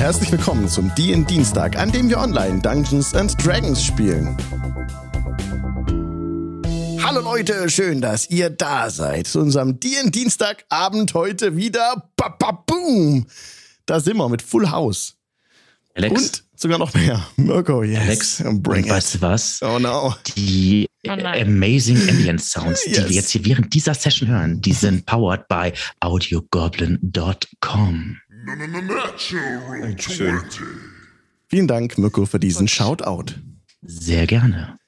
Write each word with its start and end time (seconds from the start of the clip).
herzlich 0.00 0.32
willkommen 0.32 0.66
zum 0.66 0.90
DN 0.94 1.26
Dienstag, 1.26 1.78
an 1.78 1.92
dem 1.92 2.08
wir 2.08 2.18
online 2.18 2.62
Dungeons 2.62 3.14
and 3.14 3.36
Dragons 3.44 3.84
spielen. 3.84 4.34
Hallo 7.04 7.20
Leute, 7.20 7.68
schön, 7.68 8.00
dass 8.00 8.30
ihr 8.30 8.48
da 8.48 8.88
seid 8.88 9.26
zu 9.26 9.40
unserem 9.40 9.78
DN 9.78 10.10
Dienstagabend 10.10 11.12
heute 11.12 11.54
wieder. 11.54 12.10
Ba, 12.16 12.30
ba, 12.30 12.52
boom! 12.52 13.26
Da 13.84 14.00
sind 14.00 14.16
wir 14.16 14.30
mit 14.30 14.40
Full 14.40 14.70
House. 14.70 15.19
Alex. 15.94 16.22
Und 16.22 16.44
sogar 16.56 16.78
noch 16.78 16.94
mehr. 16.94 17.26
Mirko, 17.36 17.82
yes. 17.82 18.00
Alex, 18.00 18.42
bring 18.62 18.84
und 18.84 18.90
weißt 18.90 19.16
du 19.16 19.20
was? 19.22 19.60
Oh 19.62 19.78
no. 19.78 20.14
Die 20.36 20.86
Oh 21.06 21.16
nein. 21.16 21.46
amazing 21.48 21.96
Ambient 22.08 22.42
Sounds, 22.42 22.82
die 22.84 22.90
Yes. 22.90 23.08
wir 23.08 23.16
jetzt 23.16 23.30
hier 23.30 23.44
während 23.46 23.72
dieser 23.74 23.94
Session 23.94 24.28
hören, 24.28 24.60
die 24.60 24.72
sind 24.72 25.06
powered 25.10 25.48
by 25.48 25.72
audiogoblin.com. 26.00 28.16
Schön. 29.16 30.40
Vielen 31.48 31.66
Dank, 31.66 31.98
Mirko, 31.98 32.26
für 32.26 32.38
diesen 32.38 32.68
Shoutout. 32.68 33.34
Sehr 33.82 34.26
gerne. 34.26 34.78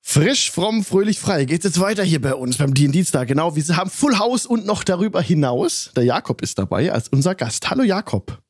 Frisch, 0.00 0.50
fromm, 0.50 0.82
fröhlich, 0.84 1.18
frei 1.18 1.44
geht 1.44 1.64
jetzt 1.64 1.80
weiter 1.80 2.02
hier 2.02 2.22
bei 2.22 2.34
uns 2.34 2.56
beim 2.56 2.72
Dienstag. 2.72 3.28
Genau, 3.28 3.54
wir 3.54 3.76
haben 3.76 3.90
Full 3.90 4.18
House 4.18 4.46
und 4.46 4.64
noch 4.64 4.82
darüber 4.82 5.20
hinaus. 5.20 5.90
Der 5.94 6.04
Jakob 6.04 6.40
ist 6.40 6.58
dabei 6.58 6.90
als 6.90 7.08
unser 7.08 7.34
Gast. 7.34 7.68
Hallo 7.68 7.82
Jakob. 7.82 8.40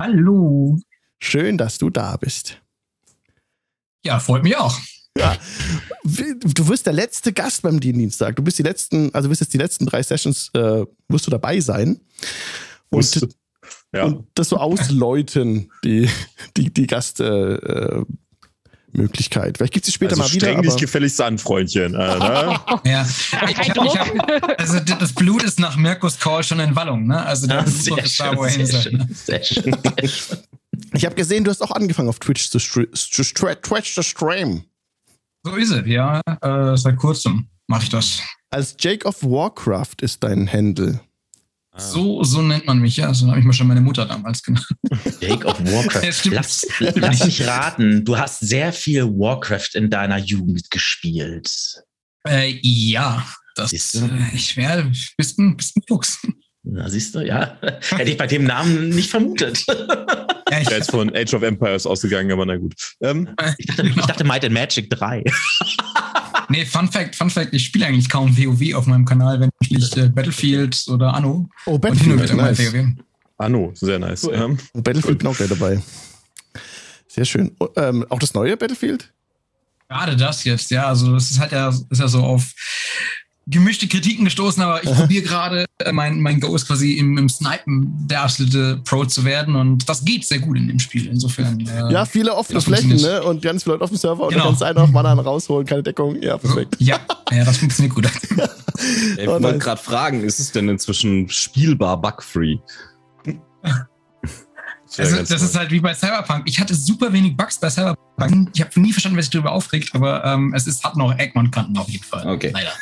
Hallo. 0.00 0.76
Schön, 1.20 1.56
dass 1.58 1.78
du 1.78 1.90
da 1.90 2.16
bist. 2.16 2.60
Ja, 4.04 4.18
freut 4.18 4.42
mich 4.42 4.56
auch. 4.56 4.78
Ja. 5.18 5.36
Du 6.04 6.68
wirst 6.68 6.86
der 6.86 6.92
letzte 6.92 7.32
Gast 7.32 7.62
beim 7.62 7.80
Dienstag. 7.80 8.36
Du 8.36 8.42
bist 8.42 8.58
die 8.58 8.62
letzten, 8.62 9.12
also 9.14 9.30
wirst 9.30 9.40
jetzt 9.40 9.54
die 9.54 9.58
letzten 9.58 9.86
drei 9.86 10.02
Sessions, 10.02 10.50
äh, 10.54 10.84
wirst 11.08 11.26
du 11.26 11.30
dabei 11.30 11.58
sein. 11.60 12.00
Und, 12.90 13.26
Ja. 13.94 14.04
und 14.04 14.28
das 14.34 14.50
so 14.50 14.58
ausläuten, 14.58 15.70
die, 15.84 16.08
die, 16.56 16.72
die 16.72 16.86
Gast, 16.86 17.20
äh, 17.20 17.54
äh, 17.54 18.04
Möglichkeit. 18.96 19.58
Vielleicht 19.58 19.72
gibt 19.72 19.86
es 19.86 19.94
später 19.94 20.12
also 20.12 20.22
mal 20.22 20.32
wieder. 20.32 20.48
streng 20.48 20.62
dich 20.62 20.76
gefälligst 20.76 21.20
an, 21.20 21.38
Freundchen. 21.38 21.94
Äh, 21.94 22.18
ne? 22.18 22.60
Ja. 22.84 23.02
Ich, 23.04 23.58
ich, 23.58 23.70
hab- 23.70 23.84
ich 23.84 23.98
hab, 23.98 24.60
also 24.60 24.80
das 24.80 25.12
Blut 25.12 25.42
ist 25.42 25.60
nach 25.60 25.76
Mirkus 25.76 26.18
Call 26.18 26.42
schon 26.42 26.60
in 26.60 26.74
Wallung, 26.76 27.06
ne? 27.06 27.24
Also 27.24 27.46
da 27.48 27.62
muss 27.62 27.88
man 27.88 28.00
bis 28.00 28.16
da, 28.16 28.36
wo 28.36 28.44
er 28.44 28.50
hin 28.50 28.66
sehr 28.66 28.78
ne? 28.78 28.82
schön, 28.82 29.08
sehr 29.14 29.44
schön. 29.44 29.76
Sehr 29.98 30.08
schön. 30.08 30.38
ich 30.94 31.04
habe 31.04 31.14
gesehen, 31.14 31.44
du 31.44 31.50
hast 31.50 31.62
auch 31.62 31.70
angefangen 31.70 32.08
auf 32.08 32.18
Twitch 32.18 32.50
zu, 32.50 32.58
Twitch 32.58 33.94
zu 33.94 34.02
streamen. 34.02 34.64
So 35.44 35.54
ist 35.56 35.70
es, 35.70 35.86
ja. 35.86 36.20
Äh, 36.40 36.76
seit 36.76 36.96
kurzem 36.96 37.48
mache 37.68 37.84
ich 37.84 37.88
das. 37.90 38.20
Als 38.50 38.76
Jake 38.78 39.06
of 39.06 39.22
Warcraft 39.22 39.96
ist 40.00 40.22
dein 40.22 40.50
Handle. 40.52 41.00
So, 41.78 42.22
so 42.24 42.42
nennt 42.42 42.66
man 42.66 42.78
mich, 42.78 42.96
ja. 42.96 43.12
So 43.12 43.28
habe 43.28 43.38
ich 43.38 43.44
mir 43.44 43.52
schon 43.52 43.66
meine 43.66 43.80
Mutter 43.80 44.06
damals 44.06 44.42
genannt. 44.42 44.66
Jake 45.20 45.46
of 45.46 45.58
Warcraft. 45.60 46.02
Ja, 46.04 46.12
stimmt. 46.12 46.34
lass, 46.36 46.66
lass 46.78 47.24
mich 47.24 47.46
raten, 47.46 48.04
du 48.04 48.16
hast 48.18 48.40
sehr 48.40 48.72
viel 48.72 49.04
Warcraft 49.04 49.70
in 49.74 49.90
deiner 49.90 50.18
Jugend 50.18 50.70
gespielt. 50.70 51.50
Äh, 52.26 52.58
ja, 52.62 53.26
das 53.54 53.72
ist 53.72 53.94
äh, 53.96 54.38
schwer. 54.38 54.90
Bist 55.16 55.38
ein, 55.38 55.56
bist 55.56 55.76
ein 55.76 55.82
Fuchs. 55.86 56.18
Na, 56.62 56.88
siehst 56.88 57.14
du, 57.14 57.20
ja. 57.20 57.58
Hätte 57.90 58.10
ich 58.10 58.16
bei 58.16 58.26
dem 58.26 58.44
Namen 58.44 58.88
nicht 58.90 59.10
vermutet. 59.10 59.64
Ja, 60.48 60.58
ich, 60.58 60.62
Ich 60.62 60.68
wäre 60.70 60.78
jetzt 60.78 60.92
von 60.92 61.12
Age 61.12 61.34
of 61.34 61.42
Empires 61.42 61.86
ausgegangen, 61.86 62.30
aber 62.30 62.46
na 62.46 62.56
gut. 62.56 62.72
Ähm, 63.00 63.28
Ich 63.58 63.66
dachte, 63.66 63.82
ich 63.84 63.96
dachte 63.96 64.22
Might 64.22 64.44
and 64.44 64.54
Magic 64.54 64.88
3. 64.90 65.24
nee, 66.48 66.64
Fun 66.64 66.88
Fact, 66.90 67.16
Fun 67.16 67.30
Fact, 67.30 67.52
ich 67.52 67.64
spiele 67.64 67.86
eigentlich 67.86 68.08
kaum 68.08 68.36
WoW 68.36 68.74
auf 68.74 68.86
meinem 68.86 69.04
Kanal, 69.04 69.40
wenn 69.40 69.50
ich 69.60 69.70
nicht 69.70 69.96
äh, 69.96 70.08
Battlefield 70.08 70.84
oder 70.88 71.14
Anno. 71.14 71.48
Oh, 71.66 71.78
Battlefield, 71.78 72.34
nice. 72.34 72.72
WoW. 72.72 72.86
Anno, 73.38 73.72
sehr 73.74 73.98
nice. 73.98 74.24
Cool. 74.24 74.34
Ähm, 74.34 74.58
Battlefield 74.74 75.18
bin 75.18 75.28
auch 75.28 75.36
gleich 75.36 75.48
dabei. 75.48 75.82
Sehr 77.08 77.24
schön. 77.24 77.52
Oh, 77.60 77.68
ähm, 77.76 78.04
auch 78.08 78.18
das 78.18 78.34
neue 78.34 78.56
Battlefield? 78.56 79.12
Gerade 79.88 80.16
das 80.16 80.44
jetzt, 80.44 80.70
ja. 80.70 80.86
Also 80.88 81.14
das 81.14 81.30
ist 81.30 81.38
halt 81.38 81.52
ja, 81.52 81.68
ist 81.68 82.00
ja 82.00 82.08
so 82.08 82.22
auf 82.22 82.52
gemischte 83.48 83.86
Kritiken 83.86 84.24
gestoßen, 84.24 84.62
aber 84.62 84.82
ich 84.82 84.90
probiere 84.94 85.22
gerade, 85.24 85.66
äh, 85.78 85.92
mein, 85.92 86.20
mein 86.20 86.40
Go 86.40 86.54
ist 86.56 86.66
quasi 86.66 86.94
im, 86.94 87.16
im 87.16 87.28
Snipen 87.28 87.92
der 88.08 88.22
absolute 88.22 88.80
Pro 88.84 89.04
zu 89.04 89.24
werden 89.24 89.54
und 89.56 89.88
das 89.88 90.04
geht 90.04 90.24
sehr 90.26 90.40
gut 90.40 90.56
in 90.56 90.66
dem 90.68 90.78
Spiel. 90.78 91.06
Insofern. 91.06 91.60
Äh, 91.60 91.92
Ja, 91.92 92.04
viele 92.04 92.34
offene 92.34 92.60
Flächen, 92.60 92.96
ne? 92.96 93.22
Und 93.22 93.42
ganz 93.42 93.62
viele 93.62 93.74
Leute 93.74 93.84
auf 93.84 93.90
dem 93.90 93.98
Server 93.98 94.24
und 94.24 94.32
Genau. 94.32 94.46
kannst 94.46 94.60
du 94.62 94.64
einen 94.64 94.78
auf 94.78 94.90
Mana 94.90 95.12
rausholen, 95.14 95.66
keine 95.66 95.82
Deckung. 95.82 96.20
Ja, 96.22 96.36
perfekt. 96.38 96.76
ja, 96.78 96.98
ja, 97.30 97.44
das 97.44 97.58
funktioniert 97.58 97.94
gut. 97.94 98.08
Ich 99.16 99.26
Oh, 99.26 99.40
wollte 99.42 99.58
gerade 99.58 99.80
fragen, 99.80 100.22
ist 100.22 100.38
es 100.38 100.52
denn 100.52 100.68
inzwischen 100.68 101.30
spielbar 101.30 101.98
bugfree? 101.98 102.58
das 103.24 104.98
Also, 104.98 105.16
das 105.16 105.42
ist 105.42 105.56
halt 105.56 105.70
wie 105.70 105.80
bei 105.80 105.94
Cyberpunk. 105.94 106.42
Ich 106.46 106.60
hatte 106.60 106.74
super 106.74 107.10
wenig 107.12 107.36
Bugs 107.36 107.58
bei 107.58 107.70
Cyberpunk. 107.70 108.50
Ich 108.54 108.60
habe 108.60 108.78
nie 108.80 108.92
verstanden, 108.92 109.16
wer 109.16 109.22
sich 109.22 109.30
darüber 109.30 109.52
aufregt, 109.52 109.94
aber 109.94 110.22
ähm, 110.26 110.52
es 110.54 110.66
ist, 110.66 110.84
hat 110.84 110.96
noch 110.96 111.16
Eggman-Kanten 111.18 111.76
auf 111.78 111.88
jeden 111.88 112.04
Fall. 112.04 112.26
Okay. 112.28 112.52
Leider. 112.52 112.72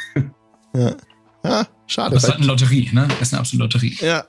Ja. 0.74 0.96
Ah, 1.42 1.66
schade. 1.86 2.14
Das 2.14 2.24
ist 2.24 2.30
halt 2.30 2.38
eine 2.38 2.46
Lotterie, 2.46 2.90
ne? 2.92 3.06
Das 3.08 3.20
ist 3.20 3.34
eine 3.34 3.40
absolute 3.40 3.64
Lotterie. 3.64 3.96
ja, 4.00 4.24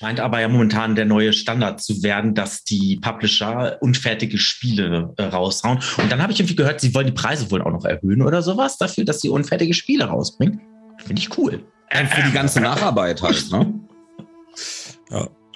Scheint 0.00 0.18
aber 0.18 0.40
ja 0.40 0.48
momentan 0.48 0.94
der 0.94 1.04
neue 1.04 1.34
Standard 1.34 1.82
zu 1.82 2.02
werden, 2.02 2.34
dass 2.34 2.64
die 2.64 2.96
Publisher 3.02 3.76
unfertige 3.82 4.38
Spiele 4.38 5.12
äh, 5.18 5.24
raushauen. 5.24 5.78
Und 5.98 6.10
dann 6.10 6.22
habe 6.22 6.32
ich 6.32 6.40
irgendwie 6.40 6.56
gehört, 6.56 6.80
sie 6.80 6.94
wollen 6.94 7.08
die 7.08 7.12
Preise 7.12 7.50
wohl 7.50 7.60
auch 7.60 7.70
noch 7.70 7.84
erhöhen 7.84 8.22
oder 8.22 8.40
sowas 8.40 8.78
dafür, 8.78 9.04
dass 9.04 9.20
sie 9.20 9.28
unfertige 9.28 9.74
Spiele 9.74 10.06
rausbringen. 10.06 10.58
Finde 11.04 11.20
ich 11.20 11.36
cool. 11.36 11.62
Und 11.92 12.08
für 12.08 12.22
die 12.22 12.32
ganze 12.32 12.60
Nacharbeit 12.62 13.20
halt, 13.20 13.50
ne? 13.50 13.74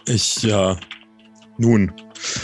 Ich, 0.06 0.43
ja. 0.43 0.77
Nun, 1.56 1.93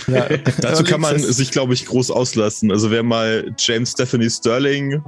ja. 0.06 0.26
dazu 0.60 0.84
kann 0.84 1.02
man 1.02 1.18
sich, 1.18 1.50
glaube 1.50 1.74
ich, 1.74 1.84
groß 1.84 2.10
auslassen. 2.12 2.70
Also 2.70 2.90
wer 2.90 3.02
mal 3.02 3.54
James 3.58 3.90
Stephanie 3.90 4.30
Sterling, 4.30 5.02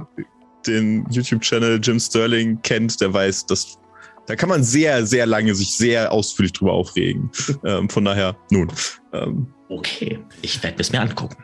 den 0.67 1.05
YouTube-Channel 1.09 1.79
Jim 1.81 1.99
Sterling 1.99 2.59
kennt, 2.61 2.99
der 3.01 3.13
weiß, 3.13 3.45
dass 3.45 3.79
da 4.25 4.37
kann 4.37 4.47
man 4.47 4.63
sehr, 4.63 5.05
sehr 5.05 5.25
lange 5.25 5.53
sich 5.53 5.75
sehr 5.75 6.09
ausführlich 6.11 6.53
drüber 6.53 6.71
aufregen. 6.71 7.29
ähm, 7.65 7.89
von 7.89 8.05
daher, 8.05 8.37
nun. 8.49 8.71
Ähm, 9.11 9.53
Okay, 9.69 10.19
ich 10.41 10.61
werde 10.61 10.77
es 10.79 10.91
mir 10.91 11.01
angucken. 11.01 11.43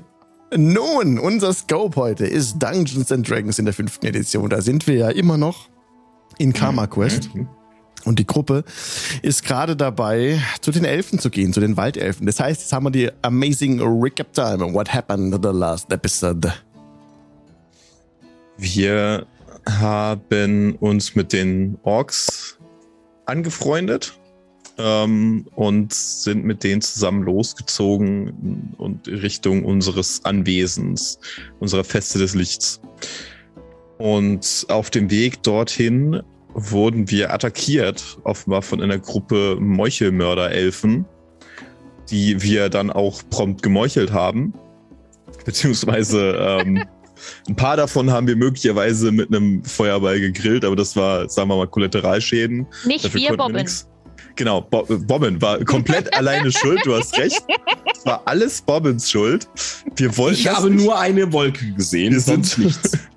Nun, 0.54 1.18
unser 1.18 1.54
Scope 1.54 1.96
heute 1.96 2.26
ist 2.26 2.58
Dungeons 2.58 3.10
and 3.10 3.28
Dragons 3.28 3.58
in 3.58 3.64
der 3.64 3.72
fünften 3.72 4.04
Edition. 4.04 4.50
Da 4.50 4.60
sind 4.60 4.86
wir 4.86 4.96
ja 4.96 5.08
immer 5.08 5.38
noch 5.38 5.70
in 6.36 6.52
Karma 6.52 6.86
Quest. 6.86 7.34
Mhm. 7.34 7.48
Und 8.04 8.18
die 8.18 8.26
Gruppe 8.26 8.64
ist 9.22 9.44
gerade 9.44 9.76
dabei, 9.76 10.42
zu 10.60 10.70
den 10.70 10.84
Elfen 10.84 11.18
zu 11.18 11.30
gehen, 11.30 11.54
zu 11.54 11.60
den 11.60 11.78
Waldelfen. 11.78 12.26
Das 12.26 12.40
heißt, 12.40 12.60
jetzt 12.60 12.72
haben 12.72 12.84
wir 12.84 12.90
die 12.90 13.10
Amazing 13.22 13.80
Recap 13.80 14.34
Time. 14.34 14.74
What 14.74 14.92
happened 14.92 15.34
in 15.34 15.42
the 15.42 15.56
last 15.56 15.90
episode? 15.90 16.52
Wir 18.58 19.26
haben 19.68 20.76
uns 20.76 21.14
mit 21.14 21.32
den 21.32 21.78
Orks 21.82 22.58
angefreundet 23.26 24.18
ähm, 24.78 25.46
und 25.54 25.92
sind 25.92 26.44
mit 26.44 26.64
denen 26.64 26.80
zusammen 26.80 27.22
losgezogen 27.22 28.74
und 28.78 29.08
Richtung 29.08 29.64
unseres 29.64 30.24
Anwesens, 30.24 31.18
unserer 31.60 31.84
Feste 31.84 32.18
des 32.18 32.34
Lichts. 32.34 32.80
Und 33.98 34.66
auf 34.68 34.90
dem 34.90 35.10
Weg 35.10 35.42
dorthin 35.42 36.22
wurden 36.54 37.10
wir 37.10 37.32
attackiert, 37.32 38.18
offenbar 38.24 38.62
von 38.62 38.82
einer 38.82 38.98
Gruppe 38.98 39.56
Meuchelmörder-Elfen, 39.60 41.04
die 42.10 42.42
wir 42.42 42.68
dann 42.68 42.90
auch 42.90 43.22
prompt 43.30 43.62
gemeuchelt 43.62 44.12
haben. 44.12 44.52
Beziehungsweise 45.44 46.36
ähm, 46.38 46.84
ein 47.48 47.56
paar 47.56 47.76
davon 47.76 48.10
haben 48.10 48.26
wir 48.26 48.36
möglicherweise 48.36 49.12
mit 49.12 49.28
einem 49.34 49.64
Feuerball 49.64 50.20
gegrillt, 50.20 50.64
aber 50.64 50.76
das 50.76 50.94
war, 50.96 51.28
sagen 51.28 51.48
wir 51.48 51.56
mal, 51.56 51.66
Kollateralschäden. 51.68 52.66
Nicht 52.86 53.04
Dafür 53.04 53.20
wir, 53.20 53.48
nix. 53.48 53.88
Genau, 54.36 54.62
Bo 54.62 54.86
Bobbin 54.88 55.40
war 55.42 55.58
komplett 55.64 56.14
alleine 56.16 56.50
schuld, 56.52 56.80
du 56.84 56.94
hast 56.94 57.16
recht. 57.18 57.42
Es 57.94 58.06
war 58.06 58.22
alles 58.24 58.62
Bobbins 58.62 59.10
Schuld. 59.10 59.46
Wir 59.96 60.16
wollten 60.16 60.38
Ich 60.40 60.48
habe 60.48 60.70
nicht. 60.70 60.84
nur 60.84 60.98
eine 60.98 61.30
Wolke 61.32 61.72
gesehen, 61.74 62.12
Wir 62.14 62.20
sonst 62.20 62.52
sind- 62.52 62.64
nichts. 62.64 62.92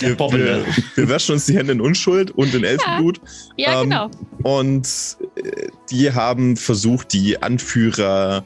Wir, 0.00 0.18
wir, 0.18 0.64
wir 0.96 1.08
waschen 1.08 1.34
uns 1.34 1.46
die 1.46 1.56
Hände 1.56 1.74
in 1.74 1.80
Unschuld 1.80 2.32
und 2.32 2.52
in 2.54 2.64
Elfenblut. 2.64 3.20
Ja, 3.56 3.82
Ähm, 3.82 3.90
genau. 3.90 4.10
Und 4.42 4.88
äh, 5.36 5.68
die 5.92 6.10
haben 6.12 6.56
versucht, 6.56 7.12
die 7.12 7.40
Anführer, 7.40 8.44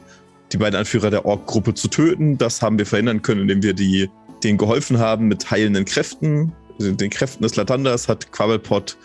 die 0.51 0.57
beiden 0.57 0.77
Anführer 0.77 1.09
der 1.09 1.25
Ork-Gruppe 1.25 1.73
zu 1.73 1.87
töten. 1.87 2.37
Das 2.37 2.61
haben 2.61 2.77
wir 2.77 2.85
verhindern 2.85 3.23
können, 3.23 3.41
indem 3.41 3.63
wir 3.63 3.73
die, 3.73 4.07
denen 4.43 4.57
geholfen 4.57 4.99
haben 4.99 5.27
mit 5.27 5.49
heilenden 5.49 5.85
Kräften. 5.85 6.53
Also 6.79 6.91
Den 6.91 7.09
Kräften 7.09 7.43
des 7.43 7.55
Latanders 7.55 8.07
hat 8.07 8.31
Quabbelpot 8.31 8.97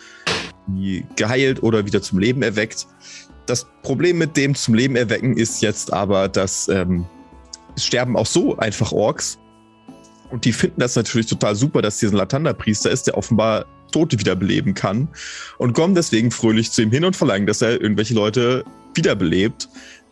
die 0.67 1.05
geheilt 1.15 1.61
oder 1.61 1.85
wieder 1.85 2.01
zum 2.01 2.19
Leben 2.19 2.41
erweckt. 2.41 2.87
Das 3.45 3.67
Problem 3.81 4.17
mit 4.17 4.37
dem 4.37 4.55
zum 4.55 4.73
Leben 4.73 4.95
erwecken 4.95 5.35
ist 5.35 5.61
jetzt 5.61 5.91
aber, 5.91 6.29
dass 6.29 6.69
ähm, 6.69 7.05
es 7.75 7.85
sterben 7.85 8.15
auch 8.15 8.25
so 8.25 8.57
einfach 8.57 8.91
Orks. 8.91 9.37
Und 10.31 10.45
die 10.45 10.53
finden 10.53 10.79
das 10.79 10.95
natürlich 10.95 11.27
total 11.27 11.55
super, 11.55 11.81
dass 11.81 11.99
hier 11.99 12.09
ein 12.09 12.15
Latanda-Priester 12.15 12.89
ist, 12.89 13.07
der 13.07 13.17
offenbar 13.17 13.65
Tote 13.91 14.19
wiederbeleben 14.19 14.73
kann. 14.73 15.09
Und 15.57 15.73
kommen 15.73 15.93
deswegen 15.93 16.31
fröhlich 16.31 16.71
zu 16.71 16.81
ihm 16.81 16.91
hin 16.91 17.05
und 17.05 17.15
verlangen, 17.15 17.45
dass 17.45 17.61
er 17.61 17.81
irgendwelche 17.81 18.13
Leute 18.13 18.63
wiederbelebt. 18.95 19.67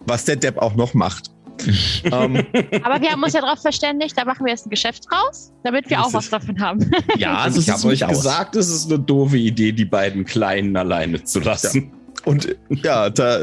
was 0.05 0.25
der 0.25 0.35
Depp 0.35 0.57
auch 0.57 0.75
noch 0.75 0.95
macht. 0.95 1.29
ähm, 2.05 2.43
Aber 2.83 3.01
wir 3.01 3.11
haben 3.11 3.21
uns 3.23 3.33
ja 3.33 3.41
darauf 3.41 3.59
verständigt, 3.61 4.17
da 4.17 4.25
machen 4.25 4.45
wir 4.45 4.51
jetzt 4.51 4.65
ein 4.65 4.69
Geschäft 4.69 5.05
draus, 5.09 5.51
damit 5.63 5.89
wir 5.89 6.01
auch 6.01 6.11
was 6.13 6.29
davon 6.29 6.59
haben. 6.59 6.89
Ja, 7.17 7.37
Also 7.37 7.61
so 7.61 7.61
ich 7.61 7.71
habe 7.71 7.87
euch 7.87 8.07
gesagt, 8.07 8.55
es 8.55 8.69
ist 8.69 8.87
eine 8.91 8.99
doofe 8.99 9.37
Idee, 9.37 9.71
die 9.71 9.85
beiden 9.85 10.25
Kleinen 10.25 10.75
alleine 10.75 11.23
zu 11.23 11.39
lassen. 11.39 11.91
und 12.25 12.55
ja, 12.69 13.09
da, 13.09 13.39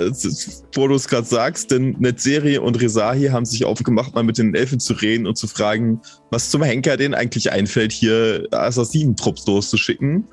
wo 0.74 0.86
du 0.88 0.94
es 0.94 1.08
gerade 1.08 1.26
sagst, 1.26 1.70
denn 1.70 1.96
Netzeri 1.98 2.58
und 2.58 2.80
Rezahi 2.80 3.28
haben 3.28 3.44
sich 3.44 3.64
aufgemacht, 3.64 4.14
mal 4.14 4.22
mit 4.24 4.38
den 4.38 4.54
Elfen 4.54 4.78
zu 4.80 4.92
reden 4.94 5.26
und 5.26 5.36
zu 5.36 5.46
fragen, 5.48 6.00
was 6.30 6.50
zum 6.50 6.62
Henker 6.62 6.96
denen 6.96 7.14
eigentlich 7.14 7.50
einfällt, 7.52 7.92
hier 7.92 8.46
Assassinentrupps 8.52 9.46
loszuschicken. 9.46 10.24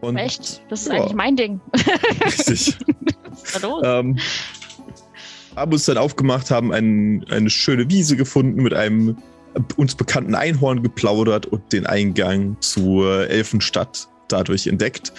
Und 0.00 0.16
Echt? 0.16 0.62
Das 0.68 0.82
ist 0.82 0.88
Ja. 0.88 0.94
eigentlich 0.94 1.14
mein 1.14 1.36
Ding. 1.36 1.60
richtig. 2.24 2.76
Was 3.30 3.42
ist 3.54 3.62
da 3.62 3.66
los? 3.68 3.82
ähm, 3.84 4.18
haben 5.56 5.72
uns 5.72 5.84
dann 5.84 5.98
aufgemacht, 5.98 6.50
haben 6.50 6.72
ein, 6.72 7.24
eine 7.30 7.50
schöne 7.50 7.88
Wiese 7.90 8.16
gefunden, 8.16 8.62
mit 8.62 8.74
einem 8.74 9.16
uns 9.76 9.94
bekannten 9.94 10.34
Einhorn 10.34 10.82
geplaudert 10.82 11.46
und 11.46 11.72
den 11.72 11.86
Eingang 11.86 12.56
zur 12.60 13.28
Elfenstadt 13.28 14.08
dadurch 14.28 14.66
entdeckt. 14.66 15.12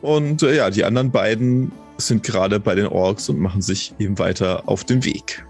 Und 0.00 0.42
äh, 0.42 0.56
ja, 0.56 0.70
die 0.70 0.84
anderen 0.84 1.10
beiden 1.10 1.72
sind 1.98 2.22
gerade 2.22 2.60
bei 2.60 2.74
den 2.74 2.86
Orks 2.86 3.28
und 3.28 3.38
machen 3.38 3.60
sich 3.60 3.92
eben 3.98 4.18
weiter 4.18 4.62
auf 4.66 4.84
den 4.84 5.04
Weg. 5.04 5.44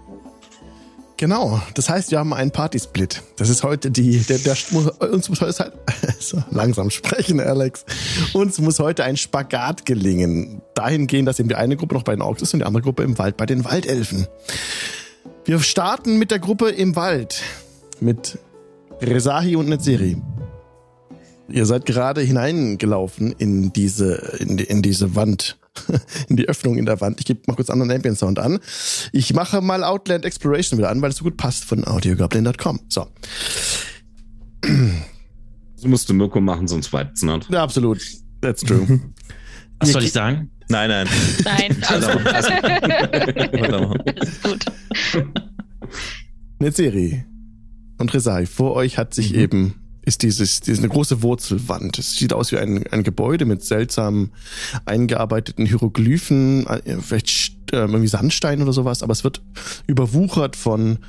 Genau, 1.19 1.61
das 1.73 1.89
heißt, 1.89 2.11
wir 2.11 2.19
haben 2.19 2.33
einen 2.33 2.51
Partysplit. 2.51 3.23
Das 3.35 3.49
ist 3.49 3.63
heute 3.63 3.91
die, 3.91 4.19
der, 4.19 4.37
der 4.37 4.55
uns 5.11 5.27
muss 5.27 5.41
heute 5.41 5.59
halt, 5.59 5.73
so, 6.21 6.41
langsam 6.49 6.89
sprechen, 6.89 7.41
Alex. 7.41 7.83
Uns 8.31 8.57
muss 8.59 8.79
heute 8.79 9.03
ein 9.03 9.17
Spagat 9.17 9.85
gelingen. 9.85 10.61
Dahingehend, 10.75 11.27
dass 11.27 11.37
eben 11.41 11.49
die 11.49 11.55
eine 11.55 11.75
Gruppe 11.75 11.95
noch 11.95 12.03
bei 12.03 12.13
den 12.13 12.21
Orks 12.21 12.41
ist 12.41 12.53
und 12.53 12.61
die 12.61 12.65
andere 12.65 12.83
Gruppe 12.83 13.03
im 13.03 13.17
Wald 13.17 13.35
bei 13.35 13.45
den 13.45 13.65
Waldelfen. 13.65 14.27
Wir 15.43 15.59
starten 15.59 16.19
mit 16.19 16.31
der 16.31 16.39
Gruppe 16.39 16.69
im 16.69 16.95
Wald. 16.95 17.41
Mit 17.99 18.39
Rezahi 19.01 19.57
und 19.57 19.67
Netzeri. 19.67 20.21
Ihr 21.49 21.65
seid 21.65 21.85
gerade 21.85 22.21
hineingelaufen 22.21 23.33
in 23.37 23.73
diese, 23.73 24.37
in, 24.39 24.57
in 24.57 24.81
diese 24.81 25.15
Wand, 25.15 25.58
in 26.29 26.35
die 26.35 26.47
Öffnung 26.47 26.77
in 26.77 26.85
der 26.85 26.99
Wand. 27.01 27.19
Ich 27.19 27.25
gebe 27.25 27.41
mal 27.47 27.55
kurz 27.55 27.69
anderen 27.69 27.91
Ambient 27.91 28.17
Sound 28.17 28.39
an. 28.39 28.59
Ich 29.11 29.33
mache 29.33 29.61
mal 29.61 29.83
Outland 29.83 30.25
Exploration 30.25 30.77
wieder 30.77 30.89
an, 30.89 31.01
weil 31.01 31.11
es 31.11 31.17
so 31.17 31.23
gut 31.23 31.37
passt 31.37 31.65
von 31.65 31.85
audiogoblin.com. 31.85 32.79
So. 32.89 33.07
So 35.75 35.87
musste 35.87 36.13
Mirko 36.13 36.41
machen, 36.41 36.67
sonst 36.67 36.91
weiß 36.91 37.07
es 37.13 37.21
nicht. 37.21 37.49
Ja, 37.49 37.63
absolut. 37.63 38.01
That's 38.41 38.61
true. 38.61 38.99
Was 39.79 39.91
soll 39.91 40.03
ich 40.03 40.11
sagen? 40.11 40.51
Nein, 40.69 40.89
nein. 40.89 41.07
Nein. 41.43 41.77
Also, 41.87 42.09
also. 42.09 42.51
Gut. 44.43 44.65
Eine 46.59 46.71
Serie. 46.71 47.25
Und 47.97 48.13
Resai, 48.13 48.45
vor 48.45 48.75
euch 48.75 48.97
hat 48.97 49.13
sich 49.13 49.33
eben, 49.33 49.88
ist 50.09 50.23
dieses, 50.23 50.59
diese 50.59 50.79
eine 50.79 50.89
große 50.89 51.21
Wurzelwand. 51.21 51.97
Es 51.99 52.15
sieht 52.15 52.33
aus 52.33 52.51
wie 52.51 52.57
ein, 52.57 52.85
ein 52.91 53.03
Gebäude 53.03 53.45
mit 53.45 53.63
seltsam 53.63 54.31
eingearbeiteten 54.85 55.65
Hieroglyphen, 55.65 56.67
äh, 56.67 56.97
vielleicht 56.99 57.71
äh, 57.71 57.77
irgendwie 57.77 58.07
Sandstein 58.07 58.61
oder 58.61 58.73
sowas, 58.73 59.03
aber 59.03 59.13
es 59.13 59.23
wird 59.23 59.41
überwuchert 59.87 60.55
von, 60.55 60.99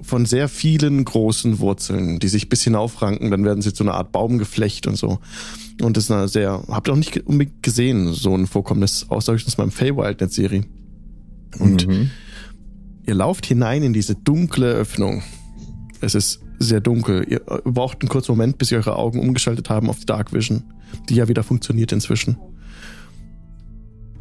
von 0.00 0.26
sehr 0.26 0.48
vielen 0.48 1.04
großen 1.04 1.60
Wurzeln, 1.60 2.18
die 2.18 2.28
sich 2.28 2.48
bis 2.48 2.64
hinaufranken. 2.64 3.30
Dann 3.30 3.44
werden 3.44 3.62
sie 3.62 3.72
zu 3.72 3.84
einer 3.84 3.94
Art 3.94 4.10
Baumgeflecht 4.10 4.86
und 4.86 4.96
so. 4.96 5.20
Und 5.80 5.96
das 5.96 6.04
ist 6.04 6.10
eine 6.10 6.28
sehr, 6.28 6.64
habt 6.68 6.88
ihr 6.88 6.92
auch 6.92 6.96
nicht 6.96 7.26
unbedingt 7.26 7.62
gesehen, 7.62 8.12
so 8.12 8.34
ein 8.34 8.46
Vorkommnis, 8.46 9.06
außer 9.08 9.34
höchstens 9.34 9.58
mal 9.58 9.64
im 9.64 9.70
Feywild-Net-Serie. 9.70 10.64
Und 11.58 11.86
Mhm. 11.86 12.10
Ihr 13.04 13.14
lauft 13.14 13.46
hinein 13.46 13.82
in 13.82 13.92
diese 13.92 14.14
dunkle 14.14 14.72
Öffnung. 14.72 15.22
Es 16.00 16.14
ist 16.14 16.40
sehr 16.62 16.80
dunkel. 16.80 17.26
Ihr 17.28 17.40
braucht 17.40 18.00
einen 18.00 18.08
kurzen 18.08 18.32
Moment, 18.32 18.58
bis 18.58 18.70
ihr 18.72 18.78
eure 18.78 18.96
Augen 18.96 19.20
umgeschaltet 19.20 19.70
haben 19.70 19.88
auf 19.88 19.98
die 20.00 20.06
Dark 20.06 20.32
Vision, 20.32 20.64
die 21.08 21.14
ja 21.14 21.28
wieder 21.28 21.42
funktioniert 21.42 21.92
inzwischen. 21.92 22.36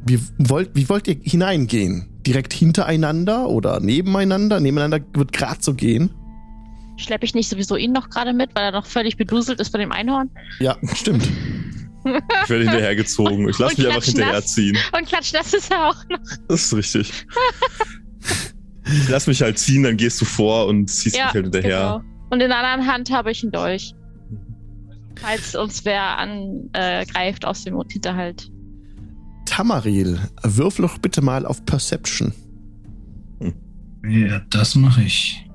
Wie 0.05 0.19
wollt, 0.37 0.71
wie 0.73 0.89
wollt 0.89 1.07
ihr 1.07 1.17
hineingehen? 1.21 2.07
Direkt 2.25 2.53
hintereinander 2.53 3.49
oder 3.49 3.79
nebeneinander? 3.79 4.59
Nebeneinander 4.59 5.05
wird 5.13 5.31
gerade 5.31 5.61
so 5.61 5.73
gehen. 5.73 6.11
Schleppe 6.97 7.25
ich 7.25 7.33
nicht 7.33 7.49
sowieso 7.49 7.75
ihn 7.75 7.93
noch 7.93 8.09
gerade 8.09 8.33
mit, 8.33 8.53
weil 8.53 8.65
er 8.65 8.71
noch 8.71 8.85
völlig 8.85 9.17
beduselt 9.17 9.59
ist 9.59 9.69
von 9.69 9.79
dem 9.79 9.91
Einhorn? 9.91 10.29
Ja, 10.59 10.77
stimmt. 10.93 11.27
Ich 12.03 12.49
werde 12.49 12.63
hinterhergezogen. 12.63 13.47
Ich 13.47 13.59
lasse 13.59 13.77
mich 13.77 13.87
einfach 13.87 14.03
hinterherziehen. 14.03 14.77
Und 14.97 15.07
klatsch, 15.07 15.33
das 15.33 15.53
ist 15.53 15.71
er 15.71 15.89
auch 15.89 16.09
noch. 16.09 16.19
Das 16.47 16.63
ist 16.63 16.73
richtig. 16.73 17.25
Ich 18.85 19.09
lass 19.09 19.27
mich 19.27 19.41
halt 19.41 19.59
ziehen, 19.59 19.83
dann 19.83 19.97
gehst 19.97 20.19
du 20.19 20.25
vor 20.25 20.65
und 20.67 20.89
ziehst 20.89 21.15
mich 21.15 21.23
halt 21.23 21.43
hinterher. 21.43 22.03
Und 22.31 22.41
in 22.41 22.49
der 22.49 22.57
anderen 22.57 22.87
Hand 22.87 23.11
habe 23.11 23.29
ich 23.31 23.43
einen 23.43 23.51
Dolch. 23.51 23.93
Falls 25.21 25.53
uns 25.53 25.85
wer 25.85 26.17
angreift 26.17 27.45
aus 27.45 27.63
dem 27.65 27.79
Hinterhalt. 27.89 28.49
Tamaril, 29.45 30.19
würfel 30.41 30.83
doch 30.83 30.97
bitte 30.97 31.21
mal 31.21 31.45
auf 31.45 31.63
Perception. 31.65 32.33
Ja, 34.07 34.41
das 34.49 34.75
mache 34.75 35.03
ich. 35.03 35.45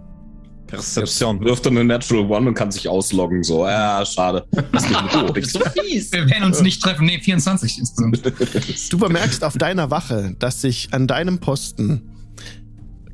Perception. 0.66 1.40
Wirft 1.40 1.64
dann 1.64 1.78
eine 1.78 1.84
Natural 1.84 2.30
One 2.30 2.48
und 2.48 2.54
kann 2.54 2.70
sich 2.70 2.88
ausloggen. 2.88 3.42
So, 3.42 3.66
ja, 3.66 4.04
schade. 4.04 4.46
Das 4.72 4.84
ist 4.84 4.90
nicht 4.90 5.54
du 5.54 5.60
fies. 5.82 6.12
Wir 6.12 6.28
werden 6.28 6.44
uns 6.44 6.60
nicht 6.60 6.82
treffen. 6.82 7.06
Nee, 7.06 7.18
24 7.18 7.78
insgesamt. 7.78 8.22
Du 8.90 8.98
bemerkst 8.98 9.42
auf 9.42 9.56
deiner 9.56 9.90
Wache, 9.90 10.36
dass 10.38 10.60
sich 10.60 10.88
an 10.92 11.06
deinem 11.06 11.38
Posten 11.38 12.02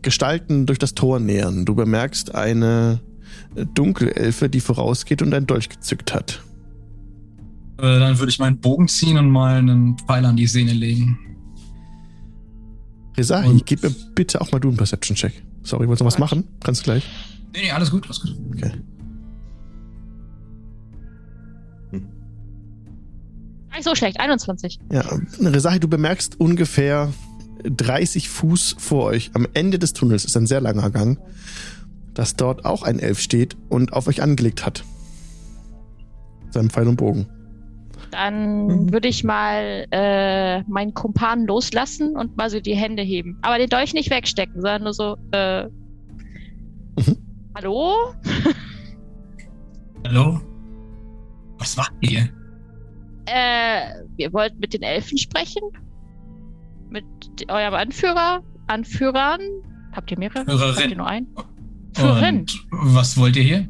Gestalten 0.03 0.67
durch 0.67 0.79
das 0.81 0.95
Tor 0.95 1.21
nähern. 1.21 1.65
Du 1.65 1.75
bemerkst 1.77 2.35
eine 2.35 3.01
Dunkelelfe, 3.75 4.49
die 4.49 4.61
vorausgeht 4.61 5.23
und 5.23 5.33
ein 5.35 5.47
Dolch 5.47 5.69
gezückt 5.69 6.15
hat. 6.15 6.43
Äh, 7.79 7.99
dann 7.99 8.19
würde 8.19 8.31
ich 8.31 8.39
meinen 8.39 8.59
Bogen 8.61 8.89
ziehen 8.89 9.17
und 9.19 9.31
mal 9.31 9.57
einen 9.57 9.99
Pfeil 9.99 10.25
an 10.25 10.37
die 10.37 10.47
Sehne 10.47 10.73
legen. 10.73 11.19
Resahi, 13.17 13.49
Und- 13.49 13.67
gib 13.67 13.83
mir 13.83 13.91
bitte 14.15 14.41
auch 14.41 14.53
mal 14.53 14.59
du 14.59 14.69
einen 14.69 14.77
Perception-Check. 14.77 15.43
Sorry, 15.63 15.87
wolltest 15.87 16.01
du 16.01 16.05
noch 16.05 16.13
was 16.13 16.19
machen? 16.19 16.45
Kannst 16.65 16.85
gleich. 16.85 17.07
Nee, 17.53 17.63
nee, 17.65 17.71
alles 17.71 17.91
gut, 17.91 18.05
alles 18.07 18.21
gut. 18.23 18.35
Okay. 18.55 18.73
Gar 21.91 23.79
Nicht 23.79 23.85
so 23.89 23.95
schlecht, 23.95 24.21
21. 24.21 24.79
Ja, 24.91 25.05
Resahi, 25.41 25.81
du 25.81 25.89
bemerkst 25.89 26.39
ungefähr 26.41 27.13
30 27.65 28.29
Fuß 28.29 28.77
vor 28.79 29.05
euch, 29.05 29.31
am 29.35 29.47
Ende 29.55 29.79
des 29.79 29.93
Tunnels, 29.93 30.25
ist 30.25 30.37
ein 30.37 30.47
sehr 30.47 30.61
langer 30.61 30.91
Gang, 30.91 31.19
dass 32.15 32.37
dort 32.37 32.65
auch 32.65 32.83
ein 32.83 32.99
Elf 32.99 33.19
steht 33.21 33.57
und 33.69 33.93
auf 33.93 34.07
euch 34.07 34.23
angelegt 34.23 34.65
hat. 34.67 34.85
Seinem 36.51 36.71
Pfeil 36.71 36.89
und 36.89 36.97
Bogen. 36.97 37.27
Dann 38.11 38.67
Mhm. 38.67 38.93
würde 38.93 39.09
ich 39.09 39.25
mal 39.25 39.87
äh, 39.91 40.63
meinen 40.65 40.93
Kumpan 40.93 41.47
loslassen 41.47 42.15
und 42.17 42.37
mal 42.37 42.51
so 42.51 42.61
die 42.61 42.75
Hände 42.75 43.03
heben. 43.03 43.39
Aber 43.41 43.57
den 43.59 43.71
Dolch 43.71 43.95
nicht 43.95 44.11
wegstecken, 44.11 44.61
sondern 44.61 44.83
nur 44.83 44.93
so, 44.95 45.17
äh, 45.33 45.65
Mhm. 46.99 47.17
Hallo? 47.57 47.95
Hallo? 50.07 50.41
Was 51.59 51.77
macht 51.77 51.93
ihr? 52.01 52.29
Äh, 53.27 54.03
wir 54.17 54.33
wollten 54.33 54.59
mit 54.59 54.75
den 54.75 54.83
Elfen 54.83 55.17
sprechen? 55.17 55.63
Mit 56.91 57.05
eurem 57.49 57.75
Anführer? 57.75 58.43
Anführern? 58.67 59.41
Habt 59.93 60.11
ihr 60.11 60.19
mehrere? 60.19 60.45
Führerin. 60.45 60.77
Habt 60.77 60.91
ihr 60.91 60.97
nur 60.97 61.07
einen? 61.07 61.29
Führerin. 61.95 62.47
Und 62.71 62.95
was 62.95 63.17
wollt 63.17 63.37
ihr 63.37 63.43
hier? 63.43 63.69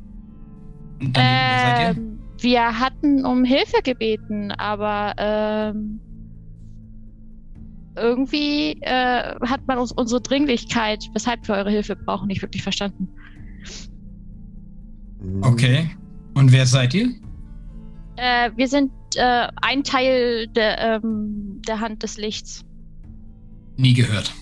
Und 1.00 1.16
dann, 1.16 1.24
wer 1.24 1.58
seid 1.58 1.80
ihr? 1.96 2.02
Ähm, 2.02 2.18
wir 2.40 2.78
hatten 2.80 3.24
um 3.24 3.44
Hilfe 3.44 3.82
gebeten, 3.82 4.52
aber 4.52 5.14
ähm, 5.18 6.00
irgendwie 7.96 8.72
äh, 8.80 9.34
hat 9.40 9.66
man 9.66 9.78
uns 9.78 9.92
unsere 9.92 10.20
Dringlichkeit, 10.20 11.04
weshalb 11.12 11.46
wir 11.46 11.56
eure 11.56 11.70
Hilfe 11.70 11.96
brauchen, 11.96 12.28
nicht 12.28 12.42
wirklich 12.42 12.62
verstanden. 12.62 13.08
Okay. 15.42 15.90
Und 16.34 16.52
wer 16.52 16.66
seid 16.66 16.94
ihr? 16.94 17.10
Äh, 18.16 18.50
wir 18.56 18.68
sind 18.68 18.90
äh, 19.16 19.48
ein 19.60 19.84
Teil 19.84 20.48
der, 20.48 20.78
ähm, 20.78 21.60
der 21.66 21.80
Hand 21.80 22.02
des 22.02 22.16
Lichts. 22.16 22.64
Nie 23.76 23.94
gehört. 23.94 24.32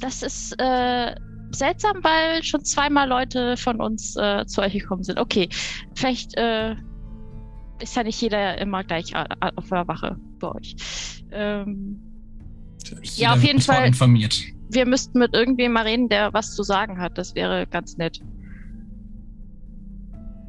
Das 0.00 0.22
ist 0.22 0.54
äh, 0.58 1.14
seltsam, 1.52 2.02
weil 2.02 2.42
schon 2.42 2.64
zweimal 2.64 3.08
Leute 3.08 3.56
von 3.56 3.80
uns 3.80 4.16
äh, 4.16 4.46
zu 4.46 4.60
euch 4.62 4.72
gekommen 4.72 5.02
sind. 5.02 5.18
Okay, 5.18 5.48
vielleicht 5.94 6.36
äh, 6.36 6.74
ist 7.80 7.96
ja 7.96 8.02
nicht 8.02 8.20
jeder 8.20 8.58
immer 8.58 8.84
gleich 8.84 9.14
auf 9.14 9.68
der 9.68 9.88
Wache 9.88 10.16
bei 10.38 10.48
euch. 10.48 10.76
Ähm, 11.32 12.00
Ja, 13.16 13.34
auf 13.34 13.42
jeden 13.42 13.60
Fall. 13.60 13.86
informiert. 13.86 14.42
wir 14.70 14.86
müssten 14.86 15.18
mit 15.18 15.34
irgendwem 15.34 15.72
mal 15.72 15.84
reden, 15.84 16.08
der 16.08 16.32
was 16.32 16.54
zu 16.54 16.62
sagen 16.62 16.98
hat. 17.00 17.18
Das 17.18 17.34
wäre 17.34 17.66
ganz 17.66 17.96
nett. 17.96 18.20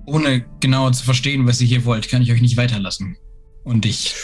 Ohne 0.06 0.46
genauer 0.60 0.94
zu 0.94 1.04
verstehen, 1.04 1.48
was 1.48 1.62
ihr 1.62 1.68
hier 1.68 1.86
wollt, 1.86 2.10
kann 2.10 2.22
ich 2.22 2.32
euch 2.32 2.42
nicht 2.42 2.58
weiterlassen. 2.58 3.16
Und 3.64 3.86
ich 3.86 4.16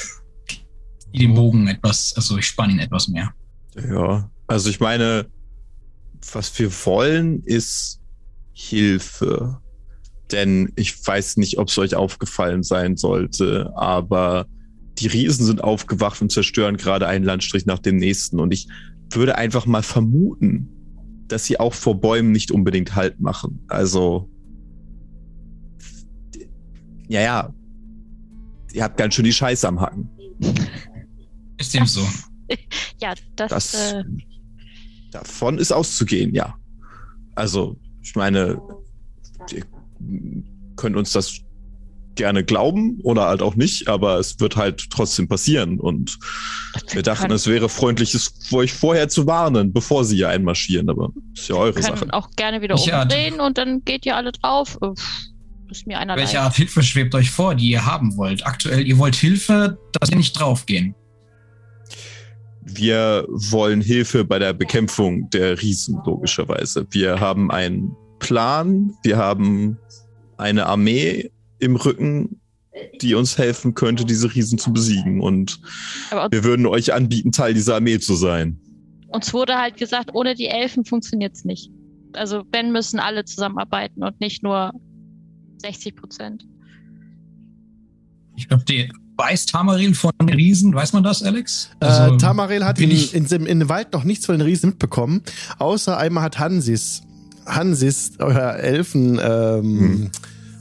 den 1.15 1.33
Bogen 1.33 1.67
etwas, 1.67 2.13
also 2.15 2.37
ich 2.37 2.45
spanne 2.45 2.73
ihn 2.73 2.79
etwas 2.79 3.07
mehr. 3.07 3.33
Ja, 3.75 4.29
also 4.47 4.69
ich 4.69 4.79
meine, 4.79 5.27
was 6.33 6.57
wir 6.59 6.71
wollen, 6.85 7.43
ist 7.43 7.99
Hilfe. 8.53 9.59
Denn 10.31 10.71
ich 10.75 11.05
weiß 11.05 11.37
nicht, 11.37 11.57
ob 11.57 11.69
es 11.69 11.77
euch 11.77 11.95
aufgefallen 11.95 12.63
sein 12.63 12.97
sollte, 12.97 13.71
aber 13.75 14.47
die 14.99 15.07
Riesen 15.07 15.45
sind 15.45 15.63
aufgewacht 15.63 16.21
und 16.21 16.31
zerstören 16.31 16.77
gerade 16.77 17.07
einen 17.07 17.23
Landstrich 17.23 17.65
nach 17.65 17.79
dem 17.79 17.97
nächsten. 17.97 18.39
Und 18.39 18.51
ich 18.51 18.67
würde 19.11 19.37
einfach 19.37 19.65
mal 19.65 19.83
vermuten, 19.83 20.69
dass 21.27 21.45
sie 21.45 21.59
auch 21.59 21.73
vor 21.73 21.99
Bäumen 21.99 22.31
nicht 22.31 22.51
unbedingt 22.51 22.95
Halt 22.95 23.19
machen. 23.19 23.63
Also, 23.67 24.29
ja, 27.07 27.21
ja, 27.21 27.53
ihr 28.73 28.83
habt 28.83 28.97
ganz 28.97 29.13
schön 29.13 29.25
die 29.25 29.33
Scheiße 29.33 29.67
am 29.67 29.79
Hacken. 29.79 30.09
Ist 31.57 31.73
dem 31.73 31.85
so. 31.85 32.01
Ja, 32.99 33.13
das, 33.35 33.49
Das, 33.49 33.93
äh, 33.93 34.03
davon 35.19 35.57
ist 35.57 35.71
auszugehen, 35.71 36.33
ja. 36.33 36.55
Also, 37.35 37.77
ich 38.01 38.15
meine, 38.15 38.59
ihr 39.51 39.63
könnt 40.75 40.95
uns 40.95 41.11
das 41.11 41.39
gerne 42.15 42.43
glauben 42.43 42.99
oder 43.03 43.27
halt 43.27 43.41
auch 43.41 43.55
nicht, 43.55 43.87
aber 43.87 44.17
es 44.17 44.39
wird 44.39 44.55
halt 44.55 44.89
trotzdem 44.89 45.27
passieren. 45.27 45.79
Und 45.79 46.17
wir 46.91 47.03
dachten, 47.03 47.31
es 47.31 47.47
wäre 47.47 47.69
freundlich, 47.69 48.13
es 48.15 48.33
für 48.49 48.57
euch 48.57 48.73
vorher 48.73 49.07
zu 49.07 49.27
warnen, 49.27 49.71
bevor 49.71 50.03
sie 50.03 50.15
hier 50.17 50.29
einmarschieren, 50.29 50.89
aber 50.89 51.11
ist 51.33 51.47
ja 51.47 51.55
eure 51.55 51.73
können 51.73 51.83
Sache. 51.83 52.13
auch 52.13 52.31
gerne 52.35 52.61
wieder 52.61 52.75
Welche 52.75 52.95
Art? 52.95 53.13
umdrehen 53.13 53.39
und 53.39 53.57
dann 53.57 53.83
geht 53.85 54.05
ihr 54.05 54.15
alle 54.15 54.31
drauf. 54.31 54.77
Uff, 54.81 54.99
ist 55.69 55.85
mir 55.85 55.99
einer 55.99 56.15
Welche 56.15 56.37
leid. 56.37 56.45
Art 56.45 56.55
Hilfe 56.55 56.81
schwebt 56.81 57.13
euch 57.13 57.29
vor, 57.29 57.55
die 57.55 57.69
ihr 57.69 57.85
haben 57.85 58.17
wollt? 58.17 58.45
Aktuell, 58.45 58.85
ihr 58.87 58.97
wollt 58.97 59.15
Hilfe, 59.15 59.77
dass 59.93 60.09
ihr 60.09 60.17
nicht 60.17 60.37
draufgehen. 60.37 60.95
Wir 62.69 63.25
wollen 63.29 63.81
Hilfe 63.81 64.25
bei 64.25 64.39
der 64.39 64.53
Bekämpfung 64.53 65.29
der 65.29 65.61
Riesen, 65.61 65.99
logischerweise. 66.05 66.85
Wir 66.91 67.19
haben 67.19 67.49
einen 67.49 67.95
Plan, 68.19 68.93
wir 69.03 69.17
haben 69.17 69.77
eine 70.37 70.65
Armee 70.65 71.31
im 71.59 71.75
Rücken, 71.75 72.39
die 73.01 73.15
uns 73.15 73.37
helfen 73.37 73.73
könnte, 73.73 74.05
diese 74.05 74.33
Riesen 74.33 74.57
zu 74.57 74.71
besiegen. 74.73 75.21
Und 75.21 75.59
Aber 76.11 76.29
wir 76.31 76.43
würden 76.43 76.65
euch 76.65 76.93
anbieten, 76.93 77.31
Teil 77.31 77.53
dieser 77.53 77.75
Armee 77.75 77.99
zu 77.99 78.15
sein. 78.15 78.59
uns 79.07 79.33
wurde 79.33 79.57
halt 79.57 79.77
gesagt, 79.77 80.13
ohne 80.13 80.35
die 80.35 80.47
Elfen 80.47 80.85
funktioniert's 80.85 81.45
nicht. 81.45 81.71
Also 82.13 82.43
wenn 82.51 82.71
müssen 82.71 82.99
alle 82.99 83.25
zusammenarbeiten 83.25 84.03
und 84.03 84.19
nicht 84.19 84.43
nur 84.43 84.73
60 85.61 85.95
Prozent. 85.95 86.47
Ich 88.35 88.47
glaube, 88.47 88.65
die 88.65 88.91
weiß 89.17 89.47
Tamaril 89.47 89.93
von 89.95 90.11
den 90.21 90.29
Riesen, 90.29 90.73
weiß 90.73 90.93
man 90.93 91.03
das, 91.03 91.23
Alex? 91.23 91.69
äh, 91.79 92.15
Tamarel 92.17 92.63
hat 92.63 92.79
in, 92.79 92.91
ich- 92.91 93.13
in, 93.15 93.25
in 93.25 93.59
dem 93.59 93.69
Wald 93.69 93.91
noch 93.93 94.03
nichts 94.03 94.25
von 94.25 94.37
den 94.37 94.41
Riesen 94.45 94.69
mitbekommen, 94.71 95.21
außer 95.59 95.97
einmal 95.97 96.23
hat 96.23 96.39
Hansis, 96.39 97.01
Hansis, 97.45 98.11
euer 98.19 98.53
Elfen, 98.55 99.19
ähm, 99.21 99.79
Hm. 99.79 100.11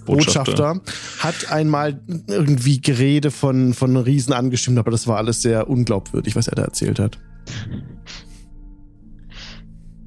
Botschafter, 0.07 0.81
hat 1.19 1.51
einmal 1.51 2.01
irgendwie 2.29 2.81
Gerede 2.81 3.33
von, 3.33 3.75
von 3.75 3.97
Riesen 3.97 4.33
angestimmt, 4.33 4.79
aber 4.79 4.93
das 4.93 5.09
war 5.09 5.17
alles 5.17 5.43
sehr 5.43 5.69
unglaubwürdig, 5.69 6.37
was 6.37 6.47
er 6.47 6.55
da 6.55 6.63
erzählt 6.63 7.01
hat. 7.01 7.19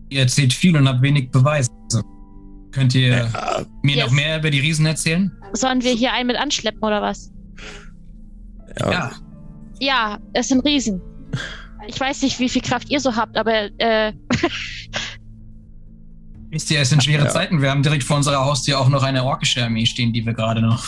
Ihr 0.09 0.21
erzählt 0.21 0.53
viel 0.53 0.75
und 0.77 0.87
habt 0.87 1.01
wenig 1.01 1.29
Beweise. 1.31 1.69
Könnt 2.71 2.95
ihr 2.95 3.09
Ja, 3.09 3.65
mir 3.83 3.97
Yes. 3.97 4.05
noch 4.05 4.11
mehr 4.13 4.39
über 4.39 4.49
die 4.49 4.59
Riesen 4.59 4.85
erzählen? 4.85 5.31
Sollen 5.53 5.83
wir 5.83 5.91
hier 5.93 6.13
einen 6.13 6.27
mit 6.27 6.37
anschleppen 6.37 6.81
oder 6.81 7.01
was? 7.01 7.31
Ja. 8.79 9.11
Ja, 9.79 10.19
es 10.33 10.49
sind 10.49 10.65
Riesen. 10.65 11.01
Ich 11.87 11.99
weiß 11.99 12.21
nicht, 12.23 12.39
wie 12.39 12.49
viel 12.49 12.61
Kraft 12.61 12.89
ihr 12.89 12.99
so 12.99 13.15
habt, 13.15 13.37
aber 13.37 13.69
äh, 13.79 14.13
Wisst 16.51 16.71
ihr, 16.71 16.79
es 16.81 16.89
sind 16.89 17.03
schwere 17.03 17.25
Ja. 17.25 17.29
Zeiten. 17.29 17.61
Wir 17.61 17.69
haben 17.69 17.83
direkt 17.83 18.03
vor 18.03 18.17
unserer 18.17 18.43
Haustür 18.43 18.79
auch 18.79 18.89
noch 18.89 19.03
eine 19.03 19.23
orkische 19.23 19.63
Armee 19.63 19.85
stehen, 19.85 20.13
die 20.13 20.25
wir 20.25 20.33
gerade 20.33 20.61
noch 20.61 20.83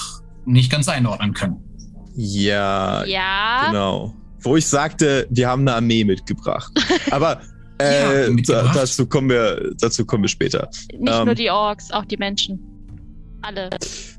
nicht 0.46 0.72
ganz 0.72 0.90
einordnen 0.90 1.34
können. 1.34 1.58
ja, 2.16 3.04
ja. 3.06 3.68
genau. 3.68 4.16
Wo 4.44 4.58
ich 4.58 4.66
sagte, 4.66 5.28
wir 5.30 5.48
haben 5.48 5.62
eine 5.62 5.76
Armee 5.76 6.04
mitgebracht. 6.04 6.72
Aber 7.12 7.42
Ja, 7.80 8.12
äh, 8.12 8.26
da, 8.26 8.32
mitgebracht. 8.32 8.76
dazu, 8.76 9.06
kommen 9.06 9.30
wir, 9.30 9.72
dazu 9.80 10.04
kommen 10.04 10.24
wir 10.24 10.30
später. 10.30 10.68
Nicht 10.98 11.14
Ähm. 11.14 11.26
nur 11.26 11.36
die 11.36 11.52
Orks, 11.52 11.92
auch 11.92 12.06
die 12.06 12.18
Menschen. 12.18 12.60
Alle, 13.44 13.70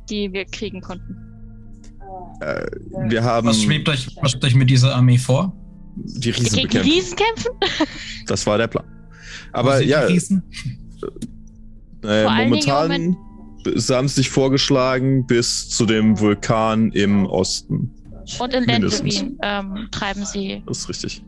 die 0.09 0.33
wir 0.33 0.45
kriegen 0.47 0.81
konnten. 0.81 1.16
Äh, 2.40 2.66
wir 3.09 3.23
haben 3.23 3.49
Was 3.49 3.62
schwebt 3.62 3.88
euch, 3.88 4.09
was 4.21 4.33
schwebt 4.33 4.45
euch 4.45 4.54
mit 4.54 4.71
dieser 4.71 4.95
Armee 4.95 5.19
vor? 5.19 5.54
die 5.95 6.31
Riesen 6.31 6.57
Gegen 6.57 6.57
die 6.57 6.62
bekämpft. 6.62 6.90
Riesen 6.90 7.16
kämpfen? 7.16 7.50
Das 8.26 8.47
war 8.47 8.57
der 8.57 8.66
Plan. 8.69 8.85
Aber 9.52 9.83
ja, 9.83 10.00
Riesen? 10.00 10.42
äh, 12.02 12.25
allen 12.25 12.50
momentan 12.50 13.16
sie 13.75 13.95
haben 13.95 14.09
sich 14.09 14.31
vorgeschlagen 14.31 15.26
bis 15.26 15.69
zu 15.69 15.87
dem 15.87 16.19
Vulkan 16.19 16.90
im 16.92 17.26
Osten. 17.26 17.90
Und 18.38 18.54
in. 18.54 18.64
Lendewin 18.64 19.38
ähm, 19.42 19.88
treiben 19.90 20.25
sie 20.25 20.62
Das 20.66 20.78
ist 20.78 20.88
richtig. 20.88 21.23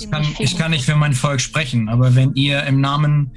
Ich 0.00 0.10
kann, 0.10 0.26
ich 0.38 0.58
kann 0.58 0.70
nicht 0.72 0.84
für 0.84 0.96
mein 0.96 1.12
Volk 1.12 1.40
sprechen, 1.40 1.88
aber 1.88 2.16
wenn 2.16 2.34
ihr 2.34 2.64
im 2.64 2.80
Namen 2.80 3.30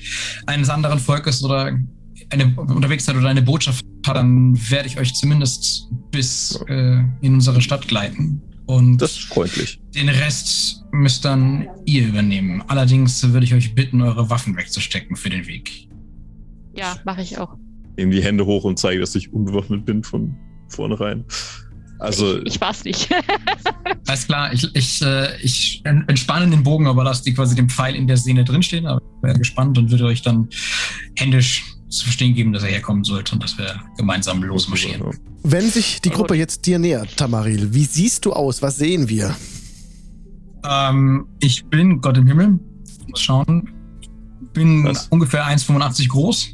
eines 0.48 0.70
anderen 0.70 0.98
Volkes 0.98 1.44
oder 1.44 1.77
eine, 2.32 2.53
unterwegs 2.55 3.05
seid 3.05 3.15
oder 3.15 3.29
eine 3.29 3.44
Botschaft 3.44 3.86
dann 4.14 4.56
werde 4.70 4.88
ich 4.88 4.98
euch 5.00 5.14
zumindest 5.16 5.90
bis 6.12 6.60
äh, 6.68 7.04
in 7.22 7.34
unsere 7.36 7.62
Stadt 7.62 7.88
gleiten. 7.88 8.42
Und 8.68 8.98
Das 8.98 9.12
ist 9.12 9.26
freundlich. 9.26 9.80
den 9.94 10.10
Rest 10.10 10.84
müsst 10.92 11.24
dann 11.26 11.68
ihr 11.86 12.08
übernehmen. 12.08 12.64
Allerdings 12.68 13.22
würde 13.32 13.46
ich 13.46 13.54
euch 13.54 13.76
bitten, 13.76 14.02
eure 14.02 14.30
Waffen 14.30 14.56
wegzustecken 14.58 15.16
für 15.16 15.30
den 15.30 15.46
Weg. 15.48 15.88
Ja, 16.76 16.96
mache 17.06 17.22
ich 17.22 17.38
auch. 17.38 17.56
Nehmen 17.98 18.12
die 18.12 18.24
Hände 18.24 18.46
hoch 18.46 18.64
und 18.64 18.80
zeige, 18.80 19.00
dass 19.00 19.14
ich 19.16 19.32
unbewaffnet 19.32 19.86
bin 19.86 20.04
von 20.04 20.36
vornherein. 20.70 21.24
Also, 22.00 22.40
ich, 22.40 22.56
ich 22.56 22.62
war's 22.62 22.84
nicht. 22.84 23.08
Alles 24.08 24.26
klar, 24.28 24.52
ich, 24.52 24.68
ich, 24.76 25.02
äh, 25.02 25.38
ich 25.42 25.82
en- 25.86 26.04
entspanne 26.10 26.50
den 26.50 26.64
Bogen, 26.64 26.88
aber 26.88 27.04
lasse 27.06 27.24
die 27.24 27.34
quasi 27.34 27.56
den 27.56 27.70
Pfeil 27.70 27.96
in 27.96 28.08
der 28.08 28.18
Sehne 28.18 28.44
drinstehen. 28.44 28.86
Aber 28.88 29.00
ich 29.02 29.24
wäre 29.24 29.38
gespannt 29.40 29.78
und 29.78 29.92
würde 29.92 30.06
euch 30.06 30.22
dann 30.22 30.50
händisch 31.18 31.64
zu 31.98 32.06
verstehen 32.06 32.34
geben, 32.34 32.54
dass 32.54 32.64
er 32.64 32.70
herkommen 32.70 33.04
sollte 33.04 33.36
und 33.36 33.44
dass 33.44 33.58
wir 33.58 33.82
gemeinsam 33.98 34.44
losmarschieren. 34.44 35.02
Wenn 35.44 35.70
sich 35.70 36.02
die 36.02 36.10
Gruppe 36.10 36.36
jetzt 36.36 36.66
dir 36.66 36.80
nähert, 36.80 37.18
Tamaril, 37.18 37.74
wie 37.74 37.86
siehst 37.86 38.25
du 38.25 38.34
aus? 38.34 38.62
Was 38.62 38.78
sehen 38.78 39.10
wir? 39.10 39.36
Ähm, 40.68 41.28
ich 41.40 41.66
bin 41.66 42.02
Gott 42.02 42.18
im 42.18 42.28
Himmel. 42.28 42.60
Mal 43.08 43.16
Schauen. 43.16 43.70
Bin 44.54 44.86
Was? 44.86 45.08
ungefähr 45.10 45.46
1,85 45.46 46.08
groß. 46.10 46.54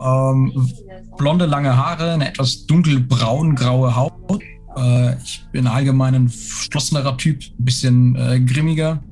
Ähm, 0.00 0.72
blonde, 1.16 1.46
lange 1.46 1.76
Haare, 1.76 2.12
eine 2.12 2.28
etwas 2.28 2.66
dunkelbraun-graue 2.66 3.94
Haut. 3.94 4.42
Äh, 4.76 5.16
ich 5.22 5.44
bin 5.52 5.66
allgemein 5.66 6.14
ein 6.14 6.28
verschlossenerer 6.28 7.16
Typ, 7.16 7.42
ein 7.58 7.64
bisschen 7.64 8.16
äh, 8.16 8.40
grimmiger. 8.40 9.02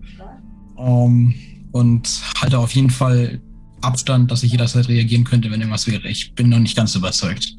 Ähm, 0.78 1.34
und 1.72 2.22
halte 2.40 2.58
auf 2.58 2.74
jeden 2.74 2.90
Fall 2.90 3.40
Abstand, 3.82 4.30
dass 4.30 4.42
ich 4.42 4.52
jederzeit 4.52 4.88
reagieren 4.88 5.24
könnte, 5.24 5.50
wenn 5.50 5.60
irgendwas 5.60 5.86
wäre. 5.86 6.06
Ich 6.08 6.34
bin 6.34 6.48
noch 6.48 6.58
nicht 6.58 6.76
ganz 6.76 6.94
überzeugt. 6.94 7.54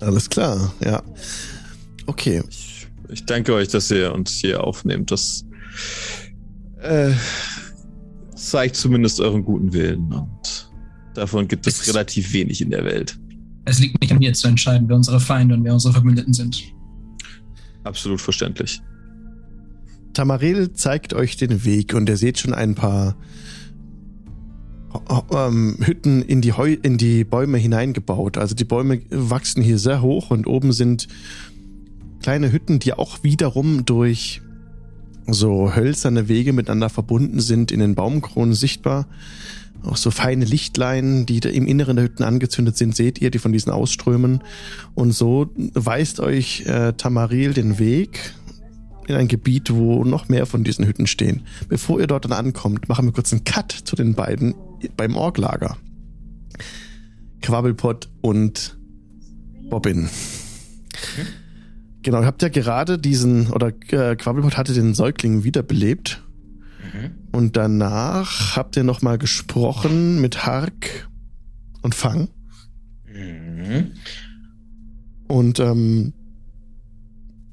Alles 0.00 0.28
klar, 0.28 0.72
ja. 0.84 1.02
Okay. 2.06 2.42
ich, 2.48 2.86
ich 3.10 3.24
danke 3.24 3.54
euch, 3.54 3.68
dass 3.68 3.90
ihr 3.90 4.12
uns 4.14 4.32
hier 4.32 4.62
aufnehmt. 4.62 5.10
Das 5.10 5.44
äh, 6.80 7.12
zeigt 8.34 8.76
zumindest 8.76 9.20
euren 9.20 9.44
guten 9.44 9.72
Willen. 9.72 10.12
Und 10.12 10.70
davon 11.14 11.48
gibt 11.48 11.66
es 11.66 11.80
Es- 11.80 11.88
relativ 11.88 12.32
wenig 12.32 12.60
in 12.60 12.70
der 12.70 12.84
Welt. 12.84 13.18
Es 13.64 13.80
liegt 13.80 14.00
nicht 14.00 14.12
an 14.12 14.18
mir 14.18 14.32
zu 14.32 14.46
entscheiden, 14.46 14.88
wer 14.88 14.94
unsere 14.96 15.18
Feinde 15.18 15.54
und 15.56 15.64
wer 15.64 15.72
unsere 15.74 15.92
Verbündeten 15.92 16.32
sind. 16.32 16.62
Absolut 17.82 18.20
verständlich. 18.20 18.80
Tamaril 20.12 20.72
zeigt 20.72 21.14
euch 21.14 21.36
den 21.36 21.64
Weg 21.64 21.92
und 21.94 22.08
ihr 22.08 22.16
seht 22.16 22.38
schon 22.38 22.54
ein 22.54 22.74
paar 22.76 23.16
ähm, 25.30 25.78
Hütten 25.80 26.22
in 26.22 26.40
die, 26.40 26.52
Heu 26.52 26.76
in 26.82 26.98
die 26.98 27.24
Bäume 27.24 27.58
hineingebaut. 27.58 28.38
Also 28.38 28.54
die 28.54 28.64
Bäume 28.64 29.00
wachsen 29.10 29.62
hier 29.62 29.78
sehr 29.78 30.02
hoch 30.02 30.30
und 30.30 30.46
oben 30.46 30.72
sind 30.72 31.08
kleine 32.20 32.52
Hütten, 32.52 32.78
die 32.78 32.92
auch 32.92 33.22
wiederum 33.22 33.84
durch 33.84 34.42
so 35.26 35.74
hölzerne 35.74 36.28
Wege 36.28 36.52
miteinander 36.52 36.88
verbunden 36.88 37.40
sind, 37.40 37.72
in 37.72 37.80
den 37.80 37.94
Baumkronen 37.94 38.54
sichtbar. 38.54 39.06
Auch 39.84 39.96
so 39.96 40.10
feine 40.10 40.44
Lichtlein, 40.44 41.26
die 41.26 41.40
da 41.40 41.48
im 41.48 41.66
Inneren 41.66 41.96
der 41.96 42.06
Hütten 42.06 42.24
angezündet 42.24 42.76
sind, 42.76 42.96
seht 42.96 43.20
ihr, 43.20 43.30
die 43.30 43.38
von 43.38 43.52
diesen 43.52 43.70
ausströmen. 43.70 44.42
Und 44.94 45.12
so 45.12 45.50
weist 45.54 46.20
euch 46.20 46.64
äh, 46.66 46.92
Tamaril 46.94 47.52
den 47.52 47.78
Weg 47.78 48.34
in 49.06 49.14
ein 49.14 49.28
Gebiet, 49.28 49.72
wo 49.72 50.04
noch 50.04 50.28
mehr 50.28 50.46
von 50.46 50.64
diesen 50.64 50.86
Hütten 50.86 51.06
stehen. 51.06 51.42
Bevor 51.68 52.00
ihr 52.00 52.06
dort 52.06 52.24
dann 52.24 52.32
ankommt, 52.32 52.88
machen 52.88 53.06
wir 53.06 53.12
kurz 53.12 53.32
einen 53.32 53.44
Cut 53.44 53.70
zu 53.70 53.94
den 53.94 54.14
beiden 54.14 54.54
beim 54.96 55.16
Orklager. 55.16 55.76
Quabbelpot 57.42 58.08
und 58.22 58.76
Bobbin. 59.70 60.08
Genau, 62.02 62.20
ihr 62.20 62.26
habt 62.26 62.42
ja 62.42 62.48
gerade 62.48 62.98
diesen, 62.98 63.50
oder 63.50 63.72
äh, 63.88 64.16
Quabbelpot 64.16 64.56
hatte 64.56 64.72
den 64.72 64.94
Säugling 64.94 65.44
wiederbelebt. 65.44 66.22
Mhm. 66.80 67.10
Und 67.32 67.56
danach 67.56 68.56
habt 68.56 68.76
ihr 68.76 68.84
nochmal 68.84 69.18
gesprochen 69.18 70.20
mit 70.20 70.46
Hark 70.46 71.08
und 71.82 71.94
Fang. 71.94 72.28
Mhm. 73.12 73.92
Und 75.28 75.58
ähm, 75.58 76.12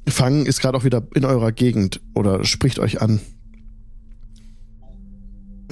Fang 0.08 0.46
ist 0.46 0.62
gerade 0.62 0.78
auch 0.78 0.84
wieder 0.84 1.04
in 1.16 1.25
eurer 1.25 1.52
Gegend 1.52 2.02
oder 2.13 2.46
spricht 2.46 2.80
euch 2.80 3.02
an. 3.02 3.20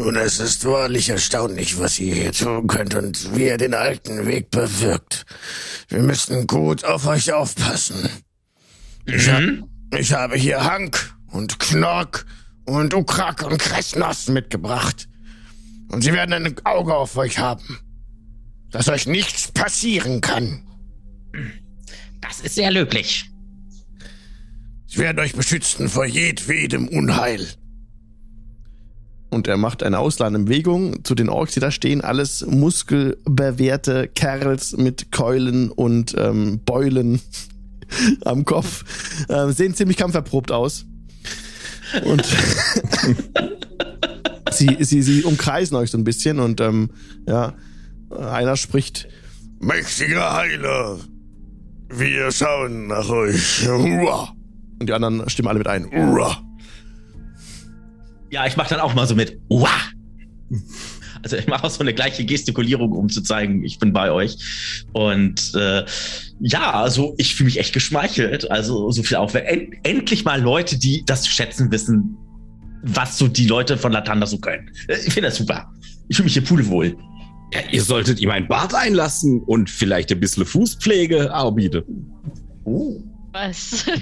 Nun, 0.04 0.16
es 0.16 0.40
ist 0.40 0.66
wahrlich 0.66 1.10
erstaunlich, 1.10 1.78
was 1.78 2.00
ihr 2.00 2.16
hier 2.16 2.32
tun 2.32 2.66
könnt 2.66 2.96
und 2.96 3.36
wie 3.36 3.46
ihr 3.46 3.58
den 3.58 3.76
alten 3.76 4.26
Weg 4.26 4.50
bewirkt. 4.50 5.28
Wir 5.90 6.00
müssen 6.00 6.48
gut 6.48 6.84
auf 6.84 7.06
euch 7.06 7.32
aufpassen. 7.34 8.10
Ich, 9.06 9.30
ha 9.30 9.40
Mhm. 9.40 9.70
ich 9.96 10.12
habe 10.14 10.38
hier 10.38 10.64
Hank 10.64 11.14
und 11.28 11.60
Knork 11.60 12.26
und 12.66 12.96
Ukrak 12.96 13.44
und 13.44 13.60
Kressnos 13.60 14.28
mitgebracht. 14.30 15.08
Und 15.90 16.04
sie 16.04 16.14
werden 16.14 16.34
ein 16.34 16.56
Auge 16.66 16.96
auf 16.96 17.16
euch 17.18 17.38
haben. 17.38 17.78
Dass 18.72 18.90
euch 18.90 19.06
nichts 19.06 19.52
passieren 19.52 20.20
kann. 20.20 20.64
Das 22.22 22.40
ist 22.40 22.56
sehr 22.56 22.72
löblich. 22.72 23.30
Sie 24.88 24.98
werden 24.98 25.20
euch 25.20 25.34
beschützen 25.34 25.90
vor 25.90 26.06
jedwedem 26.06 26.88
Unheil. 26.88 27.48
Und 29.32 29.48
er 29.48 29.56
macht 29.56 29.82
eine 29.82 30.00
ausladende 30.00 30.46
Bewegung 30.46 31.06
zu 31.06 31.16
den 31.16 31.30
Orks, 31.30 31.54
die 31.54 31.62
da 31.62 31.72
stehen. 31.72 32.02
Alles 32.02 32.46
muskelbewehrte 32.46 34.10
Kerls 34.10 34.76
mit 34.76 35.14
Keulen 35.14 35.72
und 35.72 36.14
ähm, 36.18 36.60
Beulen 36.66 37.22
am 38.26 38.44
Kopf. 38.44 38.84
Ähm, 39.30 39.54
sehen 39.54 39.74
ziemlich 39.74 39.96
kampferprobt 39.96 40.52
aus. 40.52 40.86
Und 42.04 42.26
sie, 44.52 44.78
sie, 44.82 45.02
sie 45.02 45.24
umkreisen 45.24 45.78
euch 45.78 45.92
so 45.92 45.98
ein 45.98 46.04
bisschen 46.04 46.40
und 46.40 46.60
ähm, 46.60 46.90
ja, 47.26 47.54
einer 48.10 48.58
spricht. 48.58 49.08
Mächtiger 49.62 50.36
Heiler, 50.36 51.00
wir 51.90 52.32
schauen 52.34 52.88
nach 52.88 53.10
euch. 53.10 53.66
Hurra! 53.66 54.34
Und 54.80 54.90
die 54.90 54.94
anderen 54.94 55.30
stimmen 55.30 55.48
alle 55.48 55.60
mit 55.60 55.68
ein. 55.68 55.90
Hurra! 55.90 56.44
Ja, 58.32 58.48
ich 58.48 58.56
mache 58.58 58.70
dann 58.70 58.80
auch 58.80 58.94
mal 58.94 59.06
so 59.08 59.14
mit. 59.16 59.38
Uah! 59.50 59.70
Also 61.24 61.38
ich 61.38 61.48
mache 61.48 61.66
auch 61.66 61.70
so 61.70 61.82
eine 61.82 61.94
gleiche 61.94 62.26
Gestikulierung, 62.26 62.94
um 62.94 63.08
zu 63.10 63.22
zeigen, 63.22 63.64
ich 63.64 63.78
bin 63.78 63.94
bei 63.94 64.12
euch. 64.12 64.38
Und 64.94 65.54
äh, 65.54 65.86
ja, 66.40 66.72
also 66.72 67.14
ich 67.18 67.36
fühle 67.36 67.46
mich 67.46 67.60
echt 67.60 67.74
geschmeichelt. 67.74 68.50
Also 68.50 68.90
so 68.92 69.04
viel 69.04 69.18
Aufwärts. 69.18 69.48
End 69.52 69.74
endlich 69.84 70.24
mal 70.26 70.42
Leute, 70.42 70.80
die 70.80 71.04
das 71.06 71.24
zu 71.24 71.32
schätzen 71.32 71.72
wissen, 71.72 72.18
was 72.84 73.18
so 73.18 73.28
die 73.28 73.46
Leute 73.46 73.78
von 73.78 73.92
Latanda 73.92 74.26
so 74.26 74.40
können. 74.40 74.72
Äh, 74.88 74.96
Ich 75.06 75.14
finde 75.14 75.30
das 75.30 75.38
super. 75.38 75.72
Ich 76.08 76.16
fühle 76.16 76.26
mich 76.26 76.34
hier 76.34 76.44
pudelwohl. 76.44 76.98
Ja, 77.54 77.60
ihr 77.70 77.84
solltet 77.84 78.20
ihm 78.20 78.32
ein 78.32 78.48
Bad 78.48 78.74
einlassen 78.74 79.42
und 79.44 79.70
vielleicht 79.70 80.12
ein 80.12 80.20
bisschen 80.20 80.46
Fußpflege 80.46 81.32
anbieten. 81.34 81.84
Oh. 82.64 82.96
Was? 83.34 83.86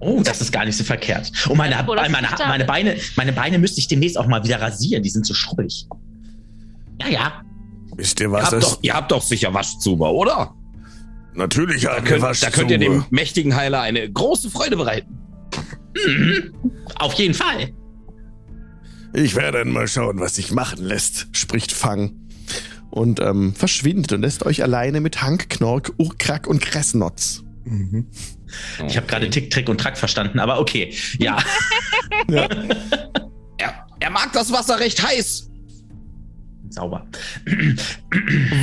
Oh, 0.00 0.22
das 0.22 0.40
ist 0.40 0.50
gar 0.50 0.64
nicht 0.64 0.76
so 0.76 0.84
verkehrt. 0.84 1.30
Und 1.48 1.58
meine, 1.58 1.76
Oh, 1.86 1.94
meine, 1.94 2.28
meine, 2.48 2.64
Beine, 2.64 2.96
meine 3.16 3.32
Beine 3.32 3.58
müsste 3.58 3.80
ich 3.80 3.88
demnächst 3.88 4.16
auch 4.18 4.26
mal 4.26 4.42
wieder 4.42 4.60
rasieren. 4.60 5.02
Die 5.02 5.10
sind 5.10 5.26
so 5.26 5.34
schrubbelig. 5.34 5.86
Ja, 7.02 7.08
ja. 7.08 7.42
Wisst 7.96 8.18
ihr 8.20 8.26
Ihr 8.26 8.32
was? 8.32 8.44
habt, 8.44 8.52
Das 8.54 8.64
doch, 8.64 8.78
ihr 8.82 8.94
habt 8.94 9.12
doch 9.12 9.22
sicher 9.22 9.52
Waschzuber, 9.52 10.12
oder? 10.12 10.54
natürlich 11.34 11.82
Da 11.82 12.00
könnt, 12.00 12.22
wir 12.22 12.32
da 12.32 12.50
könnt 12.50 12.70
ihr 12.70 12.78
dem 12.78 13.04
mächtigen 13.10 13.54
Heiler 13.54 13.80
eine 13.82 14.10
große 14.10 14.50
Freude 14.50 14.76
bereiten. 14.76 15.18
Mhm. 16.06 16.54
Auf 16.96 17.14
jeden 17.14 17.34
Fall. 17.34 17.70
Ich 19.12 19.34
werde 19.34 19.58
dann 19.58 19.70
mal 19.70 19.86
schauen, 19.88 20.18
was 20.20 20.36
sich 20.36 20.50
machen 20.52 20.84
lässt. 20.84 21.28
spricht 21.32 21.72
Fang. 21.72 22.12
Und 22.90 23.20
ähm, 23.20 23.54
verschwindet 23.54 24.12
und 24.12 24.22
lässt 24.22 24.44
euch 24.44 24.62
alleine 24.62 25.00
mit 25.00 25.22
Hank, 25.22 25.48
Knork, 25.50 25.92
Urkrak 25.98 26.46
und 26.46 26.60
Kressnotz. 26.60 27.44
Ich 28.86 28.96
habe 28.96 29.06
gerade 29.06 29.30
Tick, 29.30 29.50
Trick 29.50 29.68
und 29.68 29.78
Track 29.80 29.96
verstanden, 29.98 30.38
aber 30.38 30.60
okay. 30.60 30.94
Ja. 31.18 31.38
Er, 32.28 33.86
er 34.00 34.10
mag 34.10 34.32
das 34.32 34.52
Wasser 34.52 34.80
recht 34.80 35.02
heiß. 35.02 35.50
Sauber. 36.70 37.06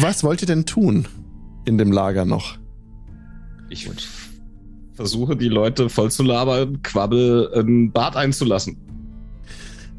Was 0.01 0.23
wollt 0.23 0.41
ihr 0.41 0.47
denn 0.47 0.65
tun 0.65 1.07
in 1.65 1.77
dem 1.77 1.91
Lager 1.91 2.25
noch? 2.25 2.57
Ich 3.69 3.89
versuche 4.95 5.35
die 5.35 5.49
Leute 5.49 5.89
voll 5.89 6.09
zu 6.09 6.23
labern, 6.23 6.81
Quabbel 6.81 7.51
ein 7.55 7.91
Bad 7.91 8.15
einzulassen. 8.15 8.77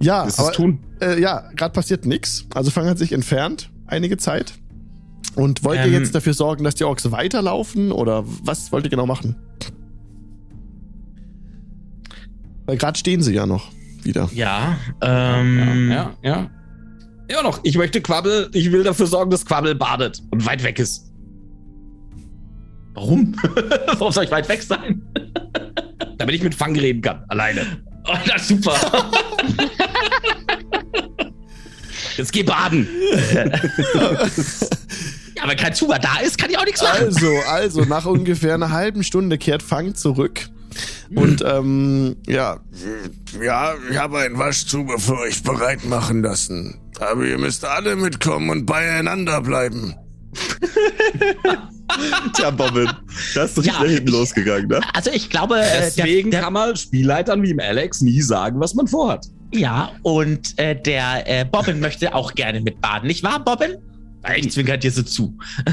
Ja, 0.00 0.22
aber, 0.36 0.52
tun? 0.52 0.80
äh, 1.00 1.20
ja, 1.20 1.50
gerade 1.54 1.72
passiert 1.72 2.06
nichts. 2.06 2.46
Also 2.54 2.70
Fang 2.70 2.86
hat 2.86 2.98
sich 2.98 3.12
entfernt, 3.12 3.70
einige 3.86 4.16
Zeit. 4.16 4.54
Und 5.34 5.62
wollt 5.64 5.78
ihr 5.80 5.86
Ähm. 5.86 5.92
jetzt 5.92 6.14
dafür 6.14 6.34
sorgen, 6.34 6.64
dass 6.64 6.74
die 6.74 6.84
Orks 6.84 7.10
weiterlaufen 7.12 7.92
oder 7.92 8.24
was 8.26 8.72
wollt 8.72 8.84
ihr 8.84 8.90
genau 8.90 9.06
machen? 9.06 9.36
Weil 12.66 12.76
gerade 12.76 12.98
stehen 12.98 13.22
sie 13.22 13.34
ja 13.34 13.46
noch 13.46 13.70
wieder. 14.02 14.28
Ja. 14.34 14.76
Ähm, 15.00 15.90
ja, 15.90 15.94
ja, 15.94 16.14
ja. 16.22 16.50
Immer 17.28 17.42
noch. 17.42 17.60
Ich 17.62 17.76
möchte 17.76 18.00
Quabbel, 18.00 18.50
ich 18.52 18.72
will 18.72 18.82
dafür 18.82 19.06
sorgen, 19.06 19.30
dass 19.30 19.44
Quabbel 19.44 19.74
badet 19.74 20.22
und 20.30 20.44
weit 20.46 20.62
weg 20.64 20.78
ist. 20.78 21.10
Warum? 22.94 23.34
Warum 23.98 24.12
soll 24.12 24.24
ich 24.24 24.30
weit 24.30 24.48
weg 24.48 24.62
sein? 24.62 25.02
Damit 26.18 26.34
ich 26.34 26.42
mit 26.42 26.54
Fang 26.54 26.74
reden 26.76 27.00
kann. 27.00 27.22
Alleine. 27.28 27.64
Oh, 28.06 28.16
das 28.26 28.42
ist 28.42 28.48
super. 28.48 28.74
Jetzt 32.16 32.32
geh 32.32 32.42
baden. 32.42 32.88
Ja, 35.38 35.48
wenn 35.48 35.56
kein 35.56 35.74
Zuber 35.74 35.98
da 35.98 36.18
ist, 36.20 36.38
kann 36.38 36.50
ich 36.50 36.58
auch 36.58 36.64
nichts 36.64 36.82
machen. 36.82 37.04
Also, 37.04 37.28
also, 37.46 37.84
nach 37.84 38.06
ungefähr 38.06 38.54
einer 38.54 38.70
halben 38.70 39.02
Stunde 39.02 39.38
kehrt 39.38 39.62
Fang 39.62 39.94
zurück. 39.94 40.48
Und 41.14 41.42
ähm, 41.46 42.16
ja, 42.26 42.58
Ja, 43.42 43.72
ich 43.90 43.96
habe 43.96 44.18
ein 44.18 44.38
Waschzuber 44.38 44.98
für 44.98 45.18
euch 45.18 45.42
bereit 45.42 45.84
machen 45.84 46.22
lassen. 46.22 46.78
Aber 47.00 47.24
ihr 47.24 47.38
müsst 47.38 47.64
alle 47.64 47.96
mitkommen 47.96 48.50
und 48.50 48.66
beieinander 48.66 49.40
bleiben. 49.40 49.94
Tja, 52.34 52.50
Bobbin, 52.50 52.88
das 53.34 53.52
ist 53.52 53.58
richtig 53.58 53.72
Ja, 53.72 53.84
hinten 53.84 54.08
losgegangen, 54.10 54.68
ne? 54.68 54.80
Also 54.92 55.10
ich 55.10 55.30
glaube, 55.30 55.58
äh, 55.58 55.80
Deswegen 55.80 56.30
der, 56.30 56.42
kann 56.42 56.52
man 56.52 56.76
Spielleitern 56.76 57.42
wie 57.42 57.50
im 57.50 57.60
Alex 57.60 58.02
nie 58.02 58.20
sagen, 58.20 58.60
was 58.60 58.74
man 58.74 58.86
vorhat. 58.86 59.26
der, 59.54 59.60
ja, 59.60 59.90
und 60.02 60.58
äh, 60.58 60.80
der 60.80 61.26
äh, 61.26 61.44
Bobbin 61.46 61.80
möchte 61.80 62.14
auch 62.14 62.34
gerne 62.34 62.60
mitbaden, 62.60 63.06
nicht 63.06 63.22
wahr, 63.22 63.42
Bobbin? 63.42 63.78
Ich 64.36 64.50
zwinkert 64.50 64.82
dir 64.84 64.90
so 64.90 65.02
zu. 65.02 65.36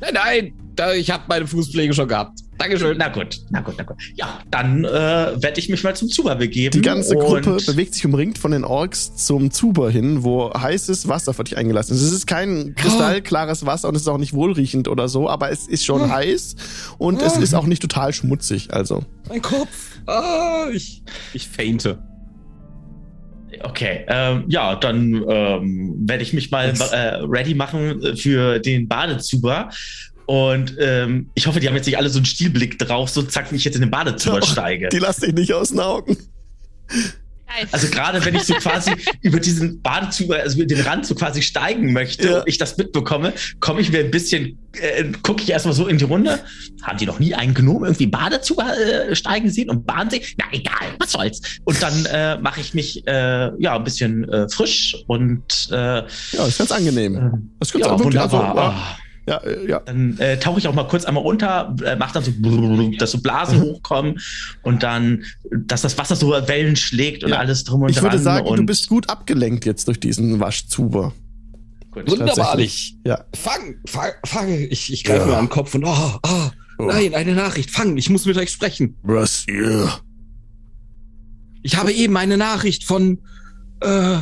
Nein, 0.00 0.14
nein, 0.14 0.52
da, 0.76 0.94
ich 0.94 1.10
habe 1.10 1.24
meine 1.28 1.46
Fußpflege 1.46 1.92
schon 1.92 2.08
gehabt. 2.08 2.40
Dankeschön. 2.56 2.96
Na 2.98 3.08
gut, 3.08 3.40
na 3.50 3.60
gut, 3.60 3.74
na 3.78 3.84
gut. 3.84 3.96
Ja, 4.16 4.38
dann 4.50 4.84
äh, 4.84 4.88
werde 4.88 5.58
ich 5.58 5.68
mich 5.68 5.82
mal 5.82 5.96
zum 5.96 6.08
Zuber 6.08 6.36
begeben. 6.36 6.72
die 6.72 6.82
ganze 6.82 7.16
Gruppe 7.16 7.56
bewegt 7.66 7.94
sich 7.94 8.04
umringt 8.04 8.38
von 8.38 8.50
den 8.50 8.64
Orks 8.64 9.16
zum 9.16 9.50
Zuber 9.50 9.90
hin, 9.90 10.24
wo 10.24 10.52
heißes 10.52 11.08
Wasser 11.08 11.32
für 11.32 11.44
dich 11.44 11.56
eingelassen 11.56 11.94
ist. 11.96 12.02
Es 12.02 12.12
ist 12.12 12.26
kein 12.26 12.74
kristallklares 12.74 13.64
Wasser 13.64 13.88
und 13.88 13.94
es 13.94 14.02
ist 14.02 14.08
auch 14.08 14.18
nicht 14.18 14.32
wohlriechend 14.34 14.88
oder 14.88 15.08
so, 15.08 15.28
aber 15.28 15.50
es 15.50 15.68
ist 15.68 15.84
schon 15.84 16.10
heiß 16.10 16.56
und 16.98 17.22
es 17.22 17.36
ist 17.36 17.54
auch 17.54 17.66
nicht 17.66 17.80
total 17.82 18.12
schmutzig. 18.12 18.72
Also, 18.72 19.04
Mein 19.28 19.42
Kopf. 19.42 19.98
Ah, 20.06 20.66
ich, 20.72 21.02
ich 21.32 21.48
fainte. 21.48 21.98
Okay, 23.62 24.04
ähm, 24.08 24.44
ja, 24.48 24.74
dann 24.74 25.24
ähm, 25.28 25.94
werde 26.08 26.22
ich 26.22 26.32
mich 26.32 26.50
mal 26.50 26.72
äh, 26.92 27.16
ready 27.24 27.54
machen 27.54 28.02
äh, 28.02 28.16
für 28.16 28.58
den 28.58 28.88
Badezuber. 28.88 29.70
Und 30.26 30.76
ähm, 30.78 31.28
ich 31.34 31.46
hoffe, 31.46 31.60
die 31.60 31.68
haben 31.68 31.74
jetzt 31.74 31.86
nicht 31.86 31.98
alle 31.98 32.08
so 32.08 32.18
einen 32.18 32.24
Stilblick 32.24 32.78
drauf, 32.78 33.10
so 33.10 33.22
zack, 33.22 33.50
wenn 33.50 33.56
ich 33.56 33.64
jetzt 33.64 33.74
in 33.74 33.80
den 33.80 33.90
Badezuber 33.90 34.40
Doch, 34.40 34.48
steige. 34.52 34.88
die 34.88 34.98
lasst 34.98 35.22
dich 35.22 35.34
nicht 35.34 35.52
aus 35.52 35.70
den 35.70 35.80
Augen. 35.80 36.16
Also 37.72 37.88
gerade 37.88 38.24
wenn 38.24 38.34
ich 38.34 38.42
so 38.44 38.54
quasi 38.54 38.92
über 39.22 39.40
diesen 39.40 39.80
Badezuber, 39.82 40.36
also 40.40 40.56
über 40.58 40.66
den 40.66 40.80
Rand 40.80 41.06
so 41.06 41.14
quasi 41.14 41.42
steigen 41.42 41.92
möchte 41.92 42.28
Ja. 42.28 42.38
und 42.40 42.48
ich 42.48 42.58
das 42.58 42.76
mitbekomme, 42.76 43.32
komme 43.60 43.80
ich 43.80 43.90
mir 43.92 44.00
ein 44.00 44.10
bisschen, 44.10 44.58
äh, 44.80 45.04
gucke 45.22 45.42
ich 45.42 45.50
erstmal 45.50 45.74
so 45.74 45.86
in 45.88 45.98
die 45.98 46.04
Runde. 46.04 46.38
Haben 46.82 46.98
die 46.98 47.06
noch 47.06 47.18
nie 47.18 47.34
einen 47.34 47.54
Gnom 47.54 47.84
irgendwie 47.84 48.06
Badezuber 48.06 48.66
äh, 48.78 49.14
steigen 49.16 49.50
sehen 49.50 49.68
und 49.70 49.86
baden 49.86 50.10
sehen? 50.10 50.22
Na 50.38 50.44
egal, 50.52 50.88
was 50.98 51.12
soll's. 51.12 51.40
Und 51.64 51.82
dann 51.82 52.06
äh, 52.06 52.38
mache 52.38 52.60
ich 52.60 52.74
mich 52.74 53.06
äh, 53.06 53.50
ja 53.58 53.76
ein 53.76 53.84
bisschen 53.84 54.28
äh, 54.28 54.48
frisch 54.48 54.96
und 55.06 55.68
äh, 55.70 55.76
Ja, 55.76 56.46
ist 56.46 56.58
ganz 56.58 56.70
angenehm. 56.72 57.16
ähm, 57.16 57.50
Das 57.58 57.68
ist 57.68 57.72
ganz 57.74 57.84
ja, 57.86 57.90
wirklich- 57.92 58.04
wunderbar. 58.06 58.48
also, 58.48 58.60
Ah. 58.60 58.96
Ja, 59.30 59.36
äh, 59.38 59.68
ja. 59.68 59.80
Dann 59.80 60.18
äh, 60.18 60.38
tauche 60.38 60.58
ich 60.58 60.68
auch 60.68 60.74
mal 60.74 60.84
kurz 60.88 61.04
einmal 61.04 61.22
runter, 61.22 61.74
äh, 61.84 61.96
mache 61.96 62.14
dann 62.14 62.24
so, 62.24 62.32
dass 62.98 63.12
so 63.12 63.18
Blasen 63.20 63.58
Mhm. 63.58 63.62
hochkommen 63.62 64.20
und 64.62 64.82
dann, 64.82 65.24
dass 65.50 65.82
das 65.82 65.96
Wasser 65.98 66.16
so 66.16 66.30
Wellen 66.32 66.76
schlägt 66.76 67.24
und 67.24 67.30
Ja. 67.30 67.38
alles 67.38 67.64
drum 67.64 67.82
und 67.82 67.90
Ich 67.90 67.96
würde 68.02 68.16
dran. 68.16 68.22
sagen, 68.24 68.46
und 68.46 68.58
du 68.58 68.66
bist 68.66 68.88
gut 68.88 69.08
abgelenkt 69.08 69.64
jetzt 69.66 69.86
durch 69.88 70.00
diesen 70.00 70.40
Waschzuber. 70.40 71.12
gut. 71.92 72.08
Wunderbarlich. 72.08 72.96
Ja. 73.04 73.24
Fang, 73.34 73.74
fang, 73.86 74.12
fang. 74.24 74.48
Ich, 74.48 74.92
ich 74.92 75.02
greife 75.04 75.20
Ja. 75.22 75.26
mir 75.26 75.36
an 75.38 75.44
den 75.46 75.50
Kopf 75.50 75.74
und, 75.74 75.84
oh, 75.84 76.18
oh, 76.22 76.50
Oh. 76.78 76.84
nein, 76.84 77.14
eine 77.14 77.34
Nachricht. 77.34 77.70
Fang, 77.70 77.96
ich 77.96 78.08
muss 78.10 78.26
mit 78.26 78.36
euch 78.36 78.50
sprechen. 78.50 78.96
Was 79.02 79.44
ihr? 79.48 79.90
Ich 81.62 81.76
habe 81.76 81.92
eben 81.92 82.16
eine 82.16 82.36
Nachricht 82.36 82.84
von, 82.84 83.18
äh, 83.80 84.18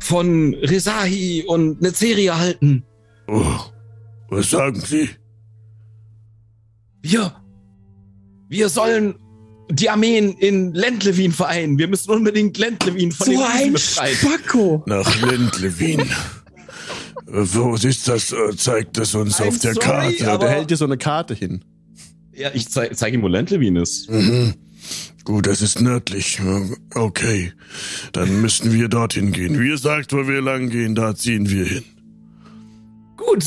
von 0.00 0.54
Rezahi 0.54 1.44
und 1.46 1.82
Nezeri 1.82 2.26
erhalten. 2.26 2.84
Oh, 3.28 3.44
was 4.30 4.50
sagen 4.50 4.80
Sie? 4.80 5.08
Wir, 7.02 7.34
wir 8.48 8.68
sollen 8.68 9.14
die 9.70 9.88
Armeen 9.88 10.32
in 10.38 10.74
Lendlewin 10.74 11.32
vereinen. 11.32 11.78
Wir 11.78 11.88
müssen 11.88 12.10
unbedingt 12.10 12.58
Lendlewin 12.58 13.12
von 13.12 13.26
So 13.26 13.32
den 13.32 13.42
ein 13.42 13.72
befreien. 13.72 14.16
Spacko. 14.16 14.82
Nach 14.86 15.22
Lendlewin. 15.22 16.02
Wo 17.26 17.74
ist 17.76 18.08
das? 18.08 18.32
Äh, 18.32 18.56
Zeigt 18.56 18.98
es 18.98 19.14
uns 19.14 19.40
I'm 19.40 19.48
auf 19.48 19.58
der 19.58 19.74
sorry, 19.74 20.16
Karte. 20.16 20.38
Der 20.40 20.50
hält 20.50 20.70
dir 20.70 20.76
so 20.76 20.84
eine 20.84 20.98
Karte 20.98 21.34
hin. 21.34 21.64
Ja, 22.34 22.50
ich 22.52 22.68
zeige 22.68 22.94
zeig 22.96 23.14
ihm, 23.14 23.22
wo 23.22 23.28
Lendlewin 23.28 23.76
ist. 23.76 24.10
Mhm. 24.10 24.54
Gut, 25.24 25.46
das 25.46 25.62
ist 25.62 25.80
nördlich. 25.80 26.40
Okay, 26.94 27.52
dann 28.12 28.40
müssen 28.40 28.72
wir 28.72 28.88
dorthin 28.88 29.30
gehen. 29.30 29.60
Wie 29.60 29.68
ihr 29.68 29.78
sagt, 29.78 30.12
wo 30.12 30.26
wir 30.26 30.40
lang 30.40 30.70
gehen, 30.70 30.94
da 30.96 31.14
ziehen 31.14 31.48
wir 31.48 31.64
hin. 31.66 31.84
Gut. 33.16 33.44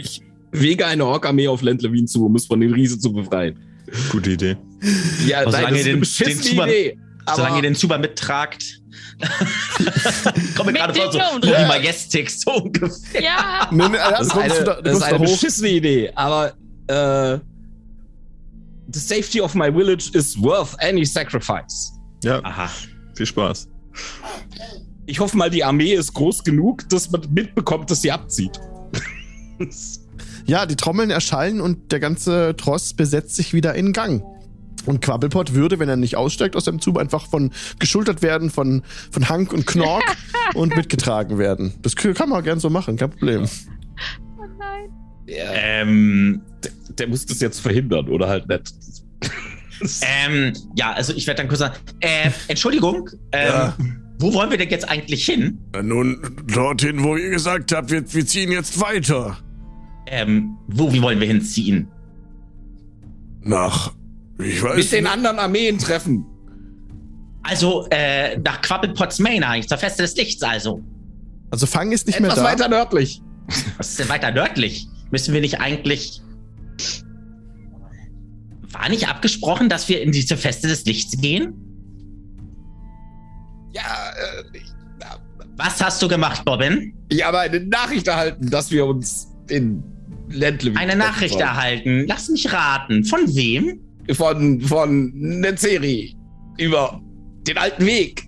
Ich 0.00 0.22
wege 0.52 0.86
eine 0.86 1.04
Ork-Armee 1.04 1.48
auf 1.48 1.62
Lendlewin 1.62 2.06
zu, 2.06 2.24
um 2.26 2.34
es 2.36 2.46
von 2.46 2.60
den 2.60 2.72
Riesen 2.72 3.00
zu 3.00 3.12
befreien. 3.12 3.58
Gute 4.10 4.30
Idee. 4.32 4.56
Ja, 5.26 5.42
Aber 5.42 5.50
nein, 5.52 5.60
solange 5.60 5.70
das 5.70 5.80
ist 5.80 5.84
ihr 5.84 5.84
eine 5.84 5.84
den- 5.84 6.00
beschissene 6.00 6.34
den 6.36 6.42
Zuber- 6.42 6.66
Idee. 6.68 6.98
Solange 7.34 7.56
ihr 7.56 7.62
den 7.62 7.74
Zuber 7.74 7.98
mittragt. 7.98 8.64
Komme 10.56 10.72
gerade 10.72 10.92
den 10.92 11.02
vor, 11.02 11.12
so, 11.12 11.18
so 11.42 11.48
wie 11.48 11.66
Majestic, 11.68 12.30
so 12.30 12.52
ungefähr. 12.54 13.22
Ja, 13.22 13.68
Nee, 13.70 13.88
nee, 13.88 13.96
ja, 13.96 14.10
das 14.10 14.26
ist 14.28 14.36
eine, 14.36 14.64
da, 14.64 14.80
das 14.80 14.96
ist 14.96 15.02
eine 15.02 15.18
beschissene 15.20 15.68
Idee. 15.68 16.10
Aber 16.14 16.48
äh, 16.88 17.38
the 18.92 18.98
safety 18.98 19.40
of 19.40 19.54
my 19.54 19.70
village 19.72 20.10
is 20.14 20.40
worth 20.40 20.74
any 20.80 21.04
sacrifice. 21.04 21.92
Ja, 22.24 22.42
Aha. 22.44 22.68
viel 23.14 23.26
Spaß. 23.26 23.68
Ich 25.06 25.20
hoffe 25.20 25.36
mal, 25.36 25.50
die 25.50 25.62
Armee 25.62 25.92
ist 25.94 26.12
groß 26.14 26.42
genug, 26.42 26.88
dass 26.88 27.10
man 27.10 27.22
mitbekommt, 27.32 27.90
dass 27.90 28.02
sie 28.02 28.10
abzieht. 28.10 28.58
Ja, 30.46 30.66
die 30.66 30.76
Trommeln 30.76 31.10
erschallen 31.10 31.60
und 31.60 31.92
der 31.92 32.00
ganze 32.00 32.54
Tross 32.56 32.94
besetzt 32.94 33.36
sich 33.36 33.52
wieder 33.54 33.74
in 33.74 33.92
Gang. 33.92 34.22
Und 34.86 35.02
Quabbelpot 35.02 35.52
würde, 35.54 35.78
wenn 35.78 35.88
er 35.90 35.96
nicht 35.96 36.16
aussteigt 36.16 36.56
aus 36.56 36.64
dem 36.64 36.80
Zug, 36.80 36.98
einfach 36.98 37.28
von 37.28 37.50
geschultert 37.78 38.22
werden 38.22 38.48
von, 38.50 38.82
von 39.10 39.28
Hank 39.28 39.52
und 39.52 39.66
Knork 39.66 40.02
und 40.54 40.74
mitgetragen 40.74 41.36
werden. 41.38 41.74
Das 41.82 41.94
kann 41.96 42.28
man 42.30 42.42
gern 42.42 42.60
so 42.60 42.70
machen, 42.70 42.96
kein 42.96 43.10
Problem. 43.10 43.44
oh 44.38 44.44
nein. 44.58 44.88
Der, 45.28 45.52
Ähm, 45.82 46.40
der, 46.64 46.70
der 46.98 47.08
muss 47.08 47.26
das 47.26 47.40
jetzt 47.40 47.60
verhindern, 47.60 48.08
oder 48.08 48.28
halt 48.28 48.48
nicht. 48.48 48.72
ähm, 50.02 50.54
ja, 50.76 50.92
also 50.92 51.12
ich 51.12 51.26
werde 51.26 51.38
dann 51.42 51.48
kurz 51.48 51.58
sagen, 51.60 51.74
äh, 52.00 52.30
Entschuldigung, 52.48 53.10
ähm, 53.32 53.48
Ja. 53.48 53.76
wo 54.18 54.32
wollen 54.32 54.50
wir 54.50 54.56
denn 54.58 54.70
jetzt 54.70 54.88
eigentlich 54.88 55.26
hin? 55.26 55.58
Nun, 55.82 56.22
dorthin, 56.46 57.02
wo 57.04 57.16
ihr 57.16 57.30
gesagt 57.30 57.72
habt, 57.72 57.90
wir, 57.90 58.02
wir 58.14 58.26
ziehen 58.26 58.50
jetzt 58.50 58.80
weiter. 58.80 59.36
Ähm, 60.06 60.56
wo, 60.66 60.92
wie 60.92 61.02
wollen 61.02 61.20
wir 61.20 61.26
hinziehen? 61.26 61.88
Nach, 63.42 63.92
ich 64.38 64.62
weiß 64.62 64.76
Mit 64.76 64.92
den 64.92 65.06
anderen 65.06 65.38
Armeen 65.38 65.78
treffen. 65.78 66.26
Also, 67.42 67.86
äh, 67.90 68.36
nach 68.38 68.60
Quabbelpots 68.60 69.18
Main 69.18 69.42
eigentlich, 69.44 69.68
zur 69.68 69.78
Feste 69.78 70.02
des 70.02 70.14
Lichts 70.16 70.42
also. 70.42 70.82
Also 71.50 71.66
Fang 71.66 71.90
ist 71.92 72.06
nicht 72.06 72.20
mehr 72.20 72.30
Etwas 72.30 72.44
da. 72.44 72.50
weiter 72.50 72.68
nördlich. 72.68 73.22
Was 73.78 73.90
ist 73.90 73.98
denn 73.98 74.08
weiter 74.08 74.30
nördlich? 74.30 74.86
Müssen 75.10 75.34
wir 75.34 75.40
nicht 75.40 75.60
eigentlich. 75.60 76.22
War 78.72 78.88
nicht 78.88 79.08
abgesprochen, 79.08 79.68
dass 79.68 79.88
wir 79.88 80.00
in 80.00 80.12
diese 80.12 80.36
Feste 80.36 80.68
des 80.68 80.84
Lichts 80.84 81.20
gehen? 81.20 81.54
Ja, 83.72 83.82
äh, 83.82 84.56
ich, 84.56 84.64
Was 85.56 85.82
hast 85.82 86.00
du 86.02 86.08
gemacht, 86.08 86.44
Bobbin? 86.44 86.94
ich 87.08 87.24
habe 87.24 87.40
eine 87.40 87.60
Nachricht 87.60 88.06
erhalten, 88.06 88.48
dass 88.50 88.70
wir 88.70 88.86
uns 88.86 89.26
in 89.50 89.82
Ländle 90.28 90.72
Eine 90.76 90.96
Nachricht 90.96 91.40
erhalten. 91.40 92.04
Lass 92.06 92.28
mich 92.28 92.52
raten. 92.52 93.04
Von 93.04 93.34
wem? 93.34 93.80
von 94.14 94.60
von 94.60 95.12
Nezeri 95.14 96.16
über 96.58 97.00
den 97.46 97.58
alten 97.58 97.86
Weg. 97.86 98.24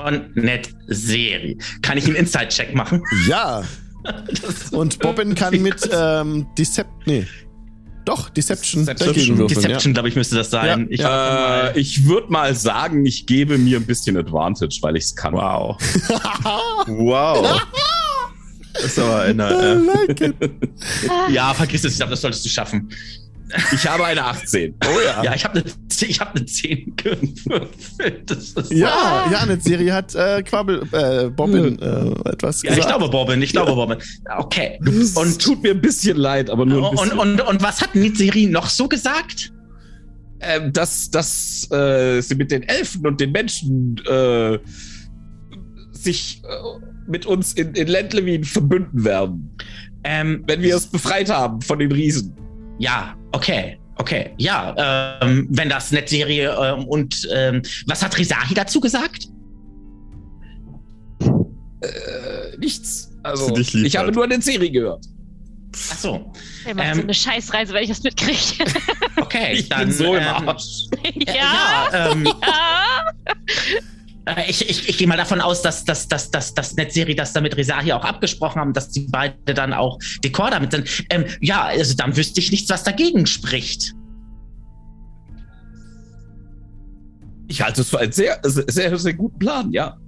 Von 0.00 0.32
Net-Seri. 0.34 1.56
Kann 1.80 1.96
ich 1.96 2.06
einen 2.06 2.16
Inside-Check 2.16 2.74
machen? 2.74 3.02
Ja. 3.28 3.62
Und 4.72 4.98
Bobbin 4.98 5.34
kann 5.34 5.62
mit 5.62 5.88
ähm, 5.92 6.46
Decept. 6.58 6.90
Nee. 7.06 7.26
Doch, 8.04 8.28
Deception, 8.30 8.84
Deception. 8.84 9.38
würfeln. 9.38 9.62
Deception, 9.62 9.92
glaube 9.92 10.08
ich, 10.08 10.16
müsste 10.16 10.34
das 10.34 10.50
sein. 10.50 10.88
Ja, 10.90 11.70
ich 11.70 11.76
Äh, 11.76 11.80
ich 11.80 12.04
würde 12.04 12.32
mal 12.32 12.52
sagen, 12.56 13.06
ich 13.06 13.26
gebe 13.26 13.58
mir 13.58 13.78
ein 13.78 13.86
bisschen 13.86 14.16
Advantage, 14.16 14.76
weil 14.80 14.96
ich 14.96 15.04
es 15.04 15.14
kann. 15.14 15.34
Wow. 15.34 15.76
wow. 16.88 17.62
Das 18.74 18.84
ist 18.84 18.98
aber 18.98 19.20
eine. 19.22 19.42
Ja. 19.42 19.72
Äh, 19.72 19.74
like 19.74 20.20
it. 20.20 20.34
ja, 21.30 21.54
vergiss 21.54 21.84
es. 21.84 21.92
Ich 21.92 21.98
glaube, 21.98 22.10
das 22.10 22.20
solltest 22.20 22.44
du 22.44 22.48
schaffen. 22.48 22.88
Ich 23.72 23.86
habe 23.86 24.04
eine 24.06 24.24
18. 24.24 24.74
Oh 24.82 25.00
ja. 25.04 25.22
Ja, 25.24 25.34
ich 25.34 25.44
habe 25.44 25.60
eine 25.60 25.64
ich 26.00 26.20
hab 26.20 26.34
eine 26.34 26.46
10 26.46 26.96
gewürfelt. 26.96 28.30
Das 28.30 28.38
ist 28.38 28.72
Ja, 28.72 29.26
ja, 29.30 29.38
eine 29.40 29.60
Serie 29.60 29.92
hat 29.92 30.14
äh, 30.14 30.42
Quabbel, 30.42 30.82
äh, 30.90 31.28
Bobbin 31.28 31.78
äh, 31.78 32.30
etwas 32.30 32.62
Ja, 32.62 32.70
gesagt. 32.70 32.78
ich 32.78 32.86
glaube 32.86 33.10
Bobbin, 33.10 33.42
ich 33.42 33.52
glaube 33.52 33.74
Bobbin. 33.74 33.98
Okay. 34.38 34.78
Und 34.80 35.16
Und, 35.16 35.42
tut 35.42 35.62
mir 35.62 35.72
ein 35.72 35.82
bisschen 35.82 36.16
leid, 36.16 36.48
aber 36.48 36.64
nur 36.64 36.78
ein 36.90 36.96
und, 36.96 37.02
bisschen. 37.10 37.18
und, 37.18 37.40
und 37.42 37.62
was 37.62 37.82
hat 37.82 37.94
Nizeri 37.94 38.46
noch 38.46 38.68
so 38.70 38.88
gesagt? 38.88 39.52
ähm, 40.42 40.72
dass, 40.72 41.10
dass 41.10 41.70
äh, 41.70 42.20
sie 42.20 42.34
mit 42.34 42.50
den 42.50 42.62
Elfen 42.64 43.06
und 43.06 43.20
den 43.20 43.32
Menschen 43.32 43.96
äh, 44.08 44.58
sich 45.92 46.42
äh, 46.44 46.91
mit 47.06 47.26
uns 47.26 47.52
in, 47.54 47.74
in 47.74 47.88
Lendlewin 47.88 48.44
verbünden 48.44 49.04
werden, 49.04 49.56
Ähm, 50.04 50.42
wenn 50.46 50.62
wir 50.62 50.76
es 50.76 50.86
befreit 50.86 51.30
haben 51.30 51.60
von 51.62 51.78
den 51.78 51.92
Riesen. 51.92 52.34
ja, 52.78 53.14
okay. 53.32 53.78
Okay, 53.96 54.30
ja, 54.38 55.18
ähm, 55.20 55.46
wenn 55.50 55.68
das 55.68 55.92
Netserie 55.92 56.50
ähm, 56.60 56.86
und 56.88 57.28
ähm, 57.32 57.62
was 57.86 58.02
hat 58.02 58.18
Risahi 58.18 58.54
dazu 58.54 58.80
gesagt? 58.80 59.28
Äh, 61.82 62.56
nichts. 62.58 63.10
Also, 63.22 63.54
ich 63.56 63.96
habe 63.96 64.08
hat. 64.08 64.14
nur 64.14 64.24
eine 64.24 64.40
Serie 64.40 64.70
gehört. 64.70 65.04
Ach 65.90 65.98
so, 65.98 66.32
Der 66.66 66.74
macht 66.74 66.86
Ähm, 66.86 66.94
so 66.96 67.02
eine 67.02 67.14
Scheißreise, 67.14 67.72
wenn 67.72 67.82
ich 67.84 67.88
das 67.90 68.02
mitkriege. 68.02 68.64
okay, 69.20 69.52
Ich 69.58 69.68
dann 69.68 69.88
bin 69.88 69.92
so 69.92 70.14
im 70.14 70.22
ähm, 70.22 70.48
Arsch. 70.48 70.86
ja, 71.14 71.34
ja. 71.34 72.10
ähm, 72.12 72.24
ja. 72.26 73.12
Äh, 74.26 74.48
Ich, 74.48 74.68
ich, 74.68 74.88
ich 74.88 74.98
gehe 74.98 75.06
mal 75.06 75.16
davon 75.16 75.40
aus, 75.40 75.62
dass, 75.62 75.84
dass, 75.84 76.08
dass, 76.08 76.30
dass, 76.30 76.54
dass 76.54 76.74
Netzeri 76.74 77.14
das 77.14 77.32
da 77.32 77.40
mit 77.40 77.56
Risahi 77.56 77.92
auch 77.92 78.04
abgesprochen 78.04 78.60
haben, 78.60 78.72
dass 78.72 78.90
die 78.90 79.06
beide 79.10 79.54
dann 79.54 79.72
auch 79.72 79.98
Dekor 80.24 80.50
damit 80.50 80.72
sind. 80.72 80.88
Ähm, 81.10 81.24
ja, 81.40 81.64
also 81.64 81.94
dann 81.94 82.16
wüsste 82.16 82.40
ich 82.40 82.50
nichts, 82.50 82.70
was 82.70 82.84
dagegen 82.84 83.26
spricht. 83.26 83.94
Ich 87.48 87.60
halte 87.60 87.82
es 87.82 87.90
für 87.90 87.98
einen 87.98 88.12
sehr, 88.12 88.38
sehr, 88.42 88.98
sehr, 88.98 89.12
guten 89.12 89.38
Plan, 89.38 89.72
ja. 89.72 89.98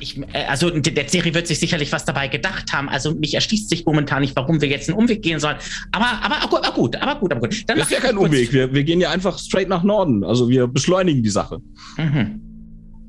Ich, 0.00 0.18
äh, 0.18 0.44
also 0.48 0.70
der 0.70 1.08
Serie 1.08 1.32
wird 1.32 1.46
sich 1.46 1.60
sicherlich 1.60 1.92
was 1.92 2.04
dabei 2.04 2.28
gedacht 2.28 2.72
haben. 2.72 2.88
Also 2.88 3.14
mich 3.14 3.34
erschließt 3.34 3.70
sich 3.70 3.86
momentan 3.86 4.20
nicht, 4.20 4.34
warum 4.36 4.60
wir 4.60 4.68
jetzt 4.68 4.88
einen 4.88 4.98
Umweg 4.98 5.22
gehen 5.22 5.38
sollen. 5.38 5.56
Aber, 5.92 6.06
aber, 6.22 6.42
aber 6.42 6.50
gut, 6.50 6.66
aber 6.66 6.74
gut, 6.74 6.96
aber 6.96 7.14
gut, 7.20 7.32
aber 7.32 7.40
gut. 7.42 7.64
Dann 7.68 7.78
Das 7.78 7.86
ist 7.86 7.92
ja 7.92 8.00
kein 8.00 8.18
Umweg. 8.18 8.52
Wir, 8.52 8.74
wir 8.74 8.84
gehen 8.84 9.00
ja 9.00 9.10
einfach 9.10 9.38
straight 9.38 9.68
nach 9.68 9.84
Norden. 9.84 10.24
Also 10.24 10.48
wir 10.48 10.66
beschleunigen 10.66 11.22
die 11.22 11.30
Sache. 11.30 11.60
Mhm. 11.96 12.47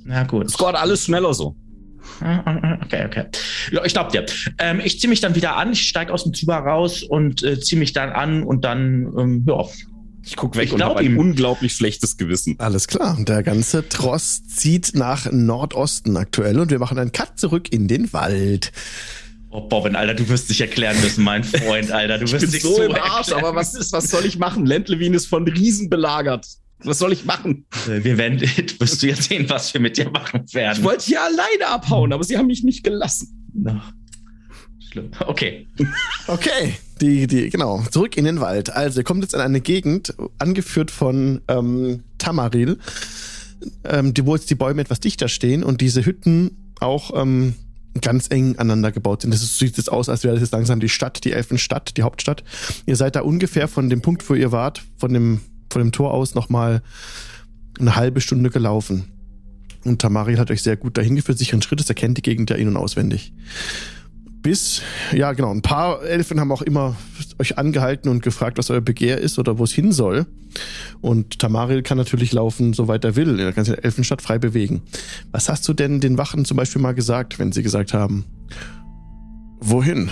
Na 0.10 0.24
gut. 0.24 0.48
Es 0.48 0.58
geht 0.58 0.74
alles 0.74 1.06
schneller 1.06 1.34
so. 1.36 1.56
Okay, 2.20 3.06
okay. 3.06 3.26
Ja, 3.72 3.86
ich 3.86 3.94
glaube 3.94 4.12
dir. 4.12 4.26
Ähm, 4.58 4.82
ich 4.84 5.00
ziehe 5.00 5.08
mich 5.08 5.22
dann 5.22 5.36
wieder 5.36 5.56
an, 5.56 5.72
ich 5.74 5.88
steige 5.88 6.12
aus 6.12 6.24
dem 6.24 6.34
Zuber 6.34 6.56
raus 6.58 7.04
und 7.04 7.44
äh, 7.44 7.60
ziehe 7.60 7.78
mich 7.78 7.94
dann 7.94 8.10
an 8.10 8.42
und 8.44 8.66
dann, 8.66 9.14
ähm, 9.18 9.46
ja. 9.48 9.64
Ich 10.26 10.36
guck 10.36 10.56
weg 10.58 10.66
Ich 10.66 10.74
und 10.74 10.82
habe 10.84 11.00
ein 11.00 11.06
ihm. 11.06 11.20
unglaublich 11.20 11.74
schlechtes 11.74 12.18
Gewissen. 12.18 12.56
Alles 12.58 12.88
klar. 12.88 13.16
Und 13.18 13.30
der 13.30 13.44
ganze 13.44 13.88
Tross 13.88 14.44
zieht 14.48 14.96
nach 14.96 15.32
Nordosten 15.32 16.18
aktuell 16.18 16.60
und 16.60 16.72
wir 16.72 16.80
machen 16.80 16.98
einen 16.98 17.12
Cut 17.12 17.40
zurück 17.40 17.72
in 17.72 17.88
den 17.88 18.12
Wald. 18.12 18.72
Oh, 19.52 19.62
Bobbin, 19.62 19.96
Alter, 19.96 20.16
du 20.16 20.28
wirst 20.28 20.50
dich 20.50 20.62
erklären 20.62 21.00
müssen, 21.02 21.24
mein 21.24 21.44
Freund, 21.44 21.92
Alter. 21.92 22.18
Du 22.18 22.26
Ich 22.26 22.32
wirst 22.34 22.46
bin 22.46 22.52
dich 22.52 22.64
so, 22.64 22.82
im 22.82 22.96
Arsch, 22.96 23.28
erklären 23.30 23.46
aber 23.46 23.56
was, 23.56 23.76
ist, 23.76 23.94
was 23.94 24.10
soll 24.10 24.26
ich 24.26 24.40
machen? 24.40 24.66
Lendlewin 24.66 25.14
ist 25.14 25.28
von 25.28 25.48
Riesen 25.48 25.90
belagert. 25.90 26.48
Was 26.84 27.00
soll 27.00 27.12
ich 27.14 27.26
machen? 27.26 27.66
Äh, 27.88 28.04
Wir 28.04 28.18
werden, 28.18 28.40
wirst 28.80 29.04
du 29.04 29.08
jetzt 29.08 29.24
sehen, 29.24 29.50
was 29.50 29.74
wir 29.74 29.82
mit 29.82 29.98
dir 29.98 30.10
machen 30.10 30.46
werden. 30.54 30.78
Ich 30.80 30.84
wollte 30.84 31.06
hier 31.06 31.22
alleine 31.22 31.68
abhauen, 31.68 32.14
aber 32.14 32.24
sie 32.24 32.38
haben 32.38 32.48
mich 32.48 32.64
nicht 32.64 32.84
gelassen. 32.84 33.52
Ach, 33.66 33.92
Schlimm. 34.92 35.12
Okay. 35.20 35.68
Okay, 36.28 36.76
die, 37.02 37.28
die, 37.28 37.50
genau, 37.50 37.84
zurück 37.92 38.18
in 38.18 38.26
den 38.26 38.40
Wald. 38.40 38.72
Also, 38.72 39.02
ihr 39.02 39.04
kommt 39.04 39.22
jetzt 39.24 39.34
in 39.34 39.42
eine 39.42 39.62
Gegend, 39.62 40.16
angeführt 40.40 40.90
von 40.90 41.42
ähm, 41.48 42.04
Tamaril, 42.18 42.80
ähm, 43.84 44.14
die, 44.14 44.26
wo 44.26 44.36
jetzt 44.36 44.50
die 44.50 44.56
Bäume 44.56 44.82
etwas 44.82 45.00
dichter 45.00 45.28
stehen 45.28 45.64
und 45.64 45.82
diese 45.82 46.06
Hütten 46.06 46.74
auch 46.80 47.12
ähm, 47.22 47.56
ganz 48.02 48.28
eng 48.30 48.56
aneinander 48.58 48.92
gebaut 48.92 49.22
sind. 49.22 49.34
Das 49.34 49.44
ist, 49.44 49.60
sieht 49.60 49.78
jetzt 49.78 49.92
aus, 49.92 50.10
als 50.10 50.24
wäre 50.24 50.34
das 50.34 50.42
jetzt 50.42 50.52
langsam 50.54 50.80
die 50.80 50.90
Stadt, 50.90 51.24
die 51.24 51.34
Elfenstadt, 51.34 51.98
die 51.98 52.04
Hauptstadt. 52.04 52.44
Ihr 52.86 52.96
seid 52.96 53.16
da 53.16 53.22
ungefähr 53.22 53.68
von 53.68 53.90
dem 53.90 54.02
Punkt, 54.02 54.28
wo 54.30 54.34
ihr 54.34 54.52
wart, 54.52 54.82
von 54.98 55.14
dem, 55.14 55.42
von 55.70 55.82
dem 55.82 55.92
Tor 55.92 56.14
aus 56.14 56.36
nochmal 56.36 56.82
eine 57.80 57.96
halbe 57.96 58.22
Stunde 58.22 58.50
gelaufen. 58.50 59.06
Und 59.86 60.02
Tamaril 60.02 60.40
hat 60.40 60.52
euch 60.52 60.62
sehr 60.62 60.78
gut 60.78 60.98
dahin 60.98 61.16
geführt, 61.16 61.38
sicheren 61.38 61.62
Schrittes, 61.62 61.88
erkennt 61.88 62.18
die 62.18 62.22
Gegend 62.22 62.50
ja 62.50 62.56
in- 62.56 62.68
und 62.68 62.78
auswendig. 62.78 63.34
Bis, 64.42 64.82
ja 65.14 65.34
genau, 65.34 65.52
ein 65.52 65.62
paar 65.62 66.02
Elfen 66.04 66.40
haben 66.40 66.52
auch 66.52 66.62
immer 66.62 66.96
euch 67.40 67.58
angehalten 67.58 68.10
und 68.10 68.24
gefragt, 68.24 68.58
was 68.58 68.70
euer 68.70 68.80
Begehr 68.82 69.18
ist 69.18 69.38
oder 69.38 69.58
wo 69.58 69.66
es 69.66 69.74
hin 69.74 69.92
soll. 69.92 70.28
Und 71.02 71.40
Tamaril 71.40 71.82
kann 71.82 71.98
natürlich 71.98 72.32
laufen, 72.32 72.74
soweit 72.74 73.04
er 73.04 73.16
will. 73.18 73.38
Er 73.40 73.52
kann 73.52 73.66
sich 73.66 73.74
in 73.74 73.76
der 73.78 73.86
Elfenstadt 73.86 74.22
frei 74.22 74.40
bewegen. 74.40 74.82
Was 75.32 75.50
hast 75.50 75.68
du 75.68 75.74
denn 75.74 76.00
den 76.00 76.18
Wachen 76.18 76.46
zum 76.46 76.56
Beispiel 76.56 76.82
mal 76.82 76.94
gesagt, 76.94 77.38
wenn 77.38 77.52
sie 77.52 77.64
gesagt 77.64 77.94
haben, 77.94 78.26
wohin? 79.60 80.10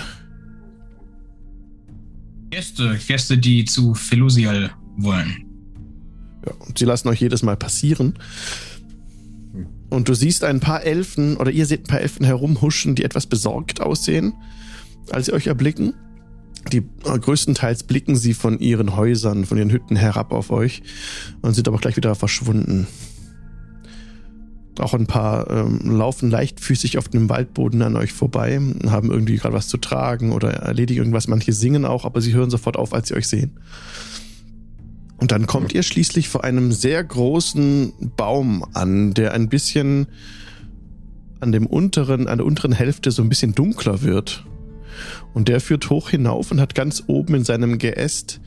Gäste, 2.50 2.98
Gäste, 3.06 3.38
die 3.38 3.64
zu 3.64 3.94
Felusial 3.94 4.70
wollen. 4.96 5.47
Und 6.66 6.78
sie 6.78 6.84
lassen 6.84 7.08
euch 7.08 7.20
jedes 7.20 7.42
Mal 7.42 7.56
passieren. 7.56 8.14
Und 9.90 10.08
du 10.08 10.14
siehst 10.14 10.44
ein 10.44 10.60
paar 10.60 10.82
Elfen, 10.82 11.36
oder 11.36 11.50
ihr 11.50 11.66
seht 11.66 11.84
ein 11.84 11.88
paar 11.88 12.00
Elfen 12.00 12.24
herumhuschen, 12.24 12.94
die 12.94 13.04
etwas 13.04 13.26
besorgt 13.26 13.80
aussehen, 13.80 14.34
als 15.10 15.26
sie 15.26 15.32
euch 15.32 15.46
erblicken. 15.46 15.94
Die 16.72 16.78
äh, 16.78 17.18
größtenteils 17.18 17.84
blicken 17.84 18.16
sie 18.16 18.34
von 18.34 18.58
ihren 18.58 18.96
Häusern, 18.96 19.46
von 19.46 19.56
ihren 19.56 19.70
Hütten 19.70 19.96
herab 19.96 20.32
auf 20.32 20.50
euch 20.50 20.82
und 21.40 21.54
sind 21.54 21.68
aber 21.68 21.78
gleich 21.78 21.96
wieder 21.96 22.14
verschwunden. 22.14 22.86
Auch 24.78 24.94
ein 24.94 25.06
paar 25.06 25.50
ähm, 25.50 25.80
laufen 25.90 26.30
leichtfüßig 26.30 26.98
auf 26.98 27.08
dem 27.08 27.28
Waldboden 27.28 27.82
an 27.82 27.96
euch 27.96 28.12
vorbei, 28.12 28.60
haben 28.86 29.10
irgendwie 29.10 29.36
gerade 29.36 29.54
was 29.54 29.68
zu 29.68 29.78
tragen 29.78 30.30
oder 30.30 30.50
erledigen 30.50 30.98
irgendwas. 31.00 31.26
Manche 31.26 31.52
singen 31.52 31.84
auch, 31.84 32.04
aber 32.04 32.20
sie 32.20 32.32
hören 32.32 32.50
sofort 32.50 32.76
auf, 32.76 32.92
als 32.92 33.08
sie 33.08 33.14
euch 33.14 33.26
sehen. 33.26 33.58
Und 35.18 35.32
dann 35.32 35.46
kommt 35.46 35.74
ihr 35.74 35.82
schließlich 35.82 36.28
vor 36.28 36.44
einem 36.44 36.72
sehr 36.72 37.02
großen 37.02 37.92
Baum 38.16 38.64
an, 38.72 39.14
der 39.14 39.34
ein 39.34 39.48
bisschen 39.48 40.06
an 41.40 41.52
dem 41.52 41.66
unteren, 41.66 42.28
an 42.28 42.38
der 42.38 42.46
unteren 42.46 42.72
Hälfte 42.72 43.10
so 43.10 43.22
ein 43.22 43.28
bisschen 43.28 43.54
dunkler 43.54 44.02
wird. 44.02 44.44
Und 45.34 45.48
der 45.48 45.60
führt 45.60 45.90
hoch 45.90 46.10
hinauf 46.10 46.50
und 46.50 46.60
hat 46.60 46.74
ganz 46.74 47.04
oben 47.06 47.34
in 47.34 47.44
seinem 47.44 47.78
Geäst 47.78 48.40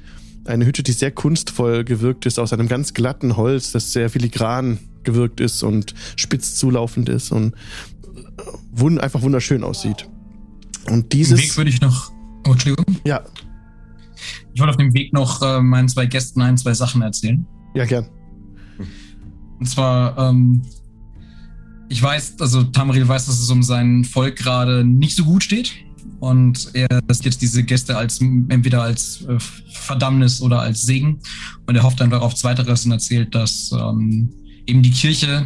eine 0.46 0.66
Hütte, 0.66 0.82
die 0.84 0.92
sehr 0.92 1.12
kunstvoll 1.12 1.84
gewirkt 1.84 2.26
ist, 2.26 2.40
aus 2.40 2.52
einem 2.54 2.68
ganz 2.68 2.94
glatten 2.94 3.38
Holz, 3.38 3.72
das 3.72 3.94
sehr 3.94 4.10
filigran 4.10 4.80
gewirkt 5.04 5.40
ist 5.40 5.64
und 5.64 5.94
spitz 6.16 6.56
zulaufend 6.56 7.10
ist 7.10 7.32
und 7.32 7.54
wund 8.72 9.00
einfach 9.00 9.22
wunderschön 9.22 9.64
aussieht. 9.64 10.08
Und 10.88 11.14
dieses. 11.14 11.40
dem 11.40 11.44
Weg 11.44 11.58
würde 11.58 11.70
ich 11.70 11.82
noch. 11.82 12.12
Oh, 12.48 12.54
Entschuldigung. 12.54 12.98
ja, 13.04 13.22
Ich 14.54 14.60
wollte 14.60 14.72
auf 14.72 14.78
dem 14.78 14.94
Weg 14.94 15.14
noch 15.14 15.42
äh, 15.42 15.62
meinen 15.62 15.88
zwei 15.88 16.06
Gästen 16.06 16.42
ein, 16.42 16.58
zwei 16.58 16.74
Sachen 16.74 17.02
erzählen. 17.02 17.46
ja, 17.74 17.86
gern. 17.86 18.08
Und 19.60 19.68
zwar, 19.68 20.18
ähm, 20.18 20.64
ich 21.88 22.02
weiß, 22.02 22.36
also 22.40 22.64
Tamril 22.64 23.08
weiß, 23.08 23.28
dass 23.28 23.40
es 23.40 23.50
um 23.52 23.62
sein 23.62 24.04
Volk 24.04 24.38
gerade 24.38 24.84
nicht 24.84 25.16
so 25.16 25.24
gut 25.24 25.44
steht. 25.44 25.72
Und 26.20 26.72
er 26.74 26.88
sieht 27.10 27.26
jetzt 27.26 27.42
diese 27.42 27.64
Gäste 27.64 27.96
als 27.96 28.20
entweder 28.22 28.82
als 28.82 29.24
äh, 29.28 29.38
Verdammnis 29.72 30.42
oder 30.42 30.60
als 30.60 30.82
Segen. 30.82 31.20
Und 31.68 31.76
er 31.76 31.84
hofft 31.84 32.02
einfach 32.02 32.22
auf 32.22 32.36
Zweiteres 32.36 32.86
und 32.86 32.92
erzählt, 32.92 33.36
dass 33.36 33.72
ähm, 33.72 34.34
eben 34.66 34.82
die 34.82 34.92
Kirche 34.92 35.46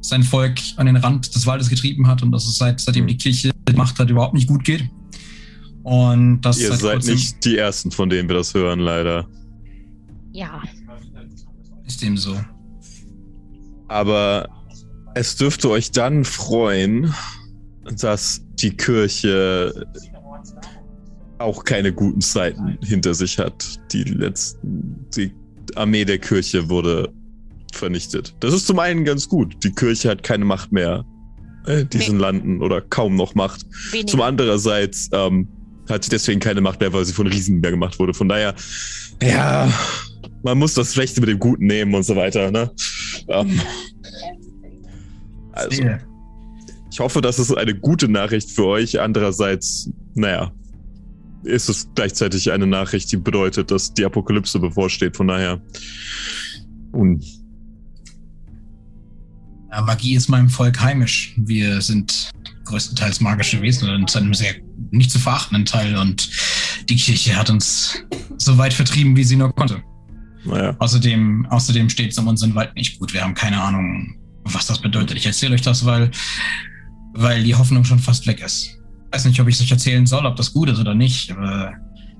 sein 0.00 0.22
Volk 0.22 0.58
an 0.76 0.86
den 0.86 0.96
Rand 0.96 1.34
des 1.34 1.46
Waldes 1.46 1.68
getrieben 1.68 2.06
hat 2.06 2.22
und 2.22 2.32
dass 2.32 2.46
es 2.46 2.56
seit, 2.56 2.80
seitdem 2.80 3.06
die 3.06 3.16
Kirche 3.16 3.52
die 3.68 3.72
Macht 3.74 3.98
hat, 3.98 4.10
überhaupt 4.10 4.34
nicht 4.34 4.48
gut 4.48 4.64
geht. 4.64 4.88
Und 5.88 6.42
das 6.42 6.60
Ihr 6.60 6.68
seit 6.68 7.02
seid 7.02 7.04
nicht 7.14 7.42
die 7.46 7.56
Ersten, 7.56 7.90
von 7.90 8.10
denen 8.10 8.28
wir 8.28 8.36
das 8.36 8.52
hören, 8.52 8.78
leider. 8.78 9.26
Ja, 10.32 10.60
ist 11.86 12.02
dem 12.02 12.18
so. 12.18 12.38
Aber 13.88 14.46
es 15.14 15.36
dürfte 15.36 15.70
euch 15.70 15.90
dann 15.90 16.26
freuen, 16.26 17.14
dass 17.98 18.44
die 18.60 18.76
Kirche 18.76 19.86
auch 21.38 21.64
keine 21.64 21.90
guten 21.94 22.20
Zeiten 22.20 22.76
hinter 22.84 23.14
sich 23.14 23.38
hat. 23.38 23.80
Die 23.90 24.04
letzten, 24.04 25.06
die 25.16 25.32
Armee 25.74 26.04
der 26.04 26.18
Kirche 26.18 26.68
wurde 26.68 27.10
vernichtet. 27.72 28.34
Das 28.40 28.52
ist 28.52 28.66
zum 28.66 28.78
einen 28.78 29.06
ganz 29.06 29.26
gut. 29.26 29.56
Die 29.64 29.72
Kirche 29.72 30.10
hat 30.10 30.22
keine 30.22 30.44
Macht 30.44 30.70
mehr 30.70 31.06
äh, 31.66 31.80
in 31.80 31.88
diesen 31.88 32.16
Nee. 32.16 32.22
Landen 32.22 32.62
oder 32.62 32.82
kaum 32.82 33.16
noch 33.16 33.34
Macht. 33.34 33.64
wenig. 33.92 34.06
Zum 34.08 34.20
andererseits 34.20 35.08
ähm, 35.12 35.48
hat 35.88 36.04
sie 36.04 36.10
deswegen 36.10 36.40
keine 36.40 36.60
Macht 36.60 36.80
mehr, 36.80 36.92
weil 36.92 37.04
sie 37.04 37.12
von 37.12 37.26
Riesen 37.26 37.60
mehr 37.60 37.70
gemacht 37.70 37.98
wurde. 37.98 38.14
Von 38.14 38.28
daher, 38.28 38.54
ja, 39.22 39.72
man 40.42 40.58
muss 40.58 40.74
das 40.74 40.94
Schlechte 40.94 41.20
mit 41.20 41.28
dem 41.28 41.38
Guten 41.38 41.66
nehmen 41.66 41.94
und 41.94 42.04
so 42.04 42.16
weiter. 42.16 42.50
Ne? 42.50 42.70
Ähm, 43.28 43.60
also, 45.52 45.82
ich 46.90 47.00
hoffe, 47.00 47.20
das 47.20 47.38
ist 47.38 47.52
eine 47.56 47.74
gute 47.74 48.08
Nachricht 48.08 48.50
für 48.50 48.66
euch. 48.66 49.00
Andererseits, 49.00 49.90
naja, 50.14 50.52
ist 51.44 51.68
es 51.68 51.88
gleichzeitig 51.94 52.50
eine 52.50 52.66
Nachricht, 52.66 53.10
die 53.12 53.16
bedeutet, 53.16 53.70
dass 53.70 53.92
die 53.94 54.04
Apokalypse 54.04 54.58
bevorsteht. 54.58 55.16
Von 55.16 55.28
daher, 55.28 55.60
und 56.92 57.24
Ja, 59.70 59.82
Magie 59.82 60.14
ist 60.14 60.28
meinem 60.28 60.48
Volk 60.48 60.80
heimisch. 60.80 61.34
Wir 61.36 61.80
sind 61.80 62.30
größtenteils 62.64 63.20
magische 63.20 63.60
Wesen 63.60 63.88
und 63.90 64.10
zu 64.10 64.18
einem 64.18 64.34
sehr 64.34 64.54
nicht 64.90 65.10
zu 65.10 65.18
verachtenden 65.18 65.64
Teil. 65.64 65.96
Und 65.96 66.28
die 66.88 66.96
Kirche 66.96 67.36
hat 67.36 67.50
uns 67.50 68.02
so 68.36 68.58
weit 68.58 68.72
vertrieben, 68.72 69.16
wie 69.16 69.24
sie 69.24 69.36
nur 69.36 69.54
konnte. 69.54 69.82
naja, 70.44 70.76
Außerdem, 70.78 71.46
außerdem 71.50 71.88
steht 71.90 72.12
es 72.12 72.18
um 72.18 72.28
unseren 72.28 72.54
Wald 72.54 72.74
nicht 72.74 72.98
gut. 72.98 73.12
Wir 73.12 73.22
haben 73.22 73.34
keine 73.34 73.60
Ahnung, 73.60 74.16
was 74.44 74.66
das 74.66 74.80
bedeutet. 74.80 75.16
Ich 75.16 75.26
erzähle 75.26 75.54
euch 75.54 75.62
das, 75.62 75.84
weil, 75.84 76.10
weil 77.14 77.42
die 77.44 77.54
Hoffnung 77.54 77.84
schon 77.84 77.98
fast 77.98 78.26
weg 78.26 78.40
ist. 78.40 78.66
Ich 78.66 79.12
weiß 79.12 79.24
nicht, 79.24 79.40
ob 79.40 79.48
ich 79.48 79.56
es 79.56 79.62
euch 79.62 79.70
erzählen 79.70 80.06
soll, 80.06 80.26
ob 80.26 80.36
das 80.36 80.52
gut 80.52 80.68
ist 80.68 80.78
oder 80.78 80.94
nicht, 80.94 81.30
aber 81.30 81.72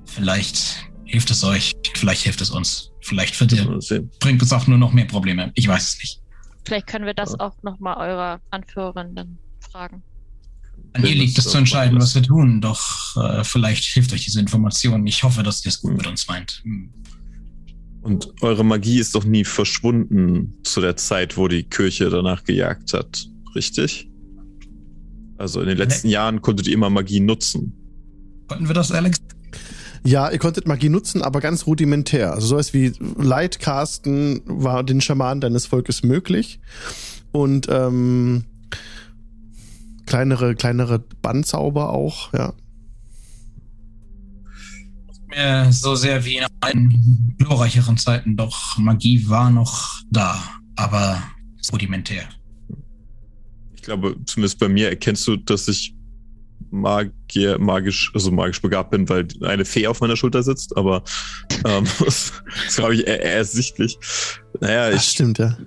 vielleicht 0.05 0.89
hilft 1.05 1.29
es 1.31 1.43
euch, 1.43 1.71
vielleicht 1.95 2.23
hilft 2.23 2.41
es 2.41 2.49
uns. 2.49 2.91
Vielleicht 3.01 3.35
sehen. 3.35 4.11
bringt 4.19 4.41
es 4.41 4.53
auch 4.53 4.67
nur 4.67 4.77
noch 4.77 4.93
mehr 4.93 5.05
Probleme. 5.05 5.51
Ich 5.55 5.67
weiß 5.67 5.83
es 5.83 5.97
nicht. 5.99 6.21
Vielleicht 6.65 6.87
können 6.87 7.05
wir 7.05 7.13
das 7.13 7.39
auch 7.39 7.55
nochmal 7.63 7.97
eurer 7.97 8.41
Anführerin 8.51 9.15
dann 9.15 9.37
fragen. 9.59 10.03
An 10.93 11.05
ihr 11.05 11.15
liegt 11.15 11.37
das 11.37 11.45
es 11.45 11.51
zu 11.51 11.57
entscheiden, 11.57 11.99
was 11.99 12.15
wir 12.15 12.23
tun, 12.23 12.61
doch 12.61 13.15
äh, 13.17 13.43
vielleicht 13.43 13.83
hilft 13.83 14.11
euch 14.13 14.25
diese 14.25 14.39
Information. 14.39 15.05
Ich 15.05 15.23
hoffe, 15.23 15.43
dass 15.43 15.63
ihr 15.65 15.69
es 15.69 15.81
gut 15.81 15.95
mit 15.95 16.07
uns 16.07 16.27
meint. 16.27 16.61
Hm. 16.63 16.89
Und 18.01 18.33
eure 18.41 18.63
Magie 18.63 18.99
ist 18.99 19.13
doch 19.13 19.25
nie 19.25 19.43
verschwunden 19.43 20.57
zu 20.63 20.81
der 20.81 20.95
Zeit, 20.95 21.37
wo 21.37 21.47
die 21.47 21.63
Kirche 21.63 22.09
danach 22.09 22.43
gejagt 22.43 22.93
hat, 22.93 23.27
richtig? 23.55 24.09
Also 25.37 25.61
in 25.61 25.67
den 25.67 25.77
letzten 25.77 26.07
Jahren 26.09 26.41
konntet 26.41 26.67
ihr 26.67 26.73
immer 26.73 26.89
Magie 26.89 27.19
nutzen. 27.19 27.73
Konnten 28.47 28.67
wir 28.67 28.73
das, 28.73 28.91
Alex? 28.91 29.19
Ja, 30.05 30.29
ihr 30.29 30.39
konntet 30.39 30.67
Magie 30.67 30.89
nutzen, 30.89 31.21
aber 31.21 31.39
ganz 31.39 31.67
rudimentär. 31.67 32.33
Also 32.33 32.47
sowas 32.47 32.73
wie 32.73 32.93
Lightcasten 33.17 34.41
war 34.45 34.83
den 34.83 35.01
Schamanen 35.01 35.41
deines 35.41 35.65
Volkes 35.65 36.03
möglich. 36.03 36.59
Und 37.31 37.67
ähm, 37.69 38.45
kleinere, 40.09 40.55
kleinere 40.55 40.99
Bandzauber 41.21 41.93
auch, 41.93 42.33
ja. 42.33 42.53
Mehr 45.27 45.71
so 45.71 45.95
sehr 45.95 46.25
wie 46.25 46.37
in 46.37 46.45
alten, 46.59 47.35
glorreicheren 47.37 47.97
Zeiten, 47.97 48.35
doch 48.35 48.77
Magie 48.79 49.29
war 49.29 49.51
noch 49.51 50.01
da, 50.09 50.41
aber 50.75 51.21
rudimentär. 51.71 52.23
Ich 53.75 53.83
glaube, 53.83 54.15
zumindest 54.25 54.57
bei 54.59 54.67
mir 54.67 54.89
erkennst 54.89 55.27
du, 55.27 55.37
dass 55.37 55.67
ich 55.67 55.95
Magier, 56.71 57.57
magisch, 57.57 58.11
also 58.13 58.31
magisch 58.31 58.61
begabt 58.61 58.91
bin, 58.91 59.09
weil 59.09 59.27
eine 59.41 59.65
Fee 59.65 59.87
auf 59.87 60.01
meiner 60.01 60.15
Schulter 60.15 60.43
sitzt, 60.43 60.77
aber 60.77 61.03
ähm, 61.65 61.85
das 62.05 62.33
ist, 62.67 62.77
glaube 62.77 62.95
ich, 62.95 63.07
eher, 63.07 63.23
ersichtlich. 63.23 63.97
Naja, 64.59 64.91
Das 64.91 65.03
ich, 65.03 65.09
stimmt, 65.11 65.39
ja. 65.39 65.57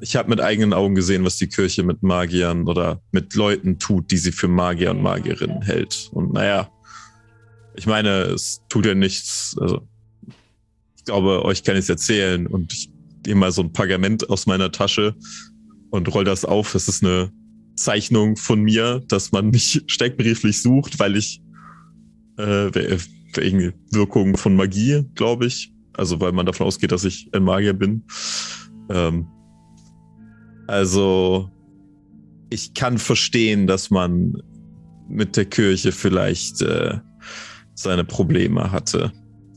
ich 0.00 0.16
habe 0.16 0.30
mit 0.30 0.40
eigenen 0.40 0.72
Augen 0.72 0.94
gesehen, 0.94 1.24
was 1.24 1.36
die 1.36 1.48
Kirche 1.48 1.82
mit 1.82 2.02
Magiern 2.02 2.68
oder 2.68 3.00
mit 3.10 3.34
Leuten 3.34 3.78
tut, 3.78 4.10
die 4.10 4.18
sie 4.18 4.32
für 4.32 4.48
Magier 4.48 4.90
und 4.90 5.02
Magierinnen 5.02 5.62
hält. 5.62 6.08
Und 6.12 6.32
naja, 6.32 6.70
ich 7.76 7.86
meine, 7.86 8.10
es 8.22 8.62
tut 8.68 8.86
ja 8.86 8.94
nichts. 8.94 9.56
Also, 9.60 9.86
ich 10.96 11.04
glaube, 11.04 11.44
euch 11.44 11.62
kann 11.62 11.76
ich 11.76 11.82
es 11.82 11.88
erzählen 11.88 12.46
und 12.46 12.72
ich 12.72 12.90
nehme 13.26 13.40
mal 13.40 13.52
so 13.52 13.62
ein 13.62 13.72
Pergament 13.72 14.28
aus 14.30 14.46
meiner 14.46 14.72
Tasche 14.72 15.14
und 15.90 16.12
roll 16.12 16.24
das 16.24 16.44
auf. 16.44 16.72
Das 16.72 16.88
ist 16.88 17.04
eine 17.04 17.30
Zeichnung 17.76 18.36
von 18.36 18.62
mir, 18.62 19.02
dass 19.08 19.32
man 19.32 19.50
mich 19.50 19.82
steckbrieflich 19.86 20.60
sucht, 20.60 20.98
weil 20.98 21.16
ich 21.16 21.40
äh, 22.38 22.98
wegen 23.34 23.72
Wirkung 23.90 24.36
von 24.36 24.56
Magie, 24.56 25.04
glaube 25.14 25.46
ich. 25.46 25.72
Also 25.92 26.20
weil 26.20 26.32
man 26.32 26.46
davon 26.46 26.66
ausgeht, 26.66 26.92
dass 26.92 27.04
ich 27.04 27.28
ein 27.32 27.44
Magier 27.44 27.72
bin. 27.72 28.04
Ähm, 28.90 29.26
also 30.66 31.50
ich 32.50 32.74
kann 32.74 32.98
verstehen, 32.98 33.66
dass 33.66 33.90
man 33.90 34.34
mit 35.08 35.36
der 35.36 35.44
Kirche 35.44 35.92
vielleicht 35.92 36.62
äh, 36.62 36.98
seine 37.74 38.04
Probleme 38.04 38.70
hatte. 38.70 39.12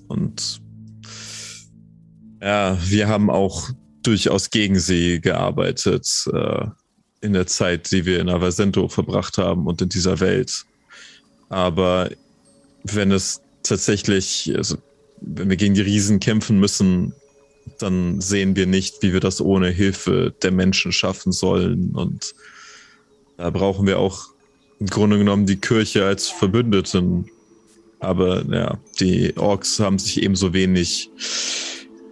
Und 0.08 0.62
ja, 2.41 2.77
wir 2.86 3.08
haben 3.08 3.29
auch 3.29 3.69
durchaus 4.03 4.49
gegen 4.49 4.79
sie 4.79 5.19
gearbeitet 5.19 6.08
äh, 6.34 6.67
in 7.21 7.34
der 7.34 7.47
Zeit, 7.47 7.91
die 7.91 8.05
wir 8.05 8.19
in 8.19 8.29
Avasento 8.29 8.88
verbracht 8.88 9.38
haben 9.38 9.67
und 9.67 9.82
in 9.82 9.89
dieser 9.89 10.19
Welt. 10.19 10.65
Aber 11.49 12.10
wenn 12.84 13.12
es 13.12 13.41
tatsächlich, 13.63 14.53
also 14.55 14.77
wenn 15.21 15.49
wir 15.49 15.58
gegen 15.58 15.73
die 15.73 15.82
Riesen 15.82 16.19
kämpfen 16.19 16.60
müssen, 16.60 17.13
dann 17.77 18.21
sehen 18.21 18.55
wir 18.55 18.65
nicht, 18.65 19.01
wie 19.01 19.13
wir 19.13 19.19
das 19.19 19.41
ohne 19.41 19.69
Hilfe 19.69 20.34
der 20.41 20.51
Menschen 20.51 20.91
schaffen 20.91 21.32
sollen. 21.32 21.91
Und 21.93 22.34
da 23.38 23.49
brauchen 23.49 23.86
wir 23.86 23.99
auch 23.99 24.27
im 24.79 24.88
Grunde 24.88 25.17
genommen 25.17 25.45
die 25.45 25.58
Kirche 25.58 26.05
als 26.05 26.29
Verbündeten. 26.29 27.29
Aber 27.99 28.43
ja, 28.49 28.79
die 28.99 29.36
Orks 29.38 29.79
haben 29.79 29.99
sich 29.99 30.23
ebenso 30.23 30.53
wenig 30.53 31.10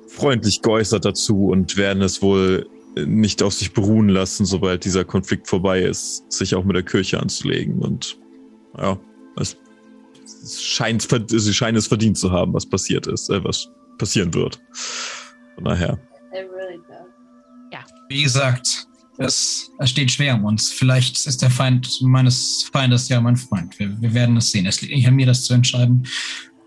freundlich 0.08 0.62
geäußert 0.62 1.06
dazu 1.06 1.48
und 1.48 1.78
werden 1.78 2.04
es 2.04 2.22
wohl 2.22 2.68
nicht 3.06 3.44
auf 3.44 3.54
sich 3.54 3.74
beruhen 3.74 4.10
lassen, 4.10 4.46
sobald 4.46 4.86
dieser 4.86 5.06
Konflikt 5.06 5.48
vorbei 5.48 5.82
ist, 5.82 6.24
sich 6.32 6.56
auch 6.56 6.64
mit 6.64 6.76
der 6.76 6.84
Kirche 6.84 7.20
anzulegen. 7.20 7.80
Und 7.80 8.18
ja, 8.78 9.00
es, 9.38 9.58
scheint, 10.60 11.08
sie 11.28 11.54
scheinen 11.54 11.78
es 11.78 11.88
verdient 11.88 12.18
zu 12.18 12.32
haben, 12.32 12.54
was 12.54 12.66
passiert 12.66 13.08
ist, 13.08 13.30
äh, 13.30 13.44
was 13.44 13.70
passieren 13.98 14.34
wird. 14.34 14.60
Von 15.56 15.66
daher. 15.66 16.00
Wie 18.10 18.24
gesagt, 18.24 18.88
es, 19.18 19.72
es 19.80 19.90
steht 19.90 20.12
schwer 20.12 20.36
um 20.36 20.46
uns. 20.46 20.72
Vielleicht 20.72 21.26
ist 21.26 21.42
der 21.42 21.50
Feind 21.50 22.00
meines 22.02 22.70
Feindes 22.72 23.10
ja 23.10 23.20
mein 23.20 23.36
Freund. 23.36 23.78
Wir, 23.80 24.00
wir 24.02 24.14
werden 24.14 24.38
es 24.38 24.52
sehen. 24.52 24.66
Es 24.66 24.82
liegt 24.82 24.94
nicht 24.94 25.08
an 25.08 25.16
mir, 25.16 25.26
das 25.26 25.44
zu 25.44 25.54
entscheiden. 25.54 26.08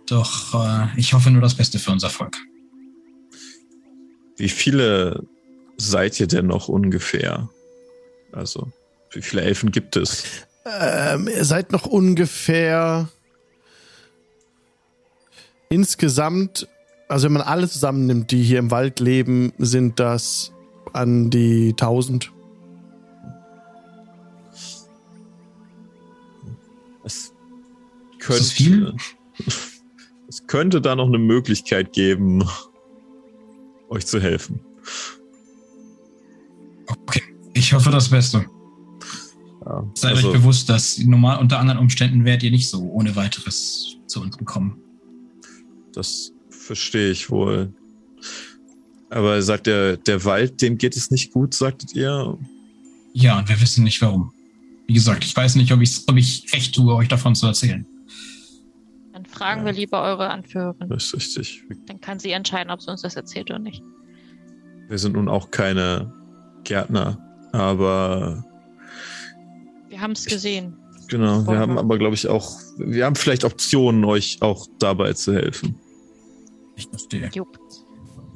Doch 0.07 0.55
äh, 0.55 0.89
ich 0.97 1.13
hoffe 1.13 1.31
nur 1.31 1.41
das 1.41 1.55
Beste 1.55 1.79
für 1.79 1.93
unser 1.93 2.11
Volk. 2.11 2.37
Wie 4.37 4.49
viele 4.49 5.27
seid 5.81 6.21
ihr 6.21 6.27
denn 6.27 6.47
noch 6.47 6.69
ungefähr? 6.69 7.49
Also, 8.33 8.69
wie 9.13 9.23
viele 9.23 9.43
Elfen 9.43 9.73
gibt 9.73 9.97
es? 9.97 10.25
Ähm, 10.65 11.29
ihr 11.29 11.45
seid 11.45 11.73
noch 11.73 11.87
ungefähr 11.87 13.09
insgesamt, 15.71 16.69
also 17.09 17.27
wenn 17.27 17.33
man 17.33 17.43
alle 17.43 17.69
zusammennimmt, 17.69 18.31
die 18.31 18.43
hier 18.43 18.59
im 18.59 18.71
Wald 18.71 19.01
leben, 19.01 19.53
sind 19.59 19.99
das 19.99 20.53
an 20.93 21.31
die 21.31 21.71
1000. 21.71 22.31
Es 27.05 27.15
Ist 27.15 27.33
könnte, 28.19 28.43
das 28.43 28.53
viel? 28.53 28.95
es 30.29 30.47
könnte 30.47 30.81
da 30.81 30.95
noch 30.95 31.07
eine 31.07 31.19
Möglichkeit 31.19 31.93
geben, 31.93 32.45
euch 33.89 34.07
zu 34.07 34.21
helfen. 34.21 34.61
Ich 37.71 37.75
hoffe 37.75 37.91
das 37.93 38.09
Beste. 38.09 38.47
Ja, 39.65 39.85
Seid 39.95 40.17
also- 40.17 40.27
euch 40.29 40.35
bewusst, 40.35 40.69
dass 40.69 40.99
normal 40.99 41.39
unter 41.39 41.61
anderen 41.61 41.79
Umständen 41.79 42.25
werdet 42.25 42.43
ihr 42.43 42.51
nicht 42.51 42.69
so 42.69 42.81
ohne 42.83 43.15
weiteres 43.15 43.97
zu 44.09 44.21
uns 44.21 44.37
gekommen. 44.37 44.77
Das 45.93 46.33
verstehe 46.49 47.13
ich 47.13 47.31
wohl. 47.31 47.73
Aber 49.09 49.41
sagt 49.41 49.69
der, 49.69 49.99
der 49.99 50.25
Wald, 50.25 50.61
dem 50.63 50.79
geht 50.79 50.97
es 50.97 51.13
nicht 51.13 51.33
gut, 51.33 51.55
sagtet 51.55 51.95
ihr? 51.95 52.37
Ja, 53.13 53.39
und 53.39 53.49
wir 53.49 53.61
wissen 53.61 53.85
nicht 53.85 54.03
warum. 54.03 54.33
Wie 54.89 54.95
gesagt, 54.95 55.23
ich 55.25 55.37
weiß 55.37 55.55
nicht, 55.55 55.71
ob, 55.71 55.81
ich's, 55.81 56.09
ob 56.09 56.17
ich 56.17 56.53
recht 56.53 56.75
tue, 56.75 56.93
euch 56.97 57.07
davon 57.07 57.37
zu 57.37 57.47
erzählen. 57.47 57.87
Dann 59.13 59.27
fragen 59.27 59.61
Ja. 59.61 59.67
wir 59.67 59.73
lieber 59.75 60.03
eure 60.03 60.29
Anführerin. 60.31 60.89
Das 60.89 61.13
ist 61.13 61.39
richtig. 61.39 61.63
Dann 61.87 62.01
kann 62.01 62.19
sie 62.19 62.33
entscheiden, 62.33 62.73
ob 62.73 62.83
sie 62.83 62.91
uns 62.91 63.03
das 63.03 63.15
erzählt 63.15 63.49
oder 63.49 63.61
nicht. 63.61 63.81
Wir 64.89 64.99
sind 64.99 65.13
nun 65.13 65.29
auch 65.29 65.53
keine 65.53 66.13
Gärtner, 66.65 67.17
aber 67.53 68.45
Wir 69.89 70.01
haben 70.01 70.13
es 70.13 70.25
gesehen. 70.25 70.77
genau, 71.09 71.47
wir 71.47 71.59
haben 71.59 71.79
aber, 71.79 71.99
glaube 71.99 72.15
ich, 72.15 72.29
auch, 72.29 72.57
wir 72.79 73.05
haben 73.05 73.17
vielleicht 73.17 73.45
Optionen, 73.45 74.05
euch 74.05 74.39
auch 74.41 74.67
dabei 74.79 75.13
zu 75.13 75.35
helfen. 75.35 75.77
Ich 76.77 76.89
verstehe. 76.89 77.31
Jupp. 77.35 77.59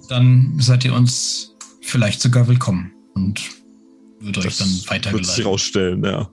Dann 0.09 0.55
seid 0.59 0.85
ihr 0.85 0.94
uns 0.94 1.57
vielleicht 1.81 2.20
sogar 2.20 2.46
willkommen 2.48 2.92
und 3.14 3.40
würde 4.20 4.40
euch 4.40 4.59
dann 4.59 4.68
wird 4.68 4.77
sich 4.79 4.90
weitergeleitet. 4.90 5.46
rausstellen, 5.46 6.05
ja. 6.05 6.31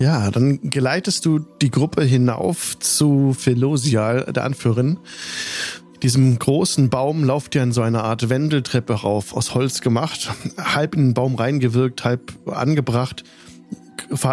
Ja, 0.00 0.30
dann 0.30 0.60
geleitest 0.62 1.26
du 1.26 1.40
die 1.40 1.70
Gruppe 1.70 2.04
hinauf 2.04 2.78
zu 2.78 3.34
Philosial, 3.36 4.30
der 4.32 4.44
Anführerin. 4.44 4.98
Diesem 6.02 6.38
großen 6.38 6.90
Baum 6.90 7.24
lauft 7.24 7.54
ihr 7.54 7.62
an 7.62 7.72
so 7.72 7.82
eine 7.82 8.04
Art 8.04 8.28
Wendeltreppe 8.28 8.92
rauf, 8.94 9.34
aus 9.34 9.54
Holz 9.54 9.80
gemacht, 9.80 10.30
halb 10.56 10.94
in 10.94 11.08
den 11.08 11.14
Baum 11.14 11.34
reingewirkt, 11.34 12.04
halb 12.04 12.34
angebracht. 12.46 13.24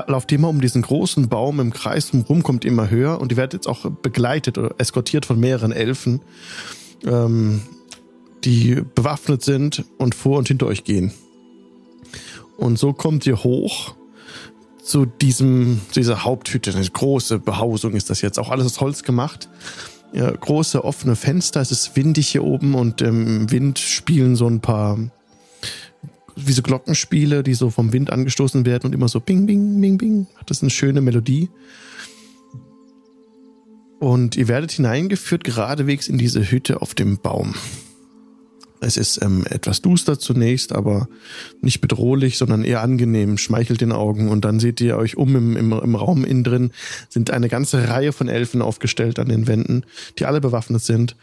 Lauft 0.07 0.31
immer 0.31 0.49
um 0.49 0.61
diesen 0.61 0.83
großen 0.83 1.27
Baum 1.27 1.59
im 1.59 1.73
Kreis 1.73 2.11
rum, 2.29 2.43
kommt 2.43 2.65
immer 2.65 2.89
höher 2.89 3.19
und 3.19 3.31
ihr 3.31 3.37
werdet 3.37 3.53
jetzt 3.53 3.67
auch 3.67 3.89
begleitet 3.89 4.57
oder 4.57 4.75
eskortiert 4.77 5.25
von 5.25 5.39
mehreren 5.39 5.71
Elfen, 5.71 6.21
ähm, 7.03 7.61
die 8.45 8.81
bewaffnet 8.93 9.43
sind 9.43 9.83
und 9.97 10.15
vor 10.15 10.37
und 10.37 10.47
hinter 10.47 10.67
euch 10.67 10.83
gehen. 10.83 11.11
Und 12.57 12.77
so 12.77 12.93
kommt 12.93 13.25
ihr 13.25 13.43
hoch 13.43 13.95
zu 14.81 15.05
diesem, 15.05 15.81
zu 15.89 15.99
dieser 15.99 16.23
Haupthütte. 16.23 16.71
Eine 16.73 16.87
große 16.87 17.39
Behausung 17.39 17.93
ist 17.93 18.09
das 18.09 18.21
jetzt. 18.21 18.37
Auch 18.39 18.49
alles 18.49 18.67
aus 18.67 18.79
Holz 18.79 19.03
gemacht. 19.03 19.49
Große 20.15 20.83
offene 20.83 21.15
Fenster. 21.15 21.61
Es 21.61 21.71
ist 21.71 21.95
windig 21.95 22.29
hier 22.29 22.43
oben 22.43 22.73
und 22.73 23.01
im 23.01 23.51
Wind 23.51 23.79
spielen 23.79 24.35
so 24.35 24.47
ein 24.47 24.61
paar, 24.61 24.97
wie 26.35 26.53
so 26.53 26.61
Glockenspiele, 26.61 27.43
die 27.43 27.53
so 27.53 27.69
vom 27.69 27.91
Wind 27.91 28.11
angestoßen 28.11 28.65
werden 28.65 28.87
und 28.87 28.93
immer 28.93 29.09
so 29.09 29.19
bing, 29.19 29.45
bing, 29.45 29.81
bing, 29.81 29.97
bing. 29.97 30.27
Das 30.45 30.57
ist 30.57 30.63
eine 30.63 30.69
schöne 30.69 31.01
Melodie. 31.01 31.49
Und 33.99 34.35
ihr 34.37 34.47
werdet 34.47 34.71
hineingeführt 34.71 35.43
geradewegs 35.43 36.07
in 36.07 36.17
diese 36.17 36.49
Hütte 36.49 36.81
auf 36.81 36.93
dem 36.93 37.17
Baum. 37.17 37.55
Es 38.81 38.97
ist 38.97 39.21
ähm, 39.21 39.45
etwas 39.49 39.81
duster 39.81 40.19
zunächst, 40.19 40.73
aber 40.73 41.07
nicht 41.61 41.81
bedrohlich, 41.81 42.37
sondern 42.37 42.63
eher 42.63 42.81
angenehm, 42.81 43.37
schmeichelt 43.37 43.81
den 43.81 43.91
Augen. 43.91 44.29
Und 44.29 44.45
dann 44.45 44.59
seht 44.59 44.81
ihr 44.81 44.97
euch 44.97 45.17
um 45.17 45.35
im, 45.35 45.57
im, 45.57 45.71
im 45.71 45.95
Raum 45.95 46.25
innen 46.25 46.43
drin, 46.43 46.71
sind 47.09 47.31
eine 47.31 47.49
ganze 47.49 47.87
Reihe 47.87 48.11
von 48.11 48.27
Elfen 48.27 48.61
aufgestellt 48.61 49.19
an 49.19 49.29
den 49.29 49.47
Wänden, 49.47 49.83
die 50.19 50.25
alle 50.25 50.41
bewaffnet 50.41 50.81
sind. 50.81 51.15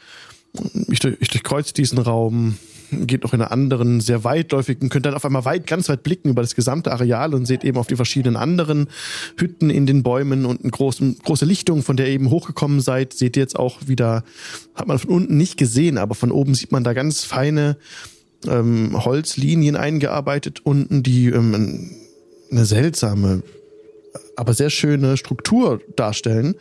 Ich, 0.89 1.03
ich 1.05 1.29
durchkreuze 1.29 1.75
diesen 1.75 1.99
Raum, 1.99 2.59
geht 3.07 3.23
noch 3.23 3.33
in 3.33 3.41
einen 3.41 3.51
anderen, 3.51 4.01
sehr 4.01 4.25
weitläufigen, 4.25 4.89
könnt 4.89 5.07
dann 5.07 5.15
auf 5.15 5.25
einmal 5.25 5.45
weit, 5.45 5.67
ganz 5.67 5.89
weit 5.89 6.03
blicken 6.03 6.29
über 6.29 6.43
das 6.43 6.55
gesamte 6.55 6.93
Areal 6.93 7.35
und 7.35 7.47
seht 7.47 7.65
eben 7.65 7.79
auf 7.79 7.87
die 7.87 7.97
verschiedenen 7.97 8.37
anderen 8.37 8.89
Hütten 9.39 9.71
in 9.71 9.87
den 9.87 10.03
Bäumen 10.03 10.45
und 10.45 10.63
eine 10.63 10.71
große, 10.71 11.17
große 11.25 11.45
Lichtung, 11.45 11.83
von 11.83 11.97
der 11.97 12.07
ihr 12.07 12.15
eben 12.15 12.31
hochgekommen 12.31 12.81
seid, 12.81 13.13
seht 13.13 13.37
ihr 13.37 13.43
jetzt 13.43 13.59
auch 13.59 13.87
wieder, 13.87 14.25
hat 14.75 14.87
man 14.87 14.99
von 14.99 15.11
unten 15.11 15.37
nicht 15.37 15.57
gesehen, 15.57 15.99
aber 15.99 16.15
von 16.15 16.31
oben 16.31 16.55
sieht 16.55 16.73
man 16.73 16.85
da 16.85 16.93
ganz 16.93 17.25
feine 17.25 17.77
ähm, 18.47 19.05
Holzlinien 19.05 19.77
eingearbeitet 19.77 20.61
unten, 20.65 21.03
die 21.03 21.27
ähm, 21.29 21.91
eine 22.51 22.65
seltsame, 22.65 23.43
aber 24.37 24.55
sehr 24.55 24.71
schöne 24.71 25.17
Struktur 25.17 25.81
darstellen, 25.97 26.55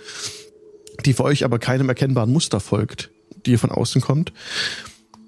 die 1.06 1.13
für 1.13 1.24
euch 1.24 1.44
aber 1.44 1.60
keinem 1.60 1.89
erkennbaren 1.89 2.32
Muster 2.32 2.60
folgt, 2.60 3.12
die 3.46 3.58
von 3.58 3.72
außen 3.72 4.02
kommt. 4.02 4.32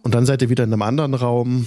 Und 0.03 0.13
dann 0.13 0.25
seid 0.25 0.41
ihr 0.41 0.49
wieder 0.49 0.63
in 0.63 0.73
einem 0.73 0.81
anderen 0.81 1.13
Raum, 1.13 1.65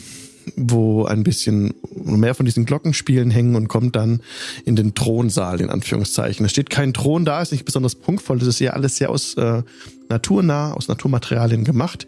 wo 0.55 1.05
ein 1.05 1.25
bisschen 1.25 1.75
mehr 2.05 2.35
von 2.35 2.47
diesen 2.47 2.67
Glockenspielen 2.67 3.31
hängen 3.31 3.57
und 3.57 3.69
kommt 3.69 3.97
dann 3.97 4.21
in 4.65 4.77
den 4.77 4.95
Thronsaal, 4.95 5.61
in 5.61 5.71
Anführungszeichen. 5.71 6.47
Es 6.47 6.53
steht 6.53 6.71
kein 6.71 6.95
Thron 6.95 7.25
da, 7.25 7.43
ist 7.43 7.51
nicht 7.51 7.65
besonders 7.65 7.97
punktvoll, 7.97 8.39
das 8.39 8.49
ist 8.49 8.61
ja 8.61 8.73
alles 8.73 8.97
sehr 8.97 9.11
aus 9.11 9.35
äh, 9.35 9.63
naturnah, 10.09 10.73
aus 10.73 10.89
Naturmaterialien 10.89 11.65
gemacht. 11.65 12.07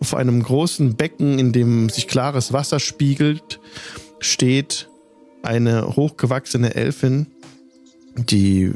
Vor 0.00 0.18
einem 0.18 0.42
großen 0.42 0.94
Becken, 0.94 1.38
in 1.38 1.52
dem 1.52 1.88
sich 1.88 2.06
klares 2.06 2.52
Wasser 2.52 2.78
spiegelt, 2.78 3.58
steht 4.20 4.88
eine 5.42 5.96
hochgewachsene 5.96 6.74
Elfin, 6.74 7.26
die 8.14 8.72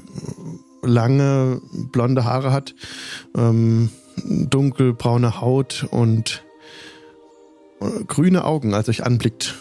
lange 0.83 1.61
blonde 1.93 2.25
Haare 2.25 2.53
hat, 2.53 2.75
ähm, 3.37 3.91
dunkelbraune 4.27 5.41
Haut 5.41 5.87
und 5.91 6.44
grüne 8.07 8.45
Augen, 8.45 8.75
als 8.75 8.89
euch 8.89 9.05
anblickt. 9.05 9.55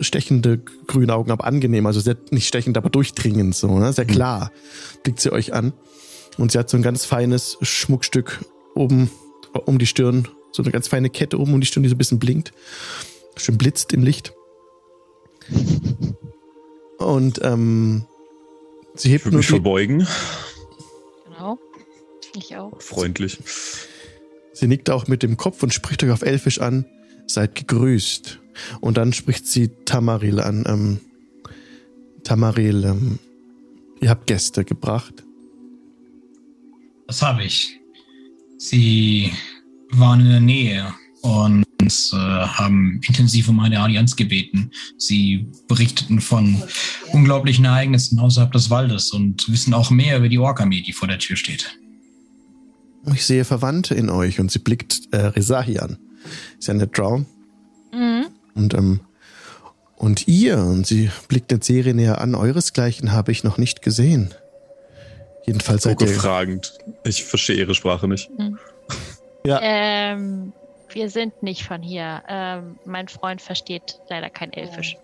Stechende 0.00 0.58
grüne 0.86 1.14
Augen, 1.14 1.30
aber 1.30 1.44
angenehm, 1.44 1.86
also 1.86 1.98
sehr, 1.98 2.16
nicht 2.30 2.46
stechend, 2.46 2.76
aber 2.76 2.90
durchdringend, 2.90 3.54
so, 3.54 3.78
ne? 3.78 3.92
sehr 3.92 4.04
klar 4.04 4.52
blickt 5.02 5.18
sie 5.20 5.32
euch 5.32 5.54
an. 5.54 5.72
Und 6.36 6.52
sie 6.52 6.58
hat 6.58 6.70
so 6.70 6.76
ein 6.76 6.82
ganz 6.82 7.04
feines 7.04 7.56
Schmuckstück 7.62 8.44
oben 8.74 9.10
um 9.64 9.78
die 9.78 9.86
Stirn, 9.86 10.28
so 10.52 10.62
eine 10.62 10.70
ganz 10.70 10.86
feine 10.86 11.10
Kette 11.10 11.40
oben 11.40 11.54
um 11.54 11.60
die 11.60 11.66
Stirn, 11.66 11.82
die 11.82 11.88
so 11.88 11.94
ein 11.94 11.98
bisschen 11.98 12.18
blinkt, 12.18 12.52
schön 13.36 13.58
blitzt 13.58 13.92
im 13.92 14.04
Licht. 14.04 14.34
Und 16.98 17.40
ähm, 17.42 18.06
sie 18.94 19.08
Ich 19.08 19.14
hebt 19.14 19.24
würde 19.24 19.36
nur 19.36 19.38
mich 19.38 19.46
die, 19.46 19.52
verbeugen. 19.52 20.06
Genau. 21.24 21.58
Ich 22.36 22.56
auch. 22.56 22.80
Freundlich. 22.80 23.38
Sie 24.52 24.66
nickt 24.66 24.90
auch 24.90 25.06
mit 25.06 25.22
dem 25.22 25.36
Kopf 25.36 25.62
und 25.62 25.72
spricht 25.72 26.02
euch 26.04 26.10
auf 26.10 26.22
Elfisch 26.22 26.60
an. 26.60 26.84
Seid 27.28 27.54
gegrüßt. 27.54 28.40
Und 28.80 28.96
dann 28.96 29.12
spricht 29.12 29.46
sie 29.46 29.68
Tamaril 29.84 30.40
an. 30.40 30.64
Ähm, 30.66 31.00
Tamaril, 32.24 32.84
ähm, 32.84 33.18
ihr 34.00 34.10
habt 34.10 34.26
Gäste 34.26 34.64
gebracht. 34.64 35.24
Das 37.06 37.22
habe 37.22 37.44
ich. 37.44 37.78
Sie 38.58 39.32
waren 39.92 40.20
in 40.20 40.28
der 40.28 40.40
Nähe 40.40 40.94
und 41.22 41.64
äh, 42.12 42.16
haben 42.16 43.00
intensiv 43.06 43.48
um 43.48 43.60
eine 43.60 43.80
Allianz 43.80 44.16
gebeten. 44.16 44.70
Sie 44.96 45.46
berichteten 45.68 46.20
von 46.20 46.62
unglaublichen 47.12 47.64
Ereignissen 47.64 48.18
außerhalb 48.18 48.52
des 48.52 48.68
Waldes 48.70 49.12
und 49.12 49.50
wissen 49.50 49.74
auch 49.74 49.90
mehr 49.90 50.18
über 50.18 50.28
die 50.28 50.38
Ork-Armee, 50.38 50.82
die 50.82 50.92
vor 50.92 51.08
der 51.08 51.18
Tür 51.18 51.36
steht. 51.36 51.78
Ich 53.14 53.24
sehe 53.24 53.44
Verwandte 53.44 53.94
in 53.94 54.10
euch 54.10 54.40
und 54.40 54.50
sie 54.50 54.58
blickt 54.58 55.08
äh, 55.12 55.16
Rezahi 55.18 55.78
an. 55.78 55.98
Ist 56.58 56.68
ja 56.68 56.74
eine 56.74 56.86
Drow. 56.86 57.22
Mhm. 57.92 58.26
Und, 58.54 58.74
ähm, 58.74 59.00
und 59.96 60.28
ihr, 60.28 60.58
und 60.58 60.86
sie 60.86 61.10
blickt 61.28 61.50
den 61.50 61.60
Serie 61.60 61.94
näher 61.94 62.20
an, 62.20 62.34
euresgleichen 62.34 63.12
habe 63.12 63.32
ich 63.32 63.44
noch 63.44 63.58
nicht 63.58 63.82
gesehen. 63.82 64.34
Jedenfalls 65.46 65.84
seid 65.84 66.00
ihr. 66.02 66.08
fragend. 66.08 66.78
Ich 67.04 67.24
verstehe 67.24 67.56
ihre 67.56 67.74
Sprache 67.74 68.06
nicht. 68.06 68.30
Ja, 69.44 69.60
Ähm, 69.62 70.52
wir 70.90 71.08
sind 71.10 71.42
nicht 71.42 71.64
von 71.64 71.82
hier. 71.82 72.22
Ähm, 72.28 72.78
mein 72.84 73.08
Freund 73.08 73.40
versteht 73.40 73.98
leider 74.10 74.30
kein 74.30 74.52
Elfisch. 74.52 74.96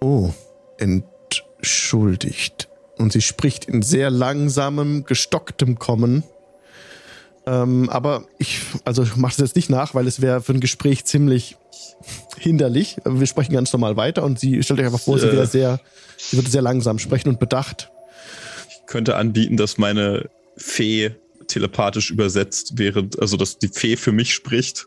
Oh, 0.00 0.30
entschuldigt. 0.78 2.68
Und 2.98 3.12
sie 3.12 3.22
spricht 3.22 3.64
in 3.64 3.82
sehr 3.82 4.10
langsamem, 4.10 5.04
gestocktem 5.04 5.78
Kommen. 5.78 6.22
Ähm, 7.46 7.88
aber 7.90 8.24
ich, 8.38 8.60
also 8.84 9.02
ich 9.02 9.16
mache 9.16 9.32
es 9.32 9.38
jetzt 9.38 9.56
nicht 9.56 9.68
nach, 9.70 9.94
weil 9.94 10.06
es 10.06 10.20
wäre 10.20 10.40
für 10.42 10.52
ein 10.52 10.60
Gespräch 10.60 11.04
ziemlich 11.04 11.56
hinderlich. 12.38 12.96
Wir 13.04 13.26
sprechen 13.26 13.52
ganz 13.52 13.72
normal 13.72 13.96
weiter 13.96 14.22
und 14.22 14.38
sie 14.38 14.62
stellt 14.62 14.80
euch 14.80 14.86
einfach 14.86 15.00
vor, 15.00 15.18
sie 15.18 15.26
Äh. 15.26 15.32
wäre 15.32 15.46
sehr, 15.46 15.80
sie 16.18 16.36
würde 16.36 16.50
sehr 16.50 16.62
langsam 16.62 16.98
sprechen 16.98 17.28
und 17.28 17.40
bedacht. 17.40 17.90
Ich 18.70 18.86
könnte 18.86 19.16
anbieten, 19.16 19.56
dass 19.56 19.78
meine 19.78 20.28
Fee 20.56 21.12
telepathisch 21.48 22.10
übersetzt, 22.10 22.74
während, 22.76 23.18
also 23.20 23.36
dass 23.36 23.58
die 23.58 23.68
Fee 23.68 23.96
für 23.96 24.12
mich 24.12 24.32
spricht. 24.34 24.86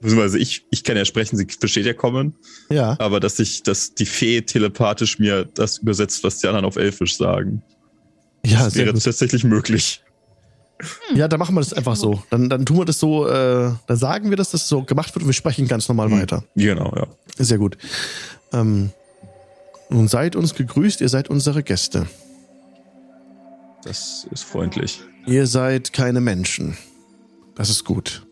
Beziehungsweise 0.00 0.38
ich, 0.38 0.64
ich 0.70 0.84
kann 0.84 0.96
ja 0.96 1.04
sprechen, 1.04 1.36
sie 1.36 1.46
versteht 1.58 1.86
ja 1.86 1.92
kommen, 1.94 2.36
Ja, 2.70 2.96
aber 3.00 3.18
dass 3.18 3.38
ich, 3.40 3.62
dass 3.64 3.94
die 3.94 4.06
Fee 4.06 4.42
telepathisch 4.42 5.18
mir 5.18 5.44
das 5.54 5.78
übersetzt, 5.78 6.22
was 6.22 6.38
die 6.38 6.46
anderen 6.46 6.64
auf 6.66 6.76
Elfisch 6.76 7.16
sagen. 7.16 7.62
ja, 8.44 8.64
das 8.64 8.76
wäre 8.76 8.92
gut. 8.92 9.02
tatsächlich 9.02 9.42
möglich. 9.44 10.02
Ja, 11.14 11.26
dann 11.28 11.38
machen 11.40 11.54
wir 11.56 11.60
das 11.60 11.72
einfach 11.72 11.96
so. 11.96 12.22
Dann, 12.30 12.48
dann 12.48 12.64
tun 12.64 12.78
wir 12.78 12.84
das 12.84 13.00
so, 13.00 13.26
äh, 13.28 13.72
dann 13.86 13.96
sagen 13.96 14.30
wir, 14.30 14.36
dass 14.36 14.50
das 14.50 14.68
so 14.68 14.82
gemacht 14.82 15.14
wird 15.14 15.22
und 15.22 15.28
wir 15.28 15.34
sprechen 15.34 15.66
ganz 15.66 15.88
normal 15.88 16.10
Hm. 16.10 16.20
weiter. 16.20 16.44
Genau, 16.54 16.92
ja. 16.94 17.06
Sehr 17.36 17.58
gut. 17.58 17.76
Ähm, 18.52 18.90
nun 19.90 20.06
seid 20.08 20.36
uns 20.36 20.54
gegrüßt, 20.54 21.00
ihr 21.00 21.08
seid 21.08 21.28
unsere 21.30 21.62
Gäste. 21.62 22.06
Das 23.84 24.26
ist 24.30 24.44
freundlich. 24.44 25.00
Ihr 25.26 25.46
seid 25.46 25.92
keine 25.92 26.20
Menschen. 26.20 26.76
Das 27.54 27.70
ist 27.70 27.84
gut. 27.84 28.24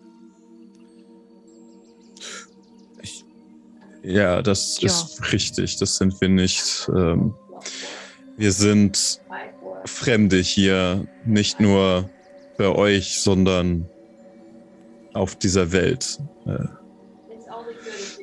Ja, 4.02 4.40
das 4.42 4.80
Ja. 4.80 4.86
ist 4.86 5.32
richtig. 5.32 5.78
Das 5.78 5.96
sind 5.96 6.20
wir 6.20 6.28
nicht. 6.28 6.88
Ähm, 6.94 7.34
wir 8.36 8.52
sind 8.52 9.20
Fremde 9.84 10.38
hier, 10.38 11.06
nicht 11.24 11.58
nur 11.60 12.08
bei 12.56 12.68
euch, 12.68 13.20
sondern 13.20 13.86
auf 15.14 15.36
dieser 15.36 15.72
Welt. 15.72 16.18
Äh, 16.46 16.64